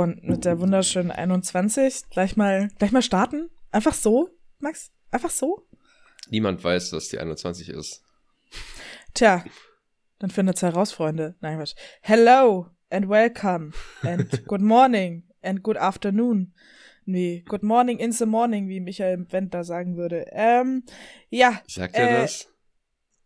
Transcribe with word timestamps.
und 0.00 0.24
mit 0.24 0.44
der 0.44 0.58
wunderschönen 0.60 1.10
21 1.10 2.08
gleich 2.10 2.36
mal, 2.36 2.68
gleich 2.78 2.92
mal 2.92 3.02
starten? 3.02 3.50
Einfach 3.70 3.94
so, 3.94 4.30
Max? 4.58 4.90
Einfach 5.10 5.30
so? 5.30 5.66
Niemand 6.30 6.62
weiß, 6.64 6.92
was 6.92 7.08
die 7.08 7.18
21 7.18 7.68
ist. 7.68 8.02
Tja, 9.14 9.44
dann 10.18 10.30
findet's 10.30 10.62
heraus, 10.62 10.92
Freunde. 10.92 11.34
Nein, 11.40 11.58
Quatsch. 11.58 11.74
Hello 12.00 12.68
and 12.90 13.08
welcome 13.08 13.72
and 14.02 14.44
good 14.46 14.62
morning 14.62 15.24
and 15.42 15.62
good 15.62 15.76
afternoon. 15.76 16.54
Nee, 17.04 17.44
good 17.46 17.62
morning 17.62 17.98
in 17.98 18.12
the 18.12 18.26
morning, 18.26 18.68
wie 18.68 18.80
Michael 18.80 19.26
Wendler 19.30 19.64
sagen 19.64 19.96
würde. 19.96 20.26
Ähm, 20.30 20.84
ja. 21.28 21.60
Sagt 21.66 21.94
er 21.94 22.08
äh, 22.08 22.22
das? 22.22 22.48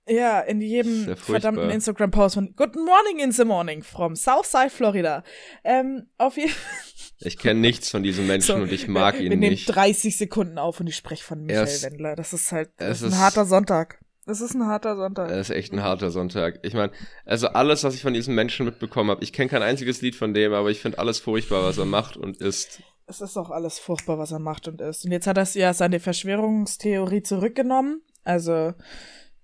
Ja, 0.07 0.41
in 0.41 0.61
jedem 0.61 1.17
verdammten 1.17 1.71
Instagram-Post 1.71 2.35
von 2.35 2.55
Good 2.55 2.77
morning 2.77 3.21
in 3.21 3.33
the 3.33 3.45
morning 3.45 3.83
from 3.83 4.17
Southside 4.17 4.71
Florida. 4.71 5.25
Ähm, 5.65 6.09
auf 6.19 6.37
jeden 6.37 6.53
Ich 7.21 7.39
kenne 7.39 7.61
nichts 7.61 7.91
von 7.91 8.03
diesem 8.03 8.27
Menschen 8.27 8.57
so, 8.57 8.63
und 8.63 8.73
ich 8.73 8.87
mag 8.87 9.19
ihn 9.19 9.39
nicht. 9.39 9.67
Wir 9.69 9.75
nehmen 9.75 9.93
30 9.93 10.17
Sekunden 10.17 10.59
auf 10.59 10.81
und 10.81 10.89
ich 10.89 10.97
spreche 10.97 11.25
von 11.25 11.43
Michael 11.43 11.65
ist, 11.65 11.83
Wendler. 11.85 12.17
Das 12.17 12.35
ist 12.35 12.53
halt 12.53 12.71
das 12.77 13.01
ist 13.01 13.15
ein 13.15 13.19
harter 13.19 13.47
Sonntag. 13.47 13.99
Das 14.27 14.41
ist 14.41 14.55
ein 14.55 14.67
harter 14.67 14.97
Sonntag. 14.97 15.29
Das 15.29 15.51
ist 15.51 15.57
echt 15.57 15.73
ein 15.73 15.83
harter 15.83 16.11
Sonntag. 16.11 16.59
Ich 16.63 16.75
meine, 16.75 16.93
also 17.25 17.49
alles, 17.49 17.85
was 17.85 17.95
ich 17.95 18.03
von 18.03 18.15
diesem 18.15 18.35
Menschen 18.35 18.67
mitbekommen 18.67 19.11
habe, 19.11 19.23
ich 19.23 19.33
kenne 19.33 19.51
kein 19.51 19.63
einziges 19.63 20.03
Lied 20.03 20.17
von 20.17 20.35
dem, 20.35 20.53
aber 20.53 20.71
ich 20.71 20.81
finde 20.81 20.99
alles 20.99 21.19
furchtbar, 21.19 21.63
was 21.63 21.79
er 21.79 21.85
macht 21.85 22.17
und 22.17 22.39
ist. 22.39 22.83
Es 23.07 23.21
ist 23.21 23.37
auch 23.37 23.51
alles 23.51 23.79
furchtbar, 23.79 24.19
was 24.19 24.33
er 24.33 24.39
macht 24.39 24.67
und 24.67 24.81
ist. 24.81 25.05
Und 25.05 25.13
jetzt 25.13 25.27
hat 25.27 25.37
er 25.37 25.47
ja 25.55 25.75
seine 25.75 26.01
Verschwörungstheorie 26.01 27.23
zurückgenommen. 27.23 28.03
Also, 28.23 28.73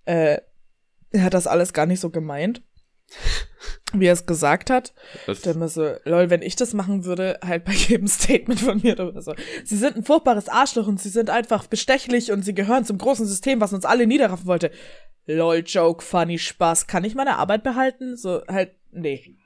äh, 0.07 0.39
er 1.11 1.25
hat 1.25 1.35
das 1.35 1.47
alles 1.47 1.73
gar 1.73 1.87
nicht 1.87 2.01
so 2.01 2.11
gemeint, 2.11 2.63
wie 3.93 4.07
er 4.07 4.13
es 4.13 4.27
gesagt 4.27 4.71
hat. 4.71 4.95
Was? 5.27 5.41
Dann 5.43 5.67
so, 5.69 5.95
lol, 6.05 6.31
wenn 6.31 6.43
ich 6.43 6.57
das 6.57 6.75
machen 6.75 7.05
würde, 7.05 7.39
halt 7.45 7.65
bei 7.65 7.73
jedem 7.73 8.07
Statement 8.07 8.61
von 8.61 8.81
mir 8.83 8.99
oder 8.99 9.21
so. 9.21 9.35
Sie 9.65 9.77
sind 9.77 9.97
ein 9.97 10.05
furchtbares 10.05 10.49
Arschloch 10.49 10.87
und 10.87 11.01
sie 11.01 11.09
sind 11.09 11.31
einfach 11.31 11.67
bestechlich 11.67 12.33
und 12.33 12.43
sie 12.43 12.55
gehören 12.55 12.85
zum 12.85 12.99
großen 12.99 13.27
System, 13.27 13.61
was 13.61 13.73
uns 13.73 13.85
alle 13.85 14.07
niederraffen 14.07 14.47
wollte. 14.47 14.71
Lol, 15.27 15.63
Joke, 15.67 16.05
funny, 16.05 16.39
Spaß. 16.39 16.87
Kann 16.87 17.05
ich 17.05 17.15
meine 17.15 17.37
Arbeit 17.37 17.63
behalten? 17.63 18.17
So, 18.17 18.43
halt, 18.47 18.73
nee. 18.91 19.37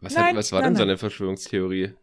Was, 0.00 0.14
nein, 0.14 0.26
hat, 0.26 0.36
was 0.36 0.52
war 0.52 0.60
nein, 0.60 0.74
denn 0.74 0.78
seine 0.78 0.98
Verschwörungstheorie? 0.98 1.94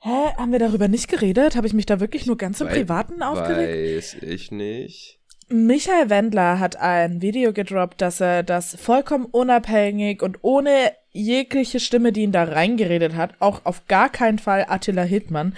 Hä? 0.00 0.34
Haben 0.36 0.52
wir 0.52 0.58
darüber 0.58 0.88
nicht 0.88 1.08
geredet? 1.08 1.56
Habe 1.56 1.66
ich 1.66 1.74
mich 1.74 1.86
da 1.86 2.00
wirklich 2.00 2.26
nur 2.26 2.36
ganz 2.36 2.60
im 2.60 2.68
Privaten 2.68 3.22
aufgeregt? 3.22 3.96
Weiß 3.96 4.14
ich 4.22 4.50
nicht. 4.50 5.17
Michael 5.50 6.10
Wendler 6.10 6.58
hat 6.58 6.76
ein 6.76 7.22
Video 7.22 7.52
gedroppt, 7.52 8.02
dass 8.02 8.20
er 8.20 8.42
das 8.42 8.76
vollkommen 8.76 9.24
unabhängig 9.24 10.22
und 10.22 10.38
ohne 10.42 10.92
jegliche 11.12 11.80
Stimme, 11.80 12.12
die 12.12 12.22
ihn 12.22 12.32
da 12.32 12.44
reingeredet 12.44 13.14
hat, 13.14 13.32
auch 13.38 13.64
auf 13.64 13.86
gar 13.86 14.10
keinen 14.10 14.38
Fall 14.38 14.66
Attila 14.68 15.02
Hildmann, 15.02 15.54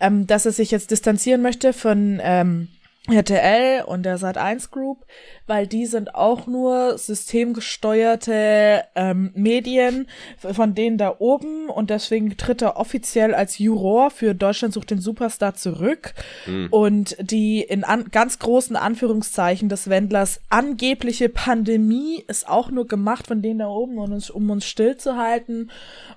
ähm, 0.00 0.26
dass 0.26 0.46
er 0.46 0.52
sich 0.52 0.70
jetzt 0.70 0.90
distanzieren 0.90 1.42
möchte 1.42 1.74
von 1.74 2.18
ähm, 2.22 2.68
RTL 3.08 3.84
und 3.84 4.04
der 4.04 4.18
Sat1 4.18 4.70
Group, 4.70 5.04
weil 5.46 5.66
die 5.66 5.86
sind 5.86 6.14
auch 6.14 6.46
nur 6.46 6.98
systemgesteuerte 6.98 8.84
ähm, 8.94 9.30
Medien 9.34 10.08
von 10.38 10.74
denen 10.74 10.98
da 10.98 11.14
oben 11.18 11.68
und 11.68 11.90
deswegen 11.90 12.36
tritt 12.36 12.62
er 12.62 12.76
offiziell 12.76 13.34
als 13.34 13.58
Juror 13.58 14.10
für 14.10 14.34
Deutschland 14.34 14.74
sucht 14.74 14.90
den 14.90 15.00
Superstar 15.00 15.54
zurück. 15.54 16.14
Mhm. 16.46 16.68
und 16.70 17.16
die 17.20 17.60
in 17.60 17.84
an, 17.84 18.06
ganz 18.10 18.38
großen 18.38 18.76
Anführungszeichen 18.76 19.68
des 19.68 19.88
Wendlers 19.88 20.40
angebliche 20.48 21.28
Pandemie 21.28 22.24
ist 22.28 22.48
auch 22.48 22.70
nur 22.70 22.86
gemacht 22.86 23.26
von 23.26 23.42
denen 23.42 23.60
da 23.60 23.68
oben, 23.68 23.98
um 23.98 24.12
uns, 24.12 24.30
um 24.30 24.50
uns 24.50 24.66
stillzuhalten. 24.66 25.70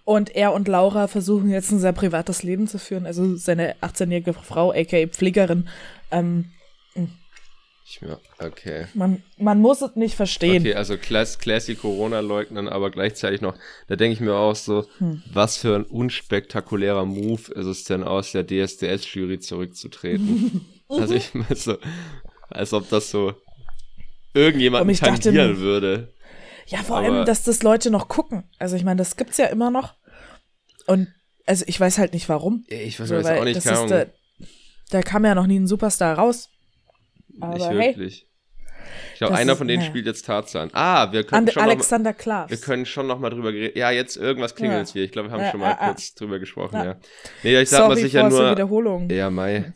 Und 0.05 0.35
er 0.35 0.53
und 0.53 0.67
Laura 0.67 1.07
versuchen 1.07 1.49
jetzt 1.49 1.71
ein 1.71 1.79
sehr 1.79 1.93
privates 1.93 2.43
Leben 2.43 2.67
zu 2.67 2.79
führen, 2.79 3.05
also 3.05 3.35
seine 3.35 3.75
18-jährige 3.81 4.33
Frau, 4.33 4.71
aka 4.71 5.07
Pflegerin, 5.07 5.67
ähm, 6.11 6.45
ich, 7.89 8.01
okay. 8.37 8.85
Man, 8.93 9.23
man 9.37 9.59
muss 9.59 9.81
es 9.81 9.95
nicht 9.95 10.15
verstehen. 10.15 10.61
Okay, 10.61 10.75
also 10.75 10.97
Class, 10.97 11.39
Classy 11.39 11.75
Corona 11.75 12.19
leugnen, 12.19 12.67
aber 12.69 12.91
gleichzeitig 12.91 13.41
noch, 13.41 13.55
da 13.87 13.95
denke 13.95 14.13
ich 14.13 14.19
mir 14.19 14.35
auch 14.35 14.55
so, 14.55 14.85
hm. 14.99 15.23
was 15.33 15.57
für 15.57 15.75
ein 15.75 15.85
unspektakulärer 15.85 17.05
Move 17.05 17.51
ist 17.53 17.65
es 17.65 17.83
denn 17.85 18.03
aus 18.03 18.31
der 18.31 18.45
DSDS-Jury 18.45 19.39
zurückzutreten? 19.39 20.65
also 20.87 21.15
ich 21.15 21.33
meine 21.33 21.55
so, 21.55 21.77
als 22.49 22.73
ob 22.73 22.87
das 22.89 23.09
so 23.09 23.33
irgendjemanden 24.33 24.95
tangieren 24.95 25.35
dachte, 25.35 25.59
würde. 25.59 26.13
Ja, 26.67 26.79
vor 26.79 26.97
aber, 26.97 27.07
allem, 27.07 27.25
dass 27.25 27.43
das 27.43 27.63
Leute 27.63 27.89
noch 27.89 28.07
gucken. 28.07 28.43
Also 28.59 28.75
ich 28.75 28.83
meine, 28.83 28.97
das 28.97 29.17
gibt's 29.17 29.37
ja 29.37 29.47
immer 29.47 29.71
noch. 29.71 29.95
Und 30.85 31.07
also 31.47 31.65
ich 31.67 31.79
weiß 31.79 31.97
halt 31.97 32.13
nicht 32.13 32.29
warum. 32.29 32.65
Ich 32.67 32.99
weiß 32.99 33.07
so, 33.07 33.15
auch 33.15 33.43
nicht, 33.43 33.57
das 33.57 33.65
ist 33.65 33.89
der, 33.89 34.13
da 34.91 35.01
kam 35.01 35.25
ja 35.25 35.33
noch 35.33 35.47
nie 35.47 35.59
ein 35.59 35.67
Superstar 35.67 36.17
raus. 36.17 36.49
Aber 37.41 37.53
nicht 37.53 37.69
wirklich. 37.69 38.21
Hey, 38.21 38.29
ich 39.13 39.17
glaube, 39.19 39.35
einer 39.35 39.55
von 39.55 39.67
denen 39.67 39.81
ja. 39.81 39.87
spielt 39.87 40.05
jetzt 40.05 40.25
Tarzan. 40.25 40.69
Ah, 40.73 41.11
wir 41.11 41.23
können 41.23 41.47
And 41.47 41.53
schon 41.53 41.63
Alexander 41.63 42.13
Klaas. 42.13 42.49
Wir 42.49 42.57
können 42.57 42.85
schon 42.85 43.07
noch 43.07 43.19
mal 43.19 43.29
drüber 43.29 43.51
reden. 43.51 43.77
Ja, 43.77 43.91
jetzt 43.91 44.15
irgendwas 44.15 44.55
klingelt 44.55 44.93
ja. 44.93 45.03
Ich 45.03 45.11
glaube, 45.11 45.29
wir 45.29 45.33
haben 45.33 45.41
ja, 45.41 45.51
schon 45.51 45.59
mal 45.59 45.75
kurz 45.75 46.15
drüber 46.15 46.39
gesprochen, 46.39 46.75
ja. 46.75 46.95
Nee, 47.43 47.59
ich 47.61 47.69
sag 47.69 47.79
Sorry 47.79 47.89
mal 47.89 47.97
sicher 47.97 48.29
nur. 48.29 48.51
Wiederholung. 48.51 49.09
Ja, 49.09 49.29
Mai. 49.29 49.73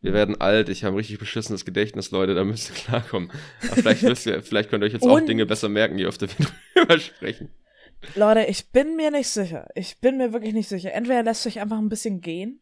Wir 0.00 0.12
werden 0.12 0.40
alt, 0.40 0.68
ich 0.68 0.82
habe 0.82 0.94
ein 0.94 0.98
richtig 0.98 1.20
beschissenes 1.20 1.64
Gedächtnis, 1.64 2.10
Leute, 2.10 2.34
da 2.34 2.42
müsst 2.42 2.70
ihr 2.70 2.74
klarkommen. 2.74 3.30
Aber 3.62 3.76
vielleicht, 3.76 4.02
wisst 4.02 4.26
ihr, 4.26 4.42
vielleicht 4.42 4.68
könnt 4.68 4.82
ihr 4.82 4.86
euch 4.86 4.92
jetzt 4.92 5.06
auch 5.06 5.20
Dinge 5.20 5.46
besser 5.46 5.68
merken, 5.68 5.96
je 5.96 6.06
öfter 6.06 6.26
wir 6.28 6.46
drüber 6.74 6.98
sprechen. 6.98 7.50
Leute, 8.16 8.44
ich 8.48 8.70
bin 8.70 8.96
mir 8.96 9.12
nicht 9.12 9.28
sicher. 9.28 9.68
Ich 9.76 10.00
bin 10.00 10.16
mir 10.16 10.32
wirklich 10.32 10.54
nicht 10.54 10.68
sicher. 10.68 10.92
Entweder 10.92 11.22
lässt 11.22 11.44
sich 11.44 11.60
einfach 11.60 11.78
ein 11.78 11.88
bisschen 11.88 12.20
gehen 12.20 12.60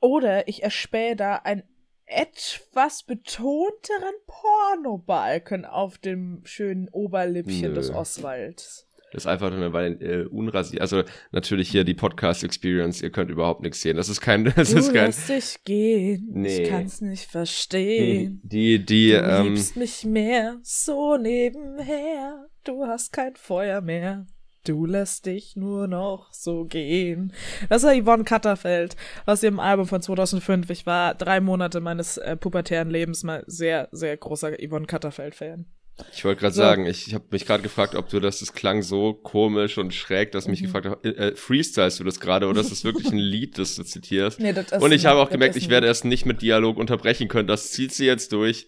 oder 0.00 0.46
ich 0.46 0.62
erspähe 0.62 1.16
da 1.16 1.36
ein 1.36 1.64
etwas 2.08 3.02
betonteren 3.02 4.14
Pornobalken 4.26 5.64
auf 5.64 5.98
dem 5.98 6.40
schönen 6.44 6.88
Oberlippchen 6.88 7.70
Nö. 7.70 7.74
des 7.74 7.90
Oswalds. 7.90 8.88
Das 9.12 9.22
ist 9.22 9.26
einfach 9.26 9.50
nur, 9.50 9.72
weil 9.72 10.02
äh, 10.02 10.26
unrasiert. 10.26 10.82
Also 10.82 11.02
natürlich 11.32 11.70
hier 11.70 11.84
die 11.84 11.94
Podcast-Experience, 11.94 13.00
ihr 13.00 13.10
könnt 13.10 13.30
überhaupt 13.30 13.62
nichts 13.62 13.80
sehen. 13.80 13.96
Das 13.96 14.08
ist 14.08 14.20
kein. 14.20 14.44
Das 14.56 14.70
du 14.70 14.78
ist 14.78 14.92
kein. 14.92 15.06
Lässt 15.06 15.28
dich 15.28 15.64
gehen. 15.64 16.28
Nee. 16.32 16.62
Ich 16.62 16.68
kann's 16.68 17.00
nicht 17.00 17.30
verstehen. 17.30 18.40
Die, 18.42 18.84
die, 18.84 19.12
du 19.12 19.18
ähm, 19.18 19.54
liebst 19.54 19.76
mich 19.76 20.04
mehr, 20.04 20.58
so 20.62 21.16
nebenher. 21.16 22.48
Du 22.64 22.84
hast 22.86 23.12
kein 23.12 23.34
Feuer 23.36 23.80
mehr. 23.80 24.26
Du 24.68 24.84
lässt 24.84 25.24
dich 25.24 25.56
nur 25.56 25.88
noch 25.88 26.30
so 26.30 26.66
gehen. 26.66 27.32
Das 27.70 27.84
war 27.84 27.94
Yvonne 27.94 28.24
Katterfeld 28.24 28.96
aus 29.24 29.42
ihrem 29.42 29.60
Album 29.60 29.86
von 29.86 30.02
2005. 30.02 30.68
Ich 30.68 30.84
war 30.84 31.14
drei 31.14 31.40
Monate 31.40 31.80
meines 31.80 32.18
äh, 32.18 32.36
pubertären 32.36 32.90
Lebens 32.90 33.24
mal 33.24 33.44
sehr, 33.46 33.88
sehr 33.92 34.14
großer 34.14 34.58
Yvonne 34.58 34.84
Katterfeld-Fan. 34.84 35.64
Ich 36.12 36.22
wollte 36.26 36.42
gerade 36.42 36.54
so. 36.54 36.60
sagen, 36.60 36.84
ich, 36.84 37.06
ich 37.06 37.14
habe 37.14 37.24
mich 37.30 37.46
gerade 37.46 37.62
gefragt, 37.62 37.94
ob 37.94 38.10
du 38.10 38.20
das, 38.20 38.40
das 38.40 38.52
klang 38.52 38.82
so 38.82 39.14
komisch 39.14 39.78
und 39.78 39.94
schräg, 39.94 40.32
dass 40.32 40.48
mich 40.48 40.60
mhm. 40.60 40.66
gefragt 40.66 40.86
habe, 40.86 41.08
äh, 41.08 41.28
äh, 41.28 41.34
freestylst 41.34 41.98
du 42.00 42.04
das 42.04 42.20
gerade 42.20 42.46
oder 42.46 42.60
ist 42.60 42.70
das 42.70 42.84
wirklich 42.84 43.10
ein 43.10 43.16
Lied, 43.16 43.56
das 43.56 43.74
du 43.74 43.84
zitierst? 43.84 44.38
Nee, 44.48 44.52
das 44.52 44.70
ist 44.70 44.82
und 44.82 44.92
ich 44.92 45.06
habe 45.06 45.18
auch 45.18 45.30
gemerkt, 45.30 45.56
ich 45.56 45.70
werde 45.70 45.86
es 45.86 46.04
nicht 46.04 46.26
mit 46.26 46.42
Dialog 46.42 46.76
unterbrechen 46.76 47.28
können. 47.28 47.48
Das 47.48 47.70
zieht 47.70 47.94
sie 47.94 48.04
jetzt 48.04 48.32
durch, 48.32 48.66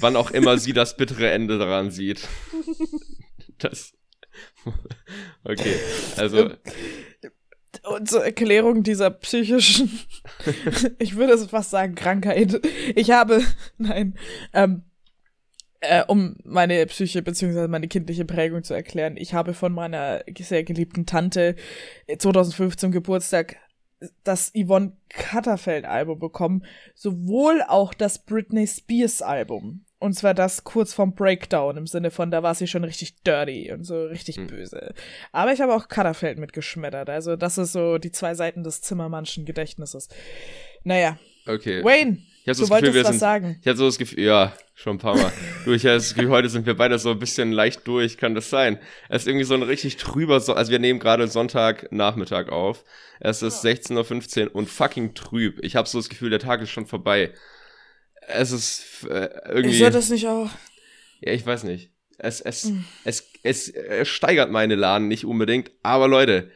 wann 0.00 0.16
auch 0.16 0.32
immer 0.32 0.58
sie 0.58 0.72
das 0.72 0.96
bittere 0.96 1.30
Ende 1.30 1.58
daran 1.58 1.92
sieht. 1.92 2.26
Das 3.58 3.92
okay, 5.44 5.74
also. 6.16 6.50
Und 7.84 8.08
zur 8.08 8.24
Erklärung 8.24 8.82
dieser 8.82 9.10
psychischen, 9.10 9.90
ich 10.98 11.16
würde 11.16 11.32
es 11.32 11.46
fast 11.46 11.70
sagen, 11.70 11.94
Krankheit. 11.94 12.60
Ich 12.94 13.10
habe, 13.10 13.42
nein, 13.78 14.16
ähm, 14.52 14.84
äh, 15.80 16.04
um 16.06 16.36
meine 16.44 16.86
Psyche 16.86 17.22
bzw. 17.22 17.66
meine 17.66 17.88
kindliche 17.88 18.24
Prägung 18.24 18.62
zu 18.62 18.74
erklären, 18.74 19.16
ich 19.16 19.34
habe 19.34 19.52
von 19.52 19.72
meiner 19.72 20.22
sehr 20.38 20.62
geliebten 20.62 21.06
Tante 21.06 21.56
2005 22.16 22.76
zum 22.76 22.92
Geburtstag 22.92 23.56
das 24.24 24.52
Yvonne 24.54 24.96
Katterfeld 25.08 25.84
Album 25.84 26.18
bekommen, 26.18 26.64
sowohl 26.94 27.62
auch 27.66 27.94
das 27.94 28.24
Britney 28.24 28.66
Spears 28.66 29.22
Album. 29.22 29.84
Und 30.02 30.14
zwar 30.14 30.34
das 30.34 30.64
kurz 30.64 30.92
vorm 30.92 31.14
Breakdown 31.14 31.76
im 31.76 31.86
Sinne 31.86 32.10
von, 32.10 32.32
da 32.32 32.42
war 32.42 32.56
sie 32.56 32.66
schon 32.66 32.82
richtig 32.82 33.22
dirty 33.22 33.70
und 33.72 33.84
so 33.84 34.06
richtig 34.06 34.36
mhm. 34.36 34.48
böse. 34.48 34.94
Aber 35.30 35.52
ich 35.52 35.60
habe 35.60 35.72
auch 35.72 35.86
Katterfeld 35.86 36.40
mitgeschmettert. 36.40 37.08
Also 37.08 37.36
das 37.36 37.56
ist 37.56 37.72
so 37.72 37.98
die 37.98 38.10
zwei 38.10 38.34
Seiten 38.34 38.64
des 38.64 38.80
Zimmermannschen 38.80 39.44
Gedächtnisses. 39.44 40.08
Naja. 40.82 41.18
Okay. 41.46 41.84
Wayne, 41.84 42.18
du 42.44 42.54
so 42.54 42.68
wolltest 42.68 42.92
Gefühl, 42.92 43.04
was 43.04 43.10
sind, 43.10 43.20
sagen. 43.20 43.58
Ich 43.60 43.68
hatte 43.68 43.78
so 43.78 43.86
das 43.86 43.96
Gefühl, 43.96 44.24
ja, 44.24 44.52
schon 44.74 44.96
ein 44.96 44.98
paar 44.98 45.16
Mal. 45.16 45.32
du, 45.64 45.72
ich 45.72 45.84
hatte 45.84 45.94
das 45.94 46.14
Gefühl, 46.14 46.30
heute 46.30 46.48
sind 46.48 46.66
wir 46.66 46.76
beide 46.76 46.98
so 46.98 47.12
ein 47.12 47.18
bisschen 47.20 47.52
leicht 47.52 47.86
durch. 47.86 48.18
Kann 48.18 48.34
das 48.34 48.50
sein? 48.50 48.80
Es 49.08 49.22
ist 49.22 49.28
irgendwie 49.28 49.44
so 49.44 49.54
ein 49.54 49.62
richtig 49.62 49.98
trüber, 49.98 50.40
so 50.40 50.54
also 50.54 50.72
wir 50.72 50.80
nehmen 50.80 50.98
gerade 50.98 51.28
Sonntagnachmittag 51.28 52.48
auf. 52.48 52.84
Es 53.20 53.42
ist 53.42 53.64
16.15 53.64 54.46
Uhr 54.46 54.56
und 54.56 54.68
fucking 54.68 55.14
trüb. 55.14 55.60
Ich 55.62 55.76
habe 55.76 55.88
so 55.88 56.00
das 56.00 56.08
Gefühl, 56.08 56.30
der 56.30 56.40
Tag 56.40 56.60
ist 56.60 56.70
schon 56.70 56.86
vorbei 56.86 57.32
es 58.28 58.52
ist 58.52 59.06
äh, 59.08 59.28
irgendwie. 59.48 59.82
Ich 59.82 59.90
das 59.90 60.10
nicht 60.10 60.26
auch. 60.26 60.50
Ja, 61.20 61.32
ich 61.32 61.44
weiß 61.44 61.64
nicht. 61.64 61.90
Es, 62.18 62.40
es, 62.40 62.64
mhm. 62.64 62.84
es, 63.04 63.28
es, 63.42 63.68
es 63.68 64.08
steigert 64.08 64.50
meine 64.50 64.74
Laden 64.74 65.08
nicht 65.08 65.24
unbedingt. 65.24 65.70
Aber 65.82 66.08
Leute, 66.08 66.50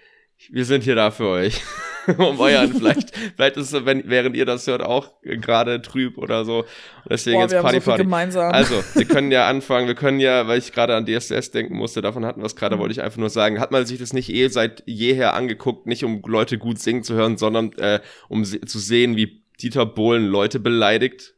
wir 0.50 0.64
sind 0.64 0.84
hier 0.84 0.94
da 0.94 1.10
für 1.10 1.28
euch. 1.28 1.60
um 2.18 2.38
euren, 2.38 2.72
vielleicht, 2.78 3.16
vielleicht 3.34 3.56
ist 3.56 3.72
es, 3.72 3.84
wenn, 3.84 4.08
während 4.08 4.36
ihr 4.36 4.44
das 4.44 4.66
hört, 4.66 4.82
auch 4.82 5.12
gerade 5.22 5.82
trüb 5.82 6.18
oder 6.18 6.44
so. 6.44 6.64
Deswegen 7.08 7.36
Boah, 7.36 7.42
jetzt 7.42 7.60
Party 7.60 7.80
so 7.80 7.90
Party. 7.90 8.02
Gemeinsam. 8.02 8.52
Also, 8.52 8.82
wir 8.94 9.04
können 9.08 9.32
ja 9.32 9.48
anfangen, 9.48 9.86
wir 9.86 9.94
können 9.94 10.20
ja, 10.20 10.46
weil 10.46 10.58
ich 10.58 10.72
gerade 10.72 10.94
an 10.94 11.06
DSS 11.06 11.50
denken 11.50 11.76
musste, 11.76 12.02
davon 12.02 12.24
hatten 12.24 12.40
wir 12.40 12.46
es 12.46 12.56
gerade, 12.56 12.76
mhm. 12.76 12.80
wollte 12.80 12.92
ich 12.92 13.02
einfach 13.02 13.18
nur 13.18 13.30
sagen, 13.30 13.60
hat 13.60 13.70
man 13.70 13.86
sich 13.86 13.98
das 13.98 14.12
nicht 14.12 14.28
eh 14.28 14.48
seit 14.48 14.82
jeher 14.86 15.34
angeguckt, 15.34 15.86
nicht 15.86 16.04
um 16.04 16.22
Leute 16.26 16.58
gut 16.58 16.78
singen 16.78 17.02
zu 17.02 17.14
hören, 17.14 17.36
sondern 17.36 17.72
äh, 17.78 18.00
um 18.28 18.44
zu 18.44 18.78
sehen, 18.78 19.16
wie 19.16 19.42
Dieter 19.60 19.86
Bohlen 19.86 20.26
Leute 20.26 20.60
beleidigt 20.60 21.34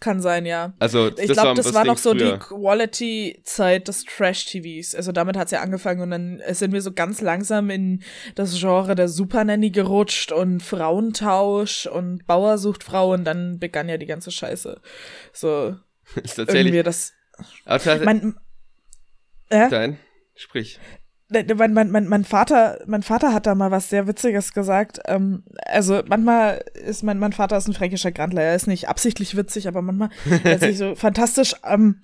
kann 0.00 0.20
sein, 0.20 0.46
ja. 0.46 0.72
Also, 0.78 1.08
ich 1.16 1.30
glaube, 1.30 1.54
das 1.54 1.74
war 1.74 1.84
noch 1.84 1.98
so 1.98 2.12
früher. 2.12 2.32
die 2.32 2.38
Quality-Zeit 2.38 3.86
des 3.86 4.04
Trash-TVs. 4.04 4.94
Also 4.94 5.12
damit 5.12 5.36
hat's 5.36 5.50
ja 5.50 5.60
angefangen 5.60 6.00
und 6.00 6.10
dann 6.10 6.42
sind 6.52 6.72
wir 6.72 6.80
so 6.80 6.92
ganz 6.92 7.20
langsam 7.20 7.70
in 7.70 8.02
das 8.34 8.58
Genre 8.58 8.94
der 8.94 9.08
Super 9.08 9.44
Nanny 9.44 9.70
gerutscht 9.70 10.32
und 10.32 10.62
Frauentausch 10.62 11.86
und 11.86 12.26
Bauer 12.26 12.58
sucht 12.58 12.82
Frau 12.82 13.12
und 13.12 13.24
dann 13.24 13.58
begann 13.58 13.88
ja 13.88 13.98
die 13.98 14.06
ganze 14.06 14.30
Scheiße. 14.30 14.80
So. 15.32 15.76
ist 16.22 16.34
tatsächlich. 16.34 16.66
Irgendwie 16.66 16.82
das. 16.82 17.12
Aber 17.64 18.04
mein, 18.04 18.36
äh? 19.50 19.68
Dein, 19.68 19.98
sprich. 20.34 20.78
Ne, 21.32 21.44
ne, 21.44 21.54
mein, 21.54 21.72
mein, 21.72 21.90
mein, 21.90 22.08
mein 22.08 22.24
Vater, 22.24 22.80
mein 22.86 23.04
Vater 23.04 23.32
hat 23.32 23.46
da 23.46 23.54
mal 23.54 23.70
was 23.70 23.88
sehr 23.88 24.08
Witziges 24.08 24.52
gesagt. 24.52 24.98
Ähm, 25.06 25.44
also 25.64 26.02
manchmal 26.08 26.64
ist 26.74 27.04
mein, 27.04 27.20
mein 27.20 27.32
Vater 27.32 27.56
ist 27.56 27.68
ein 27.68 27.74
fränkischer 27.74 28.10
Grandler. 28.10 28.42
Er 28.42 28.56
ist 28.56 28.66
nicht 28.66 28.88
absichtlich 28.88 29.36
witzig, 29.36 29.68
aber 29.68 29.80
manchmal 29.80 30.10
ist 30.44 30.60
sich 30.60 30.76
so 30.76 30.96
fantastisch 30.96 31.54
ähm, 31.64 32.00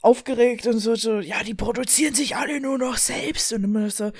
aufgeregt 0.00 0.68
und 0.68 0.78
so, 0.78 0.94
so, 0.94 1.18
ja, 1.18 1.42
die 1.44 1.54
produzieren 1.54 2.14
sich 2.14 2.36
alle 2.36 2.60
nur 2.60 2.78
noch 2.78 2.96
selbst 2.96 3.52
und 3.52 3.64
immer 3.64 3.90
so, 3.90 4.04
äh, 4.06 4.12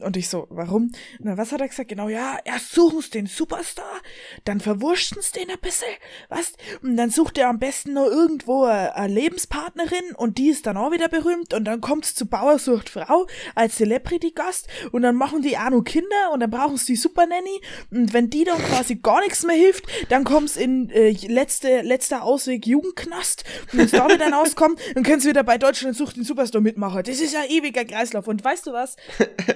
und 0.00 0.16
ich 0.16 0.28
so, 0.28 0.46
warum? 0.50 0.92
Na, 1.18 1.36
was 1.36 1.52
hat 1.52 1.60
er 1.60 1.68
gesagt? 1.68 1.88
Genau, 1.88 2.08
ja, 2.08 2.38
erst 2.44 2.72
suchen 2.72 2.98
den 3.12 3.26
Superstar, 3.26 4.00
dann 4.44 4.60
verwurschen 4.60 5.18
sie 5.20 5.40
den 5.40 5.50
ein 5.50 5.58
bisschen, 5.60 5.88
was? 6.28 6.52
Und 6.82 6.96
dann 6.96 7.10
sucht 7.10 7.38
er 7.38 7.48
am 7.48 7.58
besten 7.58 7.94
noch 7.94 8.06
irgendwo 8.06 8.64
eine 8.64 9.12
Lebenspartnerin 9.12 10.14
und 10.16 10.38
die 10.38 10.48
ist 10.48 10.66
dann 10.66 10.76
auch 10.76 10.92
wieder 10.92 11.08
berühmt 11.08 11.54
und 11.54 11.64
dann 11.64 11.80
kommt's 11.80 12.14
zu 12.14 12.26
Bauersucht 12.26 12.88
Frau 12.88 13.26
als 13.54 13.76
Celebrity-Gast 13.76 14.68
und 14.92 15.02
dann 15.02 15.16
machen 15.16 15.42
die 15.42 15.56
auch 15.56 15.70
noch 15.70 15.82
Kinder 15.82 16.32
und 16.32 16.40
dann 16.40 16.50
brauchen 16.50 16.76
sie 16.76 16.92
die 16.92 16.96
Supernanny 16.96 17.60
und 17.90 18.12
wenn 18.12 18.30
die 18.30 18.44
dann 18.44 18.58
quasi 18.58 18.96
gar 18.96 19.20
nichts 19.20 19.44
mehr 19.44 19.56
hilft, 19.56 19.86
dann 20.08 20.24
kommt's 20.24 20.56
in 20.56 20.90
äh, 20.90 21.10
letzte, 21.26 21.82
letzter 21.82 22.22
Ausweg 22.22 22.66
Jugendknast 22.66 23.44
und 23.72 23.78
wenn 23.78 23.86
es 23.86 23.92
damit 23.92 24.20
dann 24.20 24.34
auskommt, 24.34 24.80
dann 24.94 25.02
können 25.02 25.20
sie 25.20 25.30
wieder 25.30 25.44
bei 25.44 25.58
Deutschland 25.58 25.96
sucht 25.96 26.16
den 26.16 26.24
Superstar 26.24 26.60
mitmachen. 26.60 27.02
Das 27.04 27.20
ist 27.20 27.34
ja 27.34 27.44
ewiger 27.44 27.84
Kreislauf 27.84 28.28
und 28.28 28.44
weißt 28.44 28.66
du 28.66 28.72
was? 28.72 28.96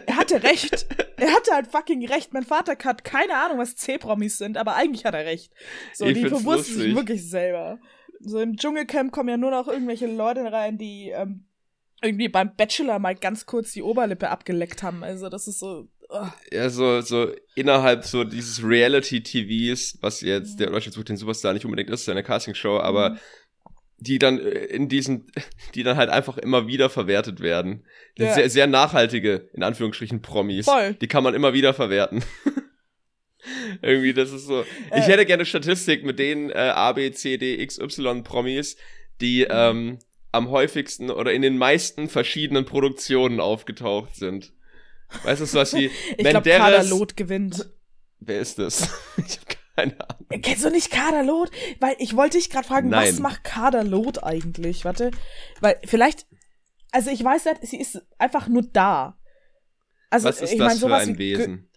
Er 0.06 0.17
hat 0.17 0.31
hatte 0.32 0.44
recht. 0.44 0.87
Er 1.17 1.32
hatte 1.32 1.52
halt 1.52 1.67
fucking 1.69 2.06
recht. 2.06 2.32
Mein 2.32 2.43
Vater 2.43 2.76
hat 2.84 3.05
keine 3.05 3.37
Ahnung, 3.37 3.58
was 3.58 3.76
C-Promis 3.76 4.38
sind, 4.38 4.56
aber 4.56 4.75
eigentlich 4.75 5.05
hat 5.05 5.14
er 5.14 5.25
recht. 5.25 5.52
So, 5.94 6.06
ich 6.06 6.14
die 6.14 6.29
verwursten 6.29 6.76
sich 6.76 6.94
wirklich 6.94 7.29
selber. 7.29 7.79
So 8.20 8.40
im 8.40 8.56
Dschungelcamp 8.56 9.12
kommen 9.12 9.29
ja 9.29 9.37
nur 9.37 9.50
noch 9.50 9.69
irgendwelche 9.69 10.06
Leute 10.06 10.52
rein, 10.52 10.79
die 10.79 11.11
ähm, 11.11 11.44
irgendwie 12.02 12.29
beim 12.29 12.55
Bachelor 12.56 12.99
mal 12.99 13.14
ganz 13.14 13.46
kurz 13.46 13.73
die 13.73 13.82
Oberlippe 13.82 14.31
abgeleckt 14.31 14.82
haben. 14.82 15.05
Also 15.05 15.29
das 15.29 15.49
ist 15.49 15.61
so. 15.61 15.88
Oh. 16.08 16.26
Ja, 16.52 16.69
so, 16.69 17.00
so 17.00 17.32
innerhalb 17.55 18.05
so 18.05 18.25
dieses 18.25 18.62
Reality-TVs, 18.62 19.99
was 20.02 20.20
jetzt 20.20 20.61
der 20.61 20.70
Deutsche 20.70 20.93
sucht 20.93 21.08
den 21.08 21.17
Superstar 21.17 21.55
nicht 21.55 21.64
unbedingt 21.64 21.88
ist, 21.88 22.05
seine 22.05 22.23
Castingshow, 22.23 22.78
aber 22.78 23.11
mhm 23.11 23.19
die 24.02 24.19
dann 24.19 24.38
äh, 24.38 24.50
in 24.66 24.88
diesen, 24.88 25.26
die 25.75 25.82
dann 25.82 25.96
halt 25.96 26.10
einfach 26.10 26.38
immer 26.38 26.66
wieder 26.66 26.90
verwertet 26.90 27.40
werden. 27.40 27.84
Ja. 28.19 28.34
Sehr, 28.34 28.50
sehr 28.50 28.66
nachhaltige, 28.66 29.49
in 29.52 29.62
Anführungsstrichen, 29.62 30.22
Promis. 30.22 30.66
Voll. 30.66 30.94
Die 30.94 31.08
kann 31.08 31.25
man 31.25 31.34
immer 31.34 31.52
wieder 31.52 31.75
verwerten. 31.75 32.25
Irgendwie, 33.82 34.14
das 34.14 34.31
ist 34.31 34.46
so. 34.46 34.62
Äh. 34.90 35.00
Ich 35.00 35.06
hätte 35.06 35.26
gerne 35.26 35.44
Statistik 35.44 36.04
mit 36.04 36.19
den 36.19 36.50
äh, 36.50 36.54
A, 36.54 36.93
B, 36.93 37.10
C, 37.10 37.38
D, 37.38 37.60
X, 37.60 37.78
Y 37.78 38.22
Promis, 38.22 38.76
die 39.20 39.46
ähm, 39.49 39.99
am 40.31 40.50
häufigsten 40.50 41.10
oder 41.10 41.32
in 41.32 41.43
den 41.43 41.58
meisten 41.58 42.08
verschiedenen 42.08 42.64
Produktionen 42.64 43.40
aufgetaucht 43.40 44.14
sind. 44.14 44.52
Weißt 45.25 45.43
du, 45.43 45.54
was 45.54 45.75
wie 45.75 45.90
Ich 46.16 46.25
glaube, 46.25 46.49
Kader 46.49 46.84
Lot 46.84 47.16
gewinnt. 47.16 47.69
Wer 48.20 48.40
ist 48.40 48.58
das? 48.58 48.88
ich 49.16 49.38
hab 49.38 49.49
keine 49.49 49.62
Ahnung. 49.77 50.43
Kennst 50.43 50.65
du 50.65 50.71
nicht 50.71 50.91
Kaderlot? 50.91 51.51
Weil 51.81 51.97
ich 51.99 52.17
wollte 52.17 52.39
dich 52.39 52.51
gerade 52.51 52.67
fragen, 52.67 52.89
Nein. 52.89 53.09
was 53.09 53.19
macht 53.19 53.45
Kaderlot 53.45 54.23
eigentlich? 54.23 54.85
Warte, 54.85 55.11
weil 55.61 55.79
vielleicht, 55.85 56.27
also 56.91 57.11
ich 57.11 57.23
weiß 57.23 57.45
nicht, 57.47 57.67
sie 57.67 57.81
ist 57.81 58.03
einfach 58.19 58.49
nur 58.49 58.63
da. 58.63 59.19
Also, 60.11 60.29
was 60.29 60.43
ist 60.43 60.53
ich 60.53 60.59
das 60.59 60.81
mein, 60.81 60.91
für 60.91 60.95
ein 60.95 61.19
Wesen? 61.19 61.69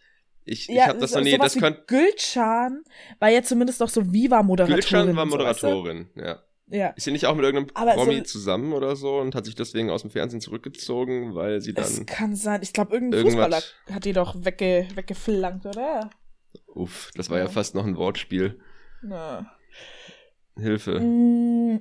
Ich, 0.44 0.70
ich 0.70 0.76
ja, 0.76 0.88
habe 0.88 1.00
das 1.00 1.14
noch 1.14 1.22
nie, 1.22 1.38
das 1.38 1.56
könnte. 1.56 1.84
Gülcan 1.88 2.84
war 3.20 3.30
ja 3.30 3.42
zumindest 3.42 3.80
noch 3.80 3.90
so 3.90 4.12
Viva-Moderatorin. 4.12 4.82
Gülcan 4.82 5.16
war 5.16 5.26
Moderatorin, 5.26 6.10
so, 6.14 6.22
weißt 6.22 6.26
du? 6.26 6.30
ja. 6.30 6.42
Ja. 6.68 6.88
Ist 6.90 7.04
sie 7.04 7.12
nicht 7.12 7.28
auch 7.28 7.36
mit 7.36 7.46
irgendeinem 7.46 7.76
Aber 7.76 7.94
Promi 7.94 8.18
so, 8.18 8.24
zusammen 8.24 8.74
oder 8.74 8.96
so 8.96 9.20
und 9.20 9.36
hat 9.36 9.46
sich 9.46 9.54
deswegen 9.54 9.92
aus 9.92 10.02
dem 10.02 10.10
Fernsehen 10.10 10.42
zurückgezogen, 10.42 11.36
weil 11.36 11.62
sie 11.62 11.74
dann. 11.74 11.84
Das 11.84 12.06
kann 12.08 12.36
sein. 12.36 12.62
Ich 12.64 12.74
glaube, 12.74 12.94
irgendein 12.94 13.22
Fußballer 13.22 13.62
hat 13.92 14.06
die 14.06 14.14
doch 14.14 14.36
wegge 14.44 14.88
weggeflankt, 14.96 15.68
oder? 15.68 16.10
Uff, 16.75 17.10
das 17.16 17.30
war 17.30 17.38
ja. 17.38 17.45
ja 17.45 17.50
fast 17.50 17.74
noch 17.75 17.86
ein 17.86 17.98
Wortspiel. 17.98 18.60
Na. 19.01 19.51
Hilfe. 20.57 21.00
Mm. 21.00 21.80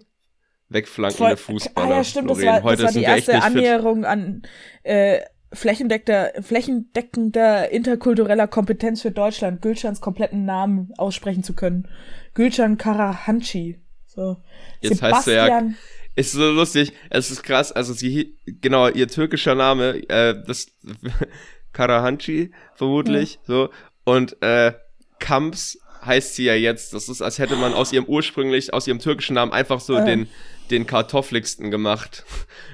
Wegflankende 0.68 1.36
Fußballer. 1.36 1.94
Ah, 1.94 1.96
ja, 1.98 2.04
stimmt, 2.04 2.30
das 2.30 2.42
war, 2.42 2.62
Heute 2.62 2.82
das 2.82 2.94
war 2.94 3.00
die 3.00 3.06
erste 3.06 3.42
Annäherung 3.42 3.98
fit. 3.98 4.06
an 4.06 4.42
äh, 4.82 5.20
flächendeckender, 5.52 6.32
flächendeckender 6.42 7.70
interkultureller 7.70 8.48
Kompetenz 8.48 9.02
für 9.02 9.10
Deutschland, 9.10 9.62
Gülschans 9.62 10.00
kompletten 10.00 10.44
Namen 10.44 10.92
aussprechen 10.96 11.44
zu 11.44 11.54
können. 11.54 11.88
Gülcan 12.34 12.78
Karahanci. 12.78 13.80
So. 14.06 14.36
Jetzt 14.80 14.96
Sebastian, 14.96 15.12
heißt 15.14 15.28
er 15.28 15.48
ja, 15.48 15.74
ist 16.16 16.32
so 16.32 16.50
lustig, 16.50 16.92
es 17.10 17.30
ist 17.30 17.42
krass, 17.42 17.72
also 17.72 17.92
sie, 17.92 18.38
genau, 18.46 18.88
ihr 18.88 19.08
türkischer 19.08 19.54
Name, 19.54 20.08
äh, 20.08 20.34
das, 20.46 20.68
Karahanci, 21.72 22.52
vermutlich, 22.74 23.34
ja. 23.34 23.40
so, 23.46 23.70
und 24.04 24.40
äh, 24.42 24.72
Kamps 25.24 25.78
heißt 26.04 26.34
sie 26.36 26.44
ja 26.44 26.54
jetzt. 26.54 26.92
Das 26.92 27.08
ist, 27.08 27.22
als 27.22 27.38
hätte 27.38 27.56
man 27.56 27.72
aus 27.72 27.92
ihrem 27.92 28.04
ursprünglich, 28.04 28.74
aus 28.74 28.86
ihrem 28.86 28.98
türkischen 28.98 29.34
Namen 29.34 29.52
einfach 29.52 29.80
so 29.80 29.96
äh. 29.96 30.04
den, 30.04 30.28
den 30.70 30.86
kartoffligsten 30.86 31.70
gemacht. 31.70 32.24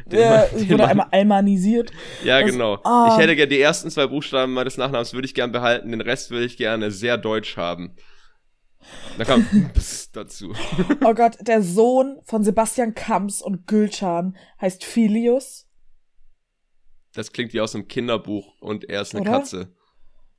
Den 0.07 0.21
ja, 0.21 0.47
man, 0.53 0.69
wurde 0.69 0.89
einmal 0.89 1.07
almanisiert. 1.13 1.93
Ja, 2.25 2.41
das, 2.41 2.51
genau. 2.51 2.81
Ah. 2.83 3.11
Ich 3.13 3.23
hätte 3.23 3.37
gerne 3.37 3.49
die 3.49 3.61
ersten 3.61 3.89
zwei 3.89 4.09
Buchstaben 4.09 4.53
meines 4.53 4.77
Nachnamens 4.77 5.13
würde 5.13 5.27
ich 5.27 5.35
gern 5.35 5.53
behalten, 5.53 5.93
den 5.93 6.01
Rest 6.01 6.33
würde 6.33 6.45
ich 6.45 6.57
gerne 6.57 6.91
sehr 6.91 7.17
deutsch 7.17 7.57
haben. 7.57 7.95
Da 9.17 9.25
kam 9.25 9.47
Psst 9.75 10.17
dazu. 10.17 10.53
Oh 11.05 11.15
Gott, 11.15 11.37
der 11.41 11.63
Sohn 11.63 12.19
von 12.25 12.43
Sebastian 12.43 12.95
Kamps 12.95 13.43
und 13.43 13.69
Gülcan 13.69 14.37
heißt 14.61 14.85
Filius. 14.85 15.69
Das 17.15 17.33
klingt 17.33 17.53
wie 17.53 17.61
aus 17.61 17.77
einem 17.77 17.87
Kinderbuch 17.87 18.61
und 18.61 18.89
er 18.89 19.03
ist 19.03 19.15
eine 19.15 19.23
Oder? 19.23 19.31
Katze. 19.39 19.73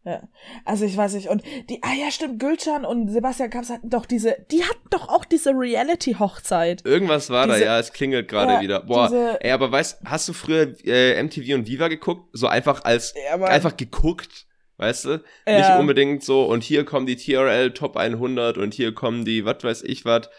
Ja. 0.04 0.28
Also 0.66 0.86
ich 0.86 0.98
weiß 0.98 1.14
nicht. 1.14 1.30
Und 1.30 1.44
die, 1.70 1.84
ah 1.84 1.94
ja, 1.94 2.10
stimmt, 2.10 2.40
Gülcan 2.40 2.86
und 2.86 3.10
Sebastian 3.10 3.52
Kamps 3.52 3.70
hatten 3.70 3.90
doch 3.90 4.08
diese, 4.08 4.36
die 4.50 4.64
hatten 4.64 4.90
doch 4.90 5.10
auch 5.10 5.26
diese 5.26 5.52
Reality-Hochzeit. 5.52 6.84
Irgendwas 6.86 7.30
war 7.30 7.46
diese, 7.46 7.60
da, 7.60 7.66
ja, 7.66 7.80
es 7.80 7.94
klingelt 7.94 8.28
gerade 8.28 8.54
ja, 8.54 8.62
wieder. 8.62 8.80
Boah, 8.82 9.08
diese, 9.08 9.44
ey, 9.44 9.52
aber 9.52 9.72
weißt, 9.72 10.02
hast 10.06 10.28
du 10.28 10.34
früher 10.34 10.74
äh, 10.86 11.22
MTV 11.22 11.54
und 11.54 11.68
Viva 11.68 11.88
geguckt? 11.88 12.30
So 12.34 12.48
einfach 12.48 12.84
als, 12.84 13.14
ja, 13.30 13.44
einfach 13.46 13.78
geguckt, 13.78 14.48
weißt 14.78 15.06
du? 15.06 15.24
Ja. 15.48 15.58
Nicht 15.60 15.80
unbedingt 15.80 16.24
so, 16.24 16.46
und 16.46 16.64
hier 16.64 16.84
kommen 16.84 17.06
die 17.06 17.16
TRL 17.16 17.72
Top 17.72 17.96
100 17.96 18.58
und 18.58 18.74
hier 18.74 18.96
kommen 18.96 19.24
die, 19.24 19.46
was 19.46 19.64
weiß 19.64 19.84
ich 19.84 20.04
was. 20.04 20.30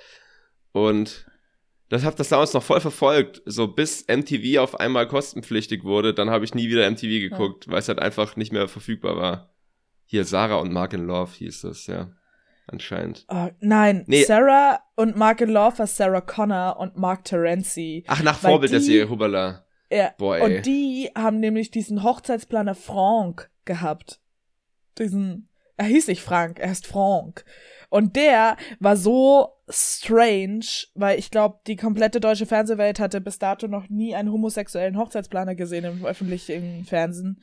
Und 0.72 1.26
das 1.88 2.04
hab 2.04 2.16
das 2.16 2.30
damals 2.30 2.54
noch 2.54 2.62
voll 2.62 2.80
verfolgt, 2.80 3.42
so 3.44 3.68
bis 3.68 4.06
MTV 4.08 4.58
auf 4.60 4.80
einmal 4.80 5.06
kostenpflichtig 5.06 5.84
wurde, 5.84 6.14
dann 6.14 6.30
habe 6.30 6.44
ich 6.44 6.54
nie 6.54 6.68
wieder 6.68 6.90
MTV 6.90 7.02
geguckt, 7.02 7.68
weil 7.68 7.80
es 7.80 7.88
halt 7.88 7.98
einfach 7.98 8.34
nicht 8.34 8.50
mehr 8.50 8.66
verfügbar 8.66 9.16
war. 9.18 9.51
Hier 10.12 10.26
Sarah 10.26 10.56
und 10.56 10.70
Mark 10.74 10.92
in 10.92 11.06
Love 11.06 11.32
hieß 11.38 11.62
das, 11.62 11.86
ja. 11.86 12.10
Anscheinend. 12.66 13.24
Uh, 13.32 13.48
nein, 13.60 14.04
nee. 14.06 14.24
Sarah 14.24 14.80
und 14.94 15.16
Mark 15.16 15.40
in 15.40 15.48
Love 15.48 15.78
war 15.78 15.86
Sarah 15.86 16.20
Connor 16.20 16.76
und 16.78 16.98
Mark 16.98 17.24
Terenzi. 17.24 18.04
Ach, 18.08 18.22
nach 18.22 18.38
Vorbild 18.38 18.68
die, 18.68 18.74
der 18.74 18.80
Serie 18.82 19.08
Hubala. 19.08 19.64
Ja, 19.90 20.12
Boah, 20.18 20.36
ey. 20.36 20.42
Und 20.58 20.66
die 20.66 21.10
haben 21.16 21.40
nämlich 21.40 21.70
diesen 21.70 22.02
Hochzeitsplaner 22.02 22.74
Frank 22.74 23.50
gehabt. 23.64 24.20
Diesen, 24.98 25.48
er 25.78 25.86
hieß 25.86 26.08
nicht 26.08 26.20
Frank, 26.20 26.58
er 26.58 26.68
heißt 26.68 26.86
Frank. 26.86 27.46
Und 27.88 28.14
der 28.14 28.58
war 28.80 28.98
so 28.98 29.48
strange, 29.70 30.66
weil 30.94 31.18
ich 31.18 31.30
glaube, 31.30 31.60
die 31.66 31.76
komplette 31.76 32.20
deutsche 32.20 32.44
Fernsehwelt 32.44 33.00
hatte 33.00 33.22
bis 33.22 33.38
dato 33.38 33.66
noch 33.66 33.88
nie 33.88 34.14
einen 34.14 34.30
homosexuellen 34.30 34.98
Hochzeitsplaner 34.98 35.54
gesehen 35.54 35.86
im 35.86 36.04
öffentlichen 36.04 36.84
Fernsehen. 36.84 37.40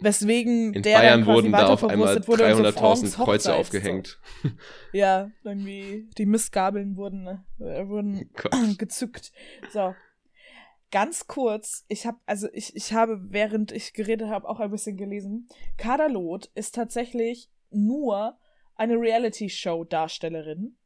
Weswegen 0.00 0.74
In 0.74 0.82
der 0.82 0.98
Bayern 0.98 1.20
dann 1.20 1.26
wurden 1.26 1.52
da 1.52 1.68
auf 1.68 1.84
einmal 1.84 2.16
300.000 2.16 3.06
so 3.06 3.24
Kreuze 3.24 3.54
aufgehängt. 3.54 4.18
So. 4.42 4.48
Ja, 4.92 5.30
irgendwie 5.44 6.08
die 6.18 6.26
Missgabeln 6.26 6.96
wurden, 6.96 7.26
äh, 7.60 7.86
wurden 7.86 8.30
gezückt. 8.78 9.32
So. 9.72 9.94
ganz 10.90 11.26
kurz, 11.26 11.84
ich 11.88 12.06
habe 12.06 12.18
also 12.26 12.48
ich, 12.52 12.74
ich 12.74 12.92
habe 12.92 13.20
während 13.28 13.72
ich 13.72 13.92
geredet 13.92 14.28
habe 14.28 14.48
auch 14.48 14.58
ein 14.58 14.70
bisschen 14.70 14.96
gelesen. 14.96 15.48
Kadalot 15.76 16.50
ist 16.54 16.74
tatsächlich 16.74 17.50
nur 17.70 18.38
eine 18.74 18.94
Reality 18.94 19.48
Show 19.48 19.84
Darstellerin 19.84 20.76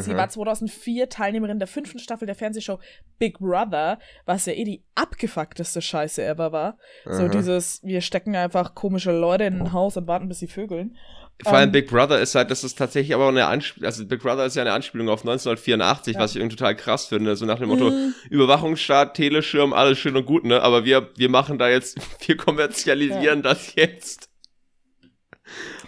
Sie 0.00 0.14
war 0.14 0.28
2004 0.28 1.04
mhm. 1.04 1.10
Teilnehmerin 1.10 1.58
der 1.58 1.68
fünften 1.68 1.98
Staffel 1.98 2.26
der 2.26 2.34
Fernsehshow 2.34 2.78
Big 3.18 3.38
Brother, 3.38 3.98
was 4.26 4.44
ja 4.44 4.52
eh 4.52 4.64
die 4.64 4.84
abgefuckteste 4.94 5.80
Scheiße 5.80 6.22
ever 6.22 6.52
war. 6.52 6.78
Mhm. 7.06 7.14
So 7.14 7.28
dieses, 7.28 7.82
wir 7.82 8.02
stecken 8.02 8.36
einfach 8.36 8.74
komische 8.74 9.12
Leute 9.12 9.44
in 9.44 9.60
ein 9.60 9.72
Haus 9.72 9.96
und 9.96 10.06
warten, 10.06 10.28
bis 10.28 10.40
sie 10.40 10.46
vögeln. 10.46 10.96
Vor 11.42 11.52
allem 11.52 11.62
um, 11.62 11.66
ähm, 11.68 11.72
Big 11.72 11.88
Brother 11.88 12.20
ist 12.20 12.34
halt, 12.34 12.50
das 12.50 12.64
ist 12.64 12.76
tatsächlich 12.76 13.14
aber 13.14 13.24
auch 13.24 13.30
eine 13.30 13.46
Anspielung, 13.46 13.86
also 13.86 14.04
Big 14.04 14.20
Brother 14.20 14.44
ist 14.44 14.56
ja 14.56 14.62
eine 14.62 14.72
Anspielung 14.72 15.08
auf 15.08 15.20
1984, 15.20 16.14
ja. 16.14 16.20
was 16.20 16.32
ich 16.32 16.38
irgendwie 16.38 16.56
total 16.56 16.74
krass 16.74 17.06
finde, 17.06 17.36
so 17.36 17.46
nach 17.46 17.60
dem 17.60 17.68
Motto, 17.68 17.90
mhm. 17.90 18.14
Überwachungsstaat, 18.28 19.14
Teleschirm, 19.14 19.72
alles 19.72 19.98
schön 19.98 20.16
und 20.16 20.26
gut, 20.26 20.44
ne, 20.44 20.60
aber 20.60 20.84
wir, 20.84 21.10
wir 21.16 21.28
machen 21.28 21.56
da 21.56 21.68
jetzt, 21.68 21.98
wir 22.26 22.36
kommerzialisieren 22.36 23.42
ja. 23.42 23.54
das 23.54 23.74
jetzt. 23.76 24.28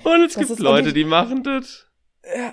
Und 0.05 0.23
es 0.23 0.35
das 0.35 0.49
gibt 0.49 0.61
Leute, 0.61 0.93
die 0.93 1.05
machen 1.05 1.43
das 1.43 1.90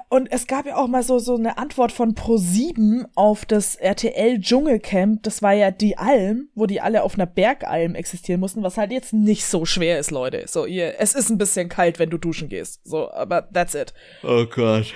und 0.10 0.32
es 0.32 0.48
gab 0.48 0.66
ja 0.66 0.78
auch 0.78 0.88
mal 0.88 1.04
so, 1.04 1.20
so 1.20 1.36
eine 1.36 1.58
Antwort 1.58 1.92
von 1.92 2.16
Pro7 2.16 3.06
auf 3.16 3.46
das 3.46 3.76
RTL 3.76 4.40
Dschungelcamp. 4.40 5.24
Das 5.24 5.42
war 5.42 5.54
ja 5.54 5.72
die 5.72 5.98
Alm, 5.98 6.50
wo 6.56 6.66
die 6.66 6.80
alle 6.80 7.04
auf 7.04 7.16
einer 7.16 7.26
Bergalm 7.26 7.94
existieren 7.94 8.40
mussten, 8.40 8.64
was 8.64 8.78
halt 8.78 8.92
jetzt 8.92 9.14
nicht 9.14 9.46
so 9.46 9.66
schwer 9.66 10.00
ist, 10.00 10.12
Leute. 10.12 10.46
So, 10.48 10.66
ihr, 10.66 11.00
es 11.00 11.16
ist 11.16 11.30
ein 11.30 11.38
bisschen 11.38 11.68
kalt, 11.68 12.00
wenn 12.00 12.10
du 12.10 12.18
duschen 12.18 12.48
gehst. 12.48 12.82
So, 12.86 13.12
aber 13.12 13.50
that's 13.52 13.76
it. 13.76 13.94
Oh 14.24 14.46
Gott. 14.46 14.94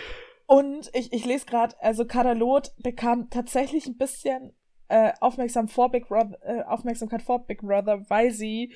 Und 0.48 0.90
ich, 0.94 1.12
ich 1.12 1.26
lese 1.26 1.46
gerade, 1.46 1.76
also 1.80 2.06
Kadalot 2.06 2.72
bekam 2.78 3.30
tatsächlich 3.30 3.88
ein 3.88 3.98
bisschen 3.98 4.54
äh, 4.88 5.12
aufmerksam 5.20 5.68
vor 5.68 5.92
Big 5.92 6.08
Brother, 6.08 6.38
äh, 6.44 6.64
Aufmerksamkeit 6.64 7.22
vor 7.22 7.46
Big 7.46 7.62
Brother, 7.62 8.06
weil 8.10 8.32
sie 8.32 8.74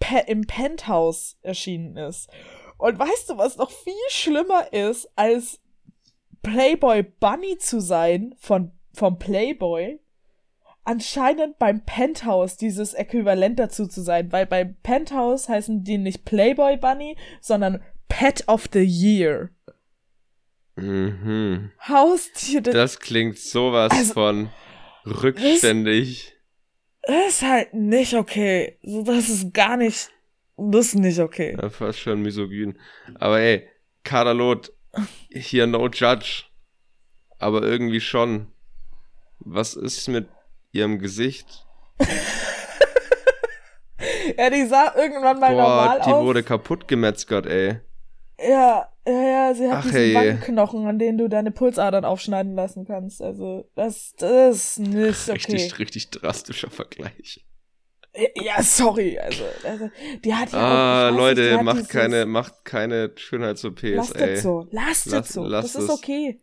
pe 0.00 0.24
im 0.26 0.46
Penthouse 0.46 1.38
erschienen 1.42 1.96
ist. 1.96 2.30
Und 2.78 2.98
weißt 2.98 3.30
du, 3.30 3.38
was 3.38 3.56
noch 3.56 3.70
viel 3.70 3.94
schlimmer 4.08 4.72
ist, 4.72 5.08
als 5.16 5.60
Playboy 6.42 7.02
Bunny 7.02 7.58
zu 7.58 7.80
sein 7.80 8.34
von, 8.38 8.72
vom 8.92 9.18
Playboy? 9.18 10.00
Anscheinend 10.84 11.58
beim 11.58 11.84
Penthouse 11.84 12.58
dieses 12.58 12.92
Äquivalent 12.92 13.58
dazu 13.58 13.86
zu 13.86 14.02
sein, 14.02 14.30
weil 14.32 14.44
beim 14.44 14.76
Penthouse 14.82 15.48
heißen 15.48 15.82
die 15.82 15.96
nicht 15.96 16.26
Playboy 16.26 16.76
Bunny, 16.76 17.16
sondern 17.40 17.82
Pet 18.08 18.46
of 18.48 18.68
the 18.72 18.84
Year. 18.84 19.50
Mhm. 20.76 21.70
Haustier. 21.88 22.60
Das 22.60 22.98
klingt 22.98 23.38
sowas 23.38 23.92
also, 23.92 24.12
von 24.12 24.50
rückständig. 25.06 26.34
Das 27.02 27.28
ist 27.28 27.42
halt 27.42 27.74
nicht 27.74 28.14
okay. 28.14 28.78
So, 28.82 29.02
das 29.02 29.28
ist 29.28 29.52
gar 29.54 29.76
nicht 29.76 30.10
das 30.56 30.86
ist 30.86 30.94
nicht 30.94 31.18
okay. 31.18 31.56
Ja, 31.60 31.68
fast 31.70 31.98
schon 32.00 32.22
misogyn. 32.22 32.78
Aber 33.14 33.40
ey, 33.40 33.68
Kadalot, 34.02 34.72
hier 35.30 35.66
no 35.66 35.88
judge. 35.88 36.44
Aber 37.38 37.62
irgendwie 37.62 38.00
schon. 38.00 38.48
Was 39.40 39.74
ist 39.74 40.08
mit 40.08 40.28
ihrem 40.72 40.98
Gesicht? 40.98 41.66
ja, 44.38 44.48
die 44.48 44.66
sah 44.66 44.94
irgendwann 44.96 45.38
mal 45.38 45.52
Boah, 45.52 45.62
normal 45.62 46.00
die 46.04 46.10
aus. 46.12 46.20
die 46.20 46.26
wurde 46.26 46.42
kaputt 46.42 46.88
gemetzgert, 46.88 47.46
ey. 47.46 47.80
Ja, 48.38 48.88
ja, 49.06 49.12
ja, 49.12 49.54
sie 49.54 49.68
hat 49.68 49.78
Ach, 49.78 49.82
diesen 49.82 49.96
hey. 49.96 50.14
Wangenknochen, 50.14 50.86
an 50.86 50.98
denen 50.98 51.18
du 51.18 51.28
deine 51.28 51.50
Pulsadern 51.50 52.04
aufschneiden 52.04 52.54
lassen 52.54 52.86
kannst. 52.86 53.20
Also, 53.20 53.68
das, 53.74 54.14
das 54.18 54.78
ist 54.78 54.78
nicht 54.78 55.28
okay. 55.28 55.52
Richtig, 55.52 55.78
richtig 55.78 56.10
drastischer 56.10 56.70
Vergleich. 56.70 57.44
Ja, 58.40 58.62
sorry. 58.62 59.18
Also, 59.18 59.44
also 59.64 59.90
die 60.24 60.34
hat 60.34 60.52
ja 60.52 60.58
Ah, 60.58 61.10
auch, 61.10 61.16
Leute, 61.16 61.52
nicht, 61.52 61.62
macht 61.62 61.88
keine, 61.88 62.26
macht 62.26 62.64
keine 62.64 63.10
Schönheits-OPs, 63.14 63.82
Lasst 63.82 64.16
es 64.16 64.42
so. 64.42 64.68
Lasst 64.70 65.06
es 65.12 65.28
so. 65.30 65.44
Lasst 65.44 65.74
das 65.74 65.82
ist 65.84 65.90
okay. 65.90 66.38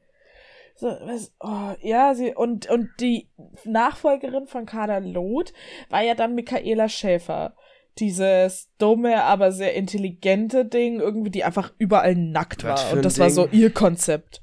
So, 0.76 0.88
was, 0.88 1.32
oh, 1.40 1.74
ja, 1.82 2.14
sie, 2.16 2.34
und, 2.34 2.70
und 2.70 2.90
die 3.00 3.30
Nachfolgerin 3.66 4.48
von 4.48 4.66
Kader 4.66 5.00
Loth 5.00 5.54
war 5.90 6.02
ja 6.02 6.16
dann 6.16 6.36
Michaela 6.36 6.90
Schäfer. 6.90 7.56
Dieses 8.00 8.70
dumme, 8.78 9.24
aber 9.24 9.52
sehr 9.52 9.76
intelligente 9.76 10.66
Ding, 10.66 11.00
irgendwie, 11.00 11.30
die 11.30 11.44
einfach 11.44 11.74
überall 11.78 12.16
nackt 12.16 12.64
war. 12.64 12.80
Und 12.94 13.06
das 13.06 13.16
Ding? 13.16 13.24
war 13.24 13.30
so 13.30 13.48
ihr 13.52 13.70
Konzept. 13.72 14.42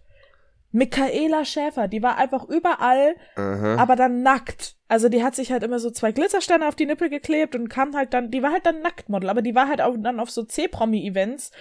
Michaela 0.71 1.45
Schäfer, 1.45 1.89
die 1.89 2.03
war 2.03 2.19
einfach 2.19 2.45
überall, 2.49 3.17
Aha. 3.37 3.77
aber 3.77 3.97
dann 3.97 4.23
nackt. 4.23 4.77
Also 4.87 5.09
die 5.09 5.23
hat 5.23 5.35
sich 5.35 5.51
halt 5.51 5.63
immer 5.63 5.79
so 5.79 5.91
zwei 5.91 6.13
Glitzersterne 6.13 6.69
auf 6.69 6.75
die 6.75 6.87
Nippel 6.87 7.09
geklebt 7.09 7.55
und 7.55 7.69
kam 7.69 7.97
halt 7.97 8.13
dann, 8.13 8.31
die 8.31 8.43
war 8.43 8.53
halt 8.53 8.67
dann 8.67 8.83
Nacktmodel, 8.83 9.31
aber 9.31 9.43
die 9.43 9.55
war 9.55 9.69
halt 9.69 9.81
auch 9.81 9.95
dann 9.99 10.21
auf 10.21 10.31
so 10.31 10.45
C-Promi-Events 10.45 11.53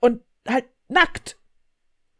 und 0.00 0.22
halt 0.48 0.66
nackt. 0.88 1.38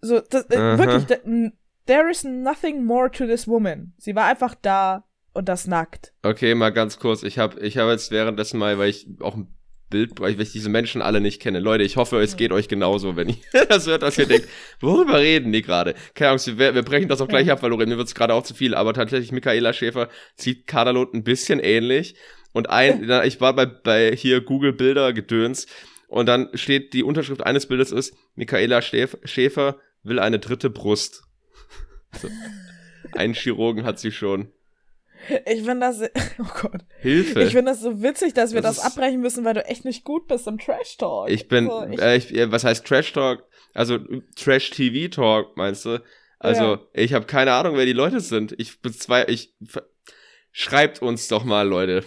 So, 0.01 0.21
das, 0.21 0.47
äh, 0.51 0.79
wirklich, 0.79 1.53
there 1.87 2.11
is 2.11 2.25
nothing 2.25 2.85
more 2.85 3.11
to 3.11 3.27
this 3.27 3.47
woman. 3.47 3.95
Sie 3.97 4.15
war 4.15 4.27
einfach 4.27 4.55
da 4.55 5.05
und 5.33 5.49
das 5.49 5.67
nackt. 5.67 6.13
Okay, 6.23 6.55
mal 6.55 6.73
ganz 6.73 6.99
kurz. 6.99 7.23
Ich 7.23 7.39
habe 7.39 7.61
ich 7.61 7.79
hab 7.79 7.89
jetzt 7.89 8.11
währenddessen 8.11 8.59
mal, 8.59 8.79
weil 8.79 8.91
ich 8.91 9.09
auch 9.21 9.37
ein 9.37 9.56
Bild, 9.89 10.19
weil 10.19 10.41
ich 10.41 10.53
diese 10.53 10.69
Menschen 10.69 11.03
alle 11.03 11.21
nicht 11.21 11.41
kenne. 11.41 11.61
Leute, 11.61 11.85
ich 11.85 11.97
hoffe, 11.97 12.21
es 12.21 12.37
geht 12.37 12.53
euch 12.53 12.69
genauso, 12.69 13.17
wenn 13.17 13.29
ihr 13.29 13.37
das 13.69 13.87
hört, 13.87 14.03
dass 14.03 14.19
ihr 14.19 14.27
denkt, 14.27 14.49
worüber 14.81 15.21
reden 15.21 15.53
die 15.53 15.63
gerade? 15.63 15.95
Keine 16.15 16.31
Ahnung, 16.31 16.59
wir, 16.59 16.75
wir 16.75 16.83
brechen 16.83 17.09
das 17.09 17.21
auch 17.21 17.29
gleich 17.29 17.51
ab, 17.51 17.63
weil 17.63 17.71
mir 17.71 17.97
wird 17.97 18.09
es 18.09 18.15
gerade 18.15 18.35
auch 18.35 18.43
zu 18.43 18.55
viel, 18.55 18.75
aber 18.75 18.95
tatsächlich 18.95 19.33
Michaela 19.33 19.73
Schäfer 19.73 20.09
sieht 20.35 20.67
Kadalot 20.67 21.15
ein 21.15 21.25
bisschen 21.25 21.61
ähnlich. 21.61 22.17
Und 22.53 22.71
ein, 22.71 23.09
ich 23.25 23.41
war 23.41 23.55
bei, 23.55 23.67
bei 23.67 24.17
hier 24.17 24.41
Google 24.41 24.73
Bilder 24.73 25.13
gedöns 25.13 25.67
und 26.09 26.27
dann 26.27 26.49
steht 26.55 26.95
die 26.95 27.03
Unterschrift 27.03 27.45
eines 27.45 27.67
Bildes 27.67 27.93
ist, 27.93 28.17
Michaela 28.35 28.81
Schäfer 28.83 29.77
will 30.03 30.19
eine 30.19 30.39
dritte 30.39 30.71
Brust. 30.71 31.23
So. 32.19 32.29
Einen 33.13 33.35
Chirurgen 33.35 33.85
hat 33.85 33.99
sie 33.99 34.11
schon. 34.11 34.51
Ich 35.47 35.63
finde 35.63 35.81
das, 35.81 36.01
oh 36.39 36.61
Gott. 36.61 36.83
Hilfe. 37.01 37.43
Ich 37.43 37.53
finde 37.53 37.73
das 37.73 37.81
so 37.81 38.03
witzig, 38.03 38.35
dass 38.35 38.55
wir 38.55 38.61
das, 38.61 38.77
das 38.77 38.85
abbrechen 38.85 39.21
müssen, 39.21 39.45
weil 39.45 39.55
du 39.55 39.65
echt 39.65 39.85
nicht 39.85 40.05
gut 40.05 40.27
bist 40.27 40.47
im 40.47 40.59
Trash 40.59 40.97
Talk. 40.97 41.31
Ich 41.31 41.49
bin, 41.49 41.71
also 41.71 41.93
ich, 41.93 42.01
äh, 42.01 42.17
ich, 42.17 42.51
was 42.51 42.65
heißt 42.65 42.87
Trash 42.87 43.13
Talk? 43.13 43.45
Also 43.75 43.99
Trash 44.37 44.71
TV 44.71 45.09
Talk, 45.09 45.57
meinst 45.57 45.85
du? 45.85 46.03
Also, 46.39 46.63
ja. 46.63 46.81
ich 46.93 47.15
habe 47.15 47.27
keine 47.27 47.53
Ahnung, 47.53 47.77
wer 47.77 47.87
die 47.87 47.93
Leute 47.93 48.21
sind. 48.21 48.55
Ich 48.59 48.79
zwei, 48.99 49.27
ich, 49.29 49.55
schreibt 50.53 51.03
uns 51.03 51.29
doch 51.29 51.45
mal, 51.45 51.67
Leute. 51.67 52.05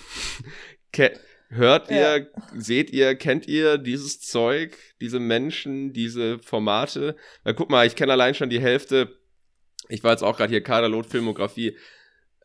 Hört 1.52 1.90
ja. 1.90 2.18
ihr, 2.18 2.32
seht 2.56 2.92
ihr, 2.92 3.16
kennt 3.16 3.48
ihr 3.48 3.80
dieses 3.80 4.22
Zeug, 4.22 4.78
diese 5.02 5.20
Menschen, 5.20 5.94
diese 5.94 6.38
Formate? 6.40 7.16
Weil 7.44 7.56
guck 7.56 7.72
mal, 7.72 7.88
ich 7.88 7.96
kenne 7.96 8.12
allein 8.12 8.36
schon 8.36 8.52
die 8.52 8.62
Hälfte. 8.62 9.18
Ich 9.88 10.04
war 10.04 10.12
jetzt 10.12 10.24
auch 10.24 10.38
gerade 10.38 10.52
hier 10.52 10.62
Kaderlot 10.62 11.08
Filmografie. 11.08 11.76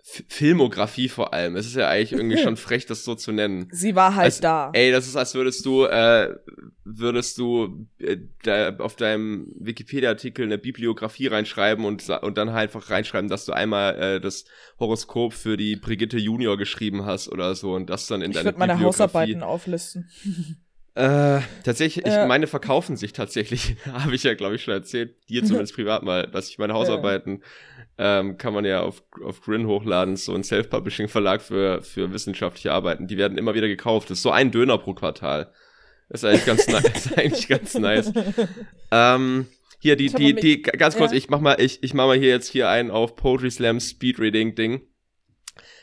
Filmografie 0.06 1.08
vor 1.08 1.32
allem. 1.32 1.56
Es 1.56 1.64
ist 1.64 1.76
ja 1.76 1.88
eigentlich 1.88 2.12
irgendwie 2.12 2.36
schon 2.36 2.56
frech, 2.58 2.84
das 2.84 3.04
so 3.04 3.14
zu 3.14 3.32
nennen. 3.32 3.68
Sie 3.72 3.94
war 3.94 4.14
halt 4.14 4.26
als, 4.26 4.40
da. 4.40 4.70
Ey, 4.74 4.92
das 4.92 5.06
ist, 5.06 5.16
als 5.16 5.34
würdest 5.34 5.64
du, 5.64 5.86
äh, 5.86 6.34
würdest 6.84 7.38
du 7.38 7.88
äh, 7.98 8.18
da 8.42 8.76
auf 8.76 8.96
deinem 8.96 9.50
Wikipedia-Artikel 9.58 10.44
eine 10.44 10.58
Bibliografie 10.58 11.28
reinschreiben 11.28 11.86
und, 11.86 12.06
und 12.10 12.36
dann 12.36 12.52
halt 12.52 12.64
einfach 12.64 12.90
reinschreiben, 12.90 13.30
dass 13.30 13.46
du 13.46 13.52
einmal 13.52 13.96
äh, 13.96 14.20
das 14.20 14.44
Horoskop 14.78 15.32
für 15.32 15.56
die 15.56 15.76
Brigitte 15.76 16.18
Junior 16.18 16.58
geschrieben 16.58 17.06
hast 17.06 17.30
oder 17.30 17.54
so 17.54 17.72
und 17.72 17.88
das 17.88 18.06
dann 18.06 18.20
in 18.20 18.32
ich 18.32 18.36
deine 18.36 18.52
Bibliografie. 18.52 18.52
Ich 18.52 18.58
würde 18.58 18.58
meine 18.58 18.86
Hausarbeiten 18.86 19.42
auflisten. 19.42 20.10
Äh, 20.96 21.40
tatsächlich, 21.64 22.06
ich 22.06 22.12
meine 22.28 22.46
verkaufen 22.46 22.96
sich 22.96 23.12
tatsächlich, 23.12 23.76
habe 23.92 24.14
ich 24.14 24.22
ja, 24.22 24.34
glaube 24.34 24.54
ich, 24.54 24.62
schon 24.62 24.74
erzählt, 24.74 25.16
dir 25.28 25.44
zumindest 25.44 25.74
privat 25.74 26.04
mal, 26.04 26.28
dass 26.28 26.48
ich 26.48 26.58
meine 26.58 26.74
Hausarbeiten 26.74 27.42
ähm, 27.98 28.38
kann 28.38 28.54
man 28.54 28.64
ja 28.64 28.82
auf, 28.82 29.02
auf 29.24 29.40
Grin 29.40 29.66
hochladen, 29.66 30.16
so 30.16 30.34
ein 30.34 30.44
Self-Publishing-Verlag 30.44 31.42
für, 31.42 31.82
für 31.82 32.12
wissenschaftliche 32.12 32.72
Arbeiten. 32.72 33.06
Die 33.06 33.16
werden 33.16 33.38
immer 33.38 33.54
wieder 33.54 33.68
gekauft. 33.68 34.10
Das 34.10 34.18
ist 34.18 34.22
so 34.22 34.30
ein 34.30 34.50
Döner 34.50 34.78
pro 34.78 34.94
Quartal. 34.94 35.52
Das 36.08 36.22
ist 36.22 36.28
eigentlich 36.28 36.46
ganz 36.46 36.68
nice. 36.68 36.84
ist 37.06 37.18
eigentlich 37.18 37.48
ganz 37.48 37.74
nice. 37.74 38.12
Ähm, 38.90 39.46
hier, 39.78 39.96
die, 39.96 40.08
die, 40.08 40.34
die, 40.34 40.62
ganz 40.62 40.96
kurz, 40.96 41.12
ja. 41.12 41.18
ich 41.18 41.28
mach 41.28 41.40
mal, 41.40 41.60
ich, 41.60 41.82
ich 41.82 41.94
mach 41.94 42.06
mal 42.06 42.18
hier 42.18 42.30
jetzt 42.30 42.50
hier 42.50 42.68
einen 42.68 42.90
auf 42.90 43.16
Poetry 43.16 43.50
Slam 43.50 43.80
Speedreading 43.80 44.54
Ding. 44.54 44.82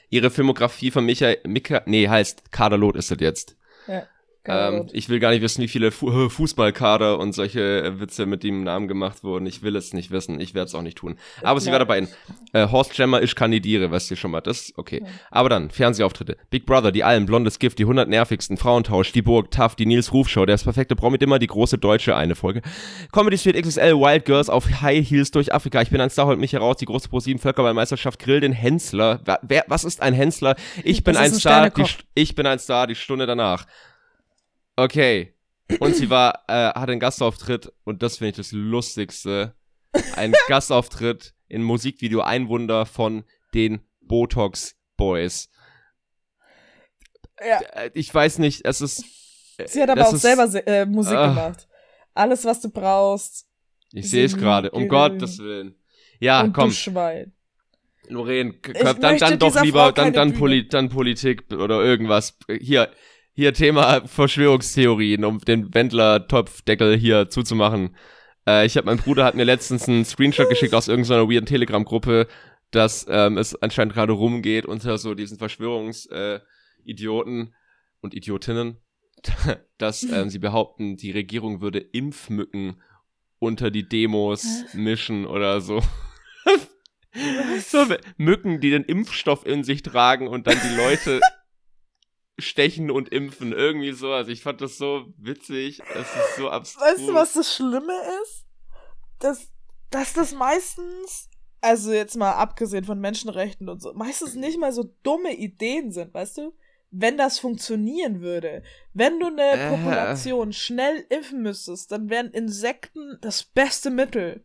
Ihre 0.09 0.29
Filmografie 0.29 0.91
von 0.91 1.05
Michael, 1.05 1.39
Mika, 1.45 1.83
nee, 1.85 2.07
heißt 2.07 2.51
Kaderlot 2.51 2.97
ist 2.97 3.11
das 3.11 3.19
jetzt. 3.21 3.57
Ähm, 4.45 4.87
ich 4.91 5.07
will 5.07 5.19
gar 5.19 5.29
nicht 5.31 5.41
wissen, 5.41 5.61
wie 5.61 5.67
viele 5.67 5.91
Fu 5.91 6.09
äh, 6.09 6.29
Fußballkader 6.29 7.19
und 7.19 7.33
solche 7.33 7.83
äh, 7.83 7.99
Witze 7.99 8.25
mit 8.25 8.43
dem 8.43 8.63
Namen 8.63 8.87
gemacht 8.87 9.23
wurden. 9.23 9.45
Ich 9.45 9.61
will 9.61 9.75
es 9.75 9.93
nicht 9.93 10.09
wissen. 10.09 10.39
Ich 10.39 10.55
werde 10.55 10.67
es 10.67 10.75
auch 10.75 10.81
nicht 10.81 10.97
tun. 10.97 11.17
Aber 11.43 11.59
sie 11.59 11.71
war 11.71 11.79
dabei. 11.79 12.07
Äh, 12.53 12.67
Horst 12.67 12.97
Jammer, 12.97 13.21
ich 13.21 13.35
kandidiere, 13.35 13.91
weißt 13.91 14.09
du 14.09 14.15
schon 14.15 14.31
mal. 14.31 14.41
Das 14.41 14.73
okay. 14.77 15.01
Ja. 15.03 15.09
Aber 15.29 15.49
dann, 15.49 15.69
Fernsehauftritte. 15.69 16.37
Big 16.49 16.65
Brother, 16.65 16.91
die 16.91 17.03
Alm, 17.03 17.25
Blondes 17.25 17.59
Gift, 17.59 17.77
die 17.77 17.83
100 17.83 18.09
nervigsten, 18.09 18.57
Frauentausch, 18.57 19.11
die 19.11 19.21
Burg, 19.21 19.51
Tough, 19.51 19.75
die 19.75 19.85
Nils 19.85 20.11
Ruf 20.11 20.27
Show, 20.27 20.45
der 20.45 20.55
ist 20.55 20.63
perfekte 20.63 20.95
Promi 20.95 21.17
immer, 21.17 21.39
die 21.39 21.47
große 21.47 21.77
Deutsche, 21.77 22.15
eine 22.15 22.35
Folge. 22.35 22.61
Comedy 23.11 23.37
Street 23.37 23.61
XSL, 23.61 23.95
Wild 23.95 24.25
Girls 24.25 24.49
auf 24.49 24.81
High 24.81 25.07
Heels 25.07 25.31
durch 25.31 25.53
Afrika. 25.53 25.81
Ich 25.81 25.89
bin 25.89 26.01
ein 26.01 26.09
Star, 26.09 26.25
holt 26.25 26.39
mich 26.39 26.53
heraus. 26.53 26.77
Die 26.77 26.85
große 26.85 27.09
Pro7 27.09 27.37
Völkerballmeisterschaft, 27.37 28.19
Grill 28.19 28.39
den 28.39 28.53
Hensler. 28.53 29.19
Wer, 29.41 29.65
was 29.67 29.83
ist 29.83 30.01
ein 30.01 30.13
Hensler? 30.13 30.55
Ich 30.83 31.03
bin 31.03 31.15
ein, 31.15 31.25
ein 31.25 31.33
Star, 31.33 31.69
die, 31.69 31.83
ich 32.15 32.33
bin 32.33 32.47
ein 32.47 32.59
Star, 32.59 32.87
die 32.87 32.95
Stunde 32.95 33.27
danach. 33.27 33.65
Okay. 34.81 35.35
Und 35.79 35.95
sie 35.95 36.09
war, 36.09 36.43
äh, 36.47 36.73
hat 36.73 36.89
einen 36.89 36.99
Gastauftritt 36.99 37.71
und 37.83 38.01
das 38.01 38.17
finde 38.17 38.31
ich 38.31 38.37
das 38.37 38.51
Lustigste. 38.51 39.53
Ein 40.15 40.33
Gastauftritt 40.47 41.35
in 41.47 41.61
Musikvideo 41.61 42.21
Ein 42.21 42.47
Wunder 42.49 42.87
von 42.87 43.23
den 43.53 43.81
Botox 44.01 44.75
Boys. 44.97 45.49
Ja. 47.39 47.59
Äh, 47.73 47.91
ich 47.93 48.13
weiß 48.13 48.39
nicht, 48.39 48.65
es 48.65 48.81
ist. 48.81 49.05
Sie 49.65 49.81
hat 49.81 49.89
aber 49.91 50.07
auch 50.07 50.13
ist, 50.13 50.21
selber 50.21 50.49
äh, 50.67 50.85
Musik 50.87 51.13
äh, 51.13 51.27
gemacht. 51.27 51.67
Alles, 52.15 52.43
was 52.43 52.59
du 52.61 52.69
brauchst. 52.69 53.47
Ich 53.93 54.09
sehe 54.09 54.25
es 54.25 54.35
gerade, 54.35 54.71
um 54.71 54.87
Gottes 54.87 55.37
Willen. 55.37 55.75
Ja, 56.19 56.41
und 56.41 56.53
komm. 56.53 56.69
Du 56.69 56.75
Schwein. 56.75 57.33
Lorraine, 58.07 58.55
dann, 58.99 59.17
dann 59.17 59.39
doch 59.39 59.61
lieber, 59.61 59.91
dann, 59.91 60.11
dann, 60.11 60.33
Poli 60.33 60.67
dann 60.67 60.89
Politik 60.89 61.45
oder 61.53 61.81
irgendwas. 61.81 62.37
Hier, 62.59 62.91
hier 63.33 63.53
Thema 63.53 64.07
Verschwörungstheorien, 64.07 65.23
um 65.23 65.39
den 65.39 65.73
Wendler-Topfdeckel 65.73 66.97
hier 66.97 67.29
zuzumachen. 67.29 67.95
Äh, 68.47 68.65
ich 68.65 68.77
habe, 68.77 68.85
mein 68.85 68.97
Bruder 68.97 69.25
hat 69.25 69.35
mir 69.35 69.45
letztens 69.45 69.87
einen 69.87 70.05
Screenshot 70.05 70.49
geschickt 70.49 70.73
aus 70.73 70.87
irgendeiner 70.87 71.29
weirden 71.29 71.45
Telegram-Gruppe, 71.45 72.27
dass 72.71 73.05
ähm, 73.09 73.37
es 73.37 73.61
anscheinend 73.61 73.93
gerade 73.93 74.13
rumgeht 74.13 74.65
unter 74.65 74.97
so 74.97 75.13
diesen 75.13 75.37
Verschwörungsidioten 75.37 77.47
äh, 77.47 77.51
und 78.01 78.13
Idiotinnen, 78.13 78.77
dass 79.77 80.03
ähm, 80.03 80.29
sie 80.29 80.39
behaupten, 80.39 80.97
die 80.97 81.11
Regierung 81.11 81.61
würde 81.61 81.79
Impfmücken 81.79 82.81
unter 83.39 83.71
die 83.71 83.87
Demos 83.87 84.45
mischen 84.73 85.25
oder 85.25 85.61
so. 85.61 85.81
so 87.67 87.85
Mücken, 88.17 88.59
die 88.61 88.69
den 88.69 88.83
Impfstoff 88.83 89.45
in 89.45 89.63
sich 89.63 89.83
tragen 89.83 90.27
und 90.27 90.47
dann 90.47 90.57
die 90.63 90.75
Leute 90.75 91.19
stechen 92.41 92.91
und 92.91 93.09
impfen. 93.09 93.53
Irgendwie 93.53 93.93
so. 93.93 94.11
Also 94.11 94.31
ich 94.31 94.41
fand 94.41 94.61
das 94.61 94.77
so 94.77 95.13
witzig. 95.17 95.81
Es 95.93 96.01
ist 96.01 96.35
so 96.37 96.49
abstrus. 96.49 96.83
Weißt 96.83 97.07
du, 97.07 97.13
was 97.13 97.33
das 97.33 97.55
Schlimme 97.55 97.93
ist? 98.23 98.45
Dass, 99.19 99.47
dass 99.89 100.13
das 100.13 100.33
meistens, 100.33 101.29
also 101.61 101.91
jetzt 101.91 102.17
mal 102.17 102.33
abgesehen 102.33 102.83
von 102.83 102.99
Menschenrechten 102.99 103.69
und 103.69 103.81
so, 103.81 103.93
meistens 103.93 104.35
nicht 104.35 104.59
mal 104.59 104.71
so 104.71 104.93
dumme 105.03 105.35
Ideen 105.35 105.91
sind, 105.91 106.13
weißt 106.13 106.39
du? 106.39 106.53
Wenn 106.93 107.17
das 107.17 107.39
funktionieren 107.39 108.19
würde, 108.19 108.63
wenn 108.93 109.17
du 109.19 109.27
eine 109.27 109.51
äh. 109.51 109.69
Population 109.69 110.51
schnell 110.51 111.05
impfen 111.09 111.41
müsstest, 111.41 111.91
dann 111.91 112.09
wären 112.09 112.31
Insekten 112.31 113.17
das 113.21 113.43
beste 113.43 113.89
Mittel 113.89 114.43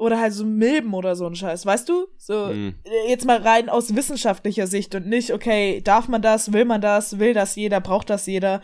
oder 0.00 0.18
halt 0.18 0.32
so 0.32 0.46
Milben 0.46 0.94
oder 0.94 1.14
so 1.14 1.26
ein 1.26 1.34
Scheiß, 1.34 1.66
weißt 1.66 1.86
du? 1.88 2.06
So, 2.16 2.46
mhm. 2.46 2.74
jetzt 3.06 3.26
mal 3.26 3.36
rein 3.36 3.68
aus 3.68 3.94
wissenschaftlicher 3.94 4.66
Sicht 4.66 4.94
und 4.94 5.06
nicht, 5.06 5.30
okay, 5.30 5.82
darf 5.82 6.08
man 6.08 6.22
das, 6.22 6.54
will 6.54 6.64
man 6.64 6.80
das, 6.80 7.18
will 7.18 7.34
das 7.34 7.54
jeder, 7.54 7.80
braucht 7.80 8.08
das 8.08 8.24
jeder. 8.24 8.62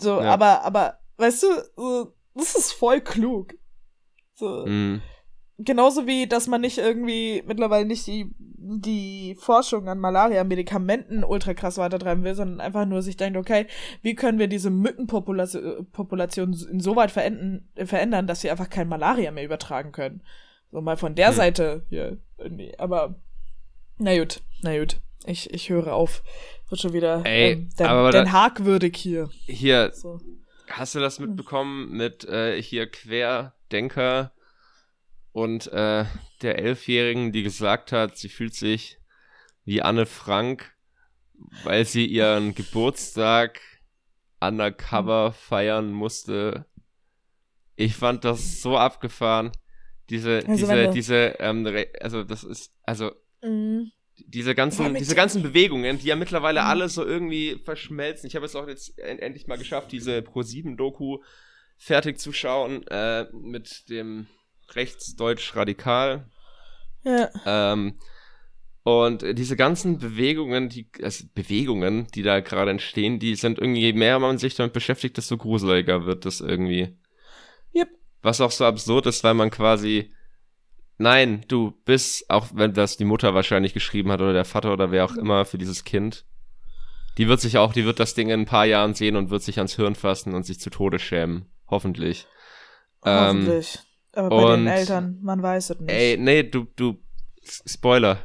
So, 0.00 0.20
ja. 0.20 0.32
aber, 0.32 0.64
aber, 0.64 0.98
weißt 1.18 1.44
du, 1.44 1.46
so, 1.76 2.12
das 2.34 2.56
ist 2.56 2.72
voll 2.72 3.00
klug. 3.00 3.54
So. 4.34 4.66
Mhm. 4.66 5.02
Genauso 5.58 6.08
wie, 6.08 6.26
dass 6.26 6.48
man 6.48 6.62
nicht 6.62 6.78
irgendwie 6.78 7.44
mittlerweile 7.46 7.86
nicht 7.86 8.08
die, 8.08 8.34
die 8.38 9.36
Forschung 9.38 9.88
an 9.88 10.00
Malaria-Medikamenten 10.00 11.22
ultra 11.22 11.54
krass 11.54 11.78
weitertreiben 11.78 12.24
will, 12.24 12.34
sondern 12.34 12.60
einfach 12.60 12.86
nur 12.86 13.02
sich 13.02 13.16
denkt, 13.16 13.38
okay, 13.38 13.68
wie 14.02 14.16
können 14.16 14.40
wir 14.40 14.48
diese 14.48 14.70
Mückenpopulation 14.70 16.56
insoweit 16.72 17.12
verändern, 17.12 18.26
dass 18.26 18.40
sie 18.40 18.50
einfach 18.50 18.68
kein 18.68 18.88
Malaria 18.88 19.30
mehr 19.30 19.44
übertragen 19.44 19.92
können. 19.92 20.22
So 20.76 20.82
mal 20.82 20.98
von 20.98 21.14
der 21.14 21.28
hm. 21.28 21.34
Seite 21.36 21.86
hier. 21.88 22.18
Nee, 22.50 22.74
aber 22.76 23.18
na 23.96 24.18
gut, 24.18 24.42
na 24.60 24.78
gut. 24.78 25.00
Ich, 25.24 25.50
ich 25.50 25.70
höre 25.70 25.94
auf. 25.94 26.22
Wird 26.68 26.82
schon 26.82 26.92
wieder 26.92 27.24
Ey, 27.24 27.52
ähm, 27.52 27.70
den, 27.78 27.86
aber 27.86 28.10
den 28.10 28.30
Haag 28.30 28.66
würdig 28.66 28.94
hier. 28.94 29.30
Hier. 29.46 29.90
So. 29.94 30.20
Hast 30.68 30.94
du 30.94 31.00
das 31.00 31.18
mitbekommen 31.18 31.92
mit 31.92 32.26
äh, 32.26 32.60
hier 32.60 32.90
Querdenker 32.90 34.34
und 35.32 35.66
äh, 35.68 36.04
der 36.42 36.58
Elfjährigen, 36.58 37.32
die 37.32 37.42
gesagt 37.42 37.90
hat, 37.90 38.18
sie 38.18 38.28
fühlt 38.28 38.52
sich 38.52 38.98
wie 39.64 39.80
Anne 39.80 40.04
Frank, 40.04 40.76
weil 41.64 41.86
sie 41.86 42.04
ihren 42.04 42.54
Geburtstag 42.54 43.62
undercover 44.40 45.32
feiern 45.32 45.90
musste. 45.90 46.66
Ich 47.76 47.96
fand 47.96 48.26
das 48.26 48.60
so 48.60 48.76
abgefahren. 48.76 49.52
Diese, 50.10 50.42
also 50.46 50.52
diese, 50.52 50.90
diese, 50.90 51.14
ähm, 51.40 51.66
also 52.00 52.22
das 52.22 52.44
ist, 52.44 52.72
also 52.84 53.10
mhm. 53.42 53.90
diese 54.26 54.54
ganzen, 54.54 54.94
diese 54.94 55.14
ganzen 55.14 55.42
Bewegungen, 55.42 55.98
die 55.98 56.06
ja 56.06 56.16
mittlerweile 56.16 56.60
mhm. 56.60 56.66
alle 56.66 56.88
so 56.88 57.04
irgendwie 57.04 57.60
verschmelzen. 57.64 58.26
Ich 58.28 58.36
habe 58.36 58.46
es 58.46 58.54
auch 58.54 58.68
jetzt 58.68 58.98
endlich 58.98 59.46
mal 59.46 59.58
geschafft, 59.58 59.92
diese 59.92 60.18
Pro7-Doku 60.18 61.18
fertig 61.76 62.18
zu 62.18 62.32
schauen, 62.32 62.86
äh, 62.88 63.26
mit 63.32 63.88
dem 63.88 64.26
Rechtsdeutsch 64.74 65.54
Radikal. 65.54 66.28
Ja. 67.04 67.30
Ähm, 67.44 67.98
und 68.82 69.24
diese 69.36 69.56
ganzen 69.56 69.98
Bewegungen, 69.98 70.68
die, 70.68 70.88
also 71.02 71.24
Bewegungen, 71.34 72.06
die 72.14 72.22
da 72.22 72.38
gerade 72.38 72.70
entstehen, 72.70 73.18
die 73.18 73.34
sind 73.34 73.58
irgendwie, 73.58 73.80
je 73.80 73.92
mehr 73.92 74.20
man 74.20 74.38
sich 74.38 74.54
damit 74.54 74.72
beschäftigt, 74.72 75.16
desto 75.16 75.36
gruseliger 75.36 76.06
wird 76.06 76.24
das 76.24 76.40
irgendwie. 76.40 76.96
Was 78.26 78.40
auch 78.40 78.50
so 78.50 78.64
absurd 78.64 79.06
ist, 79.06 79.22
weil 79.22 79.34
man 79.34 79.52
quasi, 79.52 80.12
nein, 80.98 81.44
du 81.46 81.70
bist, 81.84 82.28
auch 82.28 82.48
wenn 82.54 82.72
das 82.72 82.96
die 82.96 83.04
Mutter 83.04 83.34
wahrscheinlich 83.34 83.72
geschrieben 83.72 84.10
hat 84.10 84.20
oder 84.20 84.32
der 84.32 84.44
Vater 84.44 84.72
oder 84.72 84.90
wer 84.90 85.04
auch 85.04 85.14
immer 85.14 85.44
für 85.44 85.58
dieses 85.58 85.84
Kind, 85.84 86.24
die 87.18 87.28
wird 87.28 87.40
sich 87.40 87.56
auch, 87.56 87.72
die 87.72 87.84
wird 87.84 88.00
das 88.00 88.14
Ding 88.14 88.28
in 88.30 88.40
ein 88.40 88.46
paar 88.46 88.66
Jahren 88.66 88.94
sehen 88.94 89.14
und 89.14 89.30
wird 89.30 89.44
sich 89.44 89.58
ans 89.58 89.76
Hirn 89.76 89.94
fassen 89.94 90.34
und 90.34 90.44
sich 90.44 90.58
zu 90.58 90.70
Tode 90.70 90.98
schämen. 90.98 91.46
Hoffentlich. 91.68 92.26
Hoffentlich. 93.04 93.78
Ähm, 94.12 94.24
Aber 94.24 94.42
bei 94.42 94.56
den 94.56 94.66
Eltern, 94.66 95.18
man 95.22 95.40
weiß 95.40 95.70
es 95.70 95.78
nicht. 95.78 95.92
Ey, 95.92 96.16
nee, 96.18 96.42
du, 96.42 96.66
du, 96.74 96.98
Spoiler. 97.64 98.18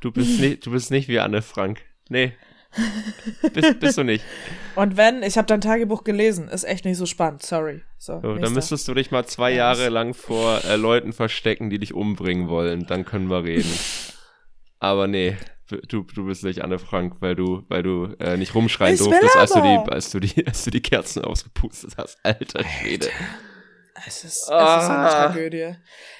Du 0.00 0.10
bist 0.10 0.40
nicht, 0.40 0.66
du 0.66 0.72
bist 0.72 0.90
nicht 0.90 1.06
wie 1.06 1.20
Anne 1.20 1.42
Frank. 1.42 1.80
Nee. 2.08 2.32
Bist, 3.52 3.80
bist 3.80 3.98
du 3.98 4.02
nicht. 4.02 4.24
Und 4.76 4.96
wenn, 4.96 5.22
ich 5.22 5.36
habe 5.36 5.46
dein 5.46 5.60
Tagebuch 5.60 6.04
gelesen, 6.04 6.48
ist 6.48 6.64
echt 6.64 6.84
nicht 6.84 6.96
so 6.96 7.06
spannend, 7.06 7.42
sorry. 7.42 7.82
So, 7.98 8.20
so 8.20 8.34
dann 8.34 8.54
müsstest 8.54 8.88
du 8.88 8.94
dich 8.94 9.10
mal 9.10 9.26
zwei 9.26 9.50
ja, 9.50 9.56
Jahre 9.56 9.88
lang 9.88 10.14
vor 10.14 10.64
äh, 10.64 10.76
Leuten 10.76 11.12
verstecken, 11.12 11.70
die 11.70 11.78
dich 11.78 11.94
umbringen 11.94 12.48
wollen, 12.48 12.86
dann 12.86 13.04
können 13.04 13.28
wir 13.28 13.44
reden. 13.44 13.72
Aber 14.78 15.06
nee, 15.06 15.36
du, 15.88 16.02
du 16.02 16.26
bist 16.26 16.44
nicht 16.44 16.62
Anne 16.62 16.78
Frank, 16.78 17.16
weil 17.20 17.36
du, 17.36 17.62
weil 17.68 17.82
du 17.82 18.14
äh, 18.18 18.36
nicht 18.36 18.54
rumschreien 18.54 18.94
ich 18.94 19.00
durftest, 19.00 19.36
als 19.36 19.52
du, 19.52 19.60
die, 19.60 19.92
als, 19.92 20.10
du 20.10 20.20
die, 20.20 20.46
als 20.46 20.64
du 20.64 20.70
die 20.70 20.82
Kerzen 20.82 21.24
ausgepustet 21.24 21.94
hast. 21.98 22.18
Alter 22.22 22.64
Schwede. 22.64 23.08
Es 24.04 24.24
ist, 24.24 24.50
ah. 24.50 24.78
es 24.78 24.84
ist 24.84 24.90
eine 24.90 25.08
Tragödie. 25.08 25.76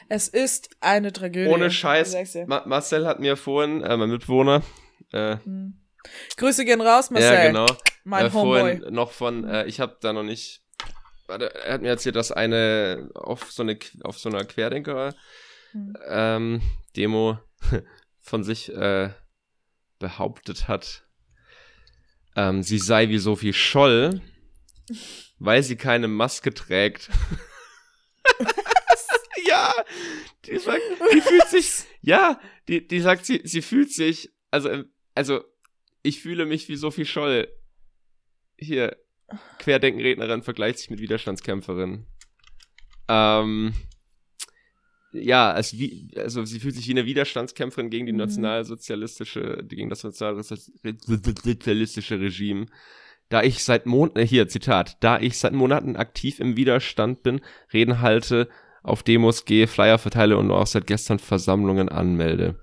Es 0.08 0.28
ist 0.28 0.70
eine 0.80 1.12
Tragödie. 1.12 1.50
Ohne 1.50 1.70
Scheiß. 1.70 2.14
Ma 2.46 2.62
Marcel 2.66 3.06
hat 3.06 3.18
mir 3.18 3.36
vorhin, 3.36 3.82
äh, 3.82 3.96
mein 3.96 4.10
Mitbewohner, 4.10 4.62
äh, 5.12 5.38
hm 5.42 5.81
Grüße 6.36 6.64
gehen 6.64 6.80
raus, 6.80 7.10
Marcel. 7.10 7.32
Ja, 7.32 7.46
genau. 7.46 7.66
Mein 8.04 8.26
äh, 8.26 8.32
Homeboy. 8.32 8.90
noch 8.90 9.12
von, 9.12 9.44
äh, 9.44 9.64
ich 9.66 9.80
habe 9.80 9.96
da 10.00 10.12
noch 10.12 10.22
nicht, 10.22 10.62
warte, 11.26 11.54
er 11.54 11.74
hat 11.74 11.82
mir 11.82 11.88
erzählt, 11.88 12.16
dass 12.16 12.32
eine 12.32 13.10
auf 13.14 13.52
so, 13.52 13.62
eine, 13.62 13.78
auf 14.02 14.18
so 14.18 14.28
einer 14.28 14.44
Querdenker 14.44 15.14
hm. 15.72 15.96
ähm, 16.08 16.62
von 18.20 18.44
sich 18.44 18.72
äh, 18.74 19.10
behauptet 19.98 20.68
hat, 20.68 21.04
ähm, 22.36 22.62
sie 22.62 22.78
sei 22.78 23.08
wie 23.08 23.18
Sophie 23.18 23.52
Scholl, 23.52 24.20
weil 25.38 25.62
sie 25.62 25.76
keine 25.76 26.08
Maske 26.08 26.52
trägt. 26.52 27.10
ja, 29.46 29.72
die 30.44 30.58
sagt, 30.58 30.82
die 31.12 31.20
fühlt 31.20 31.48
sich, 31.48 31.84
ja, 32.02 32.40
die, 32.68 32.86
die 32.86 33.00
sagt, 33.00 33.26
sie, 33.26 33.42
sie 33.44 33.62
fühlt 33.62 33.92
sich, 33.92 34.30
also, 34.50 34.84
also 35.14 35.44
ich 36.02 36.20
fühle 36.20 36.46
mich 36.46 36.68
wie 36.68 36.76
Sophie 36.76 37.06
Scholl. 37.06 37.48
Hier, 38.56 38.96
Querdenkenrednerin 39.58 40.42
vergleicht 40.42 40.78
sich 40.78 40.90
mit 40.90 41.00
Widerstandskämpferin. 41.00 42.06
Ähm, 43.08 43.72
ja, 45.12 45.50
also, 45.50 45.78
wie, 45.78 46.10
also 46.16 46.44
sie 46.44 46.60
fühlt 46.60 46.74
sich 46.74 46.88
wie 46.88 46.92
eine 46.92 47.06
Widerstandskämpferin 47.06 47.90
gegen 47.90 48.06
die 48.06 48.12
mhm. 48.12 48.18
nationalsozialistische, 48.18 49.64
gegen 49.66 49.90
das 49.90 50.04
nationalsozialistische 50.04 52.20
Regime. 52.20 52.66
da 53.28 53.42
ich 53.42 53.64
seit 53.64 53.86
Monaten, 53.86 54.18
äh, 54.18 54.26
hier 54.26 54.48
Zitat, 54.48 54.96
da 55.00 55.18
ich 55.18 55.38
seit 55.38 55.52
Monaten 55.52 55.96
aktiv 55.96 56.40
im 56.40 56.56
Widerstand 56.56 57.22
bin, 57.22 57.40
Reden 57.72 58.00
halte, 58.00 58.48
auf 58.82 59.02
Demos 59.02 59.44
gehe, 59.44 59.68
Flyer 59.68 59.98
verteile 59.98 60.36
und 60.36 60.50
auch 60.50 60.66
seit 60.66 60.86
gestern 60.86 61.18
Versammlungen 61.18 61.88
anmelde. 61.88 62.60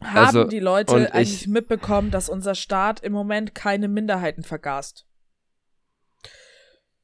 Haben 0.00 0.26
also, 0.26 0.44
die 0.44 0.60
Leute 0.60 0.94
eigentlich 0.94 1.42
ich, 1.42 1.48
mitbekommen, 1.48 2.10
dass 2.10 2.28
unser 2.28 2.54
Staat 2.54 3.00
im 3.00 3.12
Moment 3.12 3.54
keine 3.54 3.88
Minderheiten 3.88 4.42
vergast? 4.42 5.06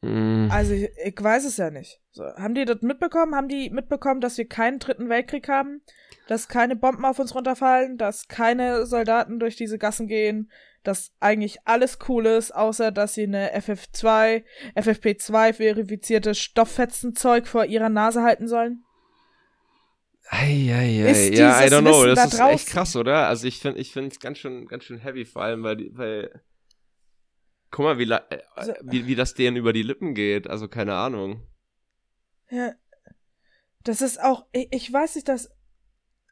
Mm. 0.02 0.48
Also 0.50 0.72
ich, 0.72 0.90
ich, 1.02 1.14
weiß 1.18 1.44
es 1.44 1.57
ja 1.57 1.70
nicht. 1.70 2.00
So, 2.11 2.24
haben 2.24 2.55
die 2.55 2.64
das 2.64 2.83
mitbekommen? 2.83 3.35
Haben 3.35 3.48
die 3.48 3.70
mitbekommen, 3.70 4.20
dass 4.20 4.37
wir 4.37 4.46
keinen 4.46 4.78
dritten 4.78 5.09
Weltkrieg 5.09 5.48
haben? 5.48 5.81
Dass 6.26 6.48
keine 6.48 6.76
Bomben 6.76 7.05
auf 7.05 7.18
uns 7.18 7.35
runterfallen? 7.35 7.96
Dass 7.96 8.28
keine 8.28 8.85
Soldaten 8.85 9.38
durch 9.38 9.57
diese 9.57 9.78
Gassen 9.78 10.09
gehen? 10.09 10.50
Dass 10.83 11.12
eigentlich 11.20 11.59
alles 11.64 11.98
cool 12.09 12.26
ist, 12.26 12.50
außer 12.52 12.90
dass 12.90 13.14
sie 13.14 13.22
eine 13.22 13.57
FF2, 13.57 14.42
FFP2 14.76 15.52
verifizierte 15.52 16.35
Stofffetzenzeug 16.35 17.46
vor 17.46 17.64
ihrer 17.64 17.88
Nase 17.88 18.22
halten 18.22 18.48
sollen? 18.48 18.85
Eieiei, 20.28 21.32
ja, 21.35 21.64
I 21.64 21.68
don't 21.68 21.80
know, 21.80 22.06
das 22.06 22.30
da 22.30 22.48
ist 22.48 22.54
echt 22.54 22.68
krass, 22.68 22.96
oder? 22.96 23.26
Also 23.28 23.46
ich 23.46 23.58
finde 23.58 23.80
ich 23.80 23.92
finde 23.92 24.11
es 24.11 24.20
ganz 24.20 24.38
schön 24.38 24.66
ganz 24.66 24.85
schön 24.85 24.98
heavy 24.98 25.24
vor 25.24 25.42
allem, 25.42 25.62
weil 25.62 25.90
weil 25.92 26.42
guck 27.70 27.85
mal, 27.85 27.98
wie, 27.98 28.11
äh, 28.11 28.20
also, 28.54 28.72
wie 28.82 29.06
wie 29.06 29.14
das 29.14 29.35
denen 29.35 29.56
über 29.56 29.72
die 29.72 29.82
Lippen 29.82 30.14
geht, 30.14 30.48
also 30.48 30.68
keine 30.68 30.94
Ahnung. 30.94 31.46
Ja. 32.50 32.72
Das 33.82 34.00
ist 34.00 34.22
auch 34.22 34.46
ich, 34.52 34.68
ich 34.70 34.92
weiß 34.92 35.16
nicht, 35.16 35.28
dass 35.28 35.50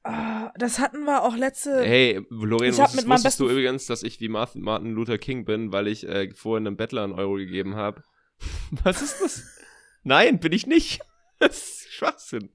Oh, 0.02 0.48
das 0.56 0.78
hatten 0.78 1.04
wir 1.04 1.24
auch 1.24 1.36
letzte. 1.36 1.84
Hey, 1.84 2.24
Lorraine, 2.30 2.74
wusstest, 2.74 3.06
wusstest 3.06 3.40
du 3.40 3.50
übrigens, 3.50 3.84
dass 3.84 4.02
ich 4.02 4.18
wie 4.20 4.30
Martin, 4.30 4.62
Martin 4.62 4.92
Luther 4.92 5.18
King 5.18 5.44
bin, 5.44 5.72
weil 5.72 5.88
ich 5.88 6.08
äh, 6.08 6.32
vorhin 6.34 6.66
einem 6.66 6.78
Bettler 6.78 7.04
einen 7.04 7.12
Euro 7.12 7.34
gegeben 7.34 7.76
habe? 7.76 8.02
Was 8.70 9.02
ist 9.02 9.20
das? 9.20 9.44
Nein, 10.02 10.40
bin 10.40 10.52
ich 10.52 10.66
nicht. 10.66 11.00
Das 11.42 11.56
ist 11.56 11.92
Schwachsinn. 11.94 12.50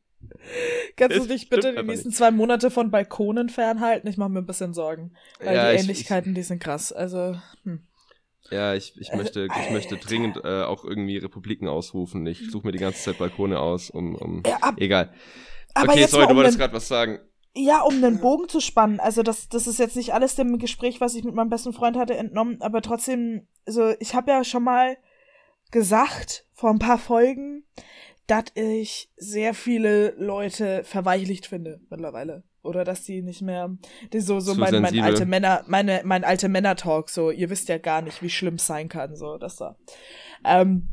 Kannst 0.97 1.17
du 1.17 1.25
dich 1.25 1.49
bitte 1.49 1.73
die 1.73 1.83
nächsten 1.83 2.11
zwei 2.11 2.31
Monate 2.31 2.71
von 2.71 2.91
Balkonen 2.91 3.49
fernhalten? 3.49 4.07
Ich 4.07 4.17
mache 4.17 4.29
mir 4.29 4.39
ein 4.39 4.45
bisschen 4.45 4.73
Sorgen. 4.73 5.15
Weil 5.39 5.55
ja, 5.55 5.71
die 5.71 5.79
Ähnlichkeiten, 5.79 6.31
ich, 6.31 6.35
die 6.35 6.43
sind 6.43 6.59
krass. 6.59 6.91
Also, 6.91 7.35
hm. 7.63 7.85
Ja, 8.51 8.75
ich, 8.75 8.93
ich 8.99 9.11
möchte, 9.13 9.47
ich 9.47 9.71
möchte 9.71 9.97
dringend 9.97 10.38
äh, 10.43 10.63
auch 10.63 10.85
irgendwie 10.85 11.17
Republiken 11.17 11.67
ausrufen. 11.67 12.25
Ich 12.27 12.51
suche 12.51 12.67
mir 12.67 12.71
die 12.71 12.79
ganze 12.79 13.01
Zeit 13.01 13.17
Balkone 13.17 13.59
aus, 13.59 13.89
um, 13.89 14.15
um 14.15 14.43
ja, 14.45 14.57
ab, 14.57 14.75
egal. 14.77 15.11
Aber 15.73 15.93
okay, 15.93 16.05
sorry, 16.05 16.23
um 16.25 16.29
du 16.29 16.35
wolltest 16.35 16.59
gerade 16.59 16.73
was 16.73 16.88
sagen. 16.88 17.19
Ja, 17.55 17.81
um 17.81 18.01
den 18.01 18.19
Bogen 18.19 18.47
zu 18.49 18.59
spannen. 18.59 18.99
Also 18.99 19.23
das, 19.23 19.49
das 19.49 19.65
ist 19.65 19.79
jetzt 19.79 19.95
nicht 19.95 20.13
alles 20.13 20.35
dem 20.35 20.59
Gespräch, 20.59 21.01
was 21.01 21.15
ich 21.15 21.23
mit 21.23 21.33
meinem 21.33 21.49
besten 21.49 21.73
Freund 21.73 21.97
hatte, 21.97 22.15
entnommen, 22.15 22.61
aber 22.61 22.81
trotzdem, 22.81 23.47
also 23.65 23.93
ich 23.99 24.13
habe 24.13 24.29
ja 24.29 24.43
schon 24.43 24.63
mal 24.63 24.97
gesagt 25.71 26.45
vor 26.53 26.69
ein 26.69 26.79
paar 26.79 26.97
Folgen, 26.97 27.63
dass 28.27 28.45
ich 28.55 29.09
sehr 29.17 29.53
viele 29.53 30.11
Leute 30.17 30.83
verweichlicht 30.83 31.47
finde 31.47 31.79
mittlerweile. 31.89 32.43
Oder 32.61 32.83
dass 32.83 33.03
die 33.03 33.21
nicht 33.21 33.43
mehr, 33.43 33.77
die 34.11 34.19
so, 34.19 34.39
so 34.39 34.55
mein, 34.55 34.81
mein 34.81 34.99
alte 34.99 35.27
Männer, 35.27 35.63
meine, 35.67 36.01
mein 36.03 36.23
alte 36.23 36.49
Männer-Talk, 36.49 37.11
so, 37.11 37.29
ihr 37.29 37.51
wisst 37.51 37.69
ja 37.69 37.77
gar 37.77 38.01
nicht, 38.01 38.23
wie 38.23 38.29
schlimm 38.29 38.55
es 38.55 38.65
sein 38.65 38.89
kann, 38.89 39.15
so, 39.15 39.38
das 39.38 39.57
da. 39.57 39.77
Ähm, 40.43 40.88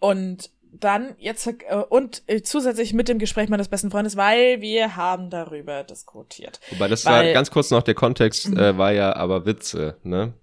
und 0.00 0.50
dann 0.70 1.14
jetzt 1.18 1.46
äh, 1.46 1.76
und 1.88 2.22
äh, 2.26 2.42
zusätzlich 2.42 2.92
mit 2.92 3.08
dem 3.08 3.18
Gespräch 3.18 3.48
meines 3.48 3.68
besten 3.68 3.90
Freundes, 3.90 4.16
weil 4.16 4.60
wir 4.60 4.96
haben 4.96 5.30
darüber 5.30 5.84
diskutiert. 5.84 6.60
Wobei 6.70 6.88
das 6.88 7.04
weil, 7.06 7.28
war 7.28 7.32
ganz 7.32 7.50
kurz 7.50 7.70
noch 7.70 7.82
der 7.82 7.94
Kontext 7.94 8.46
äh, 8.46 8.72
mhm. 8.72 8.78
war 8.78 8.92
ja 8.92 9.16
aber 9.16 9.46
Witze, 9.46 9.96
ne? 10.02 10.34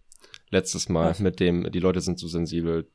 Letztes 0.49 0.89
Mal 0.89 1.12
Was? 1.12 1.19
mit 1.19 1.39
dem 1.39 1.71
die 1.71 1.79
Leute 1.79 2.01
sind 2.01 2.19
zu 2.19 2.27
sensibel. 2.27 2.88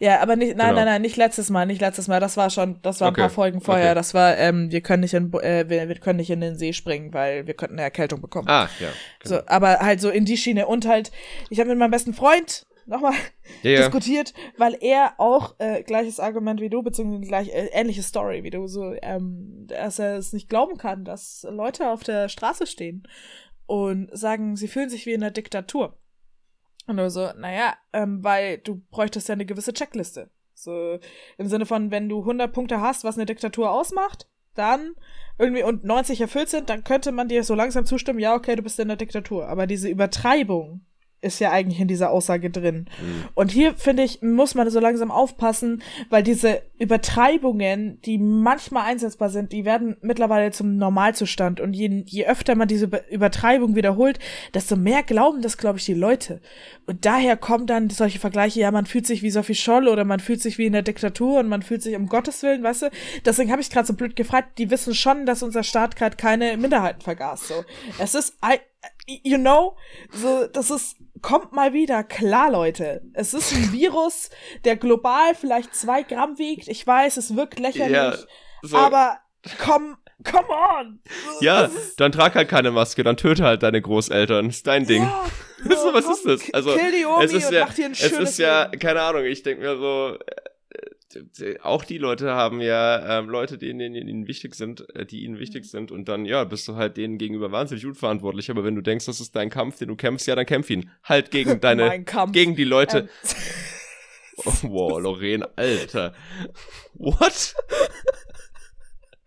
Ja, 0.00 0.20
aber 0.20 0.34
nicht, 0.34 0.56
nein, 0.56 0.68
genau. 0.68 0.80
nein, 0.80 0.86
nein, 0.86 1.02
nicht 1.02 1.18
letztes 1.18 1.50
Mal, 1.50 1.66
nicht 1.66 1.82
letztes 1.82 2.08
Mal. 2.08 2.20
Das 2.20 2.38
war 2.38 2.48
schon, 2.48 2.80
das 2.80 3.02
war 3.02 3.08
okay. 3.08 3.20
ein 3.20 3.24
paar 3.24 3.30
Folgen 3.30 3.60
vorher. 3.60 3.90
Okay. 3.90 3.94
Das 3.94 4.14
war, 4.14 4.36
ähm, 4.38 4.72
wir 4.72 4.80
können 4.80 5.02
nicht 5.02 5.12
in, 5.12 5.30
äh, 5.34 5.68
wir, 5.68 5.88
wir 5.88 5.94
können 5.96 6.16
nicht 6.16 6.30
in 6.30 6.40
den 6.40 6.56
See 6.56 6.72
springen, 6.72 7.12
weil 7.12 7.46
wir 7.46 7.52
könnten 7.52 7.74
eine 7.74 7.82
Erkältung 7.82 8.22
bekommen. 8.22 8.48
Ah, 8.48 8.70
ja. 8.80 8.88
Genau. 9.20 9.36
So, 9.36 9.42
aber 9.46 9.80
halt 9.80 10.00
so 10.00 10.08
in 10.08 10.24
die 10.24 10.38
Schiene 10.38 10.66
und 10.66 10.86
halt, 10.86 11.12
ich 11.50 11.60
habe 11.60 11.68
mit 11.68 11.78
meinem 11.78 11.90
besten 11.90 12.14
Freund 12.14 12.66
nochmal 12.86 13.12
ja, 13.62 13.76
diskutiert, 13.76 14.32
weil 14.56 14.74
er 14.80 15.14
auch 15.18 15.54
äh, 15.58 15.82
gleiches 15.82 16.18
Argument 16.18 16.62
wie 16.62 16.70
du, 16.70 16.82
beziehungsweise 16.82 17.28
gleich 17.28 17.48
äh, 17.48 17.68
ähnliche 17.72 18.02
Story 18.02 18.42
wie 18.42 18.50
du, 18.50 18.68
so, 18.68 18.94
ähm, 19.02 19.66
dass 19.66 19.98
er 19.98 20.16
es 20.16 20.32
nicht 20.32 20.48
glauben 20.48 20.78
kann, 20.78 21.04
dass 21.04 21.46
Leute 21.48 21.90
auf 21.90 22.02
der 22.04 22.30
Straße 22.30 22.66
stehen 22.66 23.06
und 23.66 24.08
sagen, 24.16 24.56
sie 24.56 24.66
fühlen 24.66 24.88
sich 24.88 25.04
wie 25.04 25.12
in 25.12 25.22
einer 25.22 25.30
Diktatur. 25.30 25.99
Und 26.86 26.96
nur 26.96 27.10
so, 27.10 27.30
naja, 27.36 27.74
ähm, 27.92 28.24
weil 28.24 28.58
du 28.58 28.82
bräuchtest 28.90 29.28
ja 29.28 29.34
eine 29.34 29.46
gewisse 29.46 29.72
Checkliste. 29.72 30.30
So 30.54 30.98
im 31.38 31.46
Sinne 31.46 31.66
von, 31.66 31.90
wenn 31.90 32.08
du 32.08 32.20
100 32.20 32.52
Punkte 32.52 32.80
hast, 32.80 33.04
was 33.04 33.16
eine 33.16 33.26
Diktatur 33.26 33.70
ausmacht, 33.70 34.28
dann 34.54 34.94
irgendwie 35.38 35.62
und 35.62 35.84
90 35.84 36.20
erfüllt 36.20 36.48
sind, 36.48 36.68
dann 36.68 36.84
könnte 36.84 37.12
man 37.12 37.28
dir 37.28 37.44
so 37.44 37.54
langsam 37.54 37.86
zustimmen, 37.86 38.18
ja, 38.18 38.34
okay, 38.34 38.56
du 38.56 38.62
bist 38.62 38.78
in 38.78 38.88
der 38.88 38.96
Diktatur. 38.96 39.48
Aber 39.48 39.66
diese 39.66 39.88
Übertreibung 39.88 40.84
ist 41.22 41.38
ja 41.38 41.50
eigentlich 41.50 41.80
in 41.80 41.88
dieser 41.88 42.10
Aussage 42.10 42.50
drin. 42.50 42.86
Mhm. 43.00 43.24
Und 43.34 43.50
hier, 43.50 43.74
finde 43.74 44.02
ich, 44.02 44.22
muss 44.22 44.54
man 44.54 44.70
so 44.70 44.80
langsam 44.80 45.10
aufpassen, 45.10 45.82
weil 46.08 46.22
diese 46.22 46.62
Übertreibungen, 46.78 48.00
die 48.02 48.18
manchmal 48.18 48.84
einsetzbar 48.84 49.28
sind, 49.28 49.52
die 49.52 49.64
werden 49.64 49.96
mittlerweile 50.00 50.50
zum 50.50 50.76
Normalzustand. 50.76 51.60
Und 51.60 51.74
je, 51.74 52.04
je 52.06 52.26
öfter 52.26 52.54
man 52.54 52.68
diese 52.68 52.88
Übertreibung 53.10 53.76
wiederholt, 53.76 54.18
desto 54.54 54.76
mehr 54.76 55.02
glauben 55.02 55.42
das, 55.42 55.58
glaube 55.58 55.78
ich, 55.78 55.84
die 55.84 55.94
Leute. 55.94 56.40
Und 56.86 57.04
daher 57.04 57.36
kommen 57.36 57.66
dann 57.66 57.90
solche 57.90 58.18
Vergleiche, 58.18 58.60
ja, 58.60 58.70
man 58.70 58.86
fühlt 58.86 59.06
sich 59.06 59.22
wie 59.22 59.30
Sophie 59.30 59.54
Scholl 59.54 59.88
oder 59.88 60.04
man 60.04 60.20
fühlt 60.20 60.40
sich 60.40 60.56
wie 60.56 60.66
in 60.66 60.72
der 60.72 60.82
Diktatur 60.82 61.40
und 61.40 61.48
man 61.48 61.62
fühlt 61.62 61.82
sich 61.82 61.96
um 61.96 62.08
Gottes 62.08 62.42
Willen, 62.42 62.62
weißt 62.62 62.82
du? 62.82 62.90
Deswegen 63.24 63.50
habe 63.50 63.60
ich 63.60 63.70
gerade 63.70 63.86
so 63.86 63.94
blöd 63.94 64.16
gefragt, 64.16 64.58
die 64.58 64.70
wissen 64.70 64.94
schon, 64.94 65.26
dass 65.26 65.42
unser 65.42 65.62
Staat 65.62 65.96
gerade 65.96 66.16
keine 66.16 66.56
Minderheiten 66.56 67.02
vergaß. 67.02 67.48
So. 67.48 67.64
Es 67.98 68.14
ist 68.14 68.36
you 69.22 69.38
know, 69.38 69.76
so, 70.12 70.46
das 70.46 70.70
ist, 70.70 70.96
kommt 71.22 71.52
mal 71.52 71.72
wieder 71.72 72.04
klar, 72.04 72.50
Leute. 72.50 73.02
Es 73.14 73.34
ist 73.34 73.52
ein 73.52 73.72
Virus, 73.72 74.30
der 74.64 74.76
global 74.76 75.34
vielleicht 75.34 75.74
zwei 75.74 76.02
Gramm 76.02 76.38
wiegt. 76.38 76.68
Ich 76.68 76.86
weiß, 76.86 77.16
es 77.16 77.36
wirkt 77.36 77.58
lächerlich, 77.58 77.92
ja, 77.92 78.14
so. 78.62 78.76
aber 78.76 79.18
komm, 79.58 79.96
come 80.24 80.48
on. 80.48 81.00
Ja, 81.40 81.70
dann 81.96 82.12
trag 82.12 82.34
halt 82.34 82.48
keine 82.48 82.70
Maske, 82.70 83.02
dann 83.02 83.16
töte 83.16 83.44
halt 83.44 83.62
deine 83.62 83.80
Großeltern. 83.80 84.48
ist 84.48 84.66
dein 84.66 84.86
Ding. 84.86 85.02
Ja, 85.02 85.26
so, 85.76 85.92
was 85.92 86.04
komm, 86.04 86.14
ist 86.14 86.26
das? 86.26 86.54
Also, 86.54 86.74
kill 86.74 86.92
die 86.92 87.04
Omi 87.04 87.24
es 87.24 87.32
ist 87.32 87.50
ja, 87.50 87.68
es 87.68 88.12
ist 88.12 88.38
ja, 88.38 88.66
keine 88.78 89.02
Ahnung, 89.02 89.24
ich 89.24 89.42
denke 89.42 89.62
mir 89.62 89.76
so, 89.76 90.18
auch 91.62 91.84
die 91.84 91.98
Leute 91.98 92.32
haben 92.32 92.60
ja 92.60 93.18
ähm, 93.18 93.28
Leute, 93.28 93.58
die 93.58 93.68
ihnen, 93.68 93.94
ihnen 93.94 94.26
wichtig 94.26 94.54
sind, 94.54 94.88
äh, 94.94 95.04
die 95.04 95.24
ihnen 95.24 95.38
wichtig 95.38 95.64
mhm. 95.64 95.68
sind 95.68 95.92
und 95.92 96.08
dann, 96.08 96.24
ja, 96.24 96.44
bist 96.44 96.68
du 96.68 96.76
halt 96.76 96.96
denen 96.96 97.18
gegenüber 97.18 97.52
wahnsinnig 97.52 97.84
unverantwortlich. 97.86 98.50
Aber 98.50 98.64
wenn 98.64 98.74
du 98.74 98.82
denkst, 98.82 99.06
das 99.06 99.20
ist 99.20 99.34
dein 99.34 99.50
Kampf, 99.50 99.78
den 99.78 99.88
du 99.88 99.96
kämpfst, 99.96 100.26
ja, 100.26 100.36
dann 100.36 100.46
kämpf 100.46 100.70
ihn. 100.70 100.90
Halt 101.02 101.30
gegen 101.30 101.60
deine, 101.60 102.04
gegen 102.32 102.56
die 102.56 102.64
Leute. 102.64 102.98
Ähm. 103.00 103.08
Oh, 104.46 104.52
wow, 104.62 104.98
Lorraine, 104.98 105.46
Alter. 105.56 106.14
What? 106.94 107.54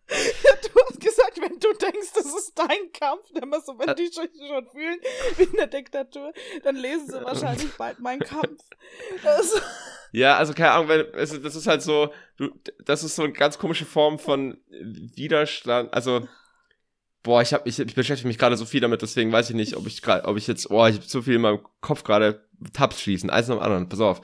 Ja, 0.10 0.52
du 0.62 0.80
hast 0.88 1.00
gesagt, 1.00 1.40
wenn 1.54 1.60
du 1.60 1.74
denkst, 1.78 2.14
das 2.16 2.26
ist 2.26 2.54
dein 2.56 2.92
Kampf, 2.94 3.24
machst 3.48 3.68
du, 3.68 3.78
wenn 3.78 3.96
die 3.96 4.08
sich 4.08 4.16
schon 4.16 4.68
fühlen 4.68 5.00
wie 5.38 5.44
in 5.44 5.54
der 5.54 5.68
Diktatur, 5.68 6.34
dann 6.64 6.76
lesen 6.76 7.08
sie 7.08 7.24
wahrscheinlich 7.24 7.72
bald 7.78 8.00
meinen 8.00 8.20
Kampf. 8.22 8.62
Also. 9.24 9.60
Ja, 10.12 10.38
also 10.38 10.54
keine 10.54 10.72
Ahnung, 10.72 10.88
weil 10.90 11.12
das 11.12 11.32
ist 11.32 11.68
halt 11.68 11.82
so, 11.82 12.14
du, 12.38 12.52
das 12.86 13.04
ist 13.04 13.16
so 13.16 13.24
eine 13.24 13.34
ganz 13.34 13.58
komische 13.58 13.86
Form 13.86 14.20
von 14.20 14.58
Widerstand. 14.70 15.94
Also, 15.94 16.28
boah, 17.24 17.42
ich 17.42 17.54
habe 17.54 17.68
ich, 17.68 17.80
ich 17.80 17.96
beschäftige 17.96 18.28
mich 18.28 18.38
gerade 18.38 18.58
so 18.58 18.66
viel 18.66 18.82
damit, 18.82 19.02
deswegen 19.02 19.32
weiß 19.32 19.50
ich 19.50 19.56
nicht, 19.56 19.76
ob 19.76 19.88
ich 19.88 20.02
gerade, 20.02 20.28
ob 20.28 20.38
ich 20.38 20.48
jetzt, 20.48 20.70
boah, 20.70 20.88
ich 20.90 20.96
habe 20.96 21.08
so 21.08 21.22
viel 21.22 21.36
in 21.36 21.42
meinem 21.42 21.66
Kopf 21.82 22.04
gerade 22.04 22.48
Tabs 22.74 23.02
schließen, 23.02 23.30
eins 23.30 23.48
nach 23.48 23.56
dem 23.56 23.64
anderen, 23.64 23.90
pass 23.90 24.00
auf. 24.00 24.22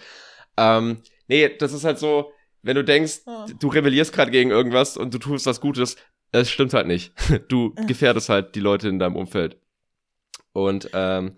Ähm, 0.58 1.02
nee, 1.28 1.50
das 1.58 1.74
ist 1.74 1.86
halt 1.86 1.98
so, 1.98 2.32
wenn 2.62 2.76
du 2.76 2.84
denkst, 2.84 3.22
oh. 3.26 3.46
du 3.60 3.68
rebellierst 3.70 4.13
gerade 4.13 4.32
gegen 4.32 4.52
irgendwas 4.52 4.98
und 4.98 5.13
du 5.13 5.18
tust 5.18 5.46
was 5.46 5.62
Gutes, 5.62 5.96
es 6.32 6.50
stimmt 6.50 6.74
halt 6.74 6.88
nicht. 6.88 7.13
Du 7.48 7.74
gefährdest 7.88 8.30
halt 8.30 8.56
die 8.56 8.60
Leute 8.60 8.89
in 8.89 9.00
deinem 9.00 9.15
Umfeld. 9.15 9.60
Und 10.54 10.89
ähm, 10.94 11.38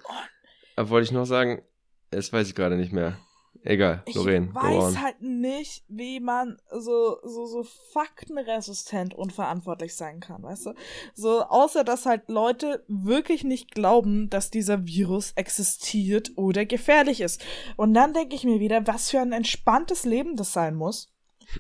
oh. 0.78 0.90
wollte 0.90 1.06
ich 1.06 1.12
noch 1.12 1.26
sagen, 1.26 1.62
das 2.10 2.32
weiß 2.32 2.48
ich 2.48 2.56
gerade 2.56 2.76
nicht 2.76 2.92
mehr. 2.92 3.18
Egal, 3.64 4.04
Lorraine. 4.16 4.48
Ich 4.48 4.56
weiß 4.56 4.98
halt 4.98 5.22
nicht, 5.22 5.84
wie 5.88 6.20
man 6.20 6.58
so, 6.72 7.20
so, 7.24 7.46
so 7.46 7.64
faktenresistent 7.94 9.14
unverantwortlich 9.14 9.96
sein 9.96 10.20
kann, 10.20 10.42
weißt 10.42 10.68
du? 10.68 10.74
So, 11.14 11.44
außer 11.44 11.84
dass 11.84 12.08
halt 12.08 12.28
Leute 12.28 12.84
wirklich 12.88 13.44
nicht 13.44 13.72
glauben, 13.72 14.32
dass 14.32 14.50
dieser 14.50 14.88
Virus 14.88 15.34
existiert 15.34 16.32
oder 16.38 16.66
gefährlich 16.66 17.22
ist. 17.22 17.44
Und 17.78 17.94
dann 17.94 18.14
denke 18.14 18.36
ich 18.36 18.46
mir 18.46 18.60
wieder, 18.60 18.88
was 18.88 19.12
für 19.12 19.20
ein 19.20 19.32
entspanntes 19.32 20.06
Leben 20.06 20.36
das 20.36 20.54
sein 20.54 20.74
muss, 20.74 21.14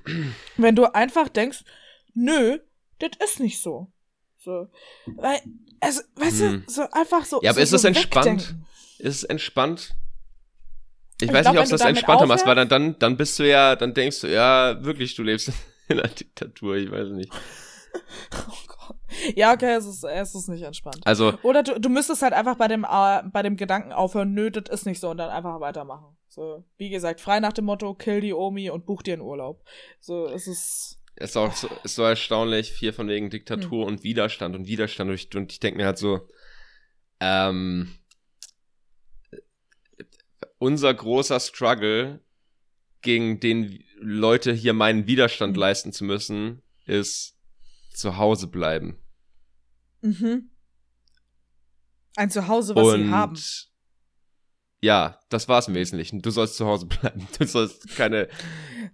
wenn 0.58 0.76
du 0.76 0.96
einfach 0.96 1.30
denkst, 1.30 1.64
nö, 2.16 2.58
das 3.10 3.32
ist 3.32 3.40
nicht 3.40 3.62
so. 3.62 3.92
So. 4.38 4.68
Weil, 5.06 5.40
also, 5.80 6.02
weißt 6.16 6.42
hm. 6.42 6.64
du, 6.66 6.72
so 6.72 6.84
einfach 6.92 7.26
so. 7.26 7.42
Ja, 7.42 7.52
aber 7.52 7.60
so, 7.60 7.64
ist 7.64 7.74
es 7.74 7.82
so 7.82 7.88
entspannt? 7.88 8.56
Ist 8.98 9.18
es 9.18 9.24
entspannt, 9.24 9.96
Ich, 11.22 11.28
ich 11.28 11.34
weiß 11.34 11.44
glaub, 11.44 11.54
nicht, 11.54 11.60
ob 11.60 11.64
es 11.66 11.70
das 11.70 11.82
entspannter 11.82 12.26
macht, 12.26 12.46
weil 12.46 12.56
dann, 12.56 12.70
dann, 12.70 13.00
dann 13.00 13.18
bist 13.18 13.38
du 13.40 13.48
ja, 13.48 13.76
dann 13.76 13.94
denkst 13.94 14.22
du, 14.22 14.28
ja, 14.28 14.84
wirklich, 14.84 15.16
du 15.16 15.24
lebst 15.24 15.52
in 15.88 16.00
einer 16.00 16.08
Diktatur, 16.08 16.76
ich 16.76 16.92
weiß 16.92 17.10
nicht. 17.10 17.32
oh 18.50 18.68
Gott. 18.68 18.98
Ja, 19.36 19.54
okay, 19.54 19.76
es 19.76 19.86
ist, 19.86 20.04
es 20.04 20.36
ist 20.36 20.48
nicht 20.48 20.64
entspannt. 20.64 21.02
Also. 21.06 21.34
Oder 21.44 21.64
du, 21.64 21.80
du 21.80 21.90
müsstest 21.90 22.22
halt 22.22 22.34
einfach 22.34 22.56
bei 22.56 22.68
dem, 22.68 22.84
äh, 22.84 23.24
bei 23.32 23.42
dem 23.44 23.58
Gedanken 23.58 23.92
aufhören, 23.92 24.34
nö, 24.34 24.50
das 24.50 24.74
ist 24.74 24.86
nicht 24.86 25.00
so 25.00 25.10
und 25.10 25.18
dann 25.18 25.30
einfach 25.30 25.60
weitermachen. 25.60 26.18
So, 26.28 26.64
wie 26.78 26.90
gesagt, 26.90 27.20
frei 27.20 27.42
nach 27.42 27.54
dem 27.54 27.66
Motto, 27.66 27.94
kill 27.94 28.22
die 28.22 28.34
Omi 28.34 28.70
und 28.70 28.86
buch 28.86 29.02
dir 29.02 29.14
einen 29.14 29.22
Urlaub. 29.22 29.64
So, 30.00 30.28
es 30.28 30.48
ist. 30.48 31.01
Es 31.22 31.32
ist 31.32 31.38
auch 31.38 31.54
so, 31.54 31.70
ist 31.84 31.96
so 31.96 32.04
erstaunlich, 32.04 32.72
viel 32.72 32.94
von 32.94 33.08
wegen 33.08 33.30
Diktatur 33.30 33.86
hm. 33.86 33.94
und 33.94 34.04
Widerstand 34.04 34.56
und 34.56 34.68
Widerstand. 34.68 35.10
Und 35.10 35.16
ich, 35.16 35.36
und 35.36 35.52
ich 35.52 35.60
denke 35.60 35.78
mir 35.78 35.86
halt 35.86 35.98
so, 35.98 36.28
ähm, 37.20 37.98
unser 40.58 40.94
großer 40.94 41.40
Struggle, 41.40 42.22
gegen 43.02 43.40
den 43.40 43.84
Leute 44.00 44.54
hier 44.54 44.74
meinen 44.74 45.08
Widerstand 45.08 45.56
hm. 45.56 45.60
leisten 45.60 45.92
zu 45.92 46.04
müssen, 46.04 46.62
ist 46.86 47.36
zu 47.94 48.18
Hause 48.18 48.48
bleiben. 48.48 48.98
Mhm. 50.02 50.50
Ein 52.16 52.30
Zuhause, 52.30 52.76
was 52.76 52.88
und, 52.88 53.06
sie 53.06 53.10
haben. 53.10 53.36
Ja, 54.82 55.20
das 55.30 55.48
war's 55.48 55.68
im 55.68 55.76
Wesentlichen. 55.76 56.22
Du 56.22 56.32
sollst 56.32 56.58
zu 56.58 56.66
Hause 56.66 56.88
bleiben. 56.88 57.28
Du 57.38 57.46
sollst 57.46 57.96
keine. 57.96 58.28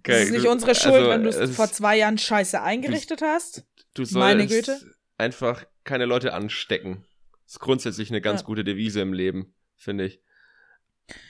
keine 0.02 0.18
das 0.18 0.24
ist 0.26 0.30
nicht 0.32 0.46
unsere 0.46 0.74
Schuld, 0.74 0.94
also, 0.94 1.10
wenn 1.10 1.24
du 1.24 1.30
es 1.30 1.56
vor 1.56 1.72
zwei 1.72 1.96
Jahren 1.96 2.18
scheiße 2.18 2.60
eingerichtet 2.60 3.22
du, 3.22 3.26
hast. 3.26 3.64
Du 3.94 4.04
sollst 4.04 4.14
Meine 4.14 4.46
Güte. 4.46 4.78
einfach 5.16 5.64
keine 5.84 6.04
Leute 6.04 6.34
anstecken. 6.34 7.06
Das 7.44 7.54
ist 7.54 7.60
grundsätzlich 7.60 8.10
eine 8.10 8.20
ganz 8.20 8.42
ja. 8.42 8.46
gute 8.46 8.64
Devise 8.64 9.00
im 9.00 9.14
Leben, 9.14 9.54
finde 9.76 10.04
ich. 10.04 10.20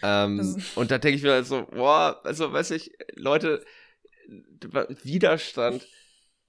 Ähm, 0.03 0.61
und 0.75 0.91
da 0.91 0.99
denke 0.99 1.17
ich 1.17 1.23
mir 1.23 1.33
halt 1.33 1.47
so, 1.47 1.67
boah, 1.67 2.21
also 2.25 2.53
weiß 2.53 2.73
ich, 2.73 2.93
Leute, 3.15 3.65
Widerstand 5.05 5.87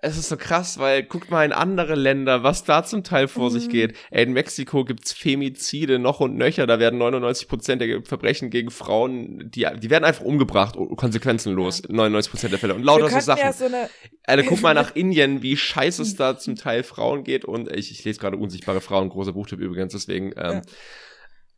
es 0.02 0.18
ist 0.18 0.30
so 0.30 0.38
krass, 0.38 0.80
weil 0.80 1.04
guckt 1.04 1.30
mal 1.30 1.44
in 1.44 1.52
andere 1.52 1.96
Länder, 1.96 2.42
was 2.42 2.64
da 2.64 2.84
zum 2.86 3.04
Teil 3.04 3.28
vor 3.28 3.50
mhm. 3.50 3.54
sich 3.54 3.70
geht. 3.70 3.98
Ey, 4.12 4.24
in 4.24 4.32
Mexiko 4.32 4.86
gibt's 4.86 5.12
Femizide 5.12 6.00
noch 6.00 6.22
und 6.22 6.38
nöcher. 6.38 6.66
Da 6.68 6.80
werden 6.80 6.98
99 7.00 7.50
Prozent 7.50 7.82
der 7.82 8.02
Verbrechen 8.04 8.50
gegen 8.50 8.72
Frauen, 8.72 9.52
die, 9.52 9.68
die 9.78 9.90
werden 9.90 10.06
einfach 10.06 10.24
umgebracht, 10.24 10.78
konsequenzenlos. 10.96 11.82
Ja. 11.82 11.96
99 11.96 12.32
Prozent 12.32 12.54
der 12.54 12.60
Fälle. 12.60 12.76
Und 12.76 12.84
lauter 12.84 13.10
so 13.10 13.20
Sachen. 13.20 13.42
Ja 13.42 13.52
so 13.52 13.66
eine 13.66 13.90
also 14.24 14.46
guck 14.48 14.62
mal 14.62 14.74
nach 14.74 14.92
Indien, 14.96 15.42
wie 15.42 15.58
scheiße 15.58 16.02
es 16.02 16.16
da 16.16 16.38
zum 16.38 16.56
Teil 16.56 16.84
Frauen 16.84 17.26
geht. 17.26 17.44
Und 17.44 17.70
ich, 17.70 17.92
ich 17.92 18.04
lese 18.06 18.20
gerade 18.20 18.38
Unsichtbare 18.38 18.80
Frauen, 18.80 19.10
großer 19.10 19.34
Buchtipp 19.34 19.60
übrigens, 19.60 19.92
deswegen. 19.92 20.32
Ähm, 20.38 20.52
ja. 20.54 20.62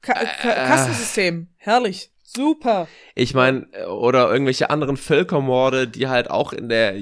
Ka 0.02 0.14
Ka 0.14 0.54
Kastensystem, 0.66 1.50
herrlich. 1.58 2.10
Super. 2.34 2.88
Ich 3.14 3.34
meine, 3.34 3.68
oder 3.90 4.32
irgendwelche 4.32 4.70
anderen 4.70 4.96
Völkermorde, 4.96 5.86
die 5.86 6.08
halt 6.08 6.30
auch 6.30 6.54
in 6.54 6.70
der 6.70 6.96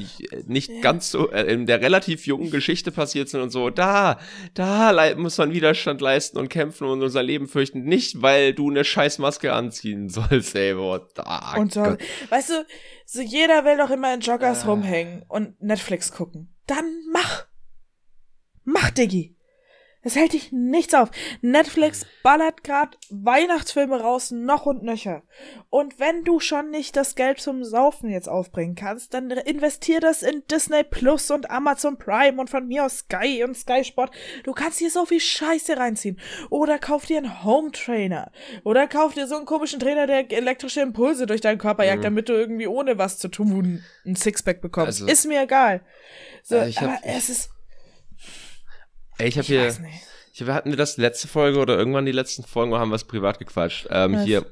nicht 0.47 0.71
ja. 0.71 0.81
ganz 0.81 1.11
so, 1.11 1.29
äh, 1.31 1.43
in 1.53 1.67
der 1.67 1.81
relativ 1.81 2.25
jungen 2.25 2.49
Geschichte 2.49 2.91
passiert 2.91 3.29
sind 3.29 3.41
und 3.41 3.51
so, 3.51 3.69
da, 3.69 4.19
da 4.55 5.15
muss 5.17 5.37
man 5.37 5.53
Widerstand 5.53 6.01
leisten 6.01 6.39
und 6.39 6.49
kämpfen 6.49 6.87
und 6.87 7.03
unser 7.03 7.21
Leben 7.21 7.47
fürchten. 7.47 7.83
Nicht, 7.83 8.23
weil 8.23 8.53
du 8.53 8.71
eine 8.71 8.83
Scheißmaske 8.83 9.53
anziehen 9.53 10.09
sollst, 10.09 10.55
ey, 10.55 10.73
boah, 10.73 11.07
da. 11.13 11.53
Und 11.57 11.73
so, 11.73 11.81
weißt 12.29 12.49
du, 12.49 12.65
so 13.05 13.21
jeder 13.21 13.65
will 13.65 13.77
doch 13.77 13.91
immer 13.91 14.11
in 14.13 14.21
Joggers 14.21 14.63
äh. 14.63 14.67
rumhängen 14.67 15.25
und 15.27 15.61
Netflix 15.61 16.11
gucken. 16.11 16.55
Dann 16.65 16.85
mach. 17.11 17.45
Mach, 18.63 18.89
Diggi. 18.89 19.35
Es 20.01 20.15
hält 20.15 20.31
dich 20.31 20.53
nichts 20.53 20.93
auf. 20.93 21.11
Netflix 21.41 22.05
ballert 22.23 22.63
grad 22.63 22.97
Weihnachtsfilme 23.09 23.99
raus, 23.99 24.31
noch 24.31 24.65
und 24.65 24.81
nöcher. 24.81 25.23
Und 25.69 25.99
wenn 25.99 26.23
du 26.23 26.39
schon 26.39 26.69
nicht 26.69 26.95
das 26.95 27.15
Geld 27.15 27.41
zum 27.41 27.65
Saufen 27.65 28.09
jetzt 28.09 28.29
aufbringen 28.29 28.75
kannst, 28.75 29.13
dann 29.13 29.29
investier 29.29 29.99
das 29.99 30.21
in 30.21 30.43
Disney 30.49 30.83
Plus 30.83 31.29
und 31.31 31.51
Amazon 31.51 31.97
Prime 31.97 32.39
und 32.39 32.49
von 32.49 32.67
mir 32.67 32.85
aus 32.85 32.99
Sky 32.99 33.43
und 33.43 33.57
Sky 33.57 33.83
Sport. 33.83 34.11
Du 34.43 34.53
kannst 34.53 34.79
hier 34.79 34.89
so 34.89 35.05
viel 35.05 35.19
Scheiße 35.19 35.75
reinziehen. 35.75 36.17
Oder 36.49 36.79
kauf 36.79 37.05
dir 37.05 37.17
einen 37.17 37.43
Home 37.43 37.71
Trainer. 37.71 38.31
Oder 38.63 38.87
kauf 38.87 39.15
dir 39.15 39.27
so 39.27 39.35
einen 39.35 39.45
komischen 39.45 39.81
Trainer, 39.81 40.07
der 40.07 40.31
elektrische 40.31 40.79
Impulse 40.79 41.25
durch 41.25 41.41
deinen 41.41 41.57
Körper 41.57 41.83
jagt, 41.83 41.99
mhm. 41.99 42.03
damit 42.03 42.29
du 42.29 42.33
irgendwie 42.33 42.67
ohne 42.67 42.97
was 42.97 43.17
zu 43.17 43.27
tun 43.27 43.83
ein 44.05 44.15
Sixpack 44.15 44.61
bekommst. 44.61 45.01
Also, 45.01 45.07
Ist 45.07 45.27
mir 45.27 45.43
egal. 45.43 45.81
So, 46.41 46.57
also 46.57 46.79
aber 46.79 46.99
es 47.03 47.29
ist 47.29 47.49
Ey, 49.19 49.27
ich 49.27 49.37
habe 49.37 49.45
hier. 49.45 49.67
Ich, 50.33 50.41
hatten 50.47 50.69
wir 50.69 50.77
das 50.77 50.97
letzte 50.97 51.27
Folge 51.27 51.59
oder 51.59 51.77
irgendwann 51.77 52.05
die 52.05 52.11
letzten 52.11 52.43
Folgen, 52.43 52.71
wo 52.71 52.77
haben 52.77 52.89
wir 52.89 52.95
es 52.95 53.03
privat 53.03 53.39
gequatscht? 53.39 53.87
Ähm, 53.91 54.19
hier 54.19 54.45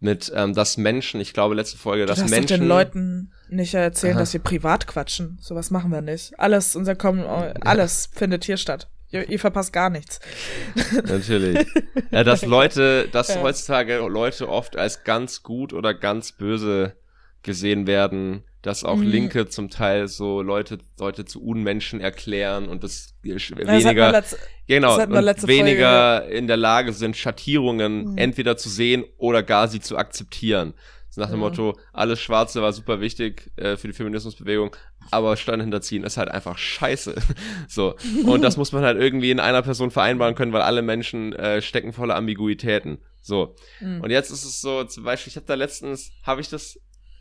mit 0.00 0.32
ähm, 0.34 0.54
das 0.54 0.76
Menschen, 0.76 1.20
ich 1.20 1.32
glaube 1.32 1.56
letzte 1.56 1.76
Folge, 1.76 2.06
das 2.06 2.20
Menschen. 2.28 2.46
Du 2.46 2.58
den 2.58 2.68
Leuten 2.68 3.32
nicht 3.48 3.74
erzählen, 3.74 4.14
Aha. 4.14 4.20
dass 4.20 4.32
wir 4.32 4.40
privat 4.40 4.86
quatschen. 4.86 5.38
Sowas 5.40 5.70
machen 5.70 5.90
wir 5.90 6.02
nicht. 6.02 6.38
Alles, 6.38 6.76
unser 6.76 6.94
Kommen, 6.94 7.24
alles 7.24 8.10
ja. 8.12 8.18
findet 8.18 8.44
hier 8.44 8.56
statt. 8.56 8.88
Ihr, 9.10 9.28
ihr, 9.28 9.40
verpasst 9.40 9.72
gar 9.72 9.90
nichts. 9.90 10.20
Natürlich. 10.92 11.66
Ja, 12.10 12.22
dass 12.24 12.42
Leute, 12.46 13.08
dass 13.10 13.28
ja. 13.28 13.40
heutzutage 13.40 13.96
Leute 14.06 14.48
oft 14.48 14.76
als 14.76 15.02
ganz 15.02 15.42
gut 15.42 15.72
oder 15.72 15.94
ganz 15.94 16.32
böse 16.32 16.94
gesehen 17.42 17.86
werden, 17.86 18.44
dass 18.62 18.84
auch 18.84 18.96
mhm. 18.96 19.06
Linke 19.06 19.48
zum 19.48 19.70
Teil 19.70 20.08
so 20.08 20.42
Leute, 20.42 20.78
Leute 20.98 21.24
zu 21.24 21.42
Unmenschen 21.42 22.00
erklären 22.00 22.68
und 22.68 22.82
das 22.82 23.14
weniger, 23.22 24.12
das 24.12 24.36
genau, 24.66 25.00
und 25.00 25.46
weniger 25.46 26.22
Folge. 26.22 26.34
in 26.34 26.46
der 26.48 26.56
Lage 26.56 26.92
sind, 26.92 27.16
Schattierungen 27.16 28.12
mhm. 28.12 28.18
entweder 28.18 28.56
zu 28.56 28.68
sehen 28.68 29.04
oder 29.16 29.42
gar 29.42 29.68
sie 29.68 29.80
zu 29.80 29.96
akzeptieren. 29.96 30.74
So 31.10 31.20
nach 31.20 31.30
dem 31.30 31.36
mhm. 31.36 31.44
Motto, 31.44 31.78
alles 31.92 32.20
Schwarze 32.20 32.60
war 32.60 32.72
super 32.72 33.00
wichtig 33.00 33.50
äh, 33.56 33.76
für 33.76 33.86
die 33.86 33.94
Feminismusbewegung, 33.94 34.74
aber 35.10 35.36
Steuern 35.36 35.60
hinterziehen 35.60 36.04
ist 36.04 36.16
halt 36.16 36.28
einfach 36.30 36.58
scheiße. 36.58 37.14
so. 37.68 37.94
Und 38.24 38.42
das 38.42 38.56
muss 38.56 38.72
man 38.72 38.82
halt 38.82 38.98
irgendwie 38.98 39.30
in 39.30 39.40
einer 39.40 39.62
Person 39.62 39.90
vereinbaren 39.90 40.34
können, 40.34 40.52
weil 40.52 40.62
alle 40.62 40.82
Menschen 40.82 41.32
äh, 41.32 41.62
stecken 41.62 41.92
voller 41.92 42.16
Ambiguitäten. 42.16 42.98
So. 43.22 43.54
Mhm. 43.80 44.00
Und 44.02 44.10
jetzt 44.10 44.30
ist 44.30 44.44
es 44.44 44.60
so, 44.60 44.84
zum 44.84 45.04
Beispiel, 45.04 45.30
ich 45.30 45.36
habe 45.36 45.46
da 45.46 45.54
letztens, 45.54 46.10
habe 46.24 46.40
ich 46.40 46.48
das 46.48 46.78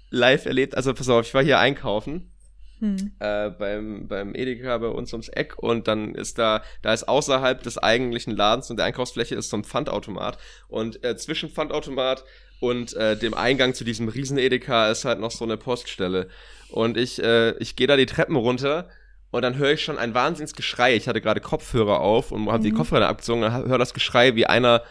live 0.09 0.45
erlebt. 0.45 0.75
Also 0.75 0.93
pass 0.93 1.09
auf, 1.09 1.25
ich 1.25 1.33
war 1.33 1.43
hier 1.43 1.59
einkaufen. 1.59 2.31
Hm. 2.79 3.13
Äh, 3.19 3.49
beim, 3.49 4.07
beim 4.07 4.35
Edeka 4.35 4.77
bei 4.77 4.87
uns 4.87 5.11
ums 5.11 5.29
Eck 5.29 5.57
und 5.57 5.87
dann 5.87 6.13
ist 6.13 6.37
da, 6.37 6.61
da 6.83 6.93
ist 6.93 7.07
außerhalb 7.07 7.63
des 7.63 7.79
eigentlichen 7.79 8.35
Ladens 8.35 8.69
und 8.69 8.77
der 8.77 8.85
Einkaufsfläche 8.85 9.33
ist 9.33 9.49
so 9.49 9.57
ein 9.57 9.63
Pfandautomat 9.63 10.37
und 10.67 11.03
äh, 11.03 11.17
zwischen 11.17 11.49
Pfandautomat 11.49 12.23
und 12.59 12.93
äh, 12.93 13.17
dem 13.17 13.33
Eingang 13.33 13.73
zu 13.73 13.83
diesem 13.83 14.09
riesen 14.09 14.37
Edeka 14.37 14.91
ist 14.91 15.05
halt 15.05 15.19
noch 15.19 15.31
so 15.31 15.43
eine 15.43 15.57
Poststelle 15.57 16.29
und 16.69 16.97
ich, 16.97 17.17
äh, 17.23 17.57
ich 17.57 17.75
gehe 17.75 17.87
da 17.87 17.97
die 17.97 18.05
Treppen 18.05 18.35
runter 18.35 18.89
und 19.31 19.41
dann 19.41 19.57
höre 19.57 19.71
ich 19.71 19.83
schon 19.83 19.97
ein 19.97 20.13
Wahnsinnsgeschrei. 20.13 20.95
Ich 20.95 21.07
hatte 21.07 21.21
gerade 21.21 21.41
Kopfhörer 21.41 21.99
auf 21.99 22.31
und 22.31 22.47
habe 22.47 22.59
mhm. 22.59 22.63
die 22.63 22.71
Kopfhörer 22.71 23.07
abgezogen 23.07 23.43
und 23.43 23.51
höre 23.51 23.77
das 23.77 23.93
Geschrei, 23.93 24.35
wie 24.35 24.45
einer 24.45 24.83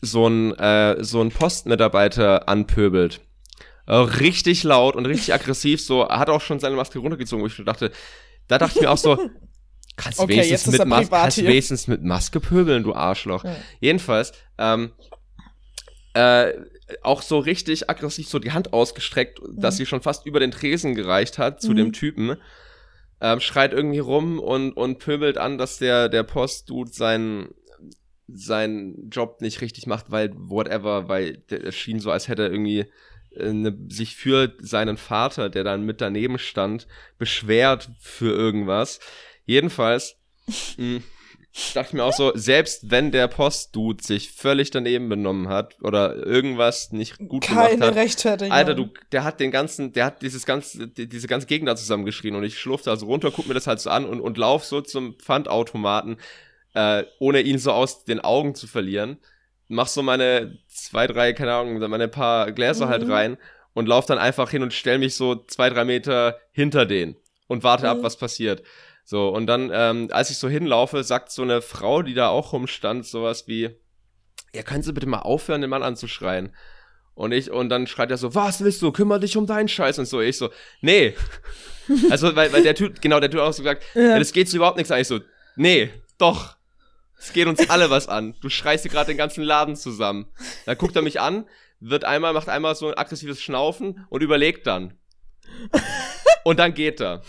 so 0.00 0.26
ein, 0.26 0.56
äh, 0.58 1.02
so 1.02 1.20
ein 1.20 1.30
Postmitarbeiter 1.30 2.48
anpöbelt. 2.48 3.20
Äh, 3.86 3.94
richtig 3.94 4.62
laut 4.62 4.96
und 4.96 5.06
richtig 5.06 5.34
aggressiv, 5.34 5.84
so, 5.84 6.08
hat 6.08 6.30
auch 6.30 6.40
schon 6.40 6.60
seine 6.60 6.76
Maske 6.76 6.98
runtergezogen, 6.98 7.42
wo 7.42 7.48
ich 7.48 7.64
dachte, 7.64 7.90
da 8.46 8.58
dachte 8.58 8.76
ich 8.76 8.82
mir 8.82 8.90
auch 8.90 8.98
so, 8.98 9.16
kannst 9.96 10.20
okay, 10.20 10.36
wenigstens, 10.36 10.78
mit, 10.78 10.86
Mas 10.86 11.10
kannst 11.10 11.38
wenigstens 11.38 11.88
mit 11.88 12.02
Maske 12.02 12.40
pöbeln, 12.40 12.84
du 12.84 12.94
Arschloch. 12.94 13.44
Ja. 13.44 13.56
Jedenfalls, 13.80 14.32
ähm, 14.58 14.92
äh, 16.14 16.52
auch 17.02 17.22
so 17.22 17.38
richtig 17.38 17.88
aggressiv 17.88 18.28
so 18.28 18.38
die 18.38 18.52
Hand 18.52 18.72
ausgestreckt, 18.72 19.42
mhm. 19.42 19.60
dass 19.60 19.76
sie 19.76 19.86
schon 19.86 20.02
fast 20.02 20.26
über 20.26 20.40
den 20.40 20.50
Tresen 20.50 20.94
gereicht 20.94 21.38
hat 21.38 21.60
zu 21.60 21.70
mhm. 21.70 21.76
dem 21.76 21.92
Typen. 21.92 22.36
Ähm, 23.20 23.40
schreit 23.40 23.72
irgendwie 23.72 24.00
rum 24.00 24.38
und, 24.38 24.72
und 24.72 24.98
pöbelt 24.98 25.38
an, 25.38 25.56
dass 25.56 25.78
der, 25.78 26.08
der 26.08 26.24
Postdude 26.24 26.92
seinen, 26.92 27.54
seinen 28.28 29.10
Job 29.10 29.40
nicht 29.40 29.60
richtig 29.60 29.86
macht, 29.86 30.10
weil 30.10 30.32
whatever, 30.34 31.08
weil 31.08 31.42
es 31.48 31.74
schien 31.74 32.00
so, 32.00 32.10
als 32.10 32.28
hätte 32.28 32.42
er 32.42 32.50
irgendwie 32.50 32.86
eine, 33.38 33.76
sich 33.88 34.16
für 34.16 34.54
seinen 34.60 34.96
Vater, 34.96 35.48
der 35.48 35.64
dann 35.64 35.84
mit 35.84 36.00
daneben 36.00 36.38
stand, 36.38 36.86
beschwert 37.18 37.90
für 37.98 38.34
irgendwas. 38.34 39.00
Jedenfalls 39.44 40.16
mh, 40.46 40.54
hm, 40.76 41.02
dachte 41.74 41.88
ich 41.88 41.92
mir 41.94 42.04
auch 42.04 42.14
so, 42.14 42.32
selbst 42.34 42.90
wenn 42.90 43.12
der 43.12 43.28
Postdude 43.28 44.02
sich 44.02 44.32
völlig 44.32 44.70
daneben 44.70 45.08
benommen 45.08 45.48
hat 45.48 45.76
oder 45.82 46.16
irgendwas 46.16 46.92
nicht 46.92 47.18
gut 47.18 47.44
Keine 47.44 47.72
gemacht 47.72 47.90
hat. 47.90 47.96
Rechtfertigung. 47.96 48.52
Alter, 48.52 48.74
du, 48.74 48.88
der 49.12 49.24
hat 49.24 49.40
den 49.40 49.50
ganzen, 49.50 49.92
der 49.92 50.06
hat 50.06 50.22
dieses 50.22 50.46
ganze, 50.46 50.88
diese 50.88 51.26
ganze 51.26 51.46
Gegner 51.46 51.76
zusammengeschrien 51.76 52.34
und 52.34 52.44
ich 52.44 52.58
schlurfte 52.58 52.90
also 52.90 53.06
runter, 53.06 53.30
guck 53.30 53.46
mir 53.46 53.54
das 53.54 53.66
halt 53.66 53.80
so 53.80 53.90
an 53.90 54.04
und, 54.06 54.20
und 54.20 54.38
lauf 54.38 54.64
so 54.64 54.80
zum 54.80 55.18
Pfandautomaten, 55.18 56.16
äh, 56.74 57.04
ohne 57.18 57.42
ihn 57.42 57.58
so 57.58 57.72
aus 57.72 58.04
den 58.04 58.20
Augen 58.20 58.54
zu 58.54 58.66
verlieren 58.66 59.18
mach 59.68 59.86
so 59.86 60.02
meine 60.02 60.58
zwei, 60.68 61.06
drei, 61.06 61.32
keine 61.32 61.54
Ahnung, 61.54 61.78
meine 61.88 62.08
paar 62.08 62.52
Gläser 62.52 62.88
halt 62.88 63.02
mhm. 63.02 63.12
halt 63.12 63.18
rein 63.18 63.38
und 63.74 63.88
lauf 63.88 64.06
dann 64.06 64.18
einfach 64.18 64.50
hin 64.50 64.62
und 64.62 64.72
stell 64.72 64.98
mich 64.98 65.14
so 65.14 65.36
zwei, 65.46 65.70
drei 65.70 65.84
Meter 65.84 66.38
hinter 66.52 66.86
denen 66.86 67.16
und 67.46 67.64
warte 67.64 67.84
mhm. 67.84 67.90
ab, 67.90 67.98
was 68.02 68.16
passiert. 68.16 68.62
So, 69.04 69.28
und 69.28 69.46
dann, 69.46 69.70
ähm, 69.72 70.08
als 70.12 70.30
ich 70.30 70.38
so 70.38 70.48
hinlaufe, 70.48 71.02
sagt 71.02 71.32
so 71.32 71.42
eine 71.42 71.60
Frau, 71.60 72.02
die 72.02 72.14
da 72.14 72.28
auch 72.28 72.52
rumstand, 72.52 73.06
sowas 73.06 73.48
wie, 73.48 73.70
ja, 74.54 74.62
können 74.62 74.82
Sie 74.82 74.92
bitte 74.92 75.06
mal 75.06 75.20
aufhören, 75.20 75.60
den 75.60 75.70
Mann 75.70 75.82
anzuschreien? 75.82 76.54
Und 77.14 77.32
ich, 77.32 77.50
und 77.50 77.68
dann 77.68 77.86
schreit 77.86 78.10
er 78.10 78.16
so, 78.16 78.34
was 78.34 78.62
willst 78.62 78.80
du? 78.80 78.90
Kümmer 78.90 79.18
dich 79.18 79.36
um 79.36 79.46
deinen 79.46 79.68
Scheiß 79.68 79.98
und 79.98 80.06
so. 80.06 80.20
Ich 80.20 80.38
so, 80.38 80.50
nee. 80.80 81.14
also, 82.10 82.34
weil, 82.34 82.52
weil 82.52 82.62
der 82.62 82.74
Typ, 82.74 83.02
genau, 83.02 83.20
der 83.20 83.30
Typ 83.30 83.40
auch 83.40 83.52
so 83.52 83.62
gesagt, 83.62 83.84
ja. 83.94 84.18
das 84.18 84.32
geht 84.32 84.48
zu 84.48 84.56
überhaupt 84.56 84.76
nichts 84.76 84.90
an. 84.90 85.00
Ich 85.00 85.08
so, 85.08 85.20
nee, 85.56 85.90
doch. 86.18 86.56
Es 87.22 87.32
geht 87.32 87.46
uns 87.46 87.70
alle 87.70 87.88
was 87.88 88.08
an. 88.08 88.34
Du 88.40 88.48
schreist 88.48 88.84
dir 88.84 88.88
gerade 88.88 89.06
den 89.06 89.16
ganzen 89.16 89.44
Laden 89.44 89.76
zusammen. 89.76 90.26
Dann 90.66 90.76
guckt 90.76 90.96
er 90.96 91.02
mich 91.02 91.20
an, 91.20 91.46
wird 91.78 92.04
einmal, 92.04 92.32
macht 92.32 92.48
einmal 92.48 92.74
so 92.74 92.88
ein 92.88 92.98
aggressives 92.98 93.40
Schnaufen 93.40 94.04
und 94.10 94.22
überlegt 94.22 94.66
dann. 94.66 94.98
Und 96.44 96.58
dann 96.58 96.74
geht 96.74 97.00
er. 97.00 97.22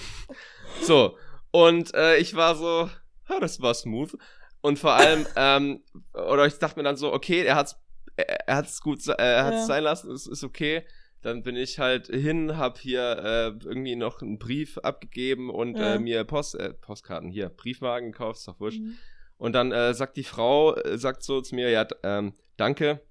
So. 0.82 1.16
Und 1.52 1.94
äh, 1.94 2.18
ich 2.18 2.36
war 2.36 2.56
so, 2.56 2.90
ja, 3.30 3.40
das 3.40 3.62
war 3.62 3.76
smooth. 3.76 4.18
Und 4.62 4.80
vor 4.80 4.94
allem, 4.94 5.28
ähm, 5.36 5.84
oder 6.14 6.48
ich 6.48 6.58
dachte 6.58 6.80
mir 6.80 6.84
dann 6.84 6.98
so, 6.98 7.14
okay, 7.14 7.44
er 7.44 7.56
hat's, 7.56 7.76
er, 8.16 8.48
er 8.48 8.56
hat's 8.56 8.82
gut, 8.82 9.08
äh, 9.08 9.14
er 9.14 9.46
hat's 9.46 9.58
ja. 9.58 9.66
sein 9.66 9.84
lassen, 9.84 10.12
es 10.12 10.26
ist 10.26 10.44
okay. 10.44 10.88
Dann 11.22 11.44
bin 11.44 11.56
ich 11.56 11.78
halt 11.78 12.08
hin, 12.08 12.58
hab 12.58 12.80
hier 12.80 13.20
äh, 13.20 13.66
irgendwie 13.66 13.96
noch 13.96 14.24
einen 14.24 14.40
Brief 14.40 14.80
abgegeben 14.80 15.52
und 15.52 15.76
äh, 15.76 15.82
ja. 15.82 15.94
äh, 15.96 16.00
mir 16.00 16.24
Post, 16.24 16.56
äh, 16.56 16.74
Postkarten 16.74 17.30
hier, 17.30 17.50
Briefwagen 17.50 18.12
gekauft, 18.12 18.40
ist 18.40 18.48
doch 18.48 18.60
wurscht. 18.60 18.82
Mhm. 18.82 18.98
Und 19.38 19.54
dann 19.54 19.72
äh, 19.72 19.94
sagt 19.94 20.18
die 20.18 20.24
Frau, 20.24 20.76
äh, 20.76 20.98
sagt 20.98 21.24
so 21.24 21.42
zu 21.42 21.56
mir, 21.56 21.70
ja, 21.70 21.86
ähm, 22.04 22.34
danke. 22.58 23.02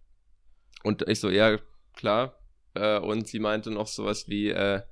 Und 0.82 1.06
ich 1.08 1.20
so, 1.20 1.30
ja, 1.30 1.58
klar. 1.94 2.38
Äh, 2.74 2.98
und 2.98 3.28
sie 3.28 3.38
meinte 3.38 3.70
noch 3.70 3.86
sowas 3.86 4.28
wie, 4.28 4.50
äh, 4.50 4.82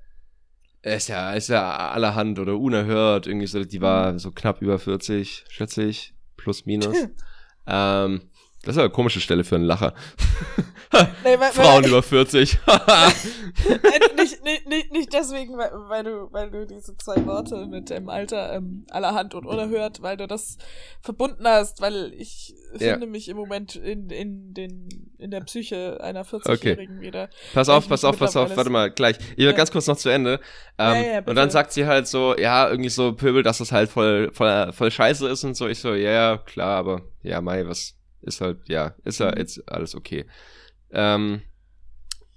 ist 0.82 1.08
ja, 1.08 1.32
ist 1.32 1.48
ja 1.48 1.90
allerhand 1.90 2.38
oder 2.38 2.56
unerhört. 2.56 3.26
Irgendwie 3.26 3.46
so, 3.46 3.64
die 3.64 3.80
war 3.80 4.12
mhm. 4.12 4.18
so 4.18 4.30
knapp 4.32 4.62
über 4.62 4.78
40, 4.78 5.44
schätze 5.48 5.84
ich, 5.84 6.14
plus 6.36 6.66
minus. 6.66 6.96
ähm, 7.66 8.22
das 8.62 8.74
ist 8.74 8.78
aber 8.78 8.84
eine 8.84 8.92
komische 8.92 9.20
Stelle 9.20 9.42
für 9.42 9.54
einen 9.54 9.64
Lacher. 9.64 9.94
nee, 11.24 11.38
weil, 11.38 11.50
Frauen 11.52 11.82
weil, 11.82 11.88
über 11.88 12.02
40. 12.02 12.58
nicht, 14.16 14.44
nicht, 14.44 14.68
nicht, 14.68 14.92
nicht 14.92 15.12
deswegen, 15.14 15.56
weil, 15.56 15.70
weil, 15.88 16.04
du, 16.04 16.28
weil 16.30 16.50
du 16.50 16.66
diese 16.66 16.94
zwei 16.98 17.24
Worte 17.24 17.66
mit 17.66 17.88
dem 17.88 18.10
Alter 18.10 18.52
ähm, 18.52 18.84
allerhand 18.90 19.34
und 19.34 19.46
unerhört, 19.46 20.02
weil 20.02 20.18
du 20.18 20.26
das 20.26 20.58
verbunden 21.00 21.46
hast, 21.46 21.80
weil 21.80 22.12
ich 22.14 22.54
ja. 22.78 22.92
finde 22.92 23.06
mich 23.06 23.28
im 23.30 23.38
Moment 23.38 23.76
in, 23.76 24.10
in, 24.10 24.52
den, 24.52 24.88
in 25.16 25.30
der 25.30 25.40
Psyche 25.40 25.98
einer 26.02 26.26
40-Jährigen 26.26 26.98
okay. 26.98 27.06
wieder. 27.06 27.30
Pass 27.54 27.70
auf, 27.70 27.88
pass 27.88 28.04
auf, 28.04 28.18
pass 28.18 28.36
auf, 28.36 28.54
warte 28.54 28.68
mal, 28.68 28.90
gleich. 28.90 29.16
Ich 29.32 29.38
will 29.38 29.46
ja. 29.46 29.52
ganz 29.52 29.70
kurz 29.70 29.86
noch 29.86 29.96
zu 29.96 30.10
Ende. 30.10 30.38
Ähm, 30.76 31.04
ja, 31.04 31.18
und 31.24 31.34
dann 31.34 31.48
sagt 31.48 31.72
sie 31.72 31.86
halt 31.86 32.08
so, 32.08 32.36
ja, 32.36 32.68
irgendwie 32.68 32.90
so 32.90 33.14
Pöbel, 33.14 33.42
dass 33.42 33.56
das 33.56 33.72
halt 33.72 33.88
voll, 33.88 34.30
voll, 34.32 34.70
voll 34.74 34.90
scheiße 34.90 35.26
ist 35.28 35.44
und 35.44 35.56
so. 35.56 35.66
Ich 35.66 35.78
so, 35.78 35.94
ja, 35.94 36.36
klar, 36.36 36.76
aber 36.76 37.00
ja, 37.22 37.40
Mai, 37.40 37.66
was 37.66 37.94
ist 38.22 38.40
halt, 38.40 38.68
ja, 38.68 38.94
ist 39.04 39.20
ja 39.20 39.30
mhm. 39.30 39.38
jetzt 39.38 39.70
alles 39.70 39.94
okay. 39.94 40.26
Ähm, 40.90 41.42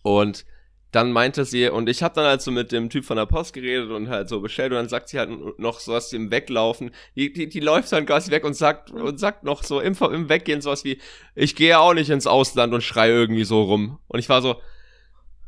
und 0.01 0.45
dann 0.93 1.11
meinte 1.11 1.43
sie, 1.43 1.69
und 1.69 1.89
ich 1.89 2.03
habe 2.03 2.13
dann 2.13 2.25
halt 2.25 2.43
so 2.43 2.51
mit 2.51 2.71
dem 2.71 2.91
Typ 2.91 3.03
von 3.03 3.17
der 3.17 3.25
Post 3.25 3.53
geredet 3.53 3.89
und 3.89 4.09
halt 4.09 4.29
so 4.29 4.41
bestellt 4.41 4.73
und 4.73 4.77
dann 4.77 4.89
sagt 4.89 5.09
sie 5.09 5.17
halt 5.17 5.31
noch 5.57 5.79
so 5.79 5.93
was 5.93 6.13
im 6.13 6.29
Weglaufen. 6.29 6.91
Die, 7.15 7.33
die, 7.33 7.49
die 7.49 7.61
läuft 7.61 7.91
dann 7.91 8.05
quasi 8.05 8.29
weg 8.29 8.45
und 8.45 8.53
sagt, 8.53 8.91
und 8.91 9.19
sagt 9.19 9.43
noch 9.43 9.63
so 9.63 9.79
im, 9.79 9.97
im 10.11 10.29
Weggehen 10.29 10.61
sowas 10.61 10.83
wie, 10.83 11.01
ich 11.33 11.55
gehe 11.55 11.79
auch 11.79 11.95
nicht 11.95 12.11
ins 12.11 12.27
Ausland 12.27 12.75
und 12.75 12.83
schrei 12.83 13.09
irgendwie 13.09 13.43
so 13.43 13.63
rum. 13.63 13.97
Und 14.07 14.19
ich 14.19 14.29
war 14.29 14.43
so, 14.43 14.61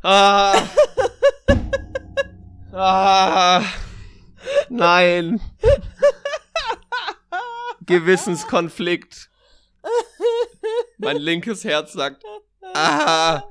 ah, 0.01 0.59
ah, 2.71 3.61
nein. 4.69 5.39
Gewissenskonflikt. 7.85 9.29
Mein 10.97 11.17
linkes 11.17 11.63
Herz 11.63 11.93
sagt, 11.93 12.23
ah, 12.73 13.43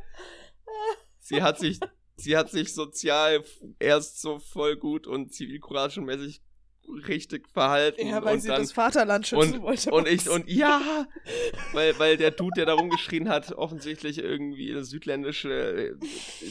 sie 1.21 1.43
hat 1.43 1.59
sich, 1.59 1.81
sie 2.17 2.37
hat 2.37 2.51
sich 2.51 2.75
sozial 2.75 3.45
erst 3.79 4.21
so 4.21 4.39
voll 4.39 4.77
gut 4.77 5.07
und 5.07 5.33
zivilcouragenmäßig 5.33 6.43
richtig 7.09 7.49
verhalten. 7.49 8.07
Ja, 8.07 8.25
weil 8.25 8.35
und 8.35 8.41
sie 8.41 8.49
dann, 8.49 8.61
das 8.61 8.73
Vaterland 8.73 9.27
schützen 9.27 9.55
und, 9.55 9.63
wollte. 9.63 9.91
Und 9.91 10.09
ich, 10.09 10.29
und 10.29 10.49
ja, 10.49 11.07
weil, 11.73 11.99
weil 11.99 12.17
der 12.17 12.31
Dude, 12.31 12.53
der 12.57 12.67
da 12.67 12.75
rumgeschrien 12.75 13.29
hat, 13.29 13.53
offensichtlich 13.53 14.19
irgendwie 14.19 14.71
eine 14.71 14.85
südländische 14.85 15.51
äh, 15.51 15.95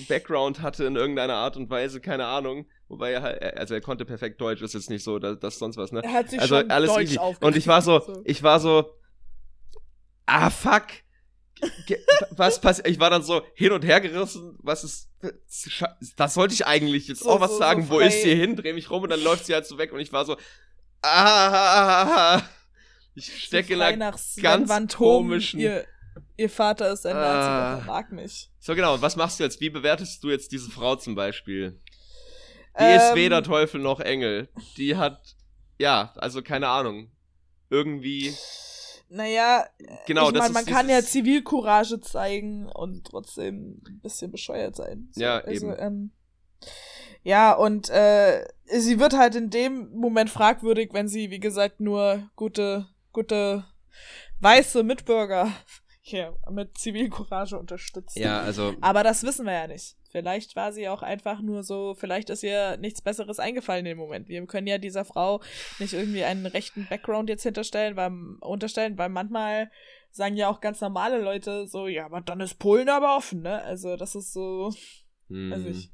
Background 0.07 0.61
hatte 0.61 0.85
in 0.85 0.95
irgendeiner 0.95 1.35
Art 1.35 1.57
und 1.57 1.69
Weise, 1.69 2.01
keine 2.01 2.25
Ahnung. 2.25 2.65
Wobei 2.87 3.11
er 3.11 3.21
halt, 3.21 3.57
also 3.57 3.73
er 3.73 3.81
konnte 3.81 4.05
perfekt 4.05 4.39
Deutsch, 4.41 4.61
ist 4.61 4.73
jetzt 4.73 4.89
nicht 4.89 5.03
so, 5.03 5.19
dass, 5.19 5.39
dass 5.39 5.59
sonst 5.59 5.77
was, 5.77 5.91
ne? 5.91 6.01
Er 6.03 6.13
hat 6.13 6.29
sich 6.29 6.39
also 6.39 6.59
schon 6.59 6.69
alles 6.69 6.93
Deutsch 6.93 7.17
Und 7.41 7.55
ich 7.55 7.67
war 7.67 7.81
so, 7.81 8.01
ich 8.25 8.43
war 8.43 8.59
so, 8.59 8.85
ah 10.25 10.49
fuck, 10.49 10.87
was 12.31 12.59
passiert? 12.59 12.87
Ich 12.87 12.99
war 12.99 13.09
dann 13.09 13.23
so 13.23 13.41
hin 13.55 13.71
und 13.71 13.83
her 13.83 14.01
gerissen. 14.01 14.57
Was 14.61 14.83
ist. 14.83 15.09
Das 16.17 16.33
sollte 16.33 16.53
ich 16.53 16.65
eigentlich 16.65 17.07
jetzt 17.07 17.21
so, 17.21 17.29
auch 17.29 17.39
was 17.39 17.51
so, 17.51 17.57
sagen. 17.59 17.83
So 17.83 17.93
Wo 17.93 17.99
ist 17.99 18.21
sie 18.23 18.35
hin? 18.35 18.55
Dreh 18.55 18.73
mich 18.73 18.89
rum 18.89 19.03
und 19.03 19.09
dann 19.09 19.23
läuft 19.23 19.45
sie 19.45 19.53
halt 19.53 19.65
so 19.65 19.77
weg 19.77 19.91
und 19.93 19.99
ich 19.99 20.11
war 20.11 20.25
so. 20.25 20.37
Ah. 21.01 22.41
Ich 23.15 23.43
stecke 23.43 23.73
in 23.73 23.81
einer 23.81 24.15
ganz 24.41 24.95
komischen. 24.95 25.59
Ihr, 25.59 25.85
ihr, 26.35 26.49
Vater 26.49 26.91
ist 26.91 27.05
ein 27.05 27.15
Nazi, 27.15 27.47
ah. 27.47 27.77
er 27.77 27.85
mag 27.85 28.11
mich. 28.11 28.49
So 28.59 28.75
genau. 28.75 29.01
Was 29.01 29.15
machst 29.15 29.39
du 29.39 29.43
jetzt? 29.43 29.61
Wie 29.61 29.69
bewertest 29.69 30.23
du 30.23 30.29
jetzt 30.29 30.51
diese 30.51 30.71
Frau 30.71 30.95
zum 30.95 31.15
Beispiel? 31.15 31.79
Die 32.79 32.83
ähm, 32.83 32.99
ist 32.99 33.15
weder 33.15 33.43
Teufel 33.43 33.79
noch 33.79 33.99
Engel. 33.99 34.49
Die 34.77 34.95
hat. 34.95 35.35
Ja, 35.77 36.13
also 36.15 36.41
keine 36.41 36.69
Ahnung. 36.69 37.11
Irgendwie 37.69 38.33
naja, 39.13 39.67
genau, 40.07 40.29
ich 40.29 40.37
meine, 40.37 40.53
man 40.53 40.65
kann 40.65 40.89
ja 40.89 41.01
Zivilcourage 41.01 42.01
zeigen 42.01 42.67
und 42.67 43.05
trotzdem 43.05 43.81
ein 43.87 43.99
bisschen 44.01 44.31
bescheuert 44.31 44.75
sein. 44.75 45.09
So, 45.11 45.21
ja, 45.21 45.37
also, 45.37 45.67
eben. 45.67 45.75
Ähm, 45.79 46.11
ja, 47.21 47.53
und 47.53 47.89
äh, 47.89 48.45
sie 48.65 48.99
wird 48.99 49.15
halt 49.15 49.35
in 49.35 49.49
dem 49.49 49.91
Moment 49.91 50.29
fragwürdig, 50.29 50.89
wenn 50.93 51.07
sie, 51.07 51.29
wie 51.29 51.39
gesagt, 51.39 51.79
nur 51.79 52.29
gute, 52.35 52.87
gute 53.11 53.65
weiße 54.39 54.83
Mitbürger 54.83 55.51
hier 56.05 56.37
mit 56.51 56.77
Zivilcourage 56.77 57.57
unterstützt. 57.57 58.17
Ja, 58.17 58.41
also. 58.41 58.75
Aber 58.81 59.03
das 59.03 59.23
wissen 59.23 59.45
wir 59.45 59.53
ja 59.53 59.67
nicht. 59.67 59.95
Vielleicht 60.11 60.55
war 60.57 60.73
sie 60.73 60.89
auch 60.89 61.01
einfach 61.01 61.41
nur 61.41 61.63
so, 61.63 61.95
vielleicht 61.95 62.29
ist 62.29 62.43
ihr 62.43 62.75
nichts 62.77 63.01
Besseres 63.01 63.39
eingefallen 63.39 63.85
im 63.85 63.97
Moment. 63.97 64.27
Wir 64.27 64.45
können 64.45 64.67
ja 64.67 64.77
dieser 64.77 65.05
Frau 65.05 65.41
nicht 65.79 65.93
irgendwie 65.93 66.25
einen 66.25 66.45
rechten 66.45 66.87
Background 66.89 67.29
jetzt 67.29 67.43
hinterstellen, 67.43 67.95
weil, 67.95 68.11
unterstellen, 68.41 68.97
weil 68.97 69.07
manchmal 69.07 69.71
sagen 70.11 70.35
ja 70.35 70.49
auch 70.49 70.59
ganz 70.59 70.81
normale 70.81 71.21
Leute 71.21 71.67
so, 71.67 71.87
ja, 71.87 72.05
aber 72.05 72.19
dann 72.19 72.41
ist 72.41 72.59
Polen 72.59 72.89
aber 72.89 73.15
offen, 73.15 73.41
ne? 73.41 73.61
Also 73.63 73.95
das 73.95 74.13
ist 74.13 74.33
so, 74.33 74.73
hm. 75.29 75.51
weiß 75.51 75.65
ich. 75.67 75.89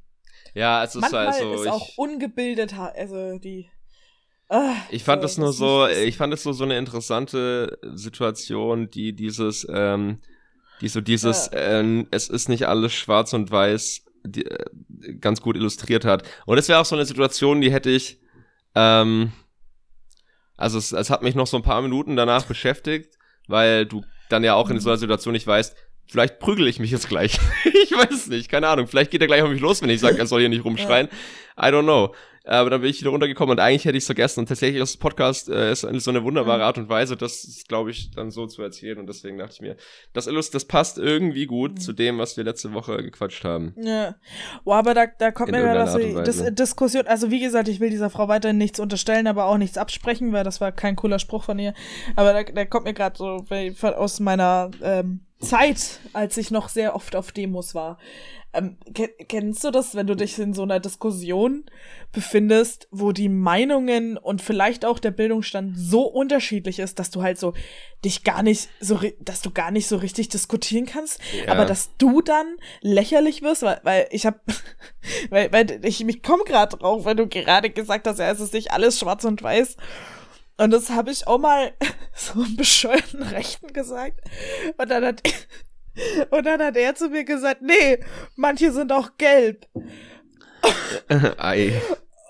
Ja, 0.56 0.84
es 0.84 0.95
ist 0.95 1.02
manchmal 1.02 1.28
also, 1.28 1.54
ist 1.54 1.67
auch 1.67 1.88
ungebildet, 1.98 2.74
also 2.74 3.38
die 3.38 3.69
ich 4.89 5.03
fand 5.03 5.23
das 5.23 5.38
nur 5.38 5.53
so, 5.53 5.88
ich 5.88 6.17
fand 6.17 6.33
es 6.33 6.43
so, 6.43 6.51
so 6.53 6.63
eine 6.63 6.77
interessante 6.77 7.77
Situation, 7.93 8.89
die 8.89 9.13
dieses, 9.13 9.67
ähm, 9.69 10.17
die 10.81 10.88
so 10.88 11.01
dieses, 11.01 11.51
ja. 11.53 11.79
ähm, 11.79 12.07
es 12.12 12.29
ist 12.29 12.49
nicht 12.49 12.67
alles 12.67 12.93
schwarz 12.93 13.33
und 13.33 13.51
weiß 13.51 14.05
die, 14.25 14.45
äh, 14.45 14.65
ganz 15.19 15.41
gut 15.41 15.55
illustriert 15.55 16.05
hat. 16.05 16.23
Und 16.45 16.57
das 16.57 16.67
wäre 16.67 16.79
auch 16.79 16.85
so 16.85 16.95
eine 16.95 17.05
Situation, 17.05 17.62
die 17.62 17.71
hätte 17.71 17.91
ich, 17.91 18.19
ähm, 18.75 19.31
also 20.57 20.77
es, 20.77 20.91
es 20.91 21.09
hat 21.09 21.21
mich 21.21 21.35
noch 21.35 21.47
so 21.47 21.57
ein 21.57 21.63
paar 21.63 21.81
Minuten 21.81 22.15
danach 22.15 22.45
beschäftigt, 22.45 23.17
weil 23.47 23.85
du 23.85 24.03
dann 24.29 24.43
ja 24.43 24.55
auch 24.55 24.69
in 24.69 24.79
so 24.79 24.89
einer 24.89 24.97
Situation 24.97 25.33
nicht 25.33 25.47
weißt, 25.47 25.75
vielleicht 26.07 26.39
prügel 26.39 26.67
ich 26.67 26.79
mich 26.79 26.91
jetzt 26.91 27.07
gleich. 27.07 27.39
ich 27.83 27.91
weiß 27.91 28.12
es 28.12 28.27
nicht, 28.27 28.49
keine 28.49 28.67
Ahnung. 28.67 28.88
Vielleicht 28.88 29.12
geht 29.12 29.21
er 29.21 29.27
gleich 29.27 29.43
auf 29.43 29.49
mich 29.49 29.62
los, 29.62 29.81
wenn 29.81 29.89
ich 29.89 29.99
sage, 29.99 30.17
er 30.17 30.27
soll 30.27 30.39
hier 30.39 30.49
nicht 30.49 30.65
rumschreien. 30.65 31.07
I 31.57 31.65
don't 31.65 31.83
know. 31.83 32.13
Aber 32.49 32.71
dann 32.71 32.81
bin 32.81 32.89
ich 32.89 32.99
wieder 32.99 33.12
runtergekommen 33.12 33.51
und 33.51 33.59
eigentlich 33.59 33.85
hätte 33.85 33.97
ich 33.97 34.01
es 34.01 34.07
vergessen. 34.07 34.39
Und 34.39 34.47
tatsächlich 34.47 34.79
das 34.79 34.97
Podcast 34.97 35.49
äh, 35.49 35.71
ist 35.71 35.81
so 35.81 36.09
eine 36.09 36.23
wunderbare 36.23 36.63
Art 36.63 36.79
und 36.79 36.89
Weise, 36.89 37.15
das 37.15 37.63
glaube 37.67 37.91
ich, 37.91 38.09
dann 38.09 38.31
so 38.31 38.47
zu 38.47 38.63
erzählen. 38.63 38.97
Und 38.97 39.07
deswegen 39.07 39.38
dachte 39.38 39.53
ich 39.53 39.62
mir, 39.62 39.75
das 40.13 40.25
Illust, 40.25 40.55
das 40.55 40.65
passt 40.65 40.97
irgendwie 40.97 41.45
gut 41.45 41.73
mhm. 41.73 41.77
zu 41.77 41.93
dem, 41.93 42.17
was 42.17 42.38
wir 42.38 42.43
letzte 42.43 42.73
Woche 42.73 43.03
gequatscht 43.03 43.43
haben. 43.43 43.75
Ja. 43.77 44.15
Wow, 44.63 44.75
aber 44.77 44.95
da, 44.95 45.05
da 45.05 45.31
kommt 45.31 45.49
In 45.49 45.55
mir 45.55 45.62
gerade 45.62 46.23
das, 46.23 46.38
das 46.38 46.55
Diskussion. 46.55 47.05
Also 47.05 47.29
wie 47.29 47.39
gesagt, 47.39 47.67
ich 47.67 47.79
will 47.79 47.91
dieser 47.91 48.09
Frau 48.09 48.27
weiterhin 48.27 48.57
nichts 48.57 48.79
unterstellen, 48.79 49.27
aber 49.27 49.45
auch 49.45 49.57
nichts 49.59 49.77
absprechen, 49.77 50.33
weil 50.33 50.43
das 50.43 50.59
war 50.59 50.71
kein 50.71 50.95
cooler 50.95 51.19
Spruch 51.19 51.43
von 51.43 51.59
ihr. 51.59 51.75
Aber 52.15 52.33
da, 52.33 52.43
da 52.43 52.65
kommt 52.65 52.85
mir 52.85 52.95
gerade 52.95 53.15
so 53.15 53.45
aus 53.95 54.19
meiner 54.19 54.71
ähm, 54.81 55.21
Zeit, 55.39 55.99
als 56.13 56.38
ich 56.38 56.52
noch 56.52 56.69
sehr 56.69 56.95
oft 56.95 57.15
auf 57.15 57.32
Demos 57.32 57.73
war. 57.73 57.97
Ähm, 58.52 58.78
kennst 59.28 59.63
du 59.63 59.69
das, 59.69 59.93
wenn 59.93 60.08
du 60.08 60.15
dich 60.15 60.39
in 60.39 60.56
so 60.56 60.63
einer 60.63 60.80
Diskussion 60.80 61.65
befindest, 62.12 62.88
wo 62.89 63.12
die 63.12 63.30
Meinungen 63.30 64.17
und 64.17 64.41
vielleicht 64.41 64.86
auch 64.86 64.97
der 64.97 65.12
Bildungsstand 65.12 65.78
so 65.78 66.02
unterschiedlich 66.02 66.80
ist, 66.80 66.97
dass 66.97 67.12
du 67.12 67.21
halt 67.21 67.38
so 67.38 67.54
dich 68.04 68.23
gar 68.23 68.41
nicht 68.41 68.69
so, 68.80 68.99
dass 69.20 69.41
du 69.41 69.51
gar 69.51 69.70
nicht 69.70 69.88
so 69.88 69.97
richtig 69.97 70.30
diskutieren 70.30 70.88
kannst, 70.88 71.20
ja. 71.45 71.51
aber 71.51 71.66
dass 71.66 71.95
du 71.99 72.22
dann 72.22 72.57
lächerlich 72.82 73.43
wirst, 73.43 73.61
weil, 73.61 73.80
weil 73.84 74.07
ich 74.09 74.26
hab, 74.26 74.41
weil, 75.30 75.51
weil 75.53 75.86
ich 75.86 76.03
mich 76.03 76.24
komm 76.24 76.41
gerade 76.43 76.76
drauf, 76.76 77.05
weil 77.05 77.16
du 77.16 77.28
gerade 77.28 77.70
gesagt 77.70 78.07
hast, 78.07 78.18
ja, 78.18 78.32
es 78.32 78.39
ist 78.39 78.53
nicht 78.53 78.72
alles 78.72 78.97
schwarz 78.97 79.26
und 79.26 79.43
weiß. 79.43 79.78
Und 80.60 80.72
das 80.72 80.89
habe 80.89 81.10
ich 81.10 81.26
auch 81.26 81.39
mal 81.39 81.74
so 82.14 82.34
einem 82.34 82.55
bescheuerten 82.55 83.24
Rechten 83.24 83.74
gesagt. 83.74 84.22
Und 84.78 84.89
dann 84.89 85.05
hat 85.05 85.24
Und 86.30 86.45
dann 86.45 86.62
hat 86.62 86.76
er 86.78 86.95
zu 86.95 87.10
mir 87.10 87.24
gesagt, 87.24 87.62
nee, 87.62 87.99
manche 88.36 88.72
sind 88.72 88.91
auch 88.91 89.18
gelb. 89.18 89.68
Ei. 91.38 91.82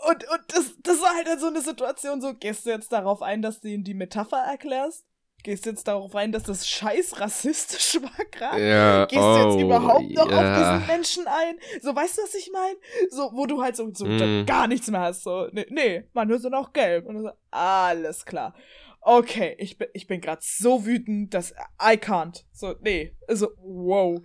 Und, 0.08 0.30
und 0.30 0.42
das, 0.48 0.74
das 0.82 1.02
war 1.02 1.14
halt 1.16 1.40
so 1.40 1.48
eine 1.48 1.62
Situation, 1.62 2.22
so 2.22 2.34
gehst 2.34 2.66
du 2.66 2.70
jetzt 2.70 2.92
darauf 2.92 3.22
ein, 3.22 3.42
dass 3.42 3.60
du 3.60 3.68
ihm 3.68 3.84
die 3.84 3.94
Metapher 3.94 4.40
erklärst? 4.40 5.06
Gehst 5.42 5.66
du 5.66 5.70
jetzt 5.70 5.88
darauf 5.88 6.14
ein, 6.16 6.34
dass 6.34 6.44
das 6.44 6.68
scheiß 6.68 7.20
rassistisch 7.22 8.02
war 8.02 8.26
gerade? 8.30 8.68
Ja, 8.68 9.06
Gehst 9.06 9.22
oh, 9.22 9.36
du 9.36 9.50
jetzt 9.50 9.62
überhaupt 9.62 10.10
noch 10.10 10.30
ja. 10.30 10.38
auf 10.38 10.58
diesen 10.58 10.88
Menschen 10.88 11.28
ein? 11.28 11.58
So, 11.82 11.96
weißt 11.96 12.18
du, 12.18 12.24
was 12.24 12.36
ich 12.36 12.52
meine? 12.52 12.76
So, 13.10 13.32
wo 13.34 13.46
du 13.46 13.62
halt 13.62 13.78
so, 13.78 13.90
so 13.94 14.06
mm. 14.06 14.46
gar 14.46 14.68
nichts 14.68 14.90
mehr 14.90 15.00
hast. 15.00 15.24
So, 15.24 15.48
nee, 15.54 15.66
nee 15.70 16.04
manche 16.14 16.40
sind 16.40 16.54
auch 16.54 16.74
gelb. 16.74 17.06
Und 17.06 17.22
so, 17.22 17.32
alles 17.52 18.26
klar. 18.26 18.54
Okay, 19.02 19.56
ich 19.60 19.78
bin, 19.78 19.88
ich 19.94 20.08
bin 20.08 20.20
gerade 20.20 20.42
so 20.44 20.86
wütend, 20.86 21.34
dass 21.34 21.54
I 21.82 21.96
can't. 21.96 22.44
So, 22.52 22.76
nee. 22.82 23.16
So, 23.30 23.48
wow. 23.62 24.20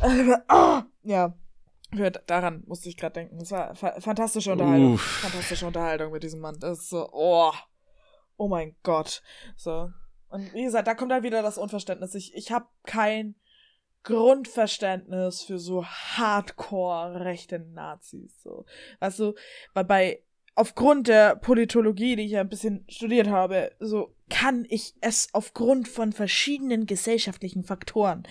Äh, 0.00 0.36
ah, 0.48 0.84
ja. 1.02 1.34
Daran 2.26 2.64
musste 2.66 2.88
ich 2.88 2.96
gerade 2.96 3.12
denken. 3.12 3.38
Das 3.38 3.50
war 3.52 3.74
fa 3.76 4.00
fantastische 4.00 4.50
Unterhaltung. 4.50 4.94
Uff. 4.94 5.20
Fantastische 5.20 5.66
Unterhaltung 5.66 6.10
mit 6.10 6.22
diesem 6.22 6.40
Mann. 6.40 6.56
Das 6.58 6.78
ist 6.78 6.88
so, 6.88 7.06
oh. 7.12 7.52
Oh 8.36 8.48
mein 8.48 8.74
Gott. 8.82 9.22
So. 9.56 9.90
Und 10.34 10.52
wie 10.52 10.64
gesagt, 10.64 10.88
da 10.88 10.94
kommt 10.94 11.12
dann 11.12 11.22
wieder 11.22 11.42
das 11.42 11.58
Unverständnis. 11.58 12.12
Ich, 12.16 12.34
ich 12.34 12.50
habe 12.50 12.66
kein 12.82 13.36
Grundverständnis 14.02 15.42
für 15.42 15.60
so 15.60 15.86
hardcore 15.86 17.24
rechte 17.24 17.60
Nazis. 17.60 18.42
So. 18.42 18.66
Weißt 18.98 19.20
du, 19.20 19.34
weil 19.74 19.84
bei, 19.84 20.24
aufgrund 20.56 21.06
der 21.06 21.36
Politologie, 21.36 22.16
die 22.16 22.24
ich 22.24 22.32
ja 22.32 22.40
ein 22.40 22.48
bisschen 22.48 22.84
studiert 22.88 23.28
habe, 23.28 23.76
so 23.78 24.16
kann 24.28 24.66
ich 24.68 24.94
es 25.00 25.28
aufgrund 25.34 25.86
von 25.86 26.12
verschiedenen 26.12 26.86
gesellschaftlichen 26.86 27.62
Faktoren 27.62 28.24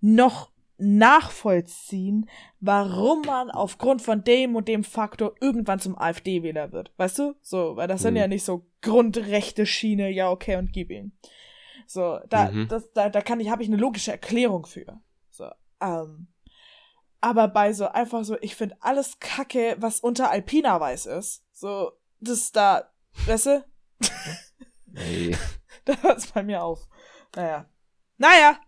noch 0.00 0.50
nachvollziehen, 0.78 2.28
warum 2.60 3.22
man 3.22 3.50
aufgrund 3.50 4.00
von 4.00 4.22
dem 4.22 4.56
und 4.56 4.68
dem 4.68 4.84
Faktor 4.84 5.34
irgendwann 5.40 5.80
zum 5.80 5.98
AfD-Wähler 5.98 6.72
wird. 6.72 6.92
Weißt 6.96 7.18
du? 7.18 7.34
So, 7.42 7.76
weil 7.76 7.88
das 7.88 8.00
mhm. 8.00 8.04
sind 8.04 8.16
ja 8.16 8.28
nicht 8.28 8.44
so 8.44 8.64
grundrechte 8.80 9.66
Schiene, 9.66 10.10
ja, 10.10 10.30
okay, 10.30 10.56
und 10.56 10.72
gib 10.72 10.90
ihn. 10.90 11.12
So, 11.86 12.20
da, 12.28 12.50
mhm. 12.50 12.68
das, 12.68 12.92
da, 12.92 13.08
da 13.08 13.20
kann 13.20 13.40
ich, 13.40 13.50
habe 13.50 13.62
ich 13.62 13.68
eine 13.68 13.76
logische 13.76 14.12
Erklärung 14.12 14.66
für. 14.66 15.00
So, 15.30 15.50
ähm. 15.80 16.28
Aber 17.20 17.48
bei 17.48 17.72
so 17.72 17.88
einfach 17.88 18.22
so, 18.24 18.36
ich 18.40 18.54
finde 18.54 18.76
alles 18.80 19.18
Kacke, 19.18 19.76
was 19.80 19.98
unter 19.98 20.30
Alpina 20.30 20.78
weiß 20.78 21.06
ist. 21.06 21.42
So, 21.52 21.90
das 22.20 22.52
da, 22.52 22.92
weißt 23.26 23.46
du? 23.46 23.64
Nee. 24.86 25.36
da 25.84 25.96
hört 26.02 26.18
es 26.18 26.28
bei 26.28 26.42
mir 26.42 26.62
auf. 26.62 26.88
Naja. 27.34 27.66
Naja, 28.18 28.58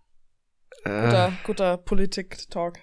Guter, 0.84 1.28
äh, 1.28 1.32
guter 1.44 1.76
Politik-Talk. 1.76 2.78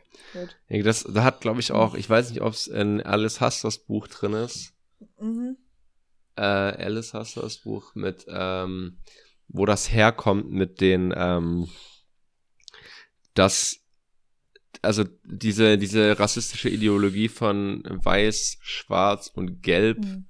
Das, 0.70 1.04
da 1.04 1.24
hat, 1.24 1.42
glaube 1.42 1.60
ich, 1.60 1.72
auch, 1.72 1.96
ich 1.96 2.10
weiß 2.10 2.30
nicht, 2.30 2.42
ob 2.42 2.54
es 2.54 2.68
in 2.68 3.02
Alice 3.02 3.42
Husters 3.42 3.80
Buch 3.80 4.08
drin 4.08 4.34
ist. 4.34 4.74
Mhm. 5.20 5.58
Äh, 6.36 6.42
Alice 6.42 7.14
Husters 7.14 7.58
Buch 7.58 7.96
mit, 7.96 8.26
ähm, 8.30 8.98
wo 9.48 9.66
das 9.66 9.92
herkommt 9.92 10.52
mit 10.52 10.82
den, 10.82 11.14
ähm, 11.16 11.70
dass, 13.34 13.80
also 14.82 15.04
diese, 15.24 15.78
diese 15.78 16.20
rassistische 16.20 16.70
Ideologie 16.70 17.30
von 17.30 17.84
Weiß, 17.86 18.58
Schwarz 18.62 19.32
und 19.34 19.64
Gelb. 19.64 20.00
Mhm 20.00 20.28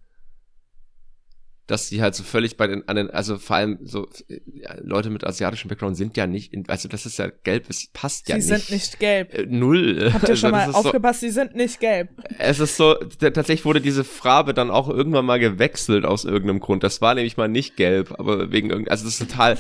dass 1.68 1.89
sie 1.89 2.01
halt 2.01 2.15
so 2.15 2.24
völlig 2.24 2.55
bei 2.55 2.65
den, 2.65 2.88
an 2.88 2.95
den, 2.95 3.09
also 3.09 3.38
vor 3.38 3.57
allem 3.57 3.78
so 3.84 4.07
ja, 4.28 4.76
Leute 4.82 5.09
mit 5.09 5.26
asiatischem 5.26 5.70
Background 5.70 5.97
sind 5.97 6.15
ja 6.15 6.26
nicht, 6.26 6.53
in, 6.53 6.68
also 6.70 6.88
das 6.88 7.05
ist 7.05 7.20
ja 7.20 7.30
gelb, 7.43 7.65
es 7.70 7.88
passt 7.91 8.30
ja 8.30 8.39
sie 8.39 8.51
nicht. 8.51 8.61
Sie 8.61 8.68
sind 8.68 8.76
nicht 8.76 8.99
gelb. 8.99 9.34
Äh, 9.34 9.45
null. 9.47 10.11
Habt 10.13 10.24
ihr 10.24 10.30
also, 10.30 10.41
schon 10.41 10.51
mal 10.51 10.72
aufgepasst, 10.72 11.20
so, 11.20 11.28
sie 11.28 11.34
sind 11.34 11.55
nicht 11.55 11.82
gelb. 11.82 12.09
Es 12.39 12.59
ist 12.59 12.78
so, 12.78 12.93
tatsächlich 12.93 13.65
wurde 13.65 13.82
diese 13.82 14.05
Farbe 14.05 14.53
dann 14.53 14.72
auch 14.72 14.88
irgendwann 14.89 15.26
mal 15.26 15.39
gewechselt 15.39 16.05
aus 16.05 16.24
irgendeinem 16.24 16.61
Grund. 16.61 16.84
Das 16.84 17.01
war 17.01 17.13
nämlich 17.13 17.36
mal 17.36 17.49
nicht 17.49 17.76
gelb, 17.76 18.18
aber 18.18 18.51
wegen 18.51 18.70
irgend, 18.70 18.89
also 18.89 19.03
das 19.03 19.20
ist 19.20 19.30
total, 19.30 19.57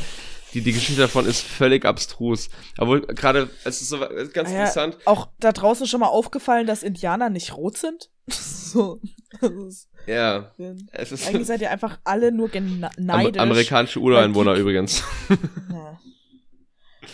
die, 0.53 0.61
die 0.61 0.71
Geschichte 0.71 1.01
davon 1.01 1.25
ist 1.25 1.41
völlig 1.41 1.83
abstrus. 1.83 2.49
Aber 2.77 3.01
gerade, 3.01 3.49
es 3.65 3.81
ist 3.81 3.89
so 3.89 3.99
ganz 3.99 4.49
ah 4.49 4.53
ja, 4.53 4.59
interessant. 4.59 4.97
Auch 5.03 5.27
da 5.39 5.51
draußen 5.51 5.87
schon 5.87 5.99
mal 5.99 6.07
aufgefallen, 6.07 6.67
dass 6.67 6.83
Indianer 6.83 7.29
nicht 7.29 7.57
rot 7.57 7.77
sind? 7.77 8.09
so. 8.29 9.01
Ja. 10.07 10.51
Es 10.91 11.11
ist 11.11 11.27
Eigentlich 11.27 11.47
seid 11.47 11.61
ihr 11.61 11.69
einfach 11.69 11.99
alle 12.03 12.31
nur 12.31 12.49
neidisch. 12.49 13.41
Am 13.41 13.49
amerikanische 13.49 13.99
Ureinwohner 13.99 14.55
übrigens. 14.55 15.03
Ja. 15.71 15.99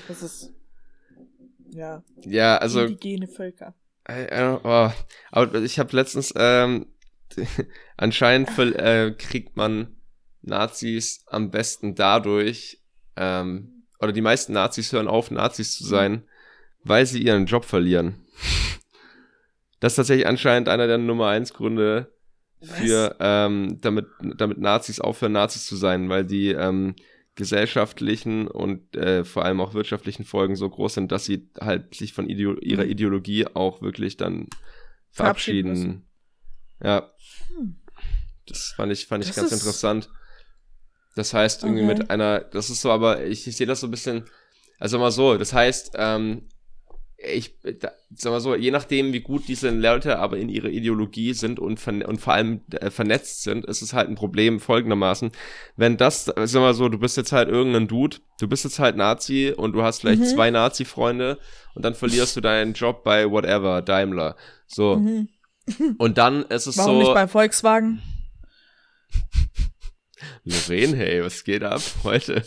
Das 0.08 0.22
ist. 0.22 0.54
Ja. 1.70 2.04
Ja, 2.22 2.58
also. 2.58 2.82
Indigene 2.82 3.28
Völker. 3.28 3.74
oh, 4.08 4.92
aber 5.32 5.62
ich 5.62 5.80
habe 5.80 5.96
letztens. 5.96 6.34
Ähm, 6.36 6.88
anscheinend 7.98 8.50
für, 8.50 8.76
äh, 8.78 9.12
kriegt 9.12 9.56
man 9.58 9.96
Nazis 10.42 11.24
am 11.28 11.52
besten 11.52 11.96
dadurch. 11.96 12.80
Ähm, 13.16 13.86
oder 14.00 14.12
die 14.12 14.22
meisten 14.22 14.54
Nazis 14.54 14.92
hören 14.92 15.08
auf, 15.08 15.32
Nazis 15.32 15.76
zu 15.76 15.84
sein, 15.86 16.24
weil 16.84 17.06
sie 17.06 17.22
ihren 17.24 17.46
Job 17.46 17.66
verlieren. 17.66 18.26
Das 19.80 19.92
ist 19.92 19.98
tatsächlich 19.98 20.28
anscheinend 20.28 20.70
einer 20.70 20.88
der 20.88 20.98
Nummer 20.98 21.28
eins 21.28 21.54
Gründe, 21.54 22.10
für, 22.64 23.16
ähm, 23.20 23.80
damit, 23.82 24.08
damit 24.22 24.58
Nazis 24.58 25.00
aufhören, 25.00 25.34
Nazis 25.34 25.66
zu 25.66 25.76
sein, 25.76 26.10
weil 26.10 26.26
die 26.26 26.50
ähm, 26.50 26.96
gesellschaftlichen 27.36 28.48
und 28.48 28.96
äh, 28.96 29.24
vor 29.24 29.44
allem 29.44 29.60
auch 29.60 29.74
wirtschaftlichen 29.74 30.24
Folgen 30.24 30.56
so 30.56 30.70
groß 30.70 30.96
sind, 30.96 31.12
dass 31.12 31.26
sie 31.26 31.50
halt 31.60 31.96
sich 31.96 32.14
von 32.14 32.30
Ideo 32.30 32.54
ihrer 32.60 32.86
mhm. 32.86 32.92
Ideologie 32.92 33.48
auch 33.48 33.82
wirklich 33.82 34.18
dann 34.18 34.48
verabschieden. 35.10 36.06
Ja. 36.84 37.12
Hm. 37.56 37.76
Das 38.48 38.74
fand 38.76 38.92
ich, 38.92 39.08
fand 39.08 39.26
ich 39.26 39.34
ganz 39.34 39.52
interessant. 39.52 40.10
Das 41.16 41.34
heißt, 41.34 41.64
irgendwie 41.64 41.84
okay. 41.84 42.00
mit 42.00 42.10
einer, 42.10 42.40
das 42.40 42.70
ist 42.70 42.82
so, 42.82 42.92
aber 42.92 43.24
ich, 43.24 43.48
ich 43.48 43.56
sehe 43.56 43.68
das 43.68 43.80
so 43.80 43.88
ein 43.88 43.92
bisschen, 43.92 44.26
also 44.80 45.00
mal 45.00 45.12
so, 45.12 45.38
das 45.38 45.54
heißt, 45.54 45.94
ähm, 45.96 46.50
ich 47.26 47.56
da, 47.62 47.92
sag 48.14 48.32
mal 48.32 48.40
so, 48.40 48.56
je 48.56 48.72
nachdem, 48.72 49.14
wie 49.14 49.22
gut 49.22 49.48
diese 49.48 49.70
Leute 49.70 50.20
aber 50.20 50.38
in 50.38 50.50
ihrer 50.50 50.68
Ideologie 50.68 51.34
sind 51.34 51.60
und, 51.60 51.86
und 51.88 52.22
vor 52.22 52.34
allem 52.34 52.62
äh, 52.72 52.90
vernetzt 52.90 53.44
sind, 53.44 53.66
ist 53.66 53.82
es 53.82 53.94
halt 53.94 54.10
ein 54.10 54.16
Problem 54.16 54.60
folgendermaßen. 54.60 55.32
Wenn 55.76 55.98
das, 55.98 56.26
sag 56.26 56.54
mal 56.54 56.74
so, 56.74 56.90
du 56.90 57.00
bist 57.00 57.18
jetzt 57.18 57.32
halt 57.32 57.50
irgendein 57.50 57.88
Dude, 57.88 58.18
du 58.40 58.48
bist 58.48 58.64
jetzt 58.64 58.80
halt 58.80 58.98
Nazi 58.98 59.54
und 59.56 59.74
du 59.74 59.84
hast 59.84 60.02
vielleicht 60.02 60.22
mhm. 60.22 60.26
zwei 60.26 60.52
Nazi-Freunde 60.52 61.40
und 61.76 61.86
dann 61.86 61.96
verlierst 61.96 62.36
du 62.36 62.42
deinen 62.42 62.74
Job 62.74 63.04
bei 63.04 63.30
whatever, 63.30 63.82
Daimler. 63.82 64.36
So. 64.68 64.98
Mhm. 64.98 65.30
Und 65.98 66.18
dann 66.18 66.44
ist 66.44 66.68
es 66.68 66.78
Warum 66.78 66.96
so. 66.96 67.00
nicht 67.00 67.14
bei 67.14 67.28
Volkswagen? 67.28 68.02
Lorraine, 70.44 70.96
hey, 70.98 71.24
was 71.24 71.44
geht 71.44 71.64
ab 71.64 71.82
heute? 72.04 72.44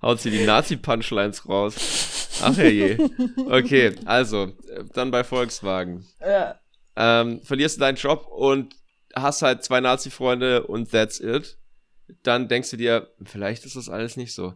Haut 0.00 0.20
sie 0.20 0.30
die 0.30 0.44
Nazi-Punchlines 0.44 1.48
raus. 1.48 2.11
Ach 2.40 2.56
je. 2.56 2.98
Okay, 3.36 3.94
also, 4.04 4.52
dann 4.94 5.10
bei 5.10 5.24
Volkswagen. 5.24 6.06
Ja. 6.20 6.58
Ähm, 6.96 7.40
verlierst 7.42 7.76
du 7.76 7.80
deinen 7.80 7.96
Job 7.96 8.26
und 8.26 8.76
hast 9.14 9.42
halt 9.42 9.64
zwei 9.64 9.80
Nazi-Freunde 9.80 10.66
und 10.66 10.90
that's 10.90 11.20
it. 11.20 11.58
Dann 12.22 12.48
denkst 12.48 12.70
du 12.70 12.76
dir, 12.76 13.08
vielleicht 13.24 13.64
ist 13.64 13.76
das 13.76 13.88
alles 13.88 14.16
nicht 14.16 14.34
so. 14.34 14.54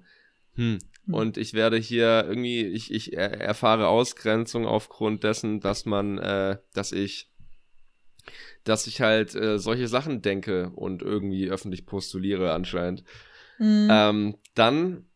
Hm. 0.55 0.79
hm. 1.07 1.15
Und 1.15 1.37
ich 1.37 1.55
werde 1.55 1.77
hier 1.77 2.25
irgendwie, 2.27 2.63
ich, 2.63 2.93
ich 2.93 3.17
erfahre 3.17 3.89
Ausgrenzung 3.89 4.67
aufgrund 4.67 5.25
dessen, 5.25 5.61
dass 5.61 5.87
man, 5.87 6.19
äh, 6.19 6.59
dass 6.75 6.93
ich, 6.93 7.31
dass 8.65 8.87
ich 8.87 9.01
halt 9.01 9.35
äh, 9.35 9.59
solche 9.59 9.89
Sachen 9.89 10.23
denke 10.23 10.71
und 10.75 11.03
irgendwie 11.03 11.49
öffentlich 11.49 11.87
postuliere 11.87 12.53
anscheinend. 12.53 13.05
Mhm. 13.59 13.89
Ähm, 13.91 14.39
dann 14.55 15.07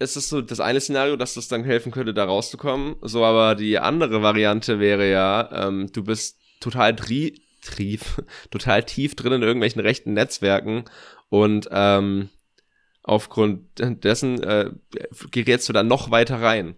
ist 0.00 0.16
es 0.16 0.28
so 0.28 0.40
das 0.40 0.60
eine 0.60 0.80
Szenario, 0.80 1.16
dass 1.16 1.34
das 1.34 1.48
dann 1.48 1.62
helfen 1.62 1.92
könnte, 1.92 2.14
da 2.14 2.24
rauszukommen. 2.24 2.96
So, 3.02 3.24
aber 3.24 3.54
die 3.54 3.78
andere 3.78 4.22
Variante 4.22 4.80
wäre 4.80 5.08
ja, 5.10 5.68
ähm, 5.68 5.90
du 5.92 6.02
bist 6.02 6.38
total 6.58 6.96
tri 6.96 7.40
trief, 7.62 8.22
total 8.50 8.82
tief 8.84 9.14
drin 9.14 9.34
in 9.34 9.42
irgendwelchen 9.42 9.80
rechten 9.80 10.14
Netzwerken 10.14 10.84
und 11.28 11.68
ähm, 11.70 12.30
aufgrund 13.02 13.66
dessen 13.78 14.42
äh, 14.42 14.70
gerätst 15.30 15.68
du 15.68 15.72
dann 15.72 15.88
noch 15.88 16.10
weiter 16.10 16.40
rein, 16.40 16.76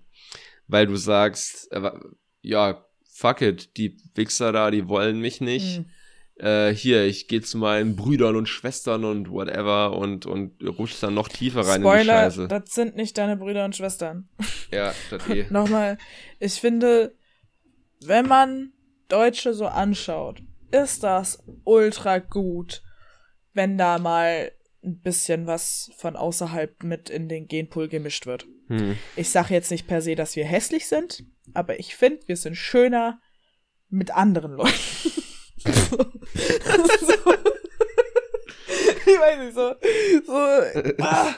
weil 0.66 0.86
du 0.86 0.96
sagst, 0.96 1.70
äh, 1.70 1.92
ja, 2.40 2.84
fuck 3.08 3.40
it, 3.40 3.76
die 3.76 3.96
Wichser 4.14 4.50
da, 4.50 4.72
die 4.72 4.88
wollen 4.88 5.20
mich 5.20 5.40
nicht. 5.40 5.78
Mhm 5.78 5.86
äh, 6.36 6.70
hier, 6.74 7.04
ich 7.04 7.28
gehe 7.28 7.42
zu 7.42 7.58
meinen 7.58 7.96
Brüdern 7.96 8.36
und 8.36 8.48
Schwestern 8.48 9.04
und 9.04 9.30
whatever 9.30 9.96
und, 9.96 10.26
und 10.26 10.62
rutsch 10.78 11.00
dann 11.00 11.14
noch 11.14 11.28
tiefer 11.28 11.60
rein 11.60 11.80
Spoiler, 11.80 12.00
in 12.00 12.30
die 12.30 12.36
Scheiße. 12.36 12.48
das 12.48 12.70
sind 12.72 12.96
nicht 12.96 13.18
deine 13.18 13.36
Brüder 13.36 13.64
und 13.64 13.76
Schwestern. 13.76 14.28
Ja, 14.70 14.94
das 15.10 15.28
eh. 15.28 15.46
Nochmal, 15.50 15.98
ich 16.38 16.54
finde, 16.54 17.14
wenn 18.00 18.26
man 18.26 18.72
Deutsche 19.08 19.54
so 19.54 19.66
anschaut, 19.66 20.42
ist 20.70 21.02
das 21.02 21.42
ultra 21.64 22.18
gut, 22.18 22.82
wenn 23.52 23.76
da 23.76 23.98
mal 23.98 24.52
ein 24.84 25.00
bisschen 25.00 25.46
was 25.46 25.92
von 25.96 26.16
außerhalb 26.16 26.82
mit 26.82 27.10
in 27.10 27.28
den 27.28 27.46
Genpool 27.46 27.88
gemischt 27.88 28.26
wird. 28.26 28.46
Hm. 28.68 28.96
Ich 29.16 29.30
sage 29.30 29.54
jetzt 29.54 29.70
nicht 29.70 29.86
per 29.86 30.02
se, 30.02 30.14
dass 30.14 30.34
wir 30.34 30.44
hässlich 30.44 30.88
sind, 30.88 31.24
aber 31.54 31.78
ich 31.78 31.94
finde, 31.94 32.26
wir 32.26 32.36
sind 32.36 32.56
schöner 32.56 33.20
mit 33.88 34.10
anderen 34.12 34.52
Leuten. 34.52 34.72
so. 35.64 37.34
Ich 39.04 39.18
weiß 39.20 39.38
nicht, 39.38 39.54
so, 39.54 39.74
so, 40.26 41.02
ah, 41.02 41.34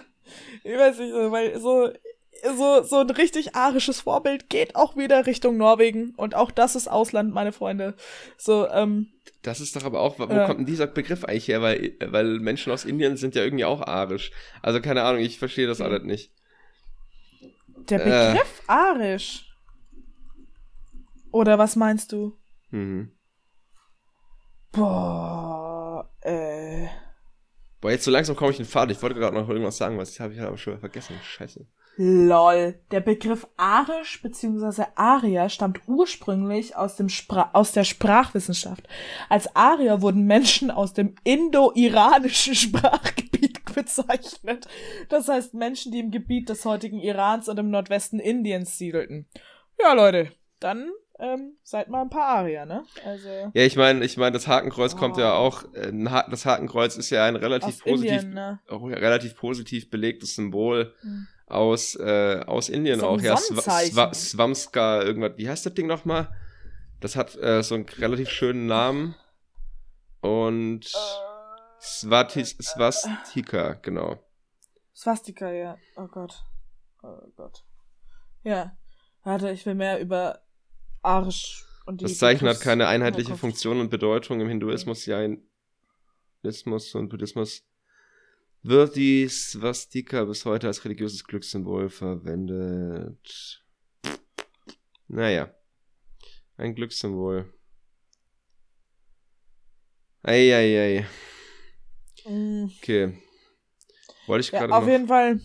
ich 0.62 0.76
weiß 0.76 0.98
nicht, 0.98 1.12
so, 1.12 1.32
weil 1.32 1.58
so, 1.58 1.90
so, 2.56 2.82
so 2.82 3.00
ein 3.00 3.10
richtig 3.10 3.54
arisches 3.56 4.00
Vorbild 4.00 4.48
geht 4.48 4.76
auch 4.76 4.96
wieder 4.96 5.26
Richtung 5.26 5.56
Norwegen 5.56 6.14
und 6.16 6.34
auch 6.34 6.50
das 6.50 6.76
ist 6.76 6.88
Ausland, 6.88 7.32
meine 7.32 7.52
Freunde. 7.52 7.94
So, 8.36 8.68
ähm. 8.68 9.08
Das 9.42 9.60
ist 9.60 9.76
doch 9.76 9.84
aber 9.84 10.00
auch, 10.00 10.18
wo 10.18 10.24
äh, 10.24 10.46
kommt 10.46 10.60
denn 10.60 10.66
dieser 10.66 10.86
Begriff 10.86 11.24
eigentlich 11.24 11.48
her? 11.48 11.60
Weil, 11.62 11.94
weil 12.00 12.38
Menschen 12.38 12.72
aus 12.72 12.84
Indien 12.84 13.16
sind 13.16 13.34
ja 13.34 13.42
irgendwie 13.42 13.64
auch 13.64 13.82
arisch. 13.82 14.30
Also 14.62 14.80
keine 14.80 15.02
Ahnung, 15.02 15.20
ich 15.20 15.38
verstehe 15.38 15.66
das 15.66 15.80
alles 15.80 16.02
nicht. 16.02 16.30
Der 17.88 18.00
äh. 18.00 18.32
Begriff 18.32 18.62
äh. 18.66 18.72
arisch? 18.72 19.54
Oder 21.30 21.58
was 21.58 21.76
meinst 21.76 22.12
du? 22.12 22.36
Mhm. 22.70 23.10
Boah, 24.74 26.10
äh. 26.22 26.86
Boah, 27.80 27.90
jetzt 27.90 28.04
so 28.04 28.10
langsam 28.10 28.34
komme 28.34 28.50
ich 28.50 28.58
in 28.58 28.64
Fahrt. 28.64 28.90
Ich 28.90 29.00
wollte 29.02 29.14
gerade 29.14 29.36
noch 29.36 29.48
irgendwas 29.48 29.76
sagen, 29.76 29.98
was 29.98 30.10
ich 30.10 30.20
habe 30.20 30.32
ich 30.32 30.40
aber 30.40 30.56
schon 30.56 30.78
vergessen. 30.78 31.16
Scheiße. 31.22 31.66
Lol. 31.96 32.74
Der 32.90 33.00
Begriff 33.00 33.46
Arisch 33.56 34.20
bzw. 34.20 34.86
Arier 34.96 35.48
stammt 35.48 35.80
ursprünglich 35.86 36.74
aus, 36.76 36.96
dem 36.96 37.08
Spra 37.08 37.50
aus 37.52 37.70
der 37.70 37.84
Sprachwissenschaft. 37.84 38.88
Als 39.28 39.54
Arier 39.54 40.02
wurden 40.02 40.24
Menschen 40.24 40.72
aus 40.72 40.92
dem 40.92 41.14
indo-iranischen 41.22 42.54
Sprachgebiet 42.54 43.64
bezeichnet. 43.74 44.66
Das 45.08 45.28
heißt 45.28 45.54
Menschen, 45.54 45.92
die 45.92 46.00
im 46.00 46.10
Gebiet 46.10 46.48
des 46.48 46.64
heutigen 46.64 46.98
Irans 46.98 47.48
und 47.48 47.58
im 47.58 47.70
Nordwesten 47.70 48.18
Indiens 48.18 48.76
siedelten. 48.76 49.28
Ja, 49.78 49.92
Leute, 49.92 50.32
dann 50.58 50.90
ähm, 51.18 51.56
seid 51.62 51.88
mal 51.88 52.02
ein 52.02 52.10
paar 52.10 52.38
Arier, 52.38 52.66
ne? 52.66 52.84
Also, 53.04 53.28
ja, 53.28 53.62
ich 53.62 53.76
meine, 53.76 54.04
ich 54.04 54.16
meine, 54.16 54.32
das 54.32 54.48
Hakenkreuz 54.48 54.94
oh. 54.94 54.98
kommt 54.98 55.16
ja 55.16 55.34
auch, 55.34 55.64
äh, 55.74 55.92
das 56.30 56.44
Hakenkreuz 56.44 56.96
ist 56.96 57.10
ja 57.10 57.24
ein 57.24 57.36
relativ 57.36 57.84
positiv, 57.84 58.22
Indien, 58.22 58.34
ne? 58.34 58.58
relativ 58.68 59.36
positiv 59.36 59.90
belegtes 59.90 60.34
Symbol 60.34 60.92
hm. 61.00 61.26
aus, 61.46 61.94
äh, 61.96 62.42
aus 62.46 62.68
Indien 62.68 63.00
so 63.00 63.06
auch. 63.06 63.20
Ja, 63.20 63.36
Sw 63.36 64.12
Swamska, 64.12 65.02
irgendwas, 65.02 65.32
wie 65.36 65.48
heißt 65.48 65.64
das 65.66 65.74
Ding 65.74 65.86
nochmal? 65.86 66.28
Das 67.00 67.16
hat 67.16 67.36
äh, 67.36 67.62
so 67.62 67.76
einen 67.76 67.86
relativ 67.98 68.30
schönen 68.30 68.66
Namen. 68.66 69.14
Und 70.20 70.86
äh, 70.86 71.80
Swatis, 71.80 72.56
Swastika, 72.60 73.74
genau. 73.74 74.18
Swastika, 74.96 75.52
ja. 75.52 75.76
Oh 75.96 76.06
Gott. 76.06 76.42
Oh 77.02 77.20
Gott. 77.36 77.62
Ja. 78.42 78.76
Warte, 79.22 79.50
ich 79.50 79.64
will 79.64 79.74
mehr 79.74 80.00
über 80.00 80.43
Arsch. 81.04 81.64
Und 81.86 82.02
das 82.02 82.18
Zeichen 82.18 82.48
hat 82.48 82.60
keine 82.60 82.86
einheitliche 82.86 83.36
Funktion 83.36 83.78
und 83.80 83.90
Bedeutung 83.90 84.40
im 84.40 84.48
Hinduismus, 84.48 85.06
Jainismus 85.06 86.94
und 86.94 87.10
Buddhismus. 87.10 87.62
Wird 88.62 88.96
die 88.96 89.28
Swastika 89.28 90.24
bis 90.24 90.46
heute 90.46 90.68
als 90.68 90.84
religiöses 90.86 91.24
Glückssymbol 91.24 91.90
verwendet? 91.90 93.62
Naja. 95.08 95.54
Ein 96.56 96.74
Glückssymbol. 96.74 97.52
Eieiei. 100.22 101.06
Mm. 102.24 102.70
Okay. 102.78 103.18
Wollte 104.26 104.46
ich 104.46 104.50
gerade. 104.50 104.70
Ja, 104.70 104.78
auf 104.78 104.88
jeden 104.88 105.08
Fall 105.08 105.40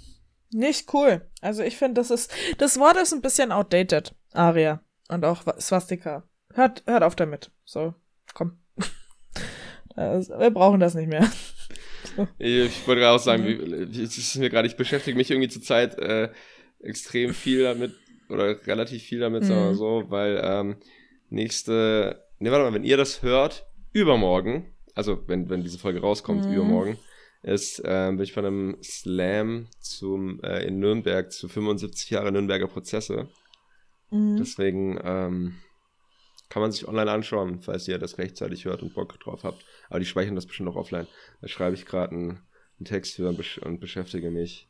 nicht 0.51 0.93
cool. 0.93 1.30
Also 1.41 1.64
ich 1.64 1.78
finde, 1.78 1.95
das 1.95 2.12
ist. 2.12 2.32
Das 2.57 2.80
Wort 2.80 2.95
ist 2.95 3.14
ein 3.14 3.22
bisschen 3.22 3.51
outdated, 3.51 4.16
Aria. 4.32 4.82
Und 5.10 5.26
auch 5.26 5.43
Swastika. 5.60 6.24
Hört, 6.53 6.84
hört 6.86 7.03
auf 7.03 7.16
damit. 7.16 7.51
So, 7.66 7.93
komm. 8.34 8.60
wir 9.95 10.51
brauchen 10.51 10.80
das 10.80 10.95
nicht 10.95 11.10
mehr. 11.10 11.30
Ich 12.38 12.86
wollte 12.88 13.01
gerade 13.01 13.16
auch 13.16 13.24
sagen, 13.24 13.45
wie, 13.45 14.01
es 14.01 14.18
ist 14.18 14.36
mir 14.38 14.49
gerade, 14.49 14.68
ich 14.68 14.76
beschäftige 14.76 15.16
mich 15.16 15.32
irgendwie 15.32 15.49
zurzeit 15.49 15.97
äh, 15.99 16.30
extrem 16.82 17.34
viel 17.34 17.64
damit, 17.64 17.93
oder 18.30 18.66
relativ 18.68 19.03
viel 19.03 19.20
damit, 19.20 19.43
mhm. 19.43 19.47
sagen 19.47 19.62
wir 19.62 19.72
mhm. 19.72 19.76
so, 19.76 20.03
weil 20.07 20.41
ähm, 20.43 20.76
nächste, 21.30 22.26
ne, 22.39 22.51
warte 22.51 22.66
mal, 22.66 22.74
wenn 22.74 22.84
ihr 22.84 22.97
das 22.97 23.22
hört, 23.22 23.66
übermorgen, 23.93 24.74
also 24.95 25.22
wenn, 25.28 25.49
wenn 25.49 25.62
diese 25.62 25.80
Folge 25.80 26.01
rauskommt, 26.01 26.45
mhm. 26.45 26.53
übermorgen, 26.53 26.97
ist, 27.41 27.82
ähm, 27.86 28.18
bin 28.18 28.24
ich 28.24 28.36
bei 28.36 28.41
einem 28.41 28.78
Slam 28.84 29.68
zum, 29.80 30.41
äh, 30.43 30.66
in 30.66 30.80
Nürnberg 30.80 31.32
zu 31.32 31.47
75 31.47 32.10
Jahre 32.10 32.32
Nürnberger 32.32 32.68
Prozesse. 32.68 33.30
Mhm. 34.12 34.38
Deswegen 34.38 34.99
ähm, 35.03 35.55
kann 36.49 36.62
man 36.62 36.72
sich 36.72 36.88
online 36.88 37.12
anschauen, 37.12 37.62
falls 37.62 37.88
ihr 37.88 37.99
das 37.99 38.18
rechtzeitig 38.18 38.66
hört 38.66 38.82
und 38.82 38.93
Bock 38.93 39.20
drauf 39.20 39.43
habt. 39.43 39.66
Aber 39.89 39.99
die 39.99 40.05
speichern 40.05 40.36
das 40.36 40.45
bestimmt 40.45 40.70
noch 40.70 40.76
offline. 40.76 41.07
Da 41.41 41.47
schreibe 41.47 41.76
ich 41.76 41.86
gerade 41.86 42.16
einen, 42.16 42.30
einen, 42.78 42.86
Text 42.86 43.16
für 43.16 43.30
und, 43.30 43.38
besch 43.38 43.60
und 43.60 43.80
beschäftige 43.80 44.32
mich 44.32 44.70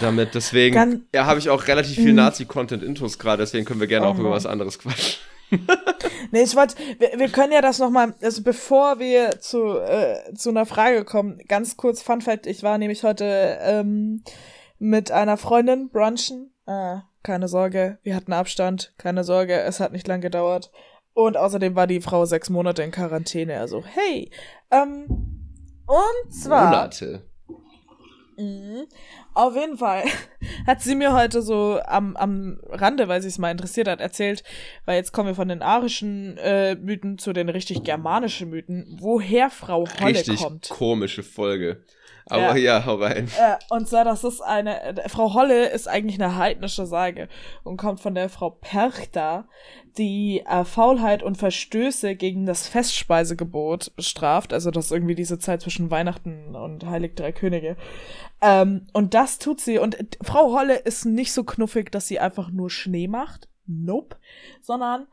damit. 0.00 0.34
Deswegen 0.34 1.06
ja, 1.14 1.26
habe 1.26 1.38
ich 1.38 1.50
auch 1.50 1.66
relativ 1.66 1.96
viel 1.96 2.10
mhm. 2.10 2.16
Nazi-Content-Intos 2.16 3.18
gerade, 3.18 3.42
deswegen 3.42 3.64
können 3.64 3.80
wir 3.80 3.86
gerne 3.86 4.06
oh, 4.06 4.10
auch 4.10 4.18
über 4.18 4.30
was 4.30 4.46
anderes 4.46 4.78
quatschen. 4.78 5.20
nee, 6.32 6.42
ich 6.42 6.56
wollte, 6.56 6.76
wir, 6.98 7.18
wir 7.18 7.28
können 7.28 7.52
ja 7.52 7.60
das 7.60 7.78
nochmal, 7.78 8.14
also 8.20 8.42
bevor 8.42 8.98
wir 8.98 9.40
zu, 9.40 9.78
äh, 9.78 10.34
zu 10.34 10.50
einer 10.50 10.66
Frage 10.66 11.04
kommen, 11.04 11.38
ganz 11.46 11.76
kurz 11.76 12.02
Fun 12.02 12.20
Fact, 12.20 12.46
ich 12.46 12.62
war 12.62 12.78
nämlich 12.78 13.04
heute 13.04 13.58
ähm, 13.60 14.22
mit 14.78 15.12
einer 15.12 15.36
Freundin 15.36 15.90
brunchen, 15.90 16.52
äh, 16.66 16.96
keine 17.26 17.48
Sorge, 17.48 17.98
wir 18.04 18.14
hatten 18.14 18.32
Abstand, 18.32 18.94
keine 18.98 19.24
Sorge, 19.24 19.60
es 19.60 19.80
hat 19.80 19.92
nicht 19.92 20.06
lang 20.06 20.20
gedauert. 20.20 20.70
Und 21.12 21.36
außerdem 21.36 21.74
war 21.74 21.86
die 21.86 22.00
Frau 22.00 22.24
sechs 22.24 22.50
Monate 22.50 22.82
in 22.82 22.92
Quarantäne, 22.92 23.58
also 23.58 23.84
hey. 23.84 24.30
Ähm, 24.70 25.06
und 25.86 26.32
zwar. 26.32 26.66
Monate. 26.66 27.26
Mh, 28.38 28.84
auf 29.34 29.56
jeden 29.56 29.76
Fall 29.76 30.04
hat 30.66 30.82
sie 30.82 30.94
mir 30.94 31.14
heute 31.14 31.42
so 31.42 31.80
am, 31.84 32.16
am 32.16 32.60
Rande, 32.68 33.08
weil 33.08 33.22
sie 33.22 33.28
es 33.28 33.38
mal 33.38 33.50
interessiert 33.50 33.88
hat, 33.88 34.00
erzählt, 34.00 34.44
weil 34.84 34.96
jetzt 34.96 35.12
kommen 35.12 35.28
wir 35.28 35.34
von 35.34 35.48
den 35.48 35.62
arischen 35.62 36.38
äh, 36.38 36.76
Mythen 36.76 37.18
zu 37.18 37.32
den 37.32 37.48
richtig 37.48 37.82
germanischen 37.82 38.50
Mythen, 38.50 38.98
woher 39.00 39.50
Frau 39.50 39.84
Holle 40.00 40.14
richtig 40.14 40.40
kommt. 40.40 40.68
Komische 40.68 41.24
Folge. 41.24 41.82
Aber 42.28 42.56
ja, 42.56 42.78
ja 42.78 42.84
hau 42.84 42.96
rein. 42.96 43.28
Äh, 43.38 43.56
und 43.70 43.88
zwar, 43.88 44.04
das 44.04 44.24
ist 44.24 44.40
eine, 44.40 44.82
äh, 44.82 45.08
Frau 45.08 45.34
Holle 45.34 45.68
ist 45.68 45.88
eigentlich 45.88 46.20
eine 46.20 46.36
heidnische 46.36 46.84
Sage 46.84 47.28
und 47.62 47.76
kommt 47.76 48.00
von 48.00 48.14
der 48.14 48.28
Frau 48.28 48.50
Perchta, 48.50 49.48
die 49.96 50.42
äh, 50.44 50.64
Faulheit 50.64 51.22
und 51.22 51.36
Verstöße 51.36 52.16
gegen 52.16 52.44
das 52.44 52.66
Festspeisegebot 52.66 53.94
bestraft. 53.94 54.52
Also 54.52 54.72
das 54.72 54.86
ist 54.86 54.92
irgendwie 54.92 55.14
diese 55.14 55.38
Zeit 55.38 55.62
zwischen 55.62 55.90
Weihnachten 55.90 56.56
und 56.56 56.84
Heilig 56.84 57.14
Drei 57.14 57.30
Könige. 57.30 57.76
Ähm, 58.42 58.86
und 58.92 59.14
das 59.14 59.38
tut 59.38 59.60
sie. 59.60 59.78
Und 59.78 59.96
Frau 60.20 60.52
Holle 60.52 60.76
ist 60.76 61.04
nicht 61.04 61.32
so 61.32 61.44
knuffig, 61.44 61.92
dass 61.92 62.08
sie 62.08 62.18
einfach 62.18 62.50
nur 62.50 62.70
Schnee 62.70 63.06
macht. 63.06 63.48
Nope. 63.66 64.16
Sondern 64.60 65.06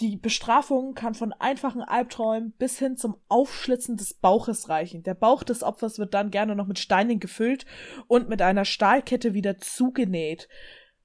die 0.00 0.16
Bestrafung 0.16 0.94
kann 0.94 1.14
von 1.14 1.32
einfachen 1.32 1.82
Albträumen 1.82 2.52
bis 2.52 2.78
hin 2.78 2.96
zum 2.96 3.16
Aufschlitzen 3.28 3.96
des 3.96 4.14
Bauches 4.14 4.68
reichen. 4.68 5.02
Der 5.02 5.14
Bauch 5.14 5.42
des 5.42 5.62
Opfers 5.62 5.98
wird 5.98 6.14
dann 6.14 6.30
gerne 6.30 6.54
noch 6.54 6.66
mit 6.66 6.78
Steinen 6.78 7.20
gefüllt 7.20 7.66
und 8.06 8.28
mit 8.28 8.42
einer 8.42 8.64
Stahlkette 8.64 9.34
wieder 9.34 9.58
zugenäht. 9.58 10.48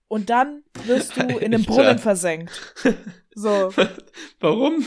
Und 0.07 0.29
dann 0.29 0.63
wirst 0.85 1.17
du 1.17 1.21
in 1.39 1.53
einem 1.53 1.63
Brunnen 1.63 1.99
versenkt. 1.99 2.75
So. 3.35 3.73
Warum? 4.39 4.85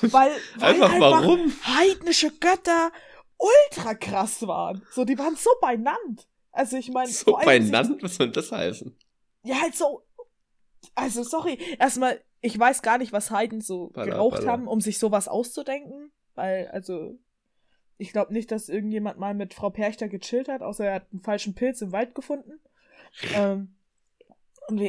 Weil, 0.00 0.30
weil 0.56 0.70
einfach, 0.72 0.92
einfach 0.94 1.10
warum? 1.10 1.52
heidnische 1.62 2.30
Götter 2.30 2.90
ultra 3.36 3.92
krass 3.92 4.46
waren. 4.46 4.80
So, 4.92 5.04
die 5.04 5.18
waren 5.18 5.36
so 5.36 5.50
beieinander. 5.60 6.22
Also 6.52 6.78
ich 6.78 6.90
meine. 6.90 7.10
So 7.10 7.32
beieinander? 7.32 7.98
Was 8.00 8.14
soll 8.14 8.30
das 8.30 8.50
heißen? 8.50 8.96
Ja, 9.42 9.60
halt 9.60 9.74
so. 9.74 10.06
Also, 10.94 11.22
sorry. 11.22 11.58
Erstmal, 11.78 12.22
ich 12.40 12.58
weiß 12.58 12.82
gar 12.82 12.98
nicht, 12.98 13.12
was 13.12 13.30
Heiden 13.30 13.60
so 13.60 13.88
Balla, 13.88 14.06
geraucht 14.06 14.40
Balla. 14.40 14.52
haben, 14.52 14.68
um 14.68 14.80
sich 14.80 14.98
sowas 14.98 15.28
auszudenken. 15.28 16.10
Weil, 16.34 16.68
also, 16.68 17.18
ich 17.98 18.12
glaube 18.12 18.32
nicht, 18.32 18.50
dass 18.50 18.68
irgendjemand 18.68 19.18
mal 19.18 19.34
mit 19.34 19.54
Frau 19.54 19.70
Perchter 19.70 20.08
gechillt 20.08 20.48
hat, 20.48 20.62
außer 20.62 20.86
er 20.86 20.94
hat 20.94 21.06
einen 21.12 21.22
falschen 21.22 21.54
Pilz 21.54 21.82
im 21.82 21.92
Wald 21.92 22.14
gefunden. 22.14 22.60
ähm, 23.34 23.74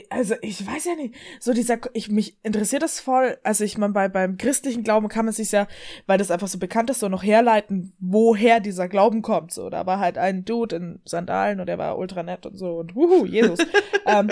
also 0.09 0.35
ich 0.41 0.65
weiß 0.65 0.85
ja 0.85 0.95
nicht, 0.95 1.15
so 1.39 1.53
dieser, 1.53 1.79
ich 1.93 2.09
mich 2.09 2.37
interessiert 2.43 2.83
das 2.83 2.99
voll, 2.99 3.39
also 3.43 3.63
ich 3.63 3.79
meine, 3.79 3.93
bei, 3.93 4.09
beim 4.09 4.37
christlichen 4.37 4.83
Glauben 4.83 5.07
kann 5.07 5.25
man 5.25 5.33
sich 5.33 5.51
ja, 5.51 5.67
weil 6.05 6.19
das 6.19 6.29
einfach 6.29 6.47
so 6.47 6.59
bekannt 6.59 6.91
ist, 6.91 6.99
so 6.99 7.09
noch 7.09 7.23
herleiten, 7.23 7.93
woher 7.99 8.59
dieser 8.59 8.87
Glauben 8.87 9.23
kommt, 9.23 9.51
so, 9.51 9.71
da 9.71 9.87
war 9.87 9.99
halt 9.99 10.19
ein 10.19 10.45
Dude 10.45 10.75
in 10.75 10.99
Sandalen 11.05 11.59
und 11.59 11.65
der 11.65 11.79
war 11.79 11.97
ultra 11.97 12.21
nett 12.21 12.45
und 12.45 12.57
so 12.57 12.77
und 12.77 12.95
wuhu, 12.95 13.25
Jesus. 13.25 13.59
ähm, 14.05 14.31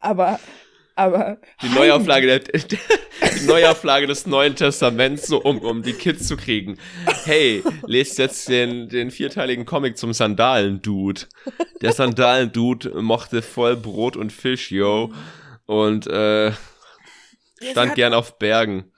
aber 0.00 0.40
Aber. 1.00 1.38
Die 1.62 1.68
Neuauflage, 1.70 2.26
der, 2.26 2.38
die 2.60 3.46
Neuauflage 3.46 4.06
des 4.06 4.26
Neuen 4.26 4.54
Testaments, 4.54 5.26
so 5.26 5.40
um, 5.40 5.60
um 5.60 5.82
die 5.82 5.94
Kids 5.94 6.28
zu 6.28 6.36
kriegen. 6.36 6.76
Hey, 7.24 7.64
lest 7.86 8.18
jetzt 8.18 8.50
den, 8.50 8.90
den 8.90 9.10
vierteiligen 9.10 9.64
Comic 9.64 9.96
zum 9.96 10.12
Sandalen-Dude. 10.12 11.22
Der 11.80 11.92
Sandalen-Dude 11.94 13.00
mochte 13.00 13.40
voll 13.40 13.76
Brot 13.76 14.18
und 14.18 14.30
Fisch, 14.30 14.70
yo. 14.70 15.10
Und 15.64 16.06
äh, 16.06 16.52
stand 17.70 17.94
gern 17.94 18.12
auf 18.12 18.38
Bergen. 18.38 18.92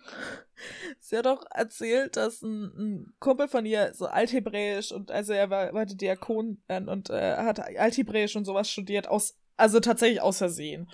Sie 0.98 1.16
hat 1.16 1.28
auch 1.28 1.44
erzählt, 1.52 2.16
dass 2.16 2.42
ein, 2.42 2.64
ein 2.76 3.14
Kumpel 3.20 3.46
von 3.46 3.64
ihr 3.64 3.94
so 3.94 4.06
Althebräisch 4.06 4.90
und 4.90 5.12
also 5.12 5.34
er 5.34 5.50
war, 5.50 5.72
war 5.72 5.86
Diakon 5.86 6.60
äh, 6.66 6.82
und 6.82 7.10
äh, 7.10 7.36
hat 7.36 7.60
Althebräisch 7.60 8.34
und 8.34 8.44
sowas 8.44 8.68
studiert, 8.68 9.06
aus, 9.06 9.38
also 9.56 9.78
tatsächlich 9.78 10.20
aus 10.20 10.38
Versehen. 10.38 10.90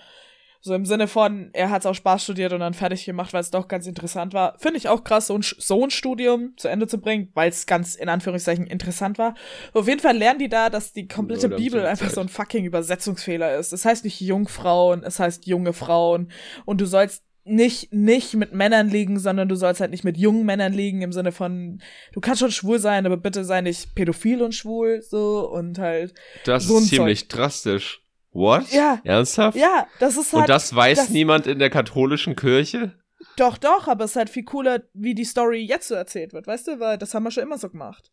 So 0.61 0.73
im 0.73 0.85
Sinne 0.85 1.07
von, 1.07 1.51
er 1.53 1.69
hat 1.69 1.81
es 1.81 1.85
auch 1.85 1.95
Spaß 1.95 2.23
studiert 2.23 2.51
und 2.51 2.59
dann 2.59 2.73
fertig 2.73 3.05
gemacht, 3.05 3.31
weil 3.31 3.39
es 3.39 3.49
doch 3.49 3.69
ganz 3.69 3.87
interessant 3.87 4.33
war. 4.33 4.57
Finde 4.59 4.77
ich 4.77 4.89
auch 4.89 5.05
krass, 5.05 5.27
so 5.27 5.35
ein, 5.35 5.41
so 5.41 5.83
ein 5.83 5.89
Studium 5.89 6.53
zu 6.57 6.67
Ende 6.67 6.87
zu 6.87 6.99
bringen, 6.99 7.29
weil 7.33 7.49
es 7.49 7.65
ganz 7.65 7.95
in 7.95 8.09
Anführungszeichen 8.09 8.67
interessant 8.67 9.17
war. 9.17 9.35
Auf 9.73 9.87
jeden 9.87 10.01
Fall 10.01 10.17
lernen 10.17 10.39
die 10.39 10.49
da, 10.49 10.69
dass 10.69 10.91
die 10.91 11.07
komplette 11.07 11.47
Leute 11.47 11.61
Bibel 11.61 11.85
einfach 11.85 12.09
so 12.09 12.19
ein 12.19 12.27
fucking 12.27 12.65
Übersetzungsfehler 12.65 13.57
ist. 13.57 13.67
Es 13.67 13.81
das 13.81 13.85
heißt 13.85 14.03
nicht 14.03 14.19
Jungfrauen, 14.19 15.03
es 15.03 15.19
heißt 15.19 15.47
junge 15.47 15.71
Frauen. 15.71 16.29
Und 16.65 16.81
du 16.81 16.85
sollst 16.85 17.23
nicht, 17.45 17.93
nicht 17.93 18.35
mit 18.35 18.53
Männern 18.53 18.89
liegen, 18.89 19.17
sondern 19.17 19.47
du 19.47 19.55
sollst 19.55 19.79
halt 19.81 19.91
nicht 19.91 20.03
mit 20.03 20.17
jungen 20.17 20.45
Männern 20.45 20.73
liegen 20.73 21.01
im 21.01 21.13
Sinne 21.13 21.31
von, 21.31 21.81
du 22.11 22.19
kannst 22.19 22.41
schon 22.41 22.51
schwul 22.51 22.79
sein, 22.79 23.05
aber 23.05 23.17
bitte 23.17 23.45
sei 23.45 23.61
nicht 23.61 23.95
pädophil 23.95 24.41
und 24.41 24.53
schwul, 24.53 25.01
so, 25.01 25.49
und 25.49 25.79
halt. 25.79 26.13
Das 26.43 26.65
so 26.65 26.77
ist 26.77 26.89
ziemlich 26.89 27.21
Zeug. 27.21 27.29
drastisch. 27.29 28.03
What? 28.31 28.71
Ja. 28.71 28.99
Ernsthaft? 29.03 29.57
Ja, 29.57 29.87
das 29.99 30.17
ist 30.17 30.33
halt. 30.33 30.43
Und 30.43 30.49
das 30.49 30.75
weiß 30.75 30.97
das, 30.97 31.09
niemand 31.09 31.47
in 31.47 31.59
der 31.59 31.69
katholischen 31.69 32.35
Kirche? 32.35 32.93
Doch, 33.35 33.57
doch, 33.57 33.87
aber 33.87 34.05
es 34.05 34.11
ist 34.11 34.15
halt 34.17 34.29
viel 34.29 34.43
cooler, 34.43 34.83
wie 34.93 35.15
die 35.15 35.25
Story 35.25 35.61
jetzt 35.63 35.87
so 35.87 35.95
erzählt 35.95 36.33
wird, 36.33 36.47
weißt 36.47 36.67
du? 36.67 36.79
Weil 36.79 36.97
das 36.97 37.13
haben 37.13 37.23
wir 37.23 37.31
schon 37.31 37.43
immer 37.43 37.57
so 37.57 37.69
gemacht. 37.69 38.11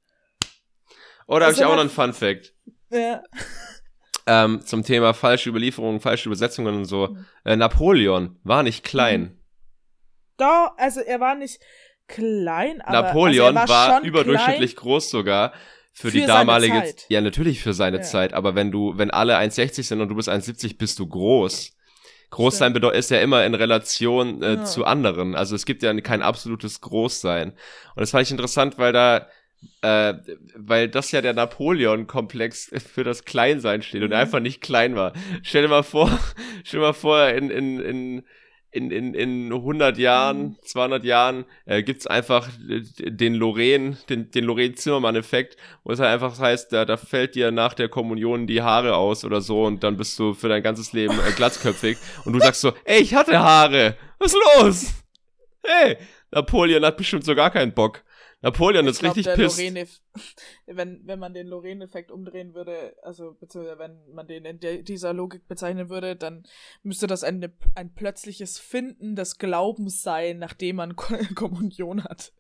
Oder 1.26 1.46
oh, 1.46 1.48
habe 1.48 1.52
ich 1.52 1.64
auch 1.64 1.74
noch 1.74 1.80
einen 1.80 1.90
Fun 1.90 2.12
Fact? 2.12 2.54
Ja. 2.90 3.22
Ähm, 4.26 4.60
zum 4.64 4.82
Thema 4.82 5.14
falsche 5.14 5.50
Überlieferungen, 5.50 6.00
falsche 6.00 6.28
Übersetzungen 6.28 6.74
und 6.74 6.84
so. 6.84 7.08
Mhm. 7.08 7.26
Äh, 7.44 7.56
Napoleon 7.56 8.38
war 8.42 8.62
nicht 8.62 8.84
klein. 8.84 9.20
Mhm. 9.20 9.40
Doch, 10.38 10.72
also 10.76 11.00
er 11.00 11.20
war 11.20 11.34
nicht 11.34 11.60
klein, 12.08 12.80
aber 12.82 13.02
Napoleon 13.02 13.56
also 13.56 13.72
war, 13.72 13.88
war 13.88 14.02
überdurchschnittlich 14.02 14.76
groß 14.76 15.10
sogar 15.10 15.52
für, 15.96 16.10
für 16.10 16.18
die 16.18 16.26
damalige 16.26 16.74
Zeit. 16.74 17.06
Ja, 17.08 17.22
natürlich 17.22 17.62
für 17.62 17.72
seine 17.72 17.98
ja. 17.98 18.02
Zeit, 18.02 18.34
aber 18.34 18.54
wenn 18.54 18.70
du 18.70 18.98
wenn 18.98 19.10
alle 19.10 19.38
1,60 19.38 19.82
sind 19.82 20.00
und 20.02 20.08
du 20.08 20.14
bist 20.14 20.28
1,70, 20.28 20.76
bist 20.76 20.98
du 20.98 21.06
groß. 21.06 21.72
Großsein 22.28 22.74
bedeutet 22.74 22.98
ist 22.98 23.10
ja 23.10 23.20
immer 23.20 23.46
in 23.46 23.54
Relation 23.54 24.42
äh, 24.42 24.54
ja. 24.56 24.64
zu 24.64 24.84
anderen. 24.84 25.34
Also 25.34 25.54
es 25.54 25.64
gibt 25.64 25.82
ja 25.82 25.98
kein 26.00 26.20
absolutes 26.20 26.82
Großsein. 26.82 27.52
Und 27.52 28.00
das 28.00 28.10
fand 28.10 28.26
ich 28.26 28.30
interessant, 28.30 28.76
weil 28.76 28.92
da 28.92 29.26
äh, 29.80 30.14
weil 30.54 30.88
das 30.88 31.12
ja 31.12 31.22
der 31.22 31.32
Napoleon-Komplex 31.32 32.72
für 32.92 33.02
das 33.02 33.24
Kleinsein 33.24 33.80
steht 33.80 34.02
und 34.02 34.10
mhm. 34.10 34.16
einfach 34.16 34.40
nicht 34.40 34.60
klein 34.60 34.96
war. 34.96 35.14
Stell 35.42 35.62
dir 35.62 35.68
mal 35.68 35.82
vor, 35.82 36.10
stell 36.64 36.80
dir 36.80 36.86
mal 36.86 36.92
vor, 36.92 37.26
in, 37.28 37.50
in, 37.50 37.80
in 37.80 38.22
in, 38.70 38.90
in, 38.90 39.14
in 39.14 39.52
100 39.52 39.96
Jahren, 39.96 40.58
200 40.62 41.02
mhm. 41.02 41.08
Jahren 41.08 41.44
äh, 41.64 41.82
gibt 41.82 42.10
einfach 42.10 42.48
den 42.58 43.34
Lorraine, 43.34 43.96
den, 44.08 44.30
den 44.30 44.44
Lorraine-Zimmermann-Effekt, 44.44 45.56
wo 45.84 45.92
es 45.92 46.00
halt 46.00 46.10
einfach 46.10 46.38
heißt, 46.38 46.72
da, 46.72 46.84
da 46.84 46.96
fällt 46.96 47.34
dir 47.34 47.50
nach 47.50 47.74
der 47.74 47.88
Kommunion 47.88 48.46
die 48.46 48.62
Haare 48.62 48.96
aus 48.96 49.24
oder 49.24 49.40
so 49.40 49.64
und 49.64 49.82
dann 49.82 49.96
bist 49.96 50.18
du 50.18 50.34
für 50.34 50.48
dein 50.48 50.62
ganzes 50.62 50.92
Leben 50.92 51.14
äh, 51.18 51.32
glatzköpfig 51.32 51.96
und 52.24 52.32
du 52.34 52.40
sagst 52.40 52.60
so, 52.60 52.72
ey, 52.84 53.00
ich 53.00 53.14
hatte 53.14 53.38
Haare, 53.38 53.96
was 54.18 54.34
ist 54.34 54.38
los? 54.58 54.94
Hey, 55.62 55.96
Napoleon 56.30 56.84
hat 56.84 56.96
bestimmt 56.96 57.24
so 57.24 57.34
gar 57.34 57.50
keinen 57.50 57.72
Bock. 57.72 58.02
Napoleon 58.46 58.84
ich 58.84 58.92
ist 58.92 59.00
glaub, 59.00 59.16
richtig 59.16 59.34
pisst. 59.34 59.58
Lorraine, 59.58 59.88
wenn, 60.66 61.00
wenn 61.04 61.18
man 61.18 61.34
den 61.34 61.48
Lorraine-Effekt 61.48 62.12
umdrehen 62.12 62.54
würde, 62.54 62.94
also 63.02 63.36
beziehungsweise 63.40 63.80
wenn 63.80 63.98
man 64.14 64.28
den 64.28 64.44
in 64.44 64.60
der, 64.60 64.84
dieser 64.84 65.12
Logik 65.12 65.48
bezeichnen 65.48 65.90
würde, 65.90 66.14
dann 66.14 66.44
müsste 66.84 67.08
das 67.08 67.24
ein, 67.24 67.52
ein 67.74 67.92
plötzliches 67.92 68.60
Finden 68.60 69.16
des 69.16 69.38
Glaubens 69.38 70.00
sein, 70.00 70.38
nachdem 70.38 70.76
man 70.76 70.94
Kommunion 71.34 72.04
hat. 72.04 72.32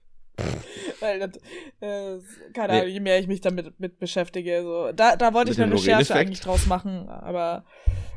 Weil 1.00 1.18
das, 1.18 1.36
äh, 1.80 2.20
keine 2.52 2.74
Ahnung, 2.74 2.86
nee. 2.86 2.92
je 2.92 3.00
mehr 3.00 3.18
ich 3.18 3.26
mich 3.26 3.40
damit 3.40 3.80
mit 3.80 3.98
beschäftige, 3.98 4.62
so. 4.62 4.92
Da, 4.92 5.16
da 5.16 5.34
wollte 5.34 5.50
ich 5.50 5.60
eine 5.60 5.74
Recherche 5.74 6.14
eigentlich 6.14 6.40
draus 6.40 6.66
machen, 6.66 7.08
aber, 7.08 7.64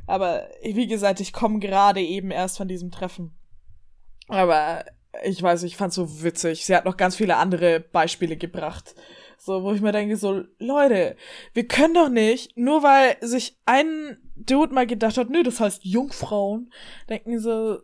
aber 0.05 0.47
wie 0.61 0.87
gesagt, 0.87 1.21
ich 1.21 1.33
komme 1.33 1.57
gerade 1.57 2.01
eben 2.01 2.29
erst 2.29 2.57
von 2.57 2.67
diesem 2.67 2.91
Treffen. 2.91 3.35
Aber 4.27 4.85
ich 5.23 5.41
weiß, 5.41 5.63
ich 5.63 5.77
fand's 5.77 5.95
so 5.95 6.23
witzig. 6.23 6.65
Sie 6.65 6.75
hat 6.75 6.85
noch 6.85 6.97
ganz 6.97 7.15
viele 7.15 7.37
andere 7.37 7.79
Beispiele 7.79 8.37
gebracht. 8.37 8.95
So, 9.37 9.63
wo 9.63 9.71
ich 9.71 9.81
mir 9.81 9.91
denke, 9.91 10.17
so, 10.17 10.43
Leute, 10.59 11.15
wir 11.53 11.67
können 11.67 11.93
doch 11.93 12.09
nicht, 12.09 12.57
nur 12.57 12.83
weil 12.83 13.15
sich 13.21 13.57
ein 13.65 14.17
Dude 14.35 14.73
mal 14.73 14.85
gedacht 14.85 15.17
hat, 15.17 15.29
nö, 15.29 15.43
das 15.43 15.59
heißt 15.59 15.85
Jungfrauen, 15.85 16.71
denken 17.07 17.39
so, 17.39 17.79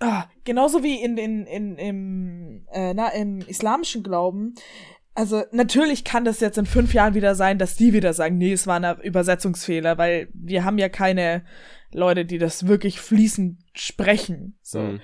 ah, 0.00 0.26
genauso 0.44 0.84
wie 0.84 1.02
in 1.02 1.16
den, 1.16 1.46
in, 1.46 1.76
im, 1.76 2.66
äh, 2.72 2.94
na, 2.94 3.08
im 3.08 3.40
islamischen 3.40 4.04
Glauben, 4.04 4.54
also 5.14 5.42
natürlich 5.50 6.04
kann 6.04 6.24
das 6.24 6.40
jetzt 6.40 6.58
in 6.58 6.66
fünf 6.66 6.94
Jahren 6.94 7.14
wieder 7.14 7.34
sein, 7.34 7.58
dass 7.58 7.74
die 7.74 7.92
wieder 7.92 8.12
sagen, 8.12 8.38
nee, 8.38 8.52
es 8.52 8.66
war 8.66 8.80
ein 8.80 9.00
Übersetzungsfehler, 9.00 9.98
weil 9.98 10.28
wir 10.32 10.64
haben 10.64 10.78
ja 10.78 10.88
keine 10.88 11.44
Leute, 11.92 12.24
die 12.24 12.38
das 12.38 12.68
wirklich 12.68 13.00
fließend 13.00 13.58
sprechen. 13.74 14.56
So. 14.62 14.78
Mhm. 14.78 15.00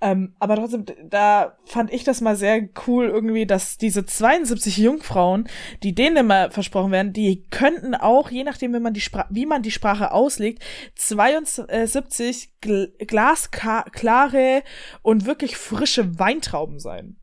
Ähm, 0.00 0.34
aber 0.38 0.56
trotzdem, 0.56 0.84
da 1.08 1.58
fand 1.64 1.92
ich 1.92 2.04
das 2.04 2.20
mal 2.20 2.36
sehr 2.36 2.68
cool 2.86 3.06
irgendwie, 3.06 3.46
dass 3.46 3.78
diese 3.78 4.06
72 4.06 4.76
Jungfrauen, 4.76 5.48
die 5.82 5.92
denen 5.92 6.18
immer 6.18 6.52
versprochen 6.52 6.92
werden, 6.92 7.12
die 7.12 7.42
könnten 7.50 7.96
auch, 7.96 8.30
je 8.30 8.44
nachdem, 8.44 8.72
wie 8.74 8.78
man 8.78 8.94
die, 8.94 9.00
Spra 9.00 9.26
wie 9.28 9.46
man 9.46 9.62
die 9.62 9.72
Sprache 9.72 10.12
auslegt, 10.12 10.62
72 10.94 12.60
gl 12.60 12.92
glasklare 12.98 14.62
und 15.02 15.26
wirklich 15.26 15.56
frische 15.56 16.18
Weintrauben 16.18 16.78
sein. 16.78 17.16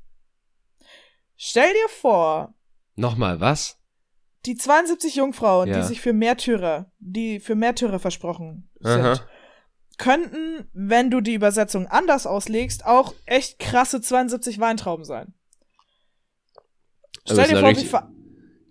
Stell 1.38 1.72
dir 1.72 1.90
vor. 1.90 2.56
Nochmal, 2.96 3.40
was? 3.40 3.80
Die 4.46 4.56
72 4.56 5.16
Jungfrauen, 5.16 5.70
ja. 5.70 5.78
die 5.78 5.88
sich 5.88 6.02
für 6.02 6.14
Märtyrer, 6.14 6.92
die 7.00 7.40
für 7.40 7.56
Märtyrer 7.56 8.00
versprochen 8.00 8.70
sind. 8.80 9.02
Aha 9.02 9.20
könnten, 9.98 10.68
wenn 10.74 11.10
du 11.10 11.22
die 11.22 11.34
Übersetzung 11.34 11.88
anders 11.88 12.28
auslegst, 12.28 12.86
auch 12.86 13.14
echt 13.26 13.60
krasse 13.60 14.02
72 14.02 14.60
Weintrauben 14.60 15.06
sein. 15.06 15.34
Also 17.28 17.42
Stell 17.42 17.56
dir 17.56 17.60
vor, 17.60 17.70
richtig, 17.70 17.86
wie, 17.86 17.90
ver 17.90 18.12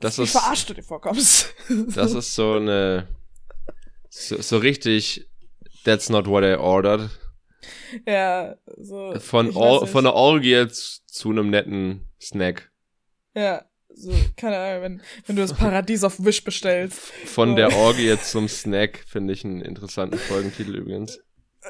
das 0.00 0.18
wie 0.18 0.22
ist, 0.22 0.32
verarscht 0.32 0.70
du 0.70 0.74
dir 0.74 0.82
vorkommst. 0.82 1.54
Das 1.94 2.12
ist 2.12 2.34
so 2.34 2.54
eine 2.54 3.08
so, 4.10 4.40
so 4.40 4.58
richtig 4.58 5.28
That's 5.84 6.08
not 6.08 6.26
what 6.26 6.44
I 6.44 6.54
ordered. 6.54 7.10
Ja, 8.06 8.56
so. 8.78 9.14
Von, 9.20 9.54
Or 9.54 9.86
von 9.86 10.06
einer 10.06 10.14
Orgie 10.14 10.66
zu 10.68 11.30
einem 11.30 11.50
netten 11.50 12.08
Snack. 12.20 12.70
Ja, 13.34 13.64
so, 13.96 14.12
keine 14.36 14.58
Ahnung, 14.58 14.82
wenn, 14.82 15.02
wenn 15.26 15.36
du 15.36 15.42
das 15.42 15.54
Paradies 15.54 16.04
auf 16.04 16.24
Wish 16.24 16.44
bestellst. 16.44 16.98
Von 17.26 17.50
so. 17.50 17.56
der 17.56 17.74
Orgie 17.76 18.16
zum 18.20 18.48
Snack 18.48 19.04
finde 19.06 19.32
ich 19.32 19.44
einen 19.44 19.60
interessanten 19.60 20.18
Folgentitel 20.18 20.76
übrigens. 20.76 21.20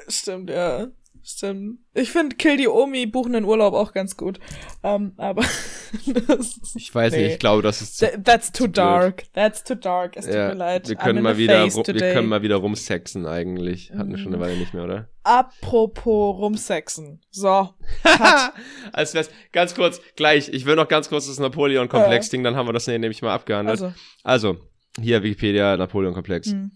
Stimmt, 0.08 0.50
ja. 0.50 0.88
Stimmt. 1.26 1.78
Ich 1.94 2.12
finde 2.12 2.36
Kill 2.36 2.58
die 2.58 2.68
Omi 2.68 3.06
buchen 3.06 3.32
den 3.32 3.44
Urlaub 3.44 3.72
auch 3.72 3.94
ganz 3.94 4.18
gut. 4.18 4.38
Um, 4.82 4.90
ähm, 4.90 5.12
aber 5.16 5.42
ich 6.74 6.94
weiß 6.94 7.12
nee. 7.14 7.22
nicht, 7.22 7.32
ich 7.32 7.38
glaube, 7.38 7.62
das 7.62 7.80
ist 7.80 7.96
zu, 7.96 8.22
That's 8.22 8.52
too 8.52 8.64
zu 8.64 8.68
dark. 8.68 9.16
Blöd. 9.16 9.32
That's 9.32 9.64
too 9.64 9.74
dark. 9.74 10.18
Es 10.18 10.26
tut 10.26 10.34
ja, 10.34 10.48
mir 10.48 10.54
leid. 10.54 10.86
Wir 10.86 10.96
können, 10.96 11.22
mal 11.22 11.38
wieder, 11.38 11.64
wir 11.64 12.12
können 12.12 12.28
mal 12.28 12.42
wieder 12.42 12.56
rumsexen 12.56 13.24
eigentlich. 13.24 13.90
Hatten 13.96 14.10
wir 14.10 14.18
schon 14.18 14.34
eine 14.34 14.42
Weile 14.42 14.58
nicht 14.58 14.74
mehr, 14.74 14.84
oder? 14.84 15.08
Apropos 15.22 16.38
rumsexen. 16.38 17.22
So. 17.30 17.70
Als 18.92 19.14
wär's 19.14 19.30
ganz 19.52 19.74
kurz, 19.74 20.02
gleich, 20.16 20.50
ich 20.50 20.66
will 20.66 20.76
noch 20.76 20.88
ganz 20.88 21.08
kurz 21.08 21.26
das 21.26 21.38
Napoleon-Komplex-Ding, 21.38 22.44
dann 22.44 22.54
haben 22.54 22.68
wir 22.68 22.74
das 22.74 22.86
nämlich 22.86 23.22
mal 23.22 23.32
abgehandelt. 23.32 23.80
Also, 23.80 23.94
also 24.22 24.56
hier 25.00 25.22
Wikipedia, 25.22 25.78
Napoleon-Komplex. 25.78 26.48
Hm 26.48 26.70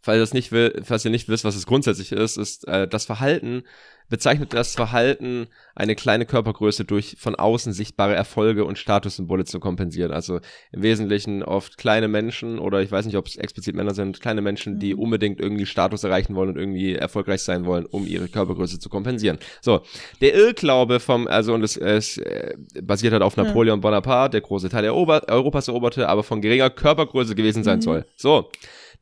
falls, 0.00 0.20
das 0.20 0.34
nicht 0.34 0.52
will, 0.52 0.82
falls 0.84 1.04
ihr 1.04 1.10
nicht 1.10 1.28
wisst, 1.28 1.44
was 1.44 1.56
es 1.56 1.66
grundsätzlich 1.66 2.12
ist, 2.12 2.36
ist 2.36 2.66
äh, 2.68 2.88
das 2.88 3.04
Verhalten, 3.04 3.62
bezeichnet 4.10 4.52
das 4.52 4.74
Verhalten, 4.74 5.46
eine 5.74 5.94
kleine 5.94 6.26
Körpergröße 6.26 6.84
durch 6.84 7.16
von 7.18 7.36
außen 7.36 7.72
sichtbare 7.72 8.14
Erfolge 8.14 8.64
und 8.64 8.76
Statussymbole 8.76 9.44
zu 9.44 9.60
kompensieren. 9.60 10.10
Also 10.10 10.40
im 10.72 10.82
Wesentlichen 10.82 11.42
oft 11.42 11.78
kleine 11.78 12.08
Menschen 12.08 12.58
oder 12.58 12.82
ich 12.82 12.90
weiß 12.90 13.06
nicht, 13.06 13.16
ob 13.16 13.28
es 13.28 13.36
explizit 13.36 13.76
Männer 13.76 13.94
sind, 13.94 14.20
kleine 14.20 14.42
Menschen, 14.42 14.80
die 14.80 14.94
mhm. 14.94 15.00
unbedingt 15.00 15.40
irgendwie 15.40 15.64
Status 15.64 16.04
erreichen 16.04 16.34
wollen 16.34 16.50
und 16.50 16.58
irgendwie 16.58 16.94
erfolgreich 16.94 17.42
sein 17.42 17.64
wollen, 17.64 17.86
um 17.86 18.06
ihre 18.06 18.28
Körpergröße 18.28 18.80
zu 18.80 18.88
kompensieren. 18.88 19.38
So, 19.62 19.82
der 20.20 20.34
Irrglaube 20.34 20.98
vom, 20.98 21.28
also 21.28 21.54
und 21.54 21.62
es, 21.62 21.76
es 21.76 22.18
äh, 22.18 22.54
basiert 22.82 23.12
halt 23.12 23.22
auf 23.22 23.36
Napoleon. 23.36 23.80
Bonaparte, 23.80 24.32
der 24.32 24.40
große 24.40 24.68
Teil 24.68 24.82
der 24.82 24.96
Ober 24.96 25.22
Europas 25.28 25.68
eroberte, 25.68 26.08
aber 26.08 26.24
von 26.24 26.42
geringer 26.42 26.68
Körpergröße 26.68 27.34
gewesen 27.36 27.62
sein 27.62 27.78
mhm. 27.78 27.82
soll. 27.82 28.04
So. 28.16 28.50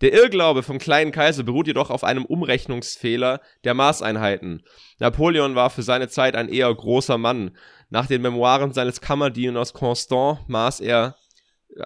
Der 0.00 0.12
Irrglaube 0.12 0.62
vom 0.62 0.78
kleinen 0.78 1.10
Kaiser 1.10 1.42
beruht 1.42 1.66
jedoch 1.66 1.90
auf 1.90 2.04
einem 2.04 2.24
Umrechnungsfehler 2.24 3.40
der 3.64 3.74
Maßeinheiten. 3.74 4.62
Napoleon 4.98 5.54
war 5.54 5.70
für 5.70 5.82
seine 5.82 6.08
Zeit 6.08 6.36
ein 6.36 6.48
eher 6.48 6.72
großer 6.72 7.18
Mann. 7.18 7.56
Nach 7.90 8.06
den 8.06 8.22
Memoiren 8.22 8.72
seines 8.72 9.00
Kammerdieners 9.00 9.72
Constant 9.72 10.48
maß 10.48 10.80
er, 10.80 11.16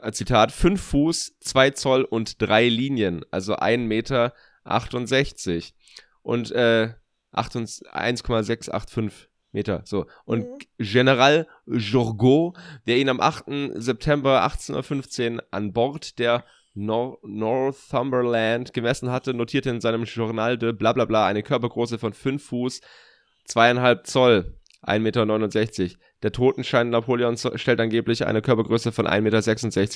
äh, 0.02 0.12
Zitat, 0.12 0.52
5 0.52 0.80
Fuß, 0.80 1.38
2 1.40 1.70
Zoll 1.70 2.04
und 2.04 2.40
3 2.42 2.68
Linien, 2.68 3.24
also 3.30 3.56
1 3.56 3.88
Meter 3.88 4.34
68 4.64 5.74
und 6.22 6.50
äh, 6.52 6.92
1,685 7.32 9.28
Meter. 9.52 9.82
So. 9.84 10.06
Und 10.24 10.48
mhm. 10.48 10.58
General 10.78 11.46
Jorgot, 11.66 12.56
der 12.86 12.98
ihn 12.98 13.08
am 13.08 13.20
8. 13.20 13.44
September 13.74 14.42
1815 14.42 15.40
an 15.50 15.72
Bord 15.72 16.18
der 16.18 16.44
Nor 16.74 17.18
Northumberland 17.22 18.72
gemessen 18.72 19.10
hatte, 19.10 19.34
notierte 19.34 19.70
in 19.70 19.80
seinem 19.80 20.04
Journal 20.04 20.56
de 20.56 20.72
blablabla 20.72 21.26
eine 21.26 21.42
Körpergröße 21.42 21.98
von 21.98 22.14
5 22.14 22.42
Fuß, 22.42 22.80
2,5 23.48 24.04
Zoll, 24.04 24.54
1,69 24.82 25.82
Meter. 25.82 25.94
Der 26.22 26.32
Totenschein 26.32 26.90
Napoleons 26.90 27.48
stellt 27.56 27.80
angeblich 27.80 28.26
eine 28.26 28.42
Körpergröße 28.42 28.92
von 28.92 29.06
1,66 29.06 29.20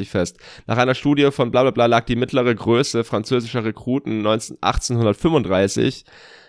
Meter 0.01 0.11
fest. 0.11 0.39
Nach 0.66 0.77
einer 0.77 0.95
Studie 0.95 1.31
von 1.31 1.51
blablabla 1.51 1.87
lag 1.87 2.05
die 2.05 2.16
mittlere 2.16 2.55
Größe 2.55 3.05
französischer 3.05 3.64
Rekruten 3.64 4.22
19, 4.22 4.59
1835 4.61 6.05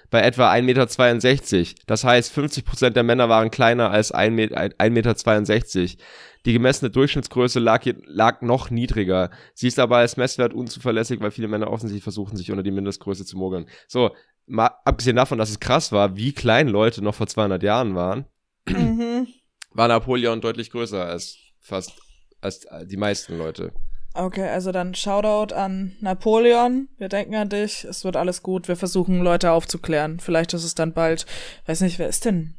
bei 0.10 0.22
etwa 0.22 0.52
1,62 0.52 1.58
Meter. 1.58 1.82
Das 1.86 2.04
heißt, 2.04 2.38
50% 2.38 2.92
der 2.92 3.04
Männer 3.04 3.30
waren 3.30 3.52
kleiner 3.52 3.92
als 3.92 4.14
1,62 4.14 4.90
Meter. 4.90 6.04
Die 6.46 6.54
gemessene 6.54 6.90
Durchschnittsgröße 6.90 7.60
lag, 7.60 7.84
lag 8.06 8.42
noch 8.42 8.70
niedriger. 8.70 9.32
Sie 9.54 9.68
ist 9.68 9.80
aber 9.80 9.98
als 9.98 10.16
Messwert 10.16 10.54
unzuverlässig, 10.54 11.20
weil 11.20 11.32
viele 11.32 11.50
Männer 11.50 11.70
offensichtlich 11.70 12.04
versuchen, 12.04 12.38
sich 12.38 12.52
unter 12.52 12.64
die 12.64 12.72
Mindestgröße 12.72 13.26
zu 13.26 13.38
mogeln. 13.38 13.68
So, 13.88 14.12
mal 14.46 14.72
abgesehen 14.86 15.18
davon, 15.18 15.38
dass 15.38 15.50
es 15.50 15.60
krass 15.60 15.92
war, 15.92 16.16
wie 16.16 16.32
klein 16.32 16.70
Leute 16.70 17.04
noch 17.04 17.16
vor 17.16 17.28
200 17.28 17.62
Jahren 17.64 17.96
waren, 17.96 18.26
mhm. 18.66 19.28
war 19.72 19.90
Napoleon 19.90 20.40
deutlich 20.40 20.72
größer 20.72 21.06
als 21.06 21.38
fast 21.60 21.92
als 22.40 22.66
die 22.86 22.98
meisten 22.98 23.38
Leute. 23.38 23.74
Okay, 24.18 24.50
also 24.50 24.72
dann 24.72 24.96
Shoutout 24.96 25.54
an 25.54 25.96
Napoleon. 26.02 26.90
Wir 26.98 27.08
denken 27.08 27.36
an 27.36 27.50
dich. 27.50 27.84
Es 27.84 28.04
wird 28.04 28.16
alles 28.16 28.42
gut. 28.42 28.68
Wir 28.68 28.76
versuchen 28.76 29.22
Leute 29.22 29.52
aufzuklären. 29.52 30.20
Vielleicht 30.20 30.56
ist 30.56 30.64
es 30.64 30.74
dann 30.74 30.92
bald, 30.92 31.28
weiß 31.68 31.82
nicht, 31.82 32.00
wer 32.00 32.10
ist 32.10 32.26
denn? 32.26 32.56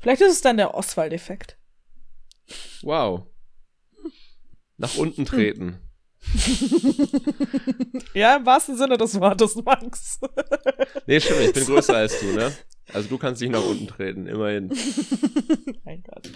Vielleicht 0.00 0.20
ist 0.20 0.32
es 0.32 0.40
dann 0.42 0.58
der 0.58 0.74
Oswald-Effekt. 0.74 1.56
Wow. 2.82 3.22
Nach 4.76 4.96
unten 4.96 5.24
treten. 5.24 5.78
ja, 8.12 8.36
im 8.36 8.44
wahrsten 8.44 8.76
Sinne 8.76 8.98
des 8.98 9.18
Wortes, 9.18 9.54
Max. 9.56 10.20
nee, 11.06 11.20
stimmt, 11.20 11.40
ich 11.40 11.52
bin 11.54 11.64
größer 11.66 11.96
als 11.96 12.20
du, 12.20 12.26
ne? 12.26 12.52
Also 12.92 13.08
du 13.08 13.18
kannst 13.18 13.40
nicht 13.42 13.50
nach 13.50 13.64
unten 13.64 13.86
treten, 13.86 14.26
immerhin. 14.26 14.68
mein 15.84 16.02
Gott. 16.02 16.30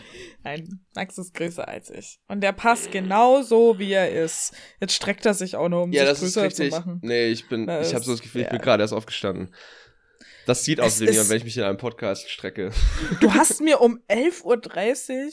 Nein, 0.45 0.81
Max 0.95 1.17
ist 1.19 1.35
größer 1.35 1.67
als 1.67 1.91
ich. 1.91 2.21
Und 2.29 2.43
der 2.43 2.53
passt 2.53 2.93
genau 2.93 3.43
so, 3.43 3.79
wie 3.79 3.93
er 3.93 4.11
ist. 4.11 4.55
Jetzt 4.81 4.95
streckt 4.95 5.25
er 5.25 5.35
sich 5.35 5.57
auch 5.57 5.69
nur, 5.69 5.83
um 5.83 5.93
ja, 5.93 6.15
sich 6.15 6.35
größer 6.35 6.51
zu 6.51 6.69
machen. 6.69 6.99
Nee, 7.03 7.29
ich 7.29 7.49
bin, 7.49 7.67
das 7.67 7.89
ich 7.89 7.95
habe 7.95 8.05
so 8.05 8.13
das 8.13 8.21
Gefühl, 8.21 8.43
ja. 8.43 8.47
ich 8.49 8.53
bin 8.53 8.61
gerade 8.61 8.83
erst 8.83 8.93
aufgestanden. 8.93 9.55
Das 10.47 10.65
sieht 10.65 10.81
aus 10.81 11.01
wie 11.01 11.07
wenn 11.07 11.37
ich 11.37 11.45
mich 11.45 11.57
in 11.57 11.63
einem 11.63 11.79
Podcast 11.79 12.29
strecke. 12.29 12.73
Du 13.21 13.33
hast 13.33 13.61
mir 13.61 13.81
um 13.81 14.01
11.30 14.09 14.43
Uhr 14.45 15.31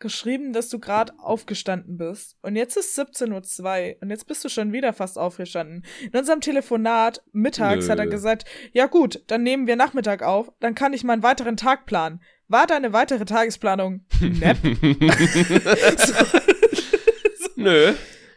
geschrieben, 0.00 0.52
dass 0.52 0.68
du 0.68 0.80
gerade 0.80 1.12
aufgestanden 1.18 1.96
bist. 1.96 2.36
Und 2.42 2.56
jetzt 2.56 2.76
ist 2.76 2.98
17.02 2.98 3.90
Uhr 3.90 3.96
und 4.02 4.10
jetzt 4.10 4.26
bist 4.26 4.44
du 4.44 4.48
schon 4.48 4.72
wieder 4.72 4.92
fast 4.92 5.18
aufgestanden. 5.18 5.84
In 6.10 6.18
unserem 6.18 6.40
Telefonat 6.40 7.22
mittags 7.32 7.86
Nö. 7.86 7.92
hat 7.92 7.98
er 7.98 8.06
gesagt, 8.06 8.44
ja 8.72 8.86
gut, 8.86 9.22
dann 9.28 9.42
nehmen 9.42 9.66
wir 9.66 9.76
Nachmittag 9.76 10.22
auf, 10.22 10.50
dann 10.58 10.74
kann 10.74 10.92
ich 10.92 11.04
meinen 11.04 11.22
weiteren 11.22 11.56
Tag 11.56 11.86
planen. 11.86 12.20
War 12.48 12.66
deine 12.66 12.92
weitere 12.92 13.24
Tagesplanung 13.24 14.04
nett? 14.20 14.58
Nö, 17.56 17.94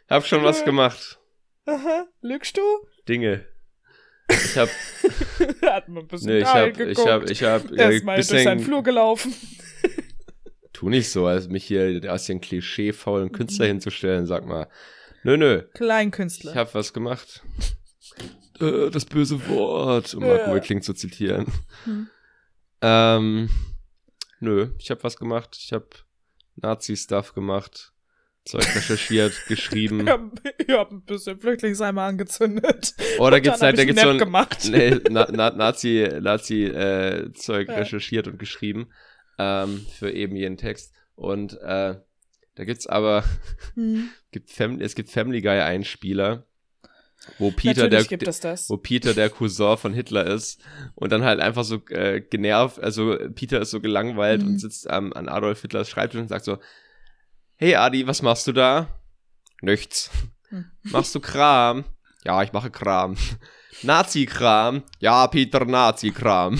hab 0.10 0.28
schon 0.28 0.44
was 0.44 0.64
gemacht. 0.64 1.20
Aha, 1.66 2.06
lügst 2.22 2.58
du? 2.58 2.62
Dinge. 3.08 3.46
Ich 4.30 4.58
hab. 4.58 4.70
hat 5.64 5.90
man 5.90 6.04
ein 6.04 6.08
bisschen 6.08 6.32
nee, 6.32 6.40
ich 6.40 6.46
hab, 6.46 6.74
geguckt. 6.74 6.92
ich 6.92 7.08
hab, 7.08 7.30
ich 7.30 7.44
hab, 7.44 7.72
Erstmal 7.72 8.16
durch 8.18 8.28
seinen 8.28 8.60
Flur 8.60 8.84
gelaufen 8.84 9.34
tu 10.84 10.90
nicht 10.90 11.10
so, 11.10 11.26
als 11.26 11.48
mich 11.48 11.66
hier 11.66 12.02
als 12.10 12.26
den 12.26 12.42
klischeefaulen 12.42 13.32
Künstler 13.32 13.66
mhm. 13.66 13.72
hinzustellen. 13.72 14.26
Sag 14.26 14.46
mal, 14.46 14.68
nö, 15.24 15.38
nö. 15.38 15.62
Kleinkünstler. 15.74 16.52
Ich 16.52 16.58
hab 16.58 16.76
was 16.76 16.94
gemacht. 16.94 17.44
äh, 18.60 18.90
das 18.90 19.06
böse 19.06 19.48
Wort, 19.48 20.14
um 20.14 20.24
ja. 20.24 20.48
Marco 20.48 20.60
Kling 20.60 20.82
zu 20.82 20.94
zitieren. 20.94 21.46
Hm. 21.86 22.08
Ähm, 22.82 23.50
nö, 24.40 24.70
ich 24.78 24.92
hab 24.92 25.04
was 25.04 25.16
gemacht. 25.16 25.58
Ich 25.58 25.72
hab 25.72 26.04
Nazi-Stuff 26.56 27.34
gemacht. 27.34 27.92
Zeug 28.44 28.66
recherchiert, 28.76 29.34
geschrieben. 29.48 30.02
Ich 30.02 30.10
hab, 30.10 30.22
ich 30.58 30.70
hab 30.70 30.92
ein 30.92 31.04
bisschen 31.04 31.40
Flüchtlingsheime 31.40 32.02
angezündet. 32.02 32.94
Oh, 33.18 33.30
da 33.30 33.40
gibt's 33.40 33.62
halt, 33.62 33.78
da 33.78 33.86
gibt's 33.86 34.02
so 34.02 34.10
ein 34.10 34.18
gemacht. 34.18 34.68
Nee, 34.70 35.00
Na, 35.10 35.30
Na, 35.32 35.52
Nazi, 35.52 36.10
Nazi 36.20 36.66
äh, 36.66 37.32
Zeug 37.32 37.70
ja. 37.70 37.76
recherchiert 37.76 38.28
und 38.28 38.38
geschrieben 38.38 38.90
ähm, 39.38 39.86
für 39.92 40.12
eben 40.12 40.36
jeden 40.36 40.58
Text. 40.58 40.94
Und 41.16 41.54
äh, 41.62 41.96
da 42.56 42.66
gibt's 42.66 42.88
aber 42.88 43.24
hm. 43.76 44.10
gibt 44.32 44.52
Fam 44.52 44.80
es 44.80 44.96
gibt 44.96 45.10
Family 45.10 45.42
Guy 45.42 45.60
Einspieler, 45.60 46.46
wo 47.40 47.52
Peter 47.52 47.90
der 47.90 48.04
wo 48.70 48.78
Peter 48.78 49.14
der 49.14 49.30
Cousin 49.30 49.78
von 49.78 49.94
Hitler 49.94 50.28
ist 50.28 50.62
und 50.96 51.12
dann 51.12 51.24
halt 51.24 51.40
einfach 51.40 51.64
so 51.64 51.82
äh, 51.90 52.22
genervt, 52.22 52.80
also 52.80 53.18
Peter 53.34 53.62
ist 53.62 53.72
so 53.72 53.82
gelangweilt 53.82 54.42
hm. 54.42 54.50
und 54.50 54.60
sitzt 54.60 54.88
ähm, 54.90 55.14
an 55.14 55.30
Adolf 55.30 55.62
Hitlers 55.62 55.90
Schreibtisch 55.90 56.20
und 56.22 56.28
sagt 56.28 56.46
so: 56.46 56.60
"Hey 57.56 57.76
Adi, 57.76 58.06
was 58.08 58.22
machst 58.22 58.48
du 58.48 58.52
da?" 58.52 59.00
"Nichts." 59.62 60.12
Hm. 60.50 60.66
"Machst 60.84 61.16
du 61.16 61.20
Kram?" 61.20 61.86
"Ja, 62.24 62.44
ich 62.44 62.54
mache 62.54 62.70
Kram." 62.70 63.18
Nazi-Kram? 63.82 64.84
Ja, 65.00 65.28
Peter, 65.28 65.66
Nazi-Kram. 65.66 66.60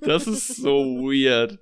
das 0.00 0.26
ist 0.26 0.56
so 0.56 0.84
weird. 1.00 1.58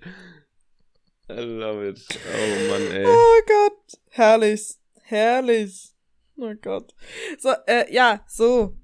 I 1.28 1.40
love 1.40 1.88
it. 1.88 2.00
Oh 2.10 2.70
Mann, 2.70 2.90
ey. 2.90 3.06
Oh 3.06 3.40
Gott. 3.46 4.00
Herrlich. 4.10 4.76
Herrlich. 5.02 5.92
Oh 6.36 6.54
Gott. 6.60 6.94
So, 7.38 7.50
äh, 7.66 7.92
ja, 7.92 8.24
so. 8.26 8.76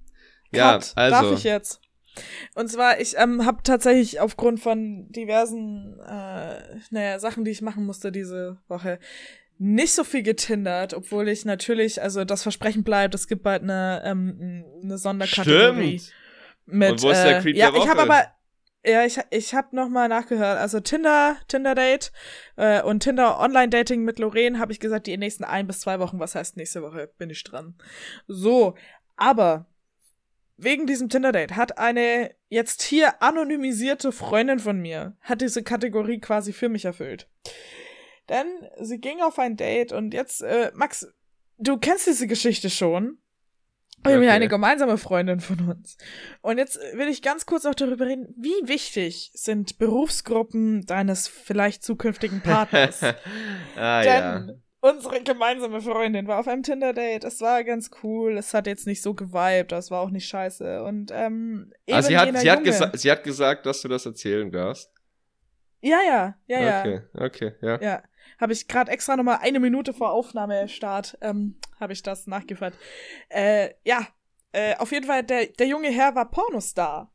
Cut. 0.52 0.56
Ja, 0.56 0.80
also. 0.94 0.94
Darf 0.94 1.32
ich 1.32 1.44
jetzt? 1.44 1.80
Und 2.54 2.68
zwar, 2.68 3.00
ich 3.00 3.16
ähm, 3.16 3.44
habe 3.44 3.62
tatsächlich 3.62 4.20
aufgrund 4.20 4.60
von 4.60 5.10
diversen 5.10 5.98
äh, 6.00 6.80
naja, 6.90 7.18
Sachen, 7.18 7.44
die 7.44 7.50
ich 7.50 7.62
machen 7.62 7.86
musste 7.86 8.10
diese 8.10 8.58
Woche, 8.68 8.98
nicht 9.59 9.92
so 9.92 10.04
viel 10.04 10.22
getindert, 10.22 10.94
obwohl 10.94 11.28
ich 11.28 11.44
natürlich, 11.44 12.00
also 12.00 12.24
das 12.24 12.42
Versprechen 12.42 12.84
bleibt, 12.84 13.14
es 13.14 13.26
gibt 13.26 13.42
bald 13.42 13.62
eine, 13.62 14.02
ähm, 14.04 14.64
eine 14.82 14.98
Sonderkategorie. 14.98 15.98
Stimmt. 15.98 16.14
Mit, 16.66 16.90
Und 16.92 17.02
wo 17.02 17.11
ist 17.11 17.22
der 17.22 17.38
äh, 17.38 17.40
Creep 17.40 17.56
äh, 17.56 17.59
Ja, 17.59 17.74
ich 17.74 17.88
habe 17.88 18.02
aber, 18.02 18.26
ja, 18.84 19.04
ich, 19.04 19.18
ich 19.30 19.54
habe 19.54 19.74
nochmal 19.74 20.09
nachgehört. 20.09 20.59
Also 20.59 20.80
Tinder, 20.80 21.36
Tinder-Date 21.48 22.12
äh, 22.56 22.82
und 22.82 23.02
Tinder-Online-Dating 23.02 24.04
mit 24.04 24.18
Lorraine 24.18 24.59
habe 24.59 24.72
ich 24.72 24.80
gesagt, 24.80 25.06
die 25.06 25.16
nächsten 25.16 25.44
ein 25.44 25.66
bis 25.66 25.80
zwei 25.80 25.98
Wochen, 25.98 26.20
was 26.20 26.34
heißt 26.34 26.56
nächste 26.56 26.82
Woche, 26.82 27.11
bin 27.18 27.30
ich 27.30 27.42
dran. 27.42 27.74
So, 28.26 28.76
aber 29.16 29.66
wegen 30.56 30.86
diesem 30.86 31.09
Tinder-Date 31.09 31.56
hat 31.56 31.78
eine 31.78 32.34
jetzt 32.48 32.82
hier 32.82 33.22
anonymisierte 33.22 34.12
Freundin 34.12 34.59
von 34.59 34.78
mir, 34.78 35.16
hat 35.20 35.40
diese 35.40 35.62
Kategorie 35.62 36.20
quasi 36.20 36.52
für 36.52 36.68
mich 36.68 36.84
erfüllt. 36.84 37.28
Denn 38.29 38.47
sie 38.81 38.99
ging 38.99 39.20
auf 39.20 39.39
ein 39.39 39.57
Date 39.57 39.93
und 39.93 40.12
jetzt, 40.12 40.43
äh, 40.43 40.70
Max, 40.74 41.07
du 41.59 41.79
kennst 41.79 42.07
diese 42.07 42.26
Geschichte 42.26 42.70
schon. 42.70 43.18
Wir 44.05 44.14
haben 44.14 44.22
ja 44.22 44.33
eine 44.33 44.49
gemeinsame 44.49 44.97
Freundin 44.97 45.41
von 45.41 45.70
uns. 45.70 45.97
Und 46.41 46.59
jetzt 46.59 46.79
will 46.95 47.09
ich 47.09 47.20
ganz 47.20 47.47
kurz 47.47 47.66
auch 47.66 47.74
darüber 47.74 48.07
reden, 48.07 48.33
wie 48.39 48.68
wichtig 48.68 49.31
sind 49.35 49.79
Berufsgruppen 49.79 50.87
deines 50.87 51.26
vielleicht 51.26 51.83
zukünftigen 51.83 52.41
Partners? 52.41 53.03
ah, 53.76 54.03
Denn 54.03 54.22
ja. 54.22 54.47
unsere 54.81 55.20
gemeinsame 55.22 55.81
Freundin 55.81 56.29
war 56.29 56.39
auf 56.39 56.47
einem 56.47 56.62
Tinder-Date. 56.62 57.24
Es 57.24 57.41
war 57.41 57.64
ganz 57.64 57.91
cool. 58.03 58.39
Es 58.39 58.55
hat 58.55 58.68
jetzt 58.68 58.87
nicht 58.87 59.03
so 59.03 59.14
geweibt. 59.14 59.72
Das 59.72 59.91
war 59.91 60.01
auch 60.01 60.11
nicht 60.11 60.29
scheiße. 60.29 60.85
Und, 60.85 61.11
ähm, 61.12 61.72
ah, 61.91 62.01
sie 62.01 62.16
hat, 62.16 62.39
sie, 62.39 62.51
hat 62.51 62.99
sie 62.99 63.11
hat 63.11 63.24
gesagt, 63.24 63.66
dass 63.66 63.83
du 63.83 63.89
das 63.89 64.07
erzählen 64.07 64.51
darfst. 64.53 64.93
Ja, 65.81 65.99
ja, 66.07 66.35
ja, 66.47 66.61
ja. 66.61 66.81
Okay, 66.81 67.01
okay, 67.14 67.53
ja. 67.62 67.81
Ja 67.81 68.03
habe 68.41 68.53
ich 68.53 68.68
gerade 68.68 68.91
extra 68.91 69.16
nochmal 69.16 69.39
eine 69.43 69.61
Minute 69.61 69.93
vor 69.93 70.12
Aufnahmestart, 70.12 71.18
ähm, 71.20 71.59
habe 71.81 71.93
ich 71.93 72.03
das 72.03 72.26
nachgehört. 72.26 72.74
Äh, 73.29 73.70
ja, 73.85 74.07
äh, 74.53 74.76
auf 74.76 74.93
jeden 74.93 75.07
Fall, 75.07 75.24
der, 75.24 75.47
der 75.47 75.66
junge 75.66 75.91
Herr 75.91 76.14
war 76.14 76.31
Pornostar. 76.31 77.12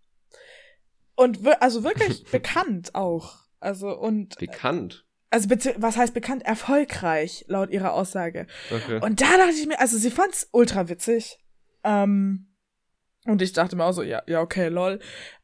Und 1.16 1.45
also 1.61 1.84
wirklich 1.84 2.24
bekannt 2.32 2.95
auch. 2.95 3.43
Also 3.59 3.97
und. 3.97 4.38
Bekannt? 4.38 5.05
Also 5.30 5.49
was 5.49 5.97
heißt 5.97 6.14
bekannt? 6.14 6.43
Erfolgreich, 6.43 7.45
laut 7.47 7.72
ihrer 7.72 7.93
Aussage. 7.93 8.45
Okay. 8.70 8.99
Und 9.01 9.20
da 9.20 9.38
dachte 9.38 9.53
ich 9.53 9.66
mir, 9.66 9.80
also 9.80 9.97
sie 9.97 10.11
fand's 10.11 10.47
ultra 10.51 10.89
witzig. 10.89 11.39
Ähm, 11.84 12.53
und 13.26 13.41
ich 13.41 13.53
dachte 13.53 13.76
mir 13.76 13.86
auch 13.86 13.93
so, 13.93 14.03
ja, 14.03 14.22
ja, 14.28 14.41
okay, 14.41 14.68
lol. 14.68 14.99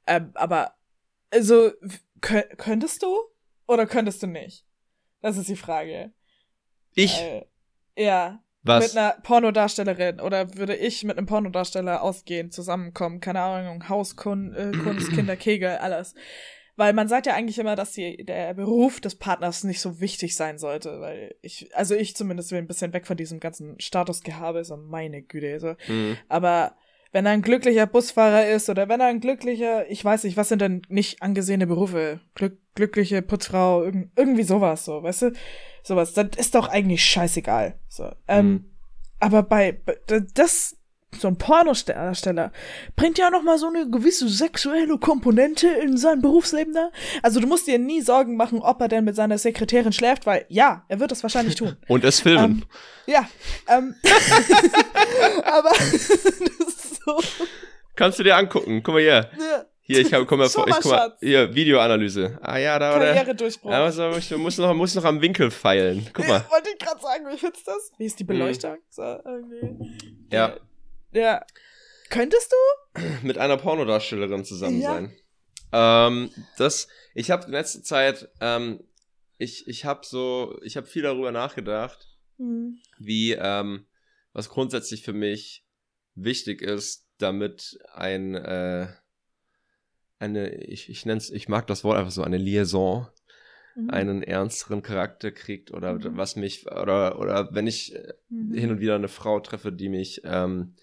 Ähm, 0.06 0.32
aber, 0.36 0.76
also, 1.32 1.72
könntest 2.22 3.04
du? 3.04 3.18
Oder 3.68 3.86
könntest 3.86 4.22
du 4.22 4.28
nicht? 4.28 4.66
Das 5.22 5.38
ist 5.38 5.50
die 5.50 5.56
Frage. 5.56 6.12
Ich? 6.94 7.20
Äh, 7.20 7.46
ja. 7.98 8.44
Was? 8.64 8.88
Mit 8.88 8.98
einer 8.98 9.12
Pornodarstellerin 9.24 10.20
oder 10.20 10.56
würde 10.58 10.76
ich 10.76 11.04
mit 11.06 11.18
einem 11.18 11.28
Pornodarsteller 11.28 12.02
ausgehen, 12.02 12.52
zusammenkommen, 12.52 13.22
keine 13.22 13.40
Ahnung, 13.40 13.88
Hauskunst, 13.88 14.58
äh, 14.58 14.72
Kunst, 14.72 15.12
Kinder, 15.16 15.38
Kegel, 15.38 15.78
alles. 15.78 16.14
Weil 16.76 16.94
man 16.94 17.08
sagt 17.08 17.26
ja 17.26 17.34
eigentlich 17.34 17.60
immer, 17.60 17.76
dass 17.76 17.94
die, 17.94 18.24
der 18.24 18.54
Beruf 18.54 19.02
des 19.02 19.16
Partners 19.16 19.64
nicht 19.64 19.82
so 19.82 20.00
wichtig 20.00 20.36
sein 20.36 20.58
sollte, 20.58 21.02
weil 21.02 21.36
ich, 21.42 21.76
also 21.76 21.96
ich 21.96 22.16
zumindest 22.16 22.52
will 22.52 22.58
ein 22.58 22.68
bisschen 22.68 22.94
weg 22.94 23.06
von 23.06 23.18
diesem 23.18 23.40
ganzen 23.40 23.80
Statusgehabe, 23.80 24.64
so 24.64 24.78
meine 24.78 25.22
Güte, 25.22 25.60
so. 25.60 25.76
Mhm. 25.88 26.18
Aber 26.28 26.78
wenn 27.12 27.26
er 27.26 27.32
ein 27.32 27.42
glücklicher 27.42 27.88
Busfahrer 27.88 28.48
ist 28.48 28.70
oder 28.70 28.88
wenn 28.90 29.00
er 29.00 29.08
ein 29.08 29.20
glücklicher, 29.20 29.90
ich 29.90 30.04
weiß 30.04 30.24
nicht, 30.24 30.38
was 30.38 30.50
sind 30.50 30.62
denn 30.62 30.82
nicht 30.90 31.22
angesehene 31.22 31.68
Berufe? 31.68 32.20
Glück, 32.36 32.58
glückliche 32.76 33.22
Putzfrau, 33.22 33.84
irg 33.84 34.10
irgendwie 34.16 34.44
sowas, 34.44 34.86
so, 34.86 35.02
weißt 35.02 35.24
du? 35.24 35.34
Sowas, 35.84 36.14
das 36.14 36.30
ist 36.38 36.56
doch 36.56 36.68
eigentlich 36.68 37.04
scheißegal. 37.04 37.80
So. 37.88 38.12
Ähm, 38.28 38.48
mhm. 38.48 38.66
Aber 39.20 39.44
bei, 39.44 39.80
das, 40.34 40.78
so 41.18 41.28
ein 41.28 41.38
Pornodarsteller 41.38 42.52
bringt 42.96 43.18
ja 43.18 43.30
noch 43.30 43.42
mal 43.42 43.58
so 43.58 43.68
eine 43.68 43.90
gewisse 43.90 44.30
sexuelle 44.30 44.98
Komponente 45.00 45.68
in 45.68 45.98
sein 45.98 46.22
Berufsleben 46.22 46.74
da. 46.74 46.92
Also 47.24 47.40
du 47.40 47.48
musst 47.48 47.68
dir 47.68 47.80
nie 47.80 48.02
Sorgen 48.02 48.36
machen, 48.36 48.60
ob 48.60 48.80
er 48.82 48.88
denn 48.88 49.06
mit 49.06 49.16
seiner 49.16 49.38
Sekretärin 49.38 49.92
schläft, 49.92 50.26
weil 50.26 50.46
ja, 50.50 50.86
er 50.88 51.00
wird 51.00 51.12
das 51.12 51.24
wahrscheinlich 51.24 51.56
tun. 51.56 51.76
Und 51.88 52.04
es 52.04 52.20
filmen. 52.20 52.44
Ähm, 52.44 52.64
ja. 53.08 53.28
Ähm, 53.68 53.96
aber 55.44 55.72
so. 57.18 57.46
Kannst 57.96 58.20
du 58.20 58.24
dir 58.24 58.36
angucken. 58.36 58.82
Guck 58.84 58.96
mal 58.96 59.02
hier. 59.02 59.30
Ja. 59.38 59.66
Hier, 59.82 60.02
ich 60.02 60.14
hab, 60.14 60.28
komm 60.28 60.38
mal 60.38 60.50
vor, 60.50 60.68
ich, 60.68 60.76
guck 60.76 60.92
mal, 60.92 61.18
hier, 61.20 61.56
Videoanalyse. 61.56 62.38
Ah 62.44 62.58
ja, 62.58 62.78
da 62.78 62.92
war. 62.92 63.00
Karrieredurchbruch. 63.00 63.72
Ja, 63.72 63.86
also, 63.86 64.12
ich 64.12 64.30
muss 64.38 64.58
noch, 64.60 64.72
muss 64.76 64.94
noch 64.94 65.04
am 65.04 65.20
Winkel 65.20 65.50
feilen. 65.50 66.08
Guck 66.14 66.28
mal. 66.28 66.46
Ja, 66.46 66.52
wollte 66.52 66.70
ich 66.70 66.78
gerade 66.78 67.02
sagen, 67.02 67.26
wie 67.28 67.38
findest 67.38 67.66
du 67.66 67.72
das? 67.72 67.92
Wie 67.98 68.06
ist 68.06 68.20
die 68.20 68.24
Beleuchtung? 68.24 68.74
Mhm. 68.74 68.78
So, 68.92 69.02
okay. 69.02 69.78
Ja. 70.32 70.58
Ja. 71.12 71.44
Könntest 72.12 72.54
du? 72.54 73.02
Mit 73.24 73.40
einer 73.40 73.58
Pornodarstellerin 73.58 74.46
zusammen 74.46 74.80
ja. 74.80 74.94
sein. 74.94 75.16
Ähm, 75.72 76.30
das, 76.58 76.88
ich 77.16 77.32
habe 77.32 77.46
in 77.46 77.52
letzter 77.52 77.82
Zeit, 77.82 78.30
ähm, 78.42 78.84
ich, 79.40 79.68
ich 79.68 79.86
habe 79.86 80.02
so, 80.04 80.60
ich 80.62 80.78
habe 80.78 80.86
viel 80.86 81.02
darüber 81.02 81.32
nachgedacht, 81.32 82.08
mhm. 82.38 82.80
wie, 83.00 83.32
ähm, 83.34 83.88
was 84.34 84.50
grundsätzlich 84.50 85.02
für 85.02 85.14
mich 85.14 85.66
wichtig 86.16 86.62
ist, 86.62 87.08
damit 87.18 87.80
ein, 87.94 88.36
äh, 88.36 88.88
eine, 90.20 90.56
ich, 90.56 90.90
ich 90.90 91.06
nenne 91.06 91.18
es, 91.18 91.30
ich 91.30 91.48
mag 91.48 91.68
das 91.68 91.84
Wort 91.84 91.98
einfach 91.98 92.12
so, 92.12 92.24
eine 92.24 92.38
Liaison 92.38 93.08
mhm. 93.76 93.90
einen 93.90 94.24
ernsteren 94.24 94.82
Charakter 94.82 95.32
kriegt 95.32 95.72
oder 95.72 95.94
mhm. 95.94 96.18
was 96.18 96.36
mich, 96.36 96.70
oder, 96.72 97.20
oder 97.20 97.50
wenn 97.54 97.68
ich 97.68 97.96
äh, 97.96 98.14
mhm. 98.30 98.54
hin 98.54 98.72
und 98.72 98.80
wieder 98.80 98.96
eine 98.96 99.08
Frau 99.08 99.40
treffe, 99.40 99.72
die 99.72 99.90
mich, 99.90 100.22
ähm, 100.24 100.76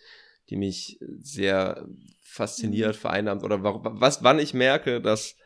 die 0.48 0.56
mich 0.56 0.98
sehr 1.20 1.86
fasziniert, 2.22 2.96
mhm. 2.96 3.00
vereinnahmt 3.00 3.42
oder 3.42 3.62
was, 3.62 4.22
wann 4.22 4.38
ich 4.38 4.54
merke, 4.54 5.00
dass 5.00 5.36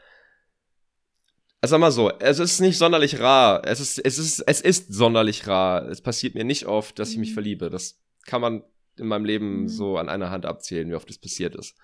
also 1.63 1.75
sag 1.75 1.81
mal 1.81 1.93
so, 1.93 2.11
es 2.21 2.39
ist 2.39 2.61
nicht 2.61 2.79
sonderlich 2.79 3.21
rar. 3.21 3.61
Es 3.67 3.81
ist, 3.81 3.99
es 3.99 4.17
ist, 4.17 4.41
es 4.41 4.63
ist 4.63 4.95
sonderlich 4.95 5.47
rar. 5.47 5.87
Es 5.91 6.01
passiert 6.01 6.35
mir 6.35 6.45
nicht 6.45 6.65
oft, 6.65 6.99
dass 6.99 7.11
ich 7.11 7.19
mich 7.19 7.31
mhm. 7.31 7.35
verliebe. 7.35 7.69
Das 7.69 8.01
kann 8.25 8.41
man 8.41 8.63
in 9.01 9.09
meinem 9.09 9.25
Leben 9.25 9.63
mhm. 9.63 9.69
so 9.69 9.97
an 9.97 10.09
einer 10.09 10.31
Hand 10.31 10.47
abzählen, 10.47 10.89
wie 10.89 10.95
oft 10.95 11.09
das 11.09 11.19
passiert 11.19 11.57
ist. 11.57 11.77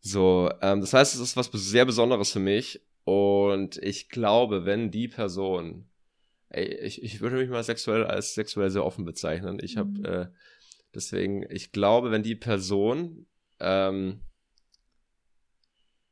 So, 0.00 0.50
ähm, 0.60 0.80
das 0.80 0.92
heißt, 0.92 1.14
es 1.14 1.20
ist 1.20 1.36
was 1.36 1.50
sehr 1.52 1.86
Besonderes 1.86 2.30
für 2.30 2.40
mich. 2.40 2.82
Und 3.04 3.78
ich 3.78 4.08
glaube, 4.08 4.64
wenn 4.64 4.90
die 4.90 5.08
Person, 5.08 5.88
ey, 6.48 6.66
ich, 6.82 7.02
ich 7.02 7.20
würde 7.20 7.36
mich 7.36 7.50
mal 7.50 7.64
sexuell 7.64 8.04
als 8.04 8.34
sexuell 8.34 8.70
sehr 8.70 8.84
offen 8.84 9.04
bezeichnen. 9.04 9.58
Ich 9.62 9.76
habe, 9.76 9.90
mhm. 9.90 10.04
äh, 10.04 10.26
deswegen, 10.94 11.44
ich 11.50 11.72
glaube, 11.72 12.10
wenn 12.10 12.22
die 12.22 12.34
Person, 12.34 13.26
ähm, 13.60 14.20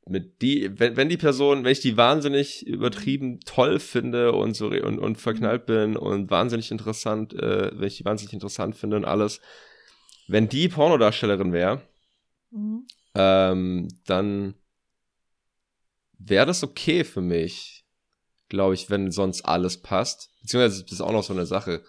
mit 0.06 0.42
die, 0.42 0.78
wenn, 0.78 0.96
wenn 0.96 1.08
die 1.08 1.16
Person, 1.16 1.64
wenn 1.64 1.72
ich 1.72 1.80
die 1.80 1.96
wahnsinnig 1.96 2.66
übertrieben 2.66 3.40
toll 3.40 3.78
finde 3.78 4.32
und 4.32 4.54
so 4.54 4.66
und, 4.68 4.98
und 4.98 5.16
verknallt 5.16 5.66
bin 5.66 5.96
und 5.96 6.30
wahnsinnig 6.30 6.70
interessant, 6.70 7.34
äh, 7.34 7.70
wenn 7.72 7.86
ich 7.86 7.98
die 7.98 8.04
wahnsinnig 8.04 8.32
interessant 8.32 8.74
finde 8.74 8.96
und 8.96 9.04
alles, 9.04 9.40
wenn 10.28 10.48
die 10.48 10.68
Pornodarstellerin 10.68 11.52
wäre, 11.52 11.82
mhm. 12.50 12.86
ähm, 13.14 13.88
dann 14.06 14.54
wäre 16.18 16.46
das 16.46 16.62
okay 16.62 17.04
für 17.04 17.20
mich, 17.20 17.84
glaube 18.48 18.74
ich, 18.74 18.90
wenn 18.90 19.10
sonst 19.10 19.42
alles 19.42 19.82
passt. 19.82 20.30
Beziehungsweise 20.40 20.82
das 20.82 20.92
ist 20.92 21.00
auch 21.00 21.12
noch 21.12 21.24
so 21.24 21.32
eine 21.32 21.46
Sache. 21.46 21.82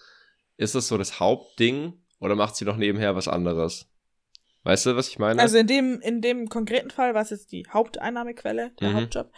Ist 0.58 0.76
das 0.76 0.88
so 0.88 0.98
das 0.98 1.20
Hauptding 1.20 1.94
oder 2.20 2.36
macht 2.36 2.56
sie 2.56 2.66
noch 2.66 2.78
nebenher 2.78 3.16
was 3.16 3.28
anderes? 3.28 3.90
Weißt 4.64 4.86
du, 4.86 4.96
was 4.96 5.10
ich 5.10 5.20
meine? 5.20 5.42
Also 5.42 5.58
in 5.58 5.68
dem, 5.68 6.00
in 6.00 6.22
dem 6.22 6.48
konkreten 6.48 6.90
Fall 6.90 7.14
war 7.14 7.22
es 7.22 7.32
jetzt 7.32 7.52
die 7.52 7.68
Haupteinnahmequelle, 7.70 8.72
der 8.80 8.90
mhm. 8.90 8.96
Hauptjob. 8.96 9.32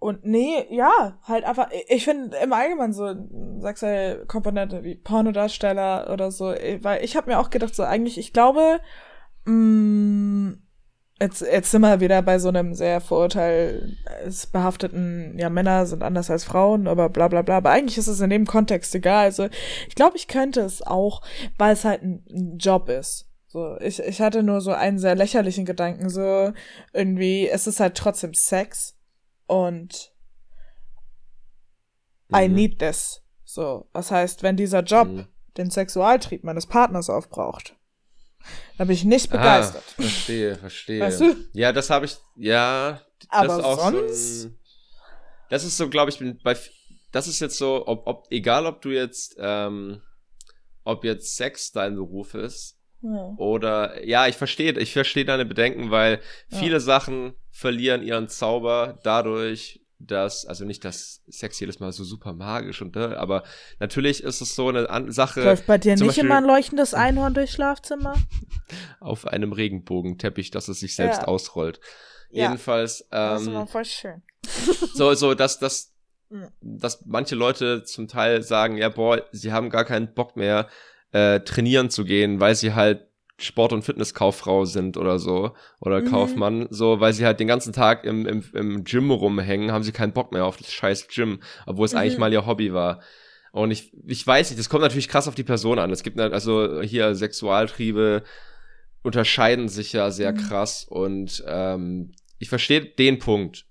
Und 0.00 0.24
nee, 0.24 0.66
ja, 0.70 1.18
halt 1.24 1.44
einfach, 1.44 1.68
ich 1.88 2.04
finde 2.04 2.34
im 2.38 2.54
Allgemeinen 2.54 2.94
so 2.94 3.14
sexuelle 3.60 4.24
Komponente 4.24 4.82
wie 4.82 4.94
Pornodarsteller 4.94 6.08
oder 6.10 6.30
so, 6.30 6.46
weil 6.46 7.04
ich 7.04 7.16
habe 7.16 7.30
mir 7.30 7.38
auch 7.38 7.50
gedacht, 7.50 7.74
so 7.74 7.82
eigentlich, 7.82 8.16
ich 8.16 8.32
glaube, 8.32 8.80
mh, 9.44 9.52
mm, 9.52 10.62
jetzt, 11.20 11.42
jetzt 11.42 11.70
sind 11.70 11.82
wir 11.82 12.00
wieder 12.00 12.22
bei 12.22 12.38
so 12.38 12.48
einem 12.48 12.72
sehr 12.72 13.02
vorurteilsbehafteten, 13.02 15.38
ja, 15.38 15.50
Männer 15.50 15.84
sind 15.84 16.02
anders 16.02 16.30
als 16.30 16.44
Frauen, 16.44 16.88
aber 16.88 17.10
bla 17.10 17.28
bla 17.28 17.42
bla. 17.42 17.58
Aber 17.58 17.68
eigentlich 17.68 17.98
ist 17.98 18.08
es 18.08 18.22
in 18.22 18.30
dem 18.30 18.46
Kontext 18.46 18.94
egal. 18.94 19.24
Also 19.24 19.48
ich 19.86 19.96
glaube, 19.96 20.16
ich 20.16 20.28
könnte 20.28 20.62
es 20.62 20.80
auch, 20.80 21.20
weil 21.58 21.74
es 21.74 21.84
halt 21.84 22.02
ein, 22.02 22.24
ein 22.30 22.56
Job 22.56 22.88
ist. 22.88 23.26
So, 23.48 23.76
ich, 23.80 24.00
ich 24.00 24.22
hatte 24.22 24.42
nur 24.42 24.62
so 24.62 24.72
einen 24.72 24.98
sehr 24.98 25.14
lächerlichen 25.14 25.66
Gedanken, 25.66 26.08
so 26.08 26.54
irgendwie, 26.94 27.46
es 27.48 27.66
ist 27.66 27.80
halt 27.80 27.96
trotzdem 27.96 28.32
Sex 28.32 28.96
und 29.50 30.12
mhm. 32.28 32.36
I 32.36 32.48
need 32.48 32.78
this. 32.78 33.22
So, 33.44 33.88
was 33.92 34.12
heißt, 34.12 34.44
wenn 34.44 34.56
dieser 34.56 34.82
Job 34.82 35.08
mhm. 35.08 35.26
den 35.56 35.70
Sexualtrieb 35.70 36.44
meines 36.44 36.66
Partners 36.66 37.10
aufbraucht, 37.10 37.76
da 38.78 38.84
bin 38.84 38.94
ich 38.94 39.04
nicht 39.04 39.28
begeistert. 39.28 39.82
Ah, 39.86 40.02
verstehe, 40.02 40.54
verstehe. 40.54 41.00
Weißt 41.00 41.20
du? 41.20 41.36
Ja, 41.52 41.72
das 41.72 41.90
habe 41.90 42.06
ich, 42.06 42.16
ja. 42.36 43.02
Aber 43.28 43.64
auch 43.64 43.90
sonst? 43.90 44.42
So 44.42 44.48
ein, 44.48 44.58
das 45.50 45.64
ist 45.64 45.76
so, 45.76 45.90
glaube 45.90 46.10
ich, 46.10 46.18
bei, 46.44 46.56
das 47.10 47.26
ist 47.26 47.40
jetzt 47.40 47.58
so, 47.58 47.86
ob, 47.88 48.06
ob, 48.06 48.26
egal 48.30 48.66
ob 48.66 48.80
du 48.80 48.90
jetzt, 48.90 49.36
ähm, 49.38 50.00
ob 50.84 51.02
jetzt 51.02 51.36
Sex 51.36 51.72
dein 51.72 51.96
Beruf 51.96 52.34
ist, 52.34 52.79
ja. 53.02 53.34
oder, 53.36 54.04
ja, 54.04 54.26
ich 54.26 54.36
verstehe, 54.36 54.78
ich 54.78 54.92
verstehe 54.92 55.24
deine 55.24 55.44
Bedenken, 55.44 55.90
weil 55.90 56.20
viele 56.48 56.74
ja. 56.74 56.80
Sachen 56.80 57.34
verlieren 57.50 58.02
ihren 58.02 58.28
Zauber 58.28 58.98
dadurch, 59.02 59.80
dass, 60.00 60.46
also 60.46 60.64
nicht, 60.64 60.84
dass 60.84 61.22
Sex 61.28 61.60
jedes 61.60 61.78
Mal 61.78 61.92
so 61.92 62.04
super 62.04 62.32
magisch 62.32 62.80
und, 62.80 62.96
äh, 62.96 63.14
aber 63.14 63.42
natürlich 63.78 64.22
ist 64.22 64.40
es 64.40 64.54
so 64.54 64.68
eine 64.68 64.88
An 64.88 65.12
Sache. 65.12 65.42
Läuft 65.42 65.66
bei 65.66 65.76
dir 65.76 65.94
nicht 65.94 66.06
Beispiel, 66.06 66.24
immer 66.24 66.38
ein 66.38 66.44
leuchtendes 66.44 66.94
Einhorn 66.94 67.34
durchs 67.34 67.52
Schlafzimmer? 67.52 68.14
Auf 69.00 69.26
einem 69.26 69.52
Regenbogenteppich, 69.52 70.50
dass 70.50 70.68
es 70.68 70.80
sich 70.80 70.96
selbst 70.96 71.22
ja. 71.22 71.28
ausrollt. 71.28 71.80
Jedenfalls, 72.30 73.02
ähm, 73.02 73.08
das 73.10 73.42
ist 73.42 73.48
immer 73.48 73.66
voll 73.66 73.84
schön. 73.84 74.22
so, 74.94 75.12
so, 75.14 75.34
dass, 75.34 75.58
dass, 75.58 75.92
dass 76.60 77.04
manche 77.04 77.34
Leute 77.34 77.84
zum 77.84 78.08
Teil 78.08 78.42
sagen, 78.42 78.78
ja, 78.78 78.88
boah, 78.88 79.26
sie 79.32 79.52
haben 79.52 79.68
gar 79.68 79.84
keinen 79.84 80.14
Bock 80.14 80.36
mehr, 80.36 80.68
äh, 81.12 81.40
trainieren 81.40 81.90
zu 81.90 82.04
gehen, 82.04 82.40
weil 82.40 82.54
sie 82.54 82.74
halt 82.74 83.06
Sport- 83.38 83.72
und 83.72 83.82
Fitnesskauffrau 83.82 84.64
sind 84.64 84.96
oder 84.96 85.18
so 85.18 85.52
oder 85.80 86.00
mhm. 86.00 86.10
Kaufmann, 86.10 86.66
so 86.70 87.00
weil 87.00 87.12
sie 87.12 87.24
halt 87.24 87.40
den 87.40 87.48
ganzen 87.48 87.72
Tag 87.72 88.04
im, 88.04 88.26
im, 88.26 88.44
im 88.52 88.84
Gym 88.84 89.10
rumhängen, 89.10 89.72
haben 89.72 89.82
sie 89.82 89.92
keinen 89.92 90.12
Bock 90.12 90.32
mehr 90.32 90.44
auf 90.44 90.58
das 90.58 90.72
scheiß 90.72 91.08
Gym, 91.08 91.40
obwohl 91.66 91.86
es 91.86 91.92
mhm. 91.92 91.98
eigentlich 91.98 92.18
mal 92.18 92.32
ihr 92.32 92.46
Hobby 92.46 92.74
war. 92.74 93.00
Und 93.52 93.70
ich, 93.70 93.92
ich 94.06 94.24
weiß 94.24 94.50
nicht, 94.50 94.60
das 94.60 94.68
kommt 94.68 94.82
natürlich 94.82 95.08
krass 95.08 95.26
auf 95.26 95.34
die 95.34 95.42
Person 95.42 95.78
an. 95.78 95.90
Es 95.90 96.02
gibt 96.02 96.20
also 96.20 96.82
hier 96.82 97.14
Sexualtriebe 97.14 98.22
unterscheiden 99.02 99.68
sich 99.68 99.92
ja 99.92 100.10
sehr 100.10 100.32
mhm. 100.32 100.36
krass 100.36 100.84
und 100.84 101.42
ähm, 101.46 102.12
ich 102.38 102.48
verstehe 102.48 102.84
den 102.84 103.18
Punkt. 103.18 103.66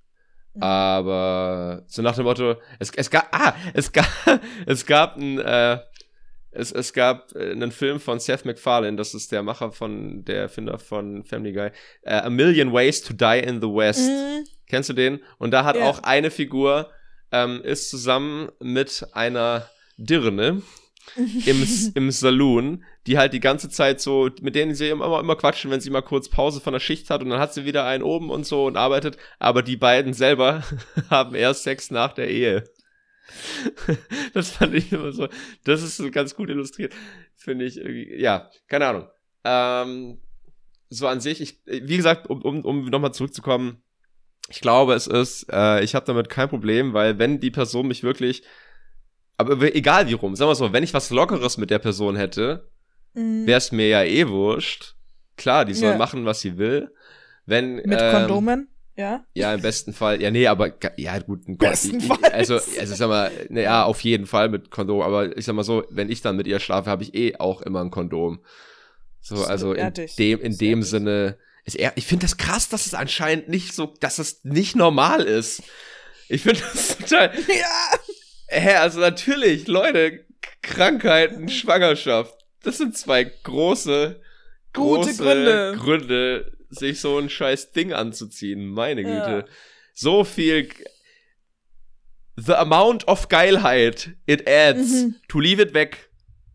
Mhm. 0.53 0.63
Aber 0.63 1.83
so 1.87 2.01
nach 2.01 2.15
dem 2.15 2.25
Motto, 2.25 2.55
es, 2.79 2.91
es 2.95 3.09
gab, 3.09 3.27
ah, 3.31 3.53
es 3.73 3.91
gab, 3.91 4.07
es 4.65 4.85
gab 4.85 5.17
ein, 5.17 5.39
äh, 5.39 5.79
es, 6.51 6.71
es 6.71 6.93
gab 6.93 7.35
äh, 7.35 7.51
einen 7.51 7.71
Film 7.71 7.99
von 7.99 8.19
Seth 8.19 8.45
MacFarlane, 8.45 8.97
das 8.97 9.13
ist 9.13 9.31
der 9.31 9.43
Macher 9.43 9.71
von, 9.71 10.25
der 10.25 10.41
Erfinder 10.41 10.79
von 10.79 11.23
Family 11.23 11.53
Guy, 11.53 11.67
uh, 12.05 12.25
A 12.25 12.29
Million 12.29 12.73
Ways 12.73 13.01
to 13.01 13.13
Die 13.13 13.39
in 13.39 13.61
the 13.61 13.67
West. 13.67 14.09
Mhm. 14.09 14.45
Kennst 14.67 14.89
du 14.89 14.93
den? 14.93 15.19
Und 15.37 15.51
da 15.51 15.63
hat 15.63 15.75
ja. 15.75 15.83
auch 15.83 16.03
eine 16.03 16.31
Figur, 16.31 16.89
ähm, 17.31 17.61
ist 17.63 17.89
zusammen 17.89 18.49
mit 18.59 19.05
einer 19.13 19.69
Dirne 19.97 20.61
im, 21.45 21.67
im 21.95 22.11
Saloon, 22.11 22.83
die 23.07 23.17
halt 23.17 23.33
die 23.33 23.39
ganze 23.39 23.69
Zeit 23.69 24.01
so, 24.01 24.29
mit 24.41 24.55
denen 24.55 24.75
sie 24.75 24.89
immer, 24.89 25.19
immer 25.19 25.35
quatschen, 25.35 25.71
wenn 25.71 25.81
sie 25.81 25.89
mal 25.89 26.01
kurz 26.01 26.29
Pause 26.29 26.61
von 26.61 26.73
der 26.73 26.79
Schicht 26.79 27.09
hat 27.09 27.21
und 27.21 27.29
dann 27.29 27.39
hat 27.39 27.53
sie 27.53 27.65
wieder 27.65 27.85
einen 27.85 28.03
oben 28.03 28.29
und 28.29 28.45
so 28.45 28.65
und 28.65 28.77
arbeitet, 28.77 29.17
aber 29.37 29.61
die 29.61 29.77
beiden 29.77 30.13
selber 30.13 30.63
haben 31.09 31.35
erst 31.35 31.63
Sex 31.63 31.91
nach 31.91 32.13
der 32.13 32.29
Ehe. 32.29 32.63
Das 34.33 34.51
fand 34.51 34.75
ich 34.75 34.91
immer 34.91 35.11
so, 35.11 35.27
das 35.63 35.83
ist 35.83 35.97
so 35.97 36.09
ganz 36.11 36.35
gut 36.35 36.49
illustriert, 36.49 36.93
finde 37.35 37.65
ich 37.65 37.77
irgendwie, 37.77 38.15
ja, 38.15 38.49
keine 38.67 38.87
Ahnung. 38.87 39.07
Ähm, 39.43 40.19
so 40.89 41.07
an 41.07 41.21
sich, 41.21 41.41
ich, 41.41 41.59
wie 41.65 41.97
gesagt, 41.97 42.29
um, 42.29 42.41
um, 42.41 42.65
um 42.65 42.85
nochmal 42.85 43.13
zurückzukommen, 43.13 43.81
ich 44.49 44.61
glaube, 44.61 44.93
es 44.93 45.07
ist, 45.07 45.47
äh, 45.51 45.83
ich 45.83 45.95
habe 45.95 46.05
damit 46.05 46.29
kein 46.29 46.49
Problem, 46.49 46.93
weil 46.93 47.19
wenn 47.19 47.39
die 47.39 47.51
Person 47.51 47.87
mich 47.87 48.03
wirklich, 48.03 48.43
aber 49.37 49.73
egal 49.75 50.07
wie 50.07 50.13
rum, 50.13 50.35
sagen 50.35 50.49
wir 50.49 50.55
so, 50.55 50.73
wenn 50.73 50.83
ich 50.83 50.93
was 50.93 51.11
Lockeres 51.11 51.57
mit 51.57 51.69
der 51.69 51.79
Person 51.79 52.15
hätte, 52.15 52.69
mhm. 53.13 53.45
wäre 53.45 53.59
es 53.59 53.71
mir 53.71 53.87
ja 53.87 54.03
eh 54.03 54.27
wurscht. 54.27 54.95
Klar, 55.37 55.65
die 55.65 55.73
soll 55.73 55.91
ja. 55.91 55.97
machen, 55.97 56.25
was 56.25 56.41
sie 56.41 56.57
will. 56.57 56.93
Wenn, 57.45 57.75
mit 57.77 57.99
ähm, 58.01 58.11
Kondomen? 58.11 58.67
Ja. 58.99 59.23
Ja, 59.33 59.53
im 59.53 59.61
besten 59.61 59.93
Fall. 59.93 60.21
Ja, 60.21 60.29
nee, 60.29 60.45
aber 60.45 60.73
ja, 60.97 61.17
gut, 61.19 61.47
ein 61.47 61.57
besten 61.57 62.01
Fall. 62.01 62.17
Also, 62.33 62.55
also 62.55 62.95
sag 62.95 63.07
mal, 63.07 63.31
ne, 63.47 63.63
ja, 63.63 63.85
auf 63.85 64.01
jeden 64.01 64.25
Fall 64.25 64.49
mit 64.49 64.71
Kondom, 64.71 64.99
aber 65.01 65.37
ich 65.37 65.45
sag 65.45 65.55
mal 65.55 65.63
so, 65.63 65.85
wenn 65.89 66.11
ich 66.11 66.21
dann 66.21 66.35
mit 66.35 66.47
ihr 66.47 66.59
schlafe, 66.59 66.89
habe 66.89 67.03
ich 67.03 67.15
eh 67.15 67.37
auch 67.37 67.61
immer 67.61 67.79
ein 67.79 67.91
Kondom. 67.91 68.43
So, 69.21 69.45
also 69.45 69.71
in 69.71 69.93
dem 70.17 70.41
in 70.41 70.57
dem 70.57 70.83
Sinne 70.83 71.37
ist 71.63 71.77
er, 71.77 71.93
ich 71.95 72.07
finde 72.07 72.25
das 72.25 72.35
krass, 72.35 72.67
dass 72.67 72.87
es 72.87 72.93
anscheinend 72.93 73.47
nicht 73.47 73.73
so, 73.73 73.93
dass 74.01 74.19
es 74.19 74.43
nicht 74.43 74.75
normal 74.75 75.21
ist. 75.21 75.63
Ich 76.27 76.41
finde 76.41 76.59
das 76.59 76.97
total. 76.97 77.31
Ja. 77.47 77.99
Hä, 78.49 78.75
also 78.75 78.99
natürlich, 78.99 79.67
Leute, 79.67 80.25
Krankheiten, 80.61 81.47
Schwangerschaft, 81.47 82.35
das 82.63 82.79
sind 82.79 82.97
zwei 82.97 83.23
große, 83.23 84.19
große 84.73 85.11
Gute 85.11 85.23
Gründe. 85.23 85.77
Gründe, 85.79 86.51
sich 86.69 86.99
so 86.99 87.17
ein 87.17 87.29
scheiß 87.29 87.71
Ding 87.71 87.93
anzuziehen. 87.93 88.67
Meine 88.67 89.03
Güte. 89.03 89.45
Ja. 89.47 89.53
So 89.93 90.23
viel. 90.23 90.69
The 92.35 92.53
amount 92.53 93.07
of 93.07 93.27
Geilheit 93.27 94.11
it 94.25 94.47
adds 94.47 94.91
mhm. 94.91 95.15
to 95.27 95.39
leave 95.39 95.61
it 95.61 95.73
weg. 95.73 96.09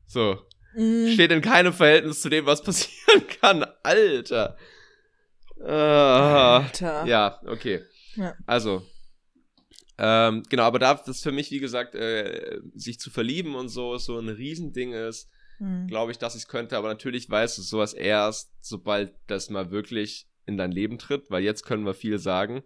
So. 0.06 0.38
Mhm. 0.74 1.12
Steht 1.12 1.30
in 1.30 1.42
keinem 1.42 1.72
Verhältnis 1.72 2.22
zu 2.22 2.30
dem, 2.30 2.46
was 2.46 2.62
passieren 2.64 3.26
kann. 3.40 3.66
Alter. 3.82 4.56
Uh, 5.60 5.66
Alter. 5.66 7.04
Ja, 7.06 7.40
okay. 7.46 7.82
Ja. 8.16 8.34
Also, 8.46 8.82
ähm, 9.96 10.42
genau, 10.48 10.64
aber 10.64 10.78
da 10.78 10.94
das 10.94 11.22
für 11.22 11.32
mich, 11.32 11.50
wie 11.50 11.60
gesagt, 11.60 11.94
äh, 11.94 12.58
sich 12.74 12.98
zu 12.98 13.10
verlieben 13.10 13.54
und 13.54 13.68
so, 13.68 13.96
so 13.98 14.18
ein 14.18 14.28
Riesending 14.28 14.92
ist, 14.92 15.28
mhm. 15.58 15.86
glaube 15.86 16.12
ich, 16.12 16.18
dass 16.18 16.34
ich 16.34 16.42
es 16.42 16.48
könnte. 16.48 16.76
Aber 16.76 16.88
natürlich 16.88 17.28
weißt 17.28 17.58
du 17.58 17.62
sowas 17.62 17.94
erst, 17.94 18.52
sobald 18.60 19.14
das 19.26 19.50
mal 19.50 19.70
wirklich 19.70 20.28
in 20.46 20.56
dein 20.56 20.72
Leben 20.72 20.98
tritt, 20.98 21.30
weil 21.30 21.42
jetzt 21.42 21.64
können 21.64 21.86
wir 21.86 21.94
viel 21.94 22.18
sagen. 22.18 22.62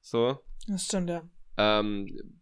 So. 0.00 0.40
Das 0.66 0.84
stimmt, 0.84 1.10
ja. 1.10 1.28
Ähm, 1.56 2.40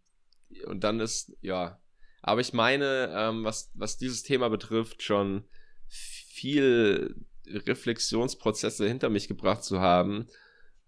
und 0.67 0.83
dann 0.83 0.99
ist, 0.99 1.35
ja. 1.41 1.79
Aber 2.21 2.41
ich 2.41 2.53
meine, 2.53 3.13
ähm, 3.15 3.43
was, 3.43 3.71
was 3.73 3.97
dieses 3.97 4.23
Thema 4.23 4.49
betrifft, 4.49 5.03
schon 5.03 5.43
viel 5.87 7.15
Reflexionsprozesse 7.47 8.87
hinter 8.87 9.09
mich 9.09 9.27
gebracht 9.27 9.63
zu 9.63 9.79
haben, 9.79 10.27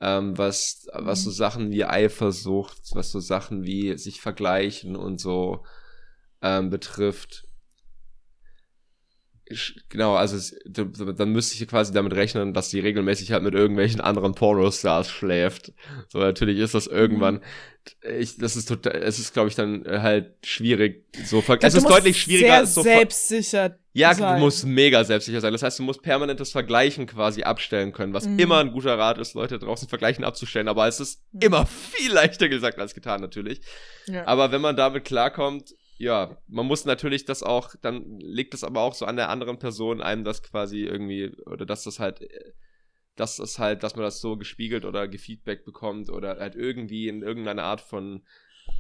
ähm, 0.01 0.37
was, 0.37 0.87
was 0.93 1.23
so 1.23 1.29
mhm. 1.29 1.33
Sachen 1.33 1.71
wie 1.71 1.85
Eifersucht, 1.85 2.77
was 2.93 3.11
so 3.11 3.19
Sachen 3.19 3.63
wie 3.63 3.97
sich 3.97 4.21
vergleichen 4.21 4.95
und 4.95 5.19
so 5.19 5.65
ähm, 6.41 6.69
betrifft. 6.69 7.47
Genau, 9.89 10.15
also 10.15 10.35
es, 10.35 10.57
dann 10.65 11.29
müsste 11.29 11.61
ich 11.61 11.69
quasi 11.69 11.93
damit 11.93 12.13
rechnen, 12.13 12.53
dass 12.53 12.71
sie 12.71 12.79
regelmäßig 12.79 13.31
halt 13.31 13.43
mit 13.43 13.53
irgendwelchen 13.53 14.01
anderen 14.01 14.33
Pornostars 14.33 15.09
schläft. 15.09 15.71
So, 16.09 16.19
natürlich 16.19 16.57
ist 16.57 16.73
das 16.73 16.87
irgendwann, 16.87 17.35
mhm. 17.35 18.19
ich, 18.19 18.37
das 18.37 18.55
ist 18.55 18.67
total, 18.67 18.95
es 18.95 19.19
ist, 19.19 19.33
glaube 19.33 19.49
ich, 19.49 19.55
dann 19.55 19.85
halt 19.87 20.33
schwierig. 20.43 21.05
So, 21.25 21.41
glaub, 21.41 21.63
es 21.63 21.75
ist 21.75 21.87
deutlich 21.87 22.19
schwieriger. 22.19 22.65
Sehr 22.65 22.65
so 22.65 22.81
selbstsicher 22.81 23.77
ja, 23.95 24.13
sein. 24.13 24.35
du 24.35 24.43
musst 24.43 24.65
mega 24.65 25.05
selbstsicher 25.05 25.39
sein. 25.39 25.53
Das 25.53 25.63
heißt, 25.63 25.79
du 25.79 25.83
musst 25.83 26.01
permanentes 26.01 26.51
Vergleichen 26.51 27.07
quasi 27.07 27.43
abstellen 27.43 27.93
können, 27.93 28.13
was 28.13 28.27
mhm. 28.27 28.39
immer 28.39 28.59
ein 28.59 28.73
guter 28.73 28.97
Rat 28.99 29.17
ist, 29.19 29.35
Leute 29.35 29.57
draußen 29.57 29.87
Vergleichen 29.87 30.25
abzustellen. 30.25 30.67
Aber 30.67 30.85
es 30.85 30.99
ist 30.99 31.21
mhm. 31.31 31.41
immer 31.41 31.65
viel 31.93 32.11
leichter 32.11 32.49
gesagt 32.49 32.77
als 32.77 32.93
getan, 32.93 33.21
natürlich. 33.21 33.61
Ja. 34.07 34.27
Aber 34.27 34.51
wenn 34.51 34.59
man 34.59 34.75
damit 34.75 35.05
klarkommt, 35.05 35.73
ja, 35.97 36.37
man 36.47 36.65
muss 36.65 36.85
natürlich 36.85 37.25
das 37.25 37.41
auch, 37.41 37.75
dann 37.81 38.19
liegt 38.19 38.53
es 38.53 38.63
aber 38.63 38.81
auch 38.81 38.93
so 38.93 39.05
an 39.05 39.15
der 39.15 39.29
anderen 39.29 39.59
Person, 39.59 40.01
einem 40.01 40.23
das 40.23 40.43
quasi 40.43 40.83
irgendwie, 40.83 41.31
oder 41.45 41.65
dass 41.65 41.83
das 41.83 41.99
halt, 41.99 42.27
dass 43.15 43.37
das 43.37 43.59
halt, 43.59 43.83
dass 43.83 43.95
man 43.95 44.03
das 44.03 44.19
so 44.19 44.35
gespiegelt 44.35 44.83
oder 44.83 45.07
gefeedback 45.07 45.63
bekommt 45.63 46.09
oder 46.09 46.37
halt 46.37 46.55
irgendwie 46.55 47.07
in 47.07 47.21
irgendeiner 47.21 47.63
Art 47.63 47.81
von 47.81 48.23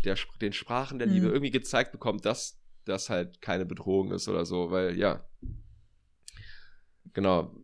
der, 0.03 0.17
den 0.41 0.51
Sprachen 0.51 0.99
der 0.99 1.07
Liebe 1.07 1.27
mhm. 1.27 1.33
irgendwie 1.33 1.51
gezeigt 1.51 1.93
bekommt, 1.93 2.25
dass 2.25 2.59
das 2.83 3.09
halt 3.09 3.41
keine 3.41 3.65
Bedrohung 3.65 4.11
ist 4.11 4.27
oder 4.27 4.45
so, 4.45 4.71
weil 4.71 4.97
ja. 4.97 5.25
Genau. 7.13 7.55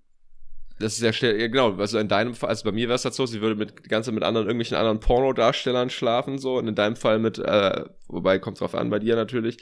Das 0.81 0.93
ist 0.93 1.01
ja 1.01 1.13
schnell, 1.13 1.39
ja, 1.39 1.47
genau, 1.47 1.75
also 1.75 1.99
in 1.99 2.07
deinem 2.07 2.33
Fall, 2.33 2.49
also 2.49 2.63
bei 2.63 2.71
mir 2.71 2.87
wäre 2.87 2.95
es 2.95 3.05
halt 3.05 3.13
so, 3.13 3.25
sie 3.25 3.41
würde 3.41 3.55
mit 3.55 3.87
ganze 3.87 4.11
mit 4.11 4.23
anderen, 4.23 4.47
irgendwelchen 4.47 4.77
anderen 4.77 4.99
Pornodarstellern 4.99 5.89
schlafen, 5.89 6.37
so, 6.37 6.57
und 6.57 6.67
in 6.67 6.75
deinem 6.75 6.95
Fall 6.95 7.19
mit, 7.19 7.39
äh, 7.39 7.85
wobei 8.07 8.39
kommt 8.39 8.59
drauf 8.59 8.75
an, 8.75 8.89
bei 8.89 8.99
dir 8.99 9.15
natürlich. 9.15 9.57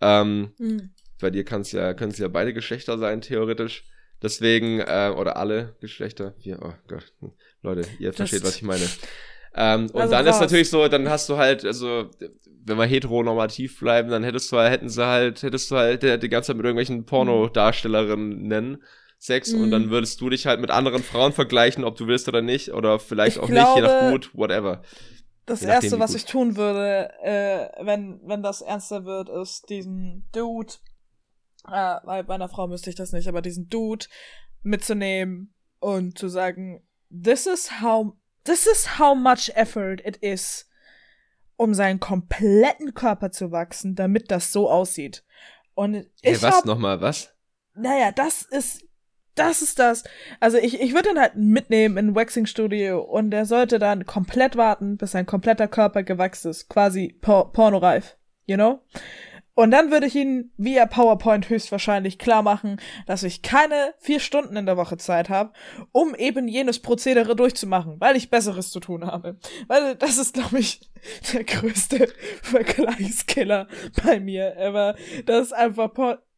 Ähm, 0.00 0.52
mhm. 0.58 0.90
Bei 1.20 1.30
dir 1.30 1.44
kann 1.44 1.62
es 1.62 1.72
ja, 1.72 1.94
können 1.94 2.12
es 2.12 2.18
ja 2.18 2.28
beide 2.28 2.54
Geschlechter 2.54 2.98
sein, 2.98 3.20
theoretisch. 3.20 3.84
Deswegen, 4.22 4.80
äh, 4.80 5.12
oder 5.16 5.36
alle 5.36 5.76
Geschlechter. 5.80 6.34
Ja, 6.40 6.58
oh 6.60 6.74
Gott. 6.88 7.12
Leute, 7.62 7.86
ihr 7.98 8.08
das 8.08 8.16
versteht, 8.16 8.44
was 8.44 8.56
ich 8.56 8.62
meine. 8.62 8.84
Ähm, 9.54 9.86
und 9.92 10.00
also 10.00 10.12
dann 10.12 10.26
raus. 10.26 10.36
ist 10.36 10.40
natürlich 10.40 10.70
so, 10.70 10.86
dann 10.88 11.08
hast 11.08 11.28
du 11.28 11.36
halt, 11.36 11.64
also 11.64 12.10
wenn 12.64 12.76
wir 12.76 12.84
heteronormativ 12.84 13.80
bleiben, 13.80 14.10
dann 14.10 14.22
hättest 14.22 14.52
du 14.52 14.58
halt, 14.58 14.72
hätten 14.72 14.88
sie 14.88 15.04
halt, 15.04 15.42
hättest 15.42 15.70
du 15.70 15.76
halt 15.76 16.02
die 16.02 16.28
ganze 16.28 16.48
Zeit 16.48 16.56
mit 16.56 16.64
irgendwelchen 16.64 17.04
Pornodarstellerinnen 17.04 18.46
nennen. 18.46 18.82
Sex 19.20 19.52
mhm. 19.52 19.64
und 19.64 19.70
dann 19.70 19.90
würdest 19.90 20.20
du 20.22 20.30
dich 20.30 20.46
halt 20.46 20.60
mit 20.60 20.70
anderen 20.70 21.02
Frauen 21.02 21.32
vergleichen, 21.32 21.84
ob 21.84 21.96
du 21.96 22.06
willst 22.06 22.26
oder 22.26 22.40
nicht, 22.40 22.72
oder 22.72 22.98
vielleicht 22.98 23.36
ich 23.36 23.42
auch 23.42 23.48
glaube, 23.48 23.80
nicht, 23.80 23.88
je 23.88 23.94
nach 23.94 24.10
gut, 24.10 24.30
whatever. 24.34 24.82
Das 25.44 25.60
nachdem, 25.60 25.74
erste, 25.74 25.98
was 25.98 26.14
ich 26.14 26.24
tun 26.24 26.56
würde, 26.56 27.12
äh, 27.22 27.84
wenn, 27.84 28.20
wenn 28.24 28.42
das 28.42 28.62
ernster 28.62 29.04
wird, 29.04 29.28
ist 29.28 29.68
diesen 29.68 30.26
Dude, 30.32 30.72
äh, 31.68 31.96
weil 32.04 32.24
bei 32.24 32.34
einer 32.34 32.48
Frau 32.48 32.66
müsste 32.66 32.88
ich 32.88 32.96
das 32.96 33.12
nicht, 33.12 33.28
aber 33.28 33.42
diesen 33.42 33.68
Dude 33.68 34.06
mitzunehmen 34.62 35.52
und 35.80 36.18
zu 36.18 36.28
sagen, 36.28 36.82
this 37.10 37.46
is 37.46 37.82
how, 37.82 38.14
this 38.44 38.66
is 38.66 38.98
how 38.98 39.14
much 39.14 39.50
effort 39.54 40.00
it 40.04 40.16
is 40.16 40.66
um 41.56 41.74
seinen 41.74 42.00
kompletten 42.00 42.94
Körper 42.94 43.32
zu 43.32 43.52
wachsen, 43.52 43.94
damit 43.94 44.30
das 44.30 44.50
so 44.50 44.70
aussieht. 44.70 45.24
Und 45.74 45.94
ich 45.94 46.06
hey, 46.22 46.40
was 46.40 46.64
nochmal, 46.64 47.02
was? 47.02 47.34
Naja, 47.74 48.12
das 48.12 48.40
ist, 48.40 48.82
das 49.34 49.62
ist 49.62 49.78
das. 49.78 50.04
Also 50.40 50.58
ich, 50.58 50.80
ich 50.80 50.94
würde 50.94 51.10
ihn 51.10 51.20
halt 51.20 51.36
mitnehmen 51.36 51.96
in 51.96 52.08
ein 52.08 52.14
Waxing-Studio 52.14 53.00
und 53.00 53.32
er 53.32 53.46
sollte 53.46 53.78
dann 53.78 54.06
komplett 54.06 54.56
warten, 54.56 54.96
bis 54.96 55.12
sein 55.12 55.26
kompletter 55.26 55.68
Körper 55.68 56.02
gewachsen 56.02 56.50
ist. 56.50 56.68
Quasi 56.68 57.16
por 57.20 57.52
pornoreif. 57.52 58.16
You 58.46 58.56
know? 58.56 58.80
Und 59.54 59.72
dann 59.72 59.90
würde 59.90 60.06
ich 60.06 60.14
Ihnen 60.16 60.52
via 60.56 60.86
PowerPoint 60.86 61.50
höchstwahrscheinlich 61.50 62.18
klar 62.18 62.42
machen, 62.42 62.80
dass 63.06 63.24
ich 63.24 63.42
keine 63.42 63.92
vier 63.98 64.18
Stunden 64.18 64.56
in 64.56 64.64
der 64.64 64.78
Woche 64.78 64.96
Zeit 64.96 65.28
habe, 65.28 65.52
um 65.92 66.14
eben 66.14 66.48
jenes 66.48 66.78
Prozedere 66.78 67.36
durchzumachen, 67.36 67.96
weil 67.98 68.16
ich 68.16 68.30
Besseres 68.30 68.70
zu 68.70 68.80
tun 68.80 69.04
habe. 69.06 69.38
Weil 69.66 69.96
das 69.96 70.16
ist, 70.16 70.32
glaube 70.32 70.60
ich, 70.60 70.80
der 71.34 71.44
größte 71.44 72.08
Vergleichskiller 72.42 73.68
bei 74.02 74.18
mir 74.18 74.56
ever. 74.56 74.94
Das 75.26 75.48
ist 75.48 75.52
einfach, 75.52 75.90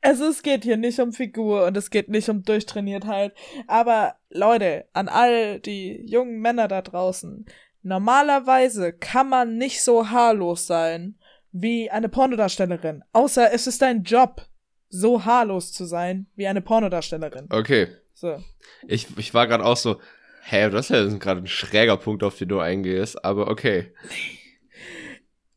also 0.02 0.26
es 0.26 0.42
geht 0.42 0.64
hier 0.64 0.76
nicht 0.76 0.98
um 1.00 1.12
Figur 1.12 1.64
und 1.64 1.76
es 1.76 1.90
geht 1.90 2.08
nicht 2.08 2.28
um 2.28 2.42
Durchtrainiertheit. 2.42 3.32
Aber 3.68 4.16
Leute, 4.30 4.84
an 4.92 5.08
all 5.08 5.60
die 5.60 6.04
jungen 6.04 6.40
Männer 6.40 6.68
da 6.68 6.82
draußen, 6.82 7.46
normalerweise 7.82 8.92
kann 8.92 9.28
man 9.28 9.56
nicht 9.56 9.82
so 9.82 10.10
haarlos 10.10 10.66
sein 10.66 11.16
wie 11.52 11.90
eine 11.90 12.08
Pornodarstellerin. 12.08 13.04
Außer 13.12 13.52
es 13.52 13.66
ist 13.66 13.80
dein 13.82 14.02
Job, 14.02 14.46
so 14.88 15.24
haarlos 15.24 15.72
zu 15.72 15.84
sein 15.84 16.26
wie 16.34 16.46
eine 16.46 16.60
Pornodarstellerin. 16.60 17.46
Okay. 17.50 17.88
So. 18.14 18.42
Ich, 18.86 19.06
ich 19.16 19.34
war 19.34 19.46
gerade 19.46 19.64
auch 19.64 19.76
so, 19.76 20.00
hä, 20.42 20.68
das 20.70 20.90
ist 20.90 21.12
ja 21.12 21.18
gerade 21.18 21.40
ein 21.40 21.46
schräger 21.46 21.96
Punkt, 21.96 22.22
auf 22.22 22.36
den 22.36 22.48
du 22.48 22.58
eingehst, 22.58 23.24
aber 23.24 23.48
okay. 23.48 23.92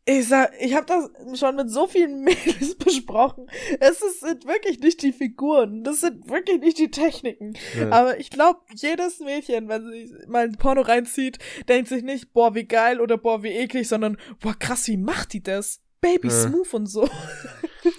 Ich 0.07 0.27
sag, 0.27 0.51
ich 0.59 0.75
habe 0.75 0.85
das 0.85 1.39
schon 1.39 1.55
mit 1.55 1.69
so 1.69 1.87
vielen 1.87 2.21
Mädels 2.23 2.75
besprochen. 2.75 3.47
Es 3.79 4.01
ist, 4.01 4.19
sind 4.19 4.45
wirklich 4.45 4.79
nicht 4.79 5.01
die 5.01 5.11
Figuren, 5.11 5.83
das 5.83 6.01
sind 6.01 6.29
wirklich 6.29 6.59
nicht 6.59 6.77
die 6.77 6.91
Techniken. 6.91 7.53
Ja. 7.77 7.89
Aber 7.91 8.19
ich 8.19 8.29
glaube, 8.29 8.59
jedes 8.75 9.19
Mädchen, 9.19 9.67
wenn 9.67 9.83
sie 9.89 10.13
mal 10.27 10.43
ein 10.43 10.57
Porno 10.57 10.81
reinzieht, 10.81 11.39
denkt 11.67 11.89
sich 11.89 12.03
nicht, 12.03 12.33
boah, 12.33 12.53
wie 12.53 12.65
geil 12.65 13.01
oder 13.01 13.17
boah, 13.17 13.41
wie 13.41 13.49
eklig, 13.49 13.87
sondern 13.87 14.17
boah, 14.39 14.53
krass, 14.57 14.87
wie 14.87 14.97
macht 14.97 15.33
die 15.33 15.41
das? 15.41 15.81
Baby 16.01 16.27
ja. 16.27 16.33
Smooth 16.33 16.73
und 16.75 16.85
so. 16.85 17.09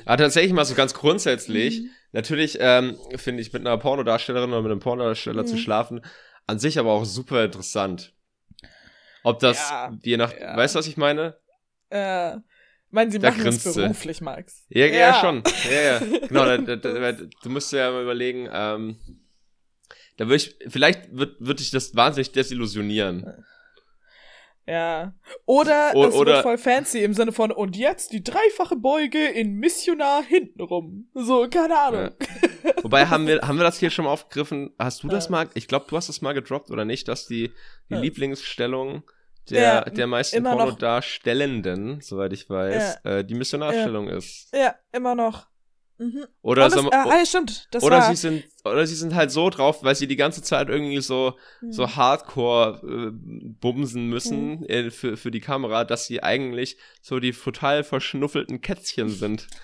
Aber 0.05 0.17
tatsächlich 0.23 0.53
mal 0.53 0.65
so 0.65 0.75
ganz 0.75 0.95
grundsätzlich, 0.95 1.81
mhm. 1.81 1.91
natürlich 2.13 2.59
ähm, 2.61 2.97
finde 3.17 3.43
ich 3.43 3.53
mit 3.53 3.67
einer 3.67 3.79
Pornodarstellerin 3.79 4.51
oder 4.51 4.63
mit 4.63 4.71
einem 4.71 4.81
Pornodarsteller 4.81 5.43
mhm. 5.43 5.47
zu 5.49 5.57
schlafen 5.57 6.03
an 6.47 6.59
sich 6.59 6.79
aber 6.79 6.93
auch 6.93 7.05
super 7.05 7.45
interessant. 7.45 8.13
Ob 9.25 9.41
das 9.41 9.71
ja, 9.71 9.93
je 10.03 10.17
nach, 10.17 10.33
weißt 10.33 10.75
du, 10.75 10.79
was 10.79 10.87
ich 10.87 10.97
meine? 10.97 11.37
Äh, 11.91 12.37
meinen 12.91 13.11
Sie 13.11 13.19
da 13.19 13.31
machen 13.31 13.47
es 13.47 13.75
beruflich, 13.75 14.21
Max? 14.21 14.67
Ja, 14.69 14.87
ja, 14.87 14.95
ja, 14.95 15.21
schon. 15.21 15.43
Ja, 15.71 15.81
ja. 15.81 15.99
genau, 16.29 16.45
da, 16.45 16.59
da, 16.59 16.77
da, 16.77 17.13
du 17.13 17.49
musst 17.51 17.73
ja 17.73 17.91
mal 17.91 18.03
überlegen, 18.03 18.49
ähm, 18.53 18.99
da 20.17 20.27
würde 20.27 20.37
ich, 20.37 20.57
vielleicht 20.69 21.15
wird, 21.17 21.37
wird 21.41 21.61
dich 21.61 21.71
das 21.71 21.95
wahnsinnig 21.95 22.33
desillusionieren. 22.33 23.45
Ja. 24.67 25.15
Oder 25.45 25.93
o 25.95 26.07
es 26.07 26.15
oder, 26.15 26.35
wird 26.35 26.43
voll 26.43 26.59
fancy 26.59 27.03
im 27.05 27.15
Sinne 27.15 27.31
von, 27.31 27.53
und 27.53 27.77
jetzt 27.77 28.13
die 28.13 28.25
dreifache 28.25 28.75
Beuge 28.75 29.25
in 29.25 29.55
Missionar 29.55 30.25
hintenrum. 30.25 31.09
So, 31.15 31.49
keine 31.49 31.79
Ahnung. 31.79 32.11
Ja. 32.65 32.73
Wobei, 32.83 33.07
haben 33.07 33.29
wir, 33.29 33.43
haben 33.43 33.59
wir 33.59 33.65
das 33.65 33.79
hier 33.79 33.91
schon 33.91 34.07
mal 34.07 34.11
aufgegriffen? 34.11 34.75
Hast 34.79 35.05
du 35.05 35.09
das 35.09 35.29
mal, 35.29 35.49
ich 35.55 35.69
glaube, 35.69 35.87
du 35.89 35.97
hast 35.97 36.09
das 36.09 36.21
mal 36.21 36.33
gedroppt, 36.33 36.71
oder 36.71 36.85
nicht, 36.85 37.07
dass 37.07 37.27
die, 37.27 37.53
die 37.89 37.95
ja. 37.95 38.01
Lieblingsstellung 38.01 39.05
der, 39.51 39.63
ja, 39.63 39.81
der 39.83 40.07
meisten 40.07 40.43
Pornodarstellenden, 40.43 42.01
soweit 42.01 42.33
ich 42.33 42.49
weiß, 42.49 43.05
äh, 43.05 43.25
die 43.25 43.35
Missionarstellung 43.35 44.09
ist. 44.09 44.53
Ja, 44.55 44.75
immer 44.93 45.15
noch. 45.15 45.47
Mhm. 45.99 46.27
Oder, 46.43 46.65
Alles, 46.65 46.75
so, 46.75 46.91
äh, 46.91 47.27
stimmt, 47.27 47.69
das 47.71 47.83
oder 47.83 47.99
war. 47.99 48.11
sie 48.11 48.17
sind 48.17 48.45
oder 48.67 48.87
sie 48.87 48.95
sind 48.95 49.15
halt 49.15 49.31
so 49.31 49.49
drauf, 49.49 49.83
weil 49.83 49.95
sie 49.95 50.07
die 50.07 50.17
ganze 50.17 50.43
Zeit 50.43 50.69
irgendwie 50.69 51.01
so 51.01 51.39
mhm. 51.63 51.73
so 51.73 51.97
Hardcore 51.97 52.83
äh, 52.87 53.11
bumsen 53.13 54.09
müssen 54.09 54.61
mhm. 54.61 54.67
äh, 54.67 54.91
für 54.91 55.17
für 55.17 55.31
die 55.31 55.41
Kamera, 55.41 55.85
dass 55.85 56.07
sie 56.07 56.23
eigentlich 56.23 56.77
so 57.01 57.19
die 57.19 57.33
total 57.33 57.83
verschnuffelten 57.83 58.61
Kätzchen 58.61 59.09
sind. 59.09 59.47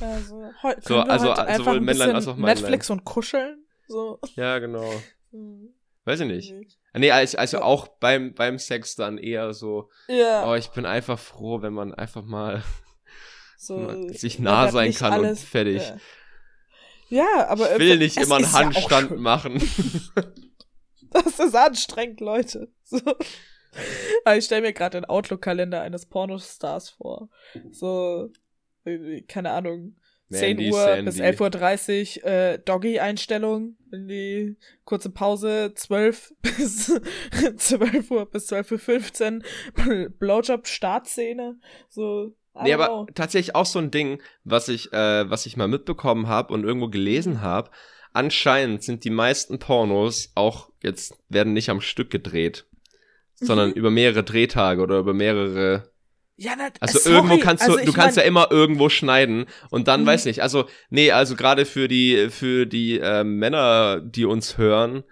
Also, 0.00 0.50
heu, 0.60 0.74
so, 0.80 0.98
also 0.98 1.36
halt 1.36 1.56
sowohl 1.56 1.80
Männlein 1.80 2.16
als 2.16 2.26
auch 2.26 2.34
Männlein. 2.34 2.56
Netflix 2.56 2.90
und 2.90 3.04
kuscheln 3.04 3.64
so. 3.86 4.18
Ja, 4.34 4.58
genau. 4.58 4.92
Mhm. 5.30 5.74
Weiß 6.04 6.20
ich 6.20 6.26
nicht. 6.28 6.54
Nee, 6.96 7.10
also, 7.10 7.60
auch 7.60 7.88
beim, 7.88 8.34
beim 8.34 8.58
Sex 8.58 8.94
dann 8.94 9.18
eher 9.18 9.52
so, 9.52 9.90
ja. 10.06 10.48
oh, 10.48 10.54
ich 10.54 10.68
bin 10.68 10.86
einfach 10.86 11.18
froh, 11.18 11.60
wenn 11.60 11.72
man 11.72 11.92
einfach 11.92 12.22
mal 12.22 12.62
so, 13.56 14.08
sich 14.12 14.38
nah 14.38 14.70
sein 14.70 14.94
kann 14.94 15.12
alles, 15.12 15.40
und 15.40 15.48
fertig. 15.48 15.82
Ja. 17.08 17.24
ja 17.24 17.46
aber 17.48 17.72
ich 17.72 17.78
will 17.78 17.98
nicht 17.98 18.16
immer 18.16 18.36
einen 18.36 18.52
Handstand 18.52 19.10
ja 19.10 19.16
machen. 19.16 19.54
das 21.10 21.40
ist 21.40 21.56
anstrengend, 21.56 22.20
Leute. 22.20 22.72
So. 22.86 23.00
Aber 24.24 24.36
ich 24.36 24.44
stelle 24.44 24.60
mir 24.60 24.72
gerade 24.72 25.00
den 25.00 25.04
Outlook-Kalender 25.06 25.80
eines 25.80 26.06
Pornostars 26.06 26.90
vor. 26.90 27.28
So, 27.72 28.30
keine 29.26 29.50
Ahnung, 29.50 29.96
Mandy, 30.34 30.70
10 30.70 30.72
Uhr 30.72 30.80
Sandy. 30.80 31.04
bis 31.04 31.20
11.30 31.20 32.22
Uhr 32.22 32.30
äh, 32.30 32.58
Doggy-Einstellung 32.58 33.76
in 33.92 34.08
die 34.08 34.56
kurze 34.84 35.10
Pause, 35.10 35.72
12 35.74 36.34
bis 36.42 37.00
12 37.56 38.10
Uhr 38.10 38.30
bis 38.30 38.50
12.15 38.52 39.42
Uhr 39.86 40.10
Blowjob-Startszene, 40.18 41.56
so 41.88 42.34
Nee, 42.62 42.72
aber 42.72 43.06
tatsächlich 43.14 43.56
auch 43.56 43.66
so 43.66 43.80
ein 43.80 43.90
Ding, 43.90 44.22
was 44.44 44.68
ich, 44.68 44.92
äh, 44.92 45.28
was 45.28 45.44
ich 45.44 45.56
mal 45.56 45.66
mitbekommen 45.66 46.28
habe 46.28 46.54
und 46.54 46.62
irgendwo 46.62 46.88
gelesen 46.88 47.40
habe. 47.40 47.70
Anscheinend 48.12 48.84
sind 48.84 49.02
die 49.02 49.10
meisten 49.10 49.58
Pornos 49.58 50.30
auch 50.36 50.70
jetzt 50.80 51.16
werden 51.28 51.52
nicht 51.52 51.68
am 51.68 51.80
Stück 51.80 52.10
gedreht, 52.10 52.66
mhm. 53.40 53.46
sondern 53.46 53.72
über 53.72 53.90
mehrere 53.90 54.22
Drehtage 54.22 54.80
oder 54.80 54.98
über 54.98 55.14
mehrere. 55.14 55.92
Ja, 56.36 56.54
na, 56.56 56.68
also 56.80 56.98
sorry, 56.98 57.16
irgendwo 57.16 57.38
kannst 57.38 57.66
du, 57.66 57.72
also 57.72 57.84
du 57.84 57.92
kannst 57.92 58.16
mein, 58.16 58.24
ja 58.24 58.28
immer 58.28 58.50
irgendwo 58.50 58.88
schneiden 58.88 59.46
und 59.70 59.86
dann 59.86 60.02
mhm. 60.02 60.06
weiß 60.06 60.24
nicht. 60.24 60.42
Also 60.42 60.66
nee, 60.90 61.12
also 61.12 61.36
gerade 61.36 61.64
für 61.64 61.86
die 61.86 62.28
für 62.30 62.66
die 62.66 62.98
äh, 62.98 63.22
Männer, 63.22 64.00
die 64.00 64.24
uns 64.24 64.58
hören, 64.58 65.04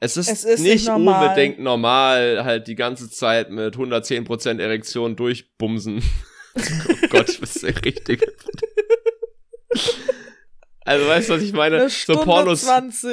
es 0.00 0.16
ist, 0.16 0.28
es 0.28 0.44
ist 0.44 0.60
nicht, 0.60 0.72
nicht 0.72 0.88
normal. 0.88 1.28
unbedingt 1.28 1.58
normal, 1.60 2.44
halt 2.44 2.66
die 2.66 2.74
ganze 2.74 3.10
Zeit 3.10 3.50
mit 3.50 3.76
110% 3.76 4.60
Erektion 4.60 5.16
durchbumsen. 5.16 6.02
oh 6.56 7.06
Gott, 7.10 7.40
was 7.40 7.56
ist 7.56 7.62
der 7.62 7.84
richtige? 7.84 8.26
Also 10.84 11.06
weißt 11.08 11.28
du, 11.28 11.34
was 11.34 11.42
ich 11.42 11.52
meine? 11.52 11.88
So 11.88 12.14
Pornos, 12.14 12.66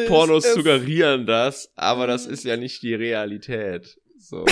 Pornos 0.07 0.53
suggerieren 0.53 1.25
das, 1.25 1.71
aber 1.75 2.05
das 2.05 2.25
ist 2.25 2.43
ja 2.43 2.57
nicht 2.57 2.83
die 2.83 2.93
Realität. 2.93 3.97
So. 4.19 4.45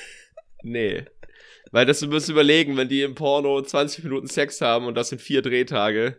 nee. 0.62 1.04
Weil 1.76 1.84
das 1.84 2.00
du 2.00 2.06
musst 2.06 2.30
überlegen, 2.30 2.78
wenn 2.78 2.88
die 2.88 3.02
im 3.02 3.14
Porno 3.14 3.60
20 3.60 4.04
Minuten 4.04 4.28
Sex 4.28 4.62
haben 4.62 4.86
und 4.86 4.94
das 4.94 5.10
sind 5.10 5.20
vier 5.20 5.42
Drehtage. 5.42 6.18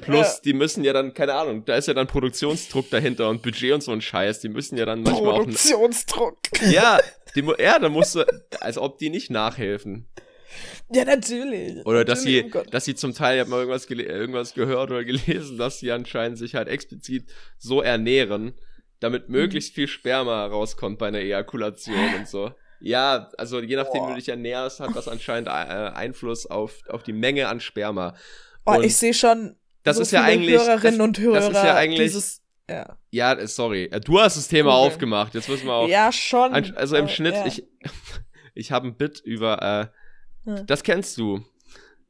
Plus, 0.00 0.26
ja. 0.26 0.38
die 0.44 0.54
müssen 0.54 0.82
ja 0.82 0.92
dann, 0.92 1.14
keine 1.14 1.34
Ahnung, 1.34 1.64
da 1.64 1.76
ist 1.76 1.86
ja 1.86 1.94
dann 1.94 2.08
Produktionsdruck 2.08 2.90
dahinter 2.90 3.28
und 3.28 3.42
Budget 3.42 3.74
und 3.74 3.80
so 3.80 3.92
ein 3.92 4.00
Scheiß. 4.00 4.40
Die 4.40 4.48
müssen 4.48 4.76
ja 4.76 4.86
dann 4.86 5.04
manchmal 5.04 5.34
Produktionsdruck. 5.34 6.32
auch. 6.32 6.50
Produktionsdruck. 6.50 6.72
Ja, 6.72 6.98
die, 7.36 7.62
ja, 7.62 7.78
da 7.78 7.88
musst 7.88 8.16
du, 8.16 8.26
als 8.58 8.76
ob 8.76 8.98
die 8.98 9.10
nicht 9.10 9.30
nachhelfen. 9.30 10.08
Ja, 10.90 11.04
natürlich. 11.04 11.86
Oder 11.86 12.04
dass 12.04 12.24
natürlich, 12.24 12.52
sie, 12.52 12.58
oh 12.58 12.64
dass 12.68 12.84
sie 12.86 12.96
zum 12.96 13.14
Teil, 13.14 13.36
ich 13.36 13.40
habe 13.42 13.50
mal 13.50 13.60
irgendwas, 13.60 13.88
irgendwas 13.88 14.54
gehört 14.54 14.90
oder 14.90 15.04
gelesen, 15.04 15.58
dass 15.58 15.78
sie 15.78 15.92
anscheinend 15.92 16.38
sich 16.38 16.56
halt 16.56 16.66
explizit 16.66 17.26
so 17.56 17.82
ernähren, 17.82 18.54
damit 18.98 19.28
mhm. 19.28 19.36
möglichst 19.36 19.76
viel 19.76 19.86
Sperma 19.86 20.44
rauskommt 20.46 20.98
bei 20.98 21.06
einer 21.06 21.20
Ejakulation 21.20 22.16
und 22.18 22.26
so. 22.26 22.50
Ja, 22.80 23.30
also 23.36 23.60
je 23.60 23.76
nachdem, 23.76 24.04
wie 24.04 24.10
du 24.10 24.14
dich 24.14 24.28
ernährst, 24.28 24.80
hat 24.80 24.94
das 24.94 25.08
anscheinend 25.08 25.48
äh, 25.48 25.50
Einfluss 25.50 26.46
auf, 26.46 26.80
auf 26.88 27.02
die 27.02 27.12
Menge 27.12 27.48
an 27.48 27.60
Sperma. 27.60 28.14
Oh, 28.66 28.80
ich 28.80 28.96
sehe 28.96 29.14
schon. 29.14 29.56
Das 29.82 29.96
so 29.96 30.02
ist 30.02 30.12
ja 30.12 30.22
eigentlich. 30.22 30.58
Hörerinnen 30.58 30.98
das, 30.98 31.06
und 31.06 31.18
Hörer. 31.18 31.34
Das 31.34 31.48
ist 31.48 31.54
ja 31.54 31.74
eigentlich. 31.74 32.00
Dieses, 32.00 32.42
ja. 32.68 32.96
ja, 33.10 33.46
sorry. 33.46 33.90
Du 34.04 34.20
hast 34.20 34.36
das 34.36 34.48
Thema 34.48 34.78
okay. 34.78 34.86
aufgemacht. 34.86 35.34
Jetzt 35.34 35.48
müssen 35.48 35.66
wir 35.66 35.74
auch. 35.74 35.88
Ja, 35.88 36.12
schon. 36.12 36.52
Also 36.76 36.96
im 36.96 37.08
Schnitt, 37.08 37.34
ja. 37.34 37.46
ich, 37.46 37.66
ich 38.54 38.70
habe 38.70 38.88
ein 38.88 38.96
Bit 38.96 39.20
über 39.20 39.62
äh, 39.62 39.86
das 40.66 40.82
kennst 40.82 41.16
du. 41.18 41.44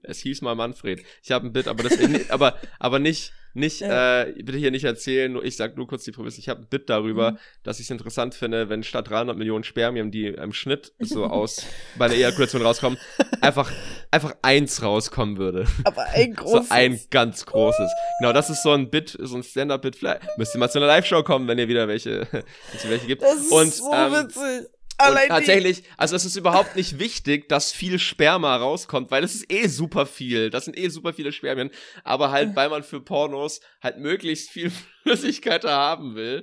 Es 0.02 0.20
hieß 0.20 0.42
mal 0.42 0.54
Manfred. 0.54 1.04
Ich 1.22 1.32
habe 1.32 1.46
ein 1.46 1.52
Bit, 1.52 1.68
aber 1.68 1.82
das 1.82 1.98
aber 2.30 2.56
aber 2.78 2.98
nicht 2.98 3.32
nicht 3.54 3.80
ja. 3.80 4.22
äh, 4.22 4.32
bitte 4.42 4.58
hier 4.58 4.70
nicht 4.70 4.84
erzählen, 4.84 5.32
nur 5.32 5.44
ich 5.44 5.56
sag 5.56 5.76
nur 5.76 5.86
kurz 5.86 6.04
die 6.04 6.12
Prämisse. 6.12 6.40
Ich 6.40 6.48
habe 6.48 6.62
ein 6.62 6.68
Bit 6.68 6.88
darüber, 6.88 7.32
mhm. 7.32 7.38
dass 7.62 7.78
ich 7.80 7.86
es 7.86 7.90
interessant 7.90 8.34
finde, 8.34 8.68
wenn 8.68 8.82
statt 8.82 9.08
300 9.08 9.36
Millionen 9.36 9.64
Spermien, 9.64 10.10
die 10.10 10.26
im 10.26 10.52
Schnitt 10.52 10.92
so 10.98 11.24
aus 11.26 11.66
bei 11.96 12.08
der 12.08 12.16
Ejakulation 12.16 12.62
rauskommen, 12.62 12.98
einfach 13.40 13.70
einfach 14.10 14.34
eins 14.42 14.82
rauskommen 14.82 15.38
würde. 15.38 15.66
Aber 15.84 16.04
ein 16.08 16.34
großes. 16.34 16.58
So 16.68 16.74
ein 16.74 16.98
ganz 17.10 17.46
großes. 17.46 17.90
Genau, 18.20 18.32
das 18.32 18.50
ist 18.50 18.62
so 18.62 18.72
ein 18.72 18.90
Bit, 18.90 19.16
so 19.20 19.36
ein 19.36 19.42
Stand-up-Bit. 19.42 19.96
Vielleicht 19.96 20.22
müsst 20.36 20.54
ihr 20.54 20.58
mal 20.58 20.68
zu 20.68 20.78
einer 20.78 20.86
Live-Show 20.86 21.22
kommen, 21.22 21.46
wenn 21.46 21.58
ihr 21.58 21.68
wieder 21.68 21.88
welche, 21.88 22.26
welche 22.88 23.06
gibt. 23.06 23.22
Das 23.22 23.36
ist 23.36 23.52
Und, 23.52 23.72
so 23.72 23.92
ähm, 23.92 24.12
witzig. 24.12 24.68
Allein 24.98 25.28
tatsächlich, 25.28 25.84
also 25.96 26.16
es 26.16 26.24
ist 26.24 26.36
überhaupt 26.36 26.74
nicht 26.74 26.98
wichtig, 26.98 27.48
dass 27.48 27.72
viel 27.72 27.98
Sperma 27.98 28.56
rauskommt, 28.56 29.10
weil 29.10 29.22
es 29.22 29.34
ist 29.34 29.52
eh 29.52 29.68
super 29.68 30.06
viel. 30.06 30.50
Das 30.50 30.64
sind 30.64 30.76
eh 30.76 30.88
super 30.88 31.12
viele 31.12 31.30
Spermien. 31.32 31.70
Aber 32.02 32.30
halt, 32.32 32.56
weil 32.56 32.68
man 32.68 32.82
für 32.82 33.00
Pornos 33.00 33.60
halt 33.80 33.98
möglichst 33.98 34.50
viel 34.50 34.70
Flüssigkeit 35.02 35.64
haben 35.64 36.16
will, 36.16 36.42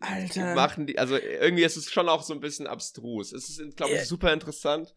Alter. 0.00 0.54
machen 0.54 0.86
die, 0.86 0.98
also 0.98 1.16
irgendwie 1.16 1.64
ist 1.64 1.76
es 1.76 1.90
schon 1.90 2.08
auch 2.08 2.22
so 2.22 2.32
ein 2.32 2.40
bisschen 2.40 2.66
abstrus. 2.66 3.32
Es 3.32 3.48
ist, 3.48 3.76
glaube 3.76 3.94
ich, 3.94 4.06
super 4.06 4.32
interessant. 4.32 4.94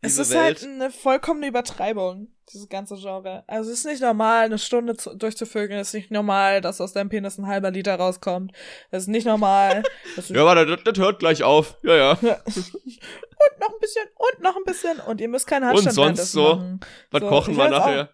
Es 0.00 0.18
ist 0.18 0.34
halt 0.34 0.62
Welt. 0.62 0.62
halt 0.62 0.74
eine 0.74 0.90
vollkommene 0.90 1.48
Übertreibung, 1.48 2.28
dieses 2.52 2.68
ganze 2.68 2.96
Genre. 2.96 3.42
Also 3.48 3.70
es 3.70 3.80
ist 3.80 3.86
nicht 3.86 4.00
normal, 4.00 4.44
eine 4.44 4.58
Stunde 4.58 4.96
zu, 4.96 5.14
durchzuvögeln. 5.14 5.80
Es 5.80 5.88
ist 5.88 5.94
nicht 5.94 6.10
normal, 6.10 6.60
dass 6.60 6.80
aus 6.80 6.92
deinem 6.92 7.08
Penis 7.08 7.36
ein 7.38 7.46
halber 7.46 7.70
Liter 7.70 7.96
rauskommt. 7.96 8.52
Es 8.90 9.04
ist 9.04 9.08
nicht 9.08 9.26
normal. 9.26 9.82
ja, 10.28 10.44
warte, 10.44 10.66
das, 10.66 10.84
das 10.84 10.98
hört 10.98 11.18
gleich 11.18 11.42
auf. 11.42 11.76
Ja, 11.82 11.96
ja. 11.96 12.12
und 12.12 13.60
noch 13.60 13.72
ein 13.72 13.80
bisschen, 13.80 14.06
und 14.14 14.42
noch 14.42 14.56
ein 14.56 14.64
bisschen. 14.64 15.00
Und 15.00 15.20
ihr 15.20 15.28
müsst 15.28 15.46
keinen 15.48 15.66
Handstand 15.66 15.98
Und 15.98 16.16
sonst 16.16 16.32
so. 16.32 16.54
Machen. 16.54 16.80
Was 17.10 17.20
so, 17.22 17.28
kochen 17.28 17.56
wir 17.56 17.68
nachher? 17.68 18.10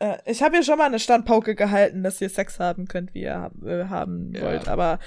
Äh, 0.00 0.18
ich 0.24 0.42
habe 0.42 0.56
ja 0.56 0.62
schon 0.62 0.78
mal 0.78 0.86
eine 0.86 0.98
Standpauke 0.98 1.54
gehalten, 1.54 2.02
dass 2.02 2.20
ihr 2.20 2.30
Sex 2.30 2.58
haben 2.58 2.88
könnt, 2.88 3.14
wie 3.14 3.22
ihr 3.22 3.50
äh, 3.64 3.84
haben 3.84 4.32
ja. 4.34 4.42
wollt. 4.42 4.66
Aber 4.66 4.98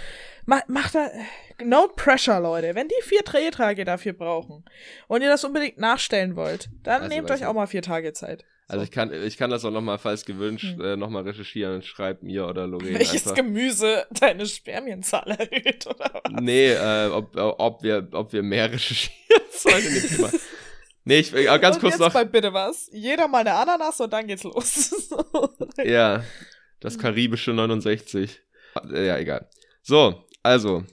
macht 0.46 0.70
mach 0.70 0.92
da. 0.92 1.10
No 1.64 1.88
pressure, 1.96 2.40
Leute. 2.40 2.76
Wenn 2.76 2.88
die 2.88 3.04
vier 3.04 3.22
Drehtage 3.24 3.84
dafür 3.86 4.14
brauchen 4.14 4.64
und 5.08 5.22
ihr 5.22 5.30
das 5.30 5.44
unbedingt 5.44 5.78
nachstellen 5.78 6.36
wollt, 6.36 6.70
dann 6.84 7.04
also, 7.04 7.16
nehmt 7.16 7.32
euch 7.32 7.46
auch 7.46 7.54
mal 7.54 7.68
vier 7.68 7.82
Tage 7.82 8.14
Zeit. 8.14 8.46
So. 8.68 8.74
Also 8.74 8.86
ich 8.86 8.92
kann, 8.92 9.12
ich 9.12 9.38
kann 9.38 9.50
das 9.50 9.66
auch 9.66 9.72
nochmal, 9.72 9.98
falls 9.98 10.26
gewünscht, 10.26 10.78
hm. 10.78 10.82
äh, 10.82 10.96
nochmal 10.96 11.24
recherchieren. 11.24 11.82
Schreibt 11.82 12.24
mir 12.24 12.48
oder 12.48 12.66
Lorena. 12.66 13.00
Welches 13.00 13.28
einfach. 13.28 13.36
Gemüse 13.36 14.06
deine 14.12 14.46
Spermienzahl 14.46 15.30
erhöht, 15.32 15.88
oder 15.88 16.12
was? 16.14 16.42
Nee, 16.42 16.72
äh, 16.72 17.08
ob, 17.08 17.36
ob, 17.36 17.84
wir, 17.84 18.08
ob 18.12 18.32
wir 18.32 18.44
mehr 18.44 18.72
recherchieren 18.72 19.44
sollen 19.52 19.86
in 19.86 19.94
dem 19.94 20.08
Thema. 20.08 20.30
Nee, 21.06 21.20
ich, 21.20 21.34
äh, 21.34 21.46
ganz 21.60 21.76
und 21.76 21.82
kurz 21.82 21.94
jetzt 21.94 22.00
noch. 22.00 22.14
Bei 22.14 22.24
bitte 22.24 22.54
was. 22.54 22.90
Jeder 22.94 23.28
mal 23.28 23.40
eine 23.40 23.54
Ananas 23.54 24.00
und 24.00 24.12
dann 24.14 24.28
geht's 24.28 24.44
los. 24.44 25.14
ja, 25.84 26.24
das 26.80 26.98
karibische 26.98 27.52
69. 27.52 28.42
Ja, 28.92 29.18
egal. 29.18 29.50
So, 29.82 30.24
also, 30.44 30.84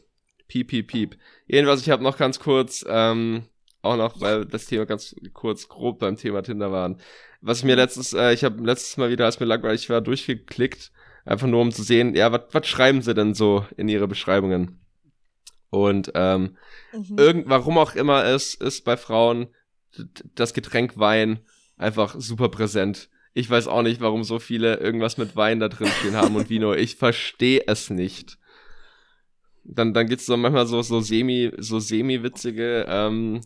piep, 0.48 0.68
piep, 0.68 0.88
piep. 0.88 1.16
Jedenfalls, 1.46 1.82
ich 1.82 1.90
habe 1.90 2.02
noch 2.02 2.18
ganz 2.18 2.40
kurz, 2.40 2.84
ähm, 2.88 3.44
auch 3.82 3.96
noch, 3.96 4.20
weil 4.20 4.44
das 4.44 4.66
Thema 4.66 4.84
ganz 4.84 5.14
kurz 5.32 5.68
grob 5.68 6.00
beim 6.00 6.16
Thema 6.16 6.42
Tinder 6.42 6.72
waren. 6.72 7.00
was 7.40 7.58
ich 7.58 7.64
mir 7.64 7.76
letztes, 7.76 8.12
äh, 8.12 8.34
ich 8.34 8.44
habe 8.44 8.62
letztes 8.62 8.96
Mal 8.96 9.10
wieder, 9.10 9.24
als 9.24 9.40
mir 9.40 9.46
langweilig 9.46 9.88
war, 9.88 10.00
durchgeklickt, 10.00 10.92
einfach 11.24 11.46
nur 11.46 11.62
um 11.62 11.72
zu 11.72 11.82
sehen, 11.82 12.14
ja, 12.14 12.30
was 12.32 12.66
schreiben 12.66 13.00
sie 13.00 13.14
denn 13.14 13.34
so 13.34 13.64
in 13.76 13.88
ihre 13.88 14.08
Beschreibungen? 14.08 14.84
Und 15.70 16.10
ähm, 16.14 16.56
mhm. 16.92 17.18
irgend, 17.18 17.48
warum 17.48 17.78
auch 17.78 17.94
immer 17.94 18.24
es 18.24 18.54
ist 18.54 18.84
bei 18.84 18.96
Frauen 18.96 19.48
das 20.34 20.54
Getränk 20.54 20.98
Wein 20.98 21.40
einfach 21.76 22.14
super 22.18 22.48
präsent. 22.48 23.08
Ich 23.32 23.48
weiß 23.48 23.68
auch 23.68 23.82
nicht, 23.82 24.00
warum 24.00 24.24
so 24.24 24.38
viele 24.38 24.76
irgendwas 24.76 25.16
mit 25.16 25.36
Wein 25.36 25.60
da 25.60 25.68
drin 25.68 25.88
stehen 26.00 26.16
haben 26.16 26.34
und 26.36 26.50
Vino. 26.50 26.74
Ich 26.74 26.96
verstehe 26.96 27.62
es 27.66 27.90
nicht. 27.90 28.38
Dann, 29.62 29.94
dann 29.94 30.08
gibt's 30.08 30.26
so 30.26 30.36
manchmal 30.36 30.66
so, 30.66 30.82
so 30.82 31.00
semi, 31.00 31.52
so 31.58 31.78
semi-witzige 31.78 32.86
ähm, 32.88 33.40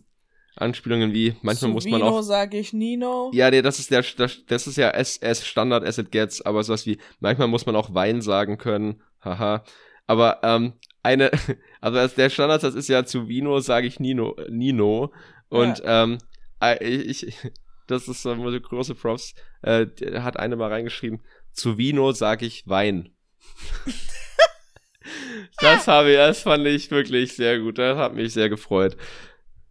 Anspielungen 0.57 1.13
wie, 1.13 1.35
manchmal 1.43 1.69
Zu 1.71 1.75
muss 1.75 1.85
man 1.85 2.01
Vino 2.01 2.19
auch. 2.19 2.23
sage 2.23 2.59
ich 2.59 2.73
Nino. 2.73 3.31
Ja, 3.35 3.51
nee, 3.51 3.61
das 3.61 3.79
ist 3.79 3.91
der, 3.91 4.05
das, 4.17 4.45
das 4.47 4.67
ist 4.67 4.77
ja 4.77 4.93
as, 4.95 5.21
Standard 5.47 5.85
as 5.85 5.99
it 5.99 6.13
gets, 6.13 6.41
aber 6.41 6.63
sowas 6.63 6.87
wie, 6.87 6.99
manchmal 7.21 7.49
muss 7.49 7.67
man 7.67 7.77
auch 7.77 7.93
Wein 7.93 8.23
sagen 8.23 8.57
können. 8.57 9.03
Haha. 9.21 9.65
Aber 10.07 10.41
ähm, 10.43 10.75
eine, 11.03 11.31
also 11.81 12.15
der 12.17 12.31
Standardsatz 12.31 12.75
ist 12.75 12.89
ja 12.89 13.05
zu 13.05 13.29
Vino 13.29 13.59
sage 13.61 13.87
ich 13.87 14.01
Nino, 14.01 14.37
Nino. 14.49 15.13
Und 15.49 15.81
ja. 15.81 16.05
ähm, 16.05 16.19
ich, 16.81 17.23
ich, 17.27 17.37
das 17.87 18.09
ist 18.09 18.23
so 18.23 18.35
große 18.35 18.95
Props. 18.95 19.35
Äh, 19.63 19.87
hat 20.21 20.39
eine 20.39 20.57
mal 20.57 20.71
reingeschrieben, 20.71 21.23
zu 21.53 21.79
Vino 21.79 22.13
sage 22.13 22.47
ich 22.47 22.67
Wein. 22.67 23.15
das 25.59 25.87
habe 25.87 26.11
ich, 26.11 26.17
das 26.17 26.41
fand 26.41 26.67
ich 26.67 26.91
wirklich 26.91 27.35
sehr 27.35 27.59
gut. 27.59 27.79
Das 27.79 27.97
hat 27.97 28.15
mich 28.15 28.33
sehr 28.33 28.49
gefreut. 28.49 28.97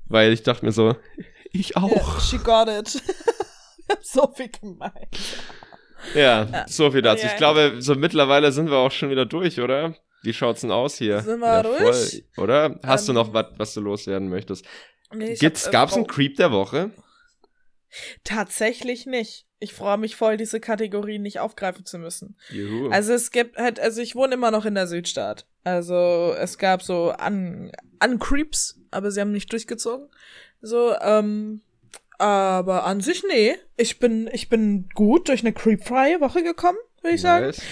Weil 0.05 0.33
ich 0.33 0.43
dachte 0.43 0.65
mir 0.65 0.71
so, 0.71 0.95
ich 1.51 1.77
auch. 1.77 1.91
Yeah, 1.91 2.19
she 2.19 2.37
got 2.37 2.67
it. 2.67 3.01
so 4.01 4.31
viel 4.35 4.49
gemeint. 4.49 4.93
Ja, 6.13 6.43
ja, 6.43 6.65
so 6.67 6.91
viel 6.91 7.01
dazu. 7.01 7.25
Ich 7.25 7.37
glaube, 7.37 7.75
so 7.79 7.95
mittlerweile 7.95 8.51
sind 8.51 8.69
wir 8.69 8.77
auch 8.77 8.91
schon 8.91 9.09
wieder 9.09 9.25
durch, 9.25 9.59
oder? 9.59 9.95
Wie 10.21 10.33
schaut's 10.33 10.61
denn 10.61 10.71
aus 10.71 10.97
hier? 10.97 11.21
Sind 11.21 11.39
wir 11.39 11.47
ja, 11.47 11.63
durch? 11.63 12.23
Voll, 12.33 12.43
oder? 12.43 12.79
Hast 12.83 13.09
um, 13.09 13.15
du 13.15 13.21
noch 13.21 13.27
ähm, 13.29 13.33
was, 13.33 13.45
was 13.57 13.73
du 13.73 13.81
loswerden 13.81 14.29
möchtest? 14.29 14.65
Nee, 15.13 15.35
Gibt's, 15.35 15.67
äh, 15.67 15.71
gab's 15.71 15.93
einen 15.93 16.07
Creep 16.07 16.37
der 16.37 16.51
Woche? 16.51 16.91
Tatsächlich 18.23 19.05
nicht. 19.05 19.45
Ich 19.59 19.73
freue 19.73 19.97
mich 19.97 20.15
voll, 20.15 20.35
diese 20.35 20.59
Kategorien 20.59 21.21
nicht 21.21 21.39
aufgreifen 21.39 21.85
zu 21.85 21.97
müssen. 21.97 22.37
Juhu. 22.49 22.89
Also 22.89 23.13
es 23.13 23.31
gibt 23.31 23.57
halt, 23.57 23.79
also 23.79 24.01
ich 24.01 24.15
wohne 24.15 24.33
immer 24.33 24.51
noch 24.51 24.65
in 24.65 24.75
der 24.75 24.87
Südstadt. 24.87 25.47
Also 25.63 26.35
es 26.37 26.57
gab 26.57 26.81
so 26.81 27.11
an, 27.11 27.71
an 27.99 28.19
Creeps, 28.19 28.79
aber 28.91 29.11
sie 29.11 29.21
haben 29.21 29.31
nicht 29.31 29.51
durchgezogen. 29.51 30.09
So, 30.61 30.95
ähm, 30.99 31.61
aber 32.17 32.85
an 32.85 33.01
sich, 33.01 33.23
nee. 33.27 33.55
Ich 33.77 33.99
bin, 33.99 34.29
ich 34.33 34.49
bin 34.49 34.89
gut 34.93 35.29
durch 35.29 35.41
eine 35.41 35.53
creepfreie 35.53 36.19
Woche 36.19 36.43
gekommen, 36.43 36.77
würde 37.01 37.15
ich 37.15 37.23
nice. 37.23 37.57
sagen. 37.57 37.67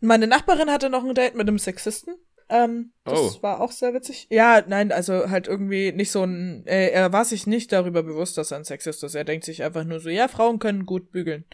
Meine 0.00 0.26
Nachbarin 0.26 0.70
hatte 0.70 0.90
noch 0.90 1.04
ein 1.04 1.14
Date 1.14 1.34
mit 1.34 1.48
einem 1.48 1.58
Sexisten. 1.58 2.14
Ähm, 2.48 2.92
das 3.04 3.18
oh. 3.18 3.42
war 3.42 3.60
auch 3.60 3.72
sehr 3.72 3.94
witzig. 3.94 4.26
Ja, 4.30 4.62
nein, 4.66 4.92
also 4.92 5.30
halt 5.30 5.48
irgendwie 5.48 5.92
nicht 5.92 6.10
so 6.10 6.24
ein. 6.24 6.66
Äh, 6.66 6.88
er 6.88 7.12
war 7.12 7.24
sich 7.24 7.46
nicht 7.46 7.72
darüber 7.72 8.02
bewusst, 8.02 8.36
dass 8.36 8.50
er 8.50 8.58
ein 8.58 8.64
Sexist 8.64 9.02
ist. 9.02 9.14
Er 9.14 9.24
denkt 9.24 9.44
sich 9.44 9.62
einfach 9.62 9.84
nur 9.84 10.00
so, 10.00 10.10
ja, 10.10 10.28
Frauen 10.28 10.58
können 10.58 10.86
gut 10.86 11.10
bügeln, 11.10 11.44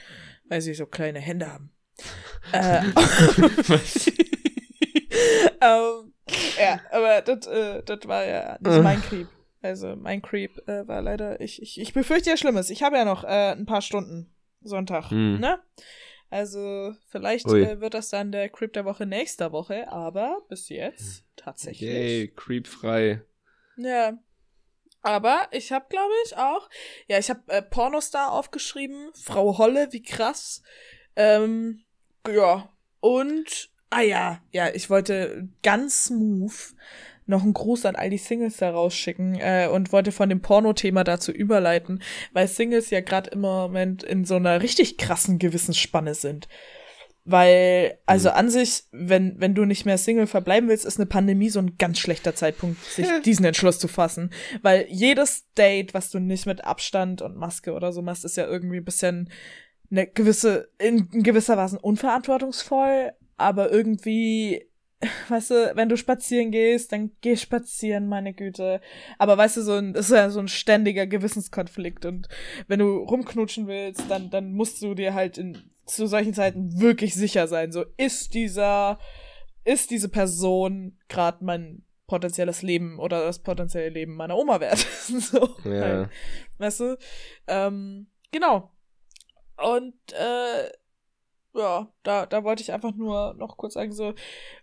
weil 0.49 0.61
sie 0.61 0.75
so 0.75 0.87
kleine 0.87 1.21
Hände 1.21 1.53
haben. 1.53 1.73
äh, 2.53 2.83
ähm, 5.61 6.13
ja, 6.59 6.81
aber 6.91 7.21
das, 7.23 7.47
äh, 7.47 7.83
das 7.85 8.01
war 8.07 8.25
ja 8.25 8.59
nicht 8.61 8.83
mein 8.83 9.03
Creep. 9.03 9.29
Also 9.63 9.95
mein 9.95 10.23
Creep 10.23 10.67
äh, 10.69 10.89
war 10.89 11.03
leider. 11.03 11.41
Ich, 11.41 11.61
ich, 11.61 11.81
ich 11.81 11.93
befürchte 11.93 12.31
ja 12.31 12.37
Schlimmes. 12.37 12.71
Ich 12.71 12.83
habe 12.83 12.97
ja 12.97 13.05
noch 13.05 13.25
äh, 13.25 13.53
ein 13.53 13.67
paar 13.67 13.83
Stunden 13.83 14.33
Sonntag, 14.63 15.11
hm. 15.11 15.39
ne? 15.39 15.61
Also 16.31 16.95
vielleicht 17.09 17.47
äh, 17.49 17.81
wird 17.81 17.95
das 17.95 18.11
dann 18.11 18.31
der 18.31 18.49
Creep 18.49 18.73
der 18.73 18.85
Woche 18.85 19.05
nächster 19.05 19.51
Woche, 19.51 19.91
aber 19.91 20.43
bis 20.49 20.69
jetzt 20.69 21.19
hm. 21.19 21.25
tatsächlich. 21.37 21.91
Yay, 21.91 22.29
Creep 22.29 22.69
frei. 22.69 23.23
Ja. 23.77 24.17
Aber 25.03 25.49
ich 25.51 25.73
habe, 25.73 25.87
glaube 25.89 26.13
ich, 26.27 26.37
auch, 26.37 26.69
ja, 27.09 27.19
ich 27.19 27.31
habe 27.31 27.41
äh, 27.49 27.63
Pornostar 27.63 28.33
aufgeschrieben, 28.33 29.11
Frau 29.15 29.57
Holle, 29.59 29.89
wie 29.93 30.03
krass. 30.03 30.63
Ähm, 31.17 31.85
ja, 32.31 32.71
und, 33.01 33.71
ah 33.89 34.03
ja, 34.03 34.43
ja, 34.53 34.69
ich 34.69 34.91
wollte 34.91 35.49
ganz 35.63 36.05
smooth 36.05 36.75
noch 37.31 37.43
einen 37.43 37.55
Gruß 37.55 37.87
an 37.87 37.97
all 37.97 38.11
die 38.11 38.19
Singles 38.19 38.59
da 38.59 38.71
rausschicken 38.71 39.37
äh, 39.41 39.69
und 39.73 39.93
wollte 39.93 40.13
von 40.13 40.29
dem 40.29 40.43
Porno-Thema 40.43 41.05
dazu 41.05 41.33
überleiten, 41.33 42.03
weil 42.33 42.49
Singles 42.49 42.91
ja 42.91 43.01
gerade 43.01 43.31
im 43.31 43.41
Moment 43.41 44.03
in 44.03 44.25
so 44.25 44.37
einer 44.37 44.63
richtig 44.63 44.99
krassen 44.99 45.39
Gewissensspanne 45.39 46.15
sind. 46.15 46.49
Weil, 47.25 47.99
also 48.07 48.31
mhm. 48.31 48.35
an 48.35 48.51
sich, 48.51 48.85
wenn, 48.93 49.39
wenn 49.39 49.55
du 49.55 49.65
nicht 49.65 49.85
mehr 49.85 49.99
Single 49.99 50.27
verbleiben 50.27 50.69
willst, 50.69 50.87
ist 50.87 50.99
eine 50.99 51.07
Pandemie 51.07 51.51
so 51.51 51.61
ein 51.61 51.77
ganz 51.77 51.99
schlechter 51.99 52.35
Zeitpunkt, 52.35 52.83
sich 52.85 53.07
diesen 53.25 53.45
Entschluss 53.45 53.79
zu 53.79 53.89
fassen. 53.89 54.31
Weil 54.63 54.87
jedes 54.89 55.47
Date, 55.55 55.95
was 55.95 56.11
du 56.11 56.19
nicht 56.19 56.47
mit 56.47 56.65
Abstand 56.65 57.23
und 57.23 57.37
Maske 57.37 57.73
oder 57.73 57.93
so 57.93 58.03
machst, 58.03 58.25
ist 58.25 58.37
ja 58.37 58.47
irgendwie 58.47 58.79
ein 58.79 58.85
bisschen 58.85 59.31
eine 59.91 60.07
gewisse, 60.07 60.71
in, 60.79 61.09
in 61.13 61.23
gewisser 61.23 61.57
Weise 61.57 61.79
unverantwortungsvoll, 61.79 63.13
aber 63.37 63.71
irgendwie 63.71 64.70
weißt 65.29 65.51
du, 65.51 65.73
wenn 65.77 65.89
du 65.89 65.97
spazieren 65.97 66.51
gehst, 66.51 66.93
dann 66.93 67.13
geh 67.21 67.37
spazieren, 67.37 68.07
meine 68.07 68.35
Güte. 68.35 68.81
Aber 69.19 69.39
weißt 69.39 69.59
du, 69.59 69.63
so 69.63 69.75
ein, 69.75 69.93
das 69.95 70.07
ist 70.07 70.17
ja 70.17 70.31
so 70.31 70.41
ein 70.41 70.49
ständiger 70.49 71.07
Gewissenskonflikt. 71.07 72.05
Und 72.05 72.29
wenn 72.69 72.81
du 72.81 72.99
rumknutschen 72.99 73.67
willst, 73.67 74.11
dann, 74.11 74.31
dann 74.31 74.53
musst 74.53 74.83
du 74.83 74.95
dir 74.95 75.15
halt 75.15 75.39
in, 75.39 75.71
zu 75.87 76.07
solchen 76.07 76.35
Zeiten 76.35 76.81
wirklich 76.81 77.15
sicher 77.15 77.49
sein. 77.49 77.73
So, 77.73 77.85
ist 77.97 78.35
dieser, 78.35 78.99
ist 79.65 79.91
diese 79.91 80.09
Person 80.09 80.99
gerade 81.09 81.45
mein 81.45 81.85
potenzielles 82.07 82.63
Leben 82.63 82.99
oder 82.99 83.25
das 83.25 83.39
potenzielle 83.39 83.89
Leben 83.89 84.17
meiner 84.17 84.37
Oma 84.37 84.61
wert? 84.61 84.79
so, 84.79 85.57
ja. 85.65 85.81
Halt, 85.81 86.11
weißt 86.59 86.81
du? 86.81 86.99
Ähm, 87.47 88.09
genau. 88.33 88.71
Und, 89.57 89.95
äh, 90.13 90.71
ja, 91.55 91.89
da, 92.03 92.27
da 92.27 92.45
wollte 92.45 92.63
ich 92.63 92.73
einfach 92.73 92.95
nur 92.95 93.35
noch 93.35 93.57
kurz 93.57 93.75
sagen, 93.75 93.93
so, 93.93 94.15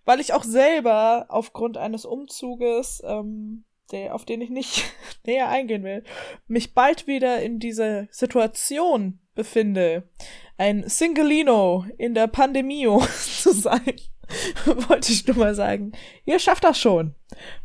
weil 0.06 0.20
ich 0.20 0.34
auch 0.34 0.44
selber 0.44 1.26
aufgrund 1.30 1.78
eines 1.78 2.06
Umzuges, 2.06 3.02
ähm, 3.06 3.66
der, 3.92 4.16
auf 4.16 4.26
den 4.26 4.42
ich 4.42 4.50
nicht 4.50 4.84
näher 5.26 5.50
eingehen 5.50 5.84
will, 5.84 6.04
mich 6.48 6.74
bald 6.74 7.08
wieder 7.08 7.42
in 7.42 7.60
diese 7.60 8.08
Situation 8.12 9.20
befinde, 9.36 10.10
ein 10.58 10.88
Singelino 10.88 11.86
in 11.98 12.14
der 12.14 12.28
Pandemie 12.28 12.88
zu 13.42 13.52
sein, 13.52 13.94
wollte 14.66 15.12
ich 15.12 15.26
nur 15.28 15.38
mal 15.38 15.56
sagen, 15.56 15.92
ihr 16.26 16.40
schafft 16.40 16.64
das 16.64 16.80
schon. 16.80 17.16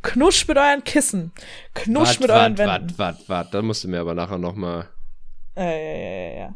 Knusch 0.02 0.46
mit 0.46 0.58
euren 0.58 0.84
Kissen. 0.84 1.32
Knusch 1.74 2.14
wat, 2.14 2.20
mit 2.20 2.28
wat, 2.28 2.36
euren 2.36 2.58
Wänden. 2.58 2.70
Warte, 2.70 2.98
warte, 2.98 3.28
warte, 3.28 3.50
da 3.52 3.62
musst 3.62 3.84
du 3.84 3.88
mir 3.88 4.00
aber 4.00 4.14
nachher 4.14 4.38
noch 4.38 4.54
mal 4.54 4.88
ja, 5.56 5.70
ja, 5.70 5.96
ja, 5.96 6.34
ja. 6.38 6.54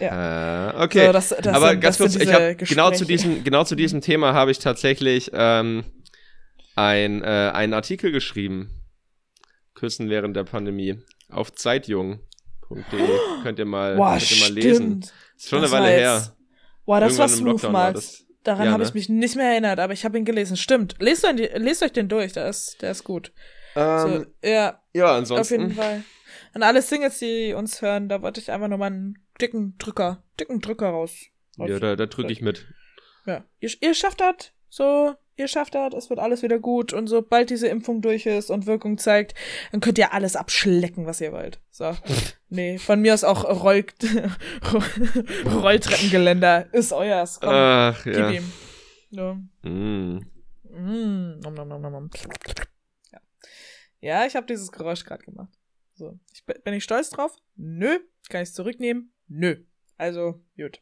Ja. 0.00 0.70
Äh, 0.70 0.84
okay. 0.84 1.06
So, 1.06 1.12
das, 1.12 1.28
das 1.28 1.46
Aber 1.46 1.70
sind, 1.70 1.80
ganz 1.80 1.98
kurz, 1.98 2.16
ich 2.16 2.32
hab, 2.32 2.58
genau 2.58 2.90
zu 2.90 3.04
diesem, 3.04 3.44
genau 3.44 3.64
zu 3.64 3.74
diesem 3.74 4.00
Thema 4.00 4.34
habe 4.34 4.50
ich 4.50 4.58
tatsächlich 4.58 5.30
ähm, 5.32 5.84
ein, 6.74 7.22
äh, 7.22 7.50
einen 7.54 7.74
Artikel 7.74 8.10
geschrieben. 8.12 8.70
Küssen 9.74 10.10
während 10.10 10.36
der 10.36 10.44
Pandemie. 10.44 11.00
Auf 11.30 11.52
zeitjung.de 11.52 12.20
könnt 13.42 13.58
ihr 13.58 13.66
mal, 13.66 13.96
Boah, 13.96 14.18
könnt 14.18 14.30
ihr 14.30 14.40
mal 14.40 14.52
lesen. 14.52 15.04
Ist 15.36 15.48
schon 15.48 15.58
eine 15.58 15.70
Weile 15.70 15.88
her. 15.88 16.36
Boah, 16.86 17.00
das 17.00 17.18
war 17.18 17.28
smooth, 17.28 17.62
Max. 17.70 18.24
Daran 18.42 18.66
ja, 18.66 18.72
habe 18.72 18.82
ne? 18.82 18.88
ich 18.88 18.94
mich 18.94 19.08
nicht 19.08 19.36
mehr 19.36 19.52
erinnert, 19.52 19.80
aber 19.80 19.94
ich 19.94 20.04
habe 20.04 20.18
ihn 20.18 20.26
gelesen. 20.26 20.56
Stimmt. 20.56 20.96
Lest, 20.98 21.24
euch, 21.24 21.50
lest 21.54 21.82
euch 21.82 21.92
den 21.92 22.08
durch, 22.08 22.34
der 22.34 22.46
ist, 22.48 22.82
der 22.82 22.90
ist 22.90 23.02
gut. 23.02 23.32
Ähm, 23.74 24.26
so, 24.42 24.48
ja. 24.48 24.82
Ja, 24.92 25.16
ansonsten. 25.16 25.40
Auf 25.40 25.50
jeden 25.50 25.74
Fall. 25.74 26.04
An 26.52 26.62
alle 26.62 26.82
Singles, 26.82 27.18
die 27.18 27.54
uns 27.54 27.80
hören, 27.80 28.08
da 28.08 28.20
wollte 28.20 28.40
ich 28.40 28.52
einfach 28.52 28.68
nur 28.68 28.78
mal 28.78 28.86
einen 28.86 29.23
dicken 29.40 29.76
Drücker, 29.78 30.22
dicken 30.38 30.60
Drücker 30.60 30.88
raus. 30.88 31.26
Ja, 31.56 31.78
da, 31.78 31.96
da 31.96 32.06
drücke 32.06 32.32
ich 32.32 32.40
mit. 32.40 32.66
Ja. 33.26 33.44
Ihr, 33.60 33.70
ihr 33.80 33.94
schafft 33.94 34.20
das, 34.20 34.52
so, 34.68 35.14
ihr 35.36 35.48
schafft 35.48 35.74
das, 35.74 35.94
es 35.94 36.10
wird 36.10 36.20
alles 36.20 36.42
wieder 36.42 36.58
gut 36.58 36.92
und 36.92 37.06
sobald 37.06 37.50
diese 37.50 37.68
Impfung 37.68 38.02
durch 38.02 38.26
ist 38.26 38.50
und 38.50 38.66
Wirkung 38.66 38.98
zeigt, 38.98 39.34
dann 39.72 39.80
könnt 39.80 39.98
ihr 39.98 40.12
alles 40.12 40.36
abschlecken, 40.36 41.06
was 41.06 41.20
ihr 41.20 41.32
wollt. 41.32 41.60
So. 41.70 41.96
nee, 42.48 42.78
von 42.78 43.00
mir 43.00 43.14
aus 43.14 43.24
auch 43.24 43.44
Roll 43.44 43.84
Rolltreppengeländer 45.46 46.72
ist 46.72 46.92
euers. 46.92 47.40
Komm, 47.40 47.50
Ach, 47.50 48.06
ja. 48.06 48.30
Gib 48.30 48.40
ihm. 48.40 48.52
Ja. 49.10 49.34
Mm. 49.62 50.26
Mm. 50.70 51.40
Nom, 51.40 51.54
nom, 51.54 51.68
nom, 51.68 51.80
nom. 51.80 52.10
Ja. 53.12 53.20
ja, 54.00 54.26
ich 54.26 54.34
habe 54.34 54.46
dieses 54.46 54.72
Geräusch 54.72 55.04
gerade 55.04 55.22
gemacht. 55.22 55.52
So. 55.94 56.18
Ich, 56.32 56.44
bin 56.44 56.74
ich 56.74 56.82
stolz 56.82 57.10
drauf? 57.10 57.36
Nö. 57.54 58.00
Kann 58.28 58.42
ich 58.42 58.48
es 58.48 58.54
zurücknehmen? 58.54 59.13
Nö. 59.28 59.56
Also, 59.96 60.42
gut. 60.56 60.80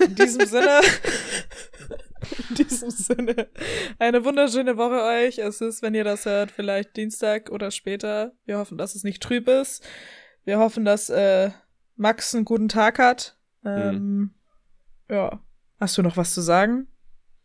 In 0.00 0.14
diesem 0.14 0.46
Sinne, 0.46 0.80
in 2.48 2.54
diesem 2.54 2.90
Sinne, 2.90 3.48
eine 3.98 4.24
wunderschöne 4.24 4.76
Woche 4.76 5.02
euch. 5.02 5.38
Es 5.38 5.60
ist, 5.60 5.82
wenn 5.82 5.94
ihr 5.94 6.04
das 6.04 6.24
hört, 6.24 6.50
vielleicht 6.50 6.96
Dienstag 6.96 7.50
oder 7.50 7.70
später. 7.70 8.32
Wir 8.44 8.58
hoffen, 8.58 8.78
dass 8.78 8.94
es 8.94 9.04
nicht 9.04 9.22
trüb 9.22 9.48
ist. 9.48 9.86
Wir 10.44 10.58
hoffen, 10.58 10.84
dass 10.84 11.10
äh, 11.10 11.50
Max 11.96 12.34
einen 12.34 12.44
guten 12.44 12.68
Tag 12.68 12.98
hat. 12.98 13.36
Ähm, 13.64 13.94
mhm. 13.94 14.34
Ja. 15.08 15.42
Hast 15.80 15.98
du 15.98 16.02
noch 16.02 16.16
was 16.16 16.32
zu 16.32 16.40
sagen? 16.40 16.88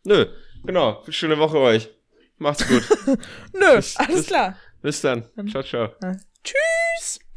Nö, 0.04 0.26
genau. 0.64 1.04
Schöne 1.08 1.38
Woche 1.38 1.58
euch. 1.58 1.90
Macht's 2.38 2.66
gut. 2.66 2.82
Nö, 3.52 3.76
bis, 3.76 3.96
alles 3.96 4.16
bis, 4.16 4.26
klar. 4.26 4.56
Bis 4.82 5.00
dann. 5.02 5.24
Ciao, 5.48 5.62
ciao. 5.62 5.90
Ja. 6.02 6.16
Tschüss. 6.42 7.20